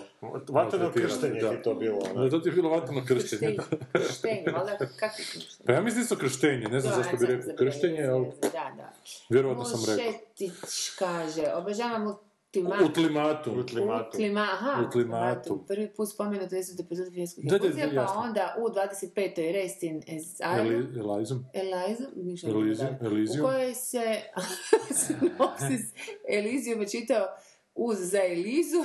Maltretirati, 0.49 1.01
krštenje 1.01 1.41
da. 1.41 1.49
ti 1.49 1.61
to 1.63 1.73
bilo. 1.73 1.99
ono. 2.11 2.23
Da, 2.23 2.29
to 2.29 2.39
ti 2.39 2.49
je 2.49 2.53
bilo 2.53 2.69
vatreno 2.69 3.01
krštenje. 3.07 3.57
Krštenje, 3.57 3.81
krštenje, 3.91 4.43
valjda 4.45 4.77
krštenje? 4.77 5.45
Pa 5.65 5.71
ja 5.73 5.81
mislim 5.81 6.01
isto 6.03 6.15
krštenje, 6.15 6.67
ne 6.67 6.79
znam 6.79 6.93
Da, 6.93 7.03
zašto 7.03 7.17
bi 7.17 7.25
rekao 7.25 7.55
krštenje, 7.57 8.03
ali 8.03 8.25
Da, 8.41 8.71
da. 8.77 8.93
vjerovatno 9.29 9.65
sam 9.65 9.79
rekao. 9.87 10.11
Mušetić 10.11 10.89
kaže, 10.99 11.43
obožavam 11.55 12.15
ultimatum. 12.55 12.85
Ultimatum. 12.87 13.57
Ultimatum. 13.57 14.07
Utlima, 14.09 14.41
aha, 14.41 14.81
Ultimatum. 14.85 15.65
Prvi 15.67 15.89
put 15.89 16.09
spomenut 16.09 16.51
u 16.51 16.55
10. 16.55 16.81
epizodi 16.85 17.09
Vjerskog 17.09 17.43
Da, 17.43 17.57
da, 17.57 17.69
da, 17.69 17.75
pa 17.75 17.93
jasno. 17.93 18.21
onda 18.21 18.55
u 18.59 18.69
25. 18.69 19.53
Restin 19.53 20.03
Ezajlu. 20.07 20.71
Eli, 20.71 20.99
Elizum. 20.99 21.45
Ne 21.53 21.95
znam. 21.95 22.11
Elysium. 23.01 23.39
u 23.39 23.45
kojoj 23.45 23.73
se 23.73 24.21
sinopsis 25.01 25.81
Elysium 26.29 26.91
čitao 26.91 27.25
uz 27.75 27.97
za 28.01 28.19
Elizu, 28.23 28.77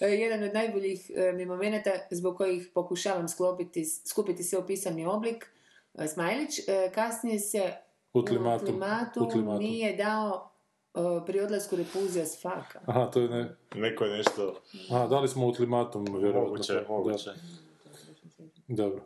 jedan 0.20 0.42
od 0.42 0.54
najboljih 0.54 1.10
e, 1.10 1.32
mi 1.32 1.46
momenata 1.46 1.90
zbog 2.10 2.36
kojih 2.36 2.70
pokušavam 2.74 3.28
sklopiti, 3.28 3.84
skupiti 3.84 4.42
sve 4.44 4.58
u 4.58 4.66
pisani 4.66 5.06
oblik, 5.06 5.46
e, 5.94 6.08
Smajlić, 6.08 6.58
e, 6.58 6.90
kasnije 6.94 7.38
se 7.38 7.72
u 8.14 8.18
Ultimatum. 8.18 9.58
nije 9.58 9.96
dao 9.96 10.50
pri 11.26 11.40
odlasku 11.40 11.76
repuzija 11.76 12.26
s 12.26 12.42
faka. 12.42 12.80
Aha, 12.86 13.06
to 13.06 13.20
je 13.20 13.28
ne... 13.28 13.56
Neko 13.74 14.04
je 14.04 14.16
nešto 14.16 14.60
Aha, 14.90 15.06
dali 15.06 15.28
smo 15.28 15.46
ultimatum, 15.46 16.04
vjerojatno. 16.04 16.42
moguće, 16.42 16.74
Da. 16.74 16.84
moguće. 16.88 17.30
Dobro. 18.68 19.00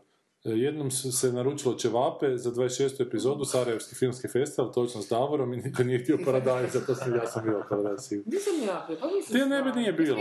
E, 0.44 0.50
Jednom 0.50 0.90
su 0.90 1.12
se 1.12 1.32
naručilo 1.32 1.74
ćevape 1.74 2.36
za 2.36 2.50
26. 2.50 3.02
epizodu 3.06 3.44
Sarajevski 3.44 3.94
filmski 3.94 4.28
festival, 4.28 4.72
točno 4.72 5.02
s 5.02 5.08
Davorom 5.08 5.54
i 5.54 5.56
niko 5.56 5.82
nije 5.82 5.98
htio 5.98 6.18
paradajz, 6.24 6.72
zato 6.72 6.94
sam 6.94 7.14
ja 7.14 7.26
sam 7.26 7.44
bio 7.44 7.64
paradajz. 7.68 8.00
sigurno. 8.00 8.32
Nisam 8.32 8.54
ja 8.66 8.86
pa 9.00 9.06
mislim 9.06 9.42
Ti 9.42 9.48
ne 9.48 9.62
bi 9.62 9.72
nije 9.80 9.92
bilo. 9.92 10.16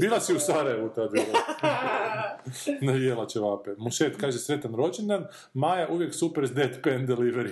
Bila 0.00 0.20
si 0.20 0.34
u. 0.34 0.38
Sarajevu 0.38 0.88
tad, 0.94 1.10
ne 2.86 3.00
jela 3.00 3.26
ćevape. 3.26 3.70
Mušet 3.78 4.16
kaže 4.20 4.38
sretan 4.38 4.74
rođendan, 4.74 5.24
Maja 5.54 5.88
uvijek 5.90 6.14
super 6.14 6.46
s 6.46 6.50
deadpan 6.52 7.06
delivery. 7.06 7.50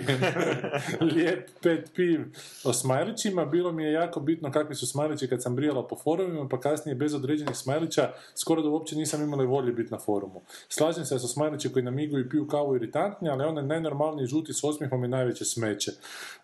Lijep 1.13 1.49
pet 1.61 1.91
piv 1.95 2.21
o 2.63 2.73
smajlićima, 2.73 3.45
bilo 3.45 3.71
mi 3.71 3.83
je 3.83 3.91
jako 3.91 4.19
bitno 4.19 4.51
kakvi 4.51 4.75
su 4.75 4.87
smajlići 4.87 5.27
kad 5.27 5.43
sam 5.43 5.55
brijala 5.55 5.87
po 5.87 5.95
forumima, 6.03 6.47
pa 6.49 6.59
kasnije 6.59 6.95
bez 6.95 7.13
određenih 7.13 7.55
smajlića 7.57 8.11
skoro 8.35 8.61
da 8.61 8.69
uopće 8.69 8.95
nisam 8.95 9.23
imala 9.23 9.43
volje 9.43 9.71
biti 9.71 9.91
na 9.91 9.99
forumu. 9.99 10.41
Slažem 10.69 11.05
se 11.05 11.15
da 11.15 11.19
su 11.19 11.27
smajlići 11.27 11.58
koji 11.67 11.83
namiguju 11.83 12.25
i 12.25 12.29
piju 12.29 12.47
kavu 12.47 12.75
iritantni, 12.75 13.29
ali 13.29 13.43
onaj 13.43 13.63
najnormalniji 13.63 14.27
žuti 14.27 14.53
s 14.53 14.63
osmijehom 14.63 15.03
je 15.03 15.09
najveće 15.09 15.45
smeće. 15.45 15.91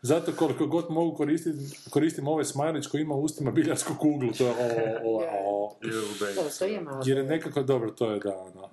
Zato 0.01 0.31
koliko 0.31 0.67
god 0.67 0.85
mogu 0.89 1.15
koristim, 1.17 1.53
koristim 1.89 2.27
ovaj 2.27 2.45
smajlić 2.45 2.87
koji 2.87 3.01
ima 3.01 3.15
u 3.15 3.21
ustima 3.21 3.51
biljarsku 3.51 3.93
kuglu, 3.99 4.33
to 4.37 4.45
je 4.45 4.51
o, 4.51 4.55
o, 5.03 5.75
o, 6.61 6.65
je 6.65 6.81
malo. 6.81 7.03
jer 7.05 7.17
je 7.17 7.23
nekako, 7.23 7.63
dobro, 7.63 7.91
to 7.91 8.11
je 8.11 8.19
da, 8.19 8.37
ono, 8.37 8.69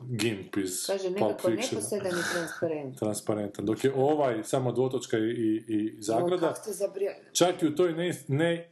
Gimp 0.00 0.56
iz 0.56 0.86
Kaže, 0.86 1.10
nekako 1.10 1.50
neposredan 1.50 2.12
i 2.12 2.22
transparent. 2.34 2.98
Transparentan. 3.00 3.66
Dok 3.66 3.84
je 3.84 3.92
ovaj 3.94 4.44
samo 4.44 4.72
dvotočka 4.72 5.18
i, 5.18 5.22
i, 5.22 5.62
i 5.68 6.02
zagrada, 6.02 6.48
Kako 6.48 6.60
ste 6.60 6.72
zabrijali? 6.72 7.18
čak 7.32 7.62
i 7.62 7.66
u 7.66 7.76
toj 7.76 7.92
ne, 7.92 8.14
ne 8.28 8.70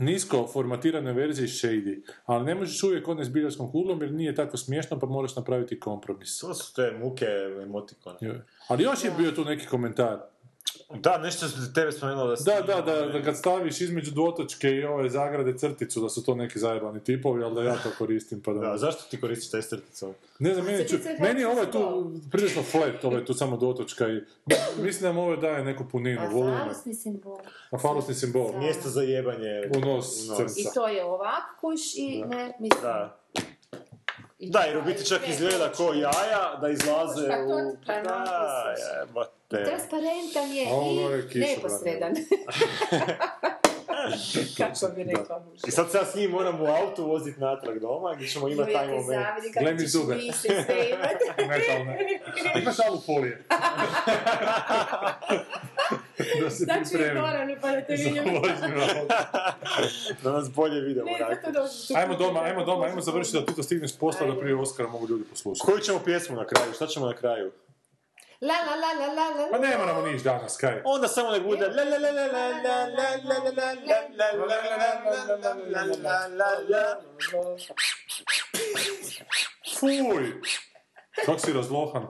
nisko 0.00 0.48
formatirane 0.52 1.12
verziji 1.12 1.48
shady, 1.48 2.02
ali 2.26 2.44
ne 2.44 2.54
možeš 2.54 2.82
uvijek 2.82 3.08
one 3.08 3.24
s 3.24 3.28
biljarskom 3.28 3.72
kuglom 3.72 4.02
jer 4.02 4.12
nije 4.12 4.34
tako 4.34 4.56
smiješno 4.56 4.98
pa 4.98 5.06
moraš 5.06 5.36
napraviti 5.36 5.80
kompromis. 5.80 6.38
To 6.38 6.54
su 6.54 6.74
te 6.74 6.98
muke 7.02 7.26
emotikone. 7.62 8.18
Ali 8.68 8.82
još 8.82 9.04
je 9.04 9.12
bio 9.18 9.30
tu 9.30 9.44
neki 9.44 9.66
komentar. 9.66 10.18
Da, 10.94 11.18
nešto 11.18 11.48
se 11.48 11.72
tebe 11.74 11.92
spomenulo 11.92 12.36
da... 12.36 12.36
Da, 12.44 12.60
da, 12.60 12.80
da, 12.80 13.06
da 13.06 13.22
kad 13.22 13.36
staviš 13.36 13.80
između 13.80 14.10
dvotočke 14.10 14.70
i 14.70 14.84
ove 14.84 15.10
zagrade 15.10 15.58
crticu, 15.58 16.00
da 16.00 16.08
su 16.08 16.24
to 16.24 16.34
neki 16.34 16.58
zajebani 16.58 17.04
tipovi, 17.04 17.42
ali 17.42 17.54
da 17.54 17.62
ja 17.62 17.74
to 17.74 17.90
koristim, 17.98 18.42
pa 18.42 18.52
da... 18.52 18.60
Da, 18.60 18.76
zašto 18.76 19.02
ti 19.10 19.20
koristiš 19.20 19.50
taj 19.50 19.62
crticom? 19.62 20.14
Ne 20.38 20.54
znam, 20.54 20.66
meni, 20.66 20.86
ti 20.86 20.98
sad 20.98 21.20
meni 21.20 21.40
je 21.40 21.46
hoćeš 21.46 21.58
ovaj 21.58 21.70
tu 21.70 21.78
to? 21.78 22.12
prilično 22.30 22.62
flat, 22.62 23.04
ovaj 23.04 23.24
tu 23.24 23.34
samo 23.34 23.56
dotočka 23.56 24.08
i 24.08 24.20
mislim 24.82 25.02
da 25.02 25.12
mu 25.12 25.22
ovo 25.22 25.36
daje 25.36 25.64
neku 25.64 25.84
puninu, 25.92 26.20
A 26.20 26.28
volumen. 26.28 26.58
falosni 26.58 26.94
simbol. 26.94 27.38
A 27.70 27.78
falosni 27.78 28.14
simbol. 28.14 28.58
Mjesto 28.58 28.88
za 28.88 29.02
jebanje 29.02 29.70
U 29.76 29.80
nos 29.80 30.26
crnca. 30.36 30.54
I 30.60 30.64
to 30.74 30.88
je 30.88 31.04
ovak 31.04 31.60
kuš 31.60 31.80
i 31.96 32.24
ne, 32.28 32.56
mislim... 32.60 32.82
Da. 32.82 33.20
i 34.38 34.50
Da, 34.50 34.60
jer 34.60 34.78
u 34.78 34.82
biti 34.82 35.06
čak 35.06 35.28
izgleda 35.28 35.72
ko 35.72 35.92
jaja, 35.92 36.58
da 36.60 36.68
izlaze 36.68 37.28
Pa 37.28 37.54
u... 37.54 37.76
pa 37.86 38.00
Da. 38.02 39.39
Jebate. 39.50 39.70
Transparentan 39.70 40.50
je 40.52 40.62
je 40.62 41.28
i 41.34 41.38
neposredan. 41.38 42.14
Kako 44.58 44.94
bi 44.96 45.04
rekao 45.04 45.40
muž. 45.40 45.60
I 45.66 45.70
sad 45.70 45.90
se 45.90 45.98
ja 45.98 46.04
s 46.04 46.14
njim 46.14 46.30
moram 46.30 46.60
u 46.60 46.66
autu 46.66 47.06
voziti 47.06 47.40
natrag 47.40 47.78
doma 47.78 48.14
gdje 48.14 48.28
ćemo 48.28 48.48
imati 48.48 48.72
taj 48.72 48.88
moment. 48.88 49.26
Gle 49.60 49.74
mi 49.74 49.86
zube. 49.86 50.14
Metalne. 51.48 51.98
Imaš 52.62 52.76
alu 52.88 53.00
folije. 53.06 53.44
da 56.42 56.50
se 56.50 56.64
Znači, 56.64 56.80
pripremim. 56.92 57.22
Goranu, 57.22 57.56
pa 57.60 57.70
da 57.70 57.80
te 57.80 57.96
Za 57.96 58.04
vidim. 58.04 58.24
vožnju 58.24 58.82
auta. 59.00 59.56
Da 60.22 60.32
nas 60.32 60.50
bolje 60.50 60.80
vidimo. 60.80 61.06
Ne, 61.06 61.18
zato 61.18 61.52
dođu. 61.52 61.94
Ajmo 61.96 62.14
doma, 62.14 62.40
ajmo 62.40 62.64
doma, 62.64 62.84
ajmo 62.84 63.00
završiti 63.00 63.38
da 63.38 63.46
ti 63.46 63.54
to 63.54 63.62
stigneš 63.62 63.98
posla 63.98 64.26
da 64.26 64.40
prije 64.40 64.56
Oscara 64.56 64.88
mogu 64.88 65.08
ljudi 65.08 65.24
poslušati. 65.24 65.66
Koju 65.70 65.78
ćemo 65.78 65.98
pjesmu 66.04 66.36
na 66.36 66.46
kraju? 66.46 66.72
Šta 66.72 66.86
ćemo 66.86 67.06
na 67.06 67.16
kraju? 67.16 67.52
La 68.42 68.54
la 68.64 68.74
la 68.74 68.92
la 68.92 69.06
la 69.12 69.28
la 69.36 69.48
Pa 69.50 69.58
ne 69.58 69.78
moramo 69.78 70.02
niš 70.02 70.22
danas, 70.22 70.56
kaj. 70.56 70.82
Onda 70.84 71.08
samo 71.08 71.30
nek 71.30 71.42
bude 71.42 71.68
la 71.68 71.84
la 71.84 71.98
la 71.98 72.10
la 72.10 72.26
la 72.26 72.48
la 72.48 72.86
la 72.86 73.08
la 73.24 73.38
la 73.38 73.72
la 73.72 73.72
la 74.16 74.30
la 74.30 74.94
la 75.68 75.84
la 75.84 75.86
la 76.04 76.26
la 76.28 76.50
la 76.68 76.96
Fuj! 79.78 80.32
Kak 81.26 81.40
si 81.40 81.52
razlohan? 81.52 82.06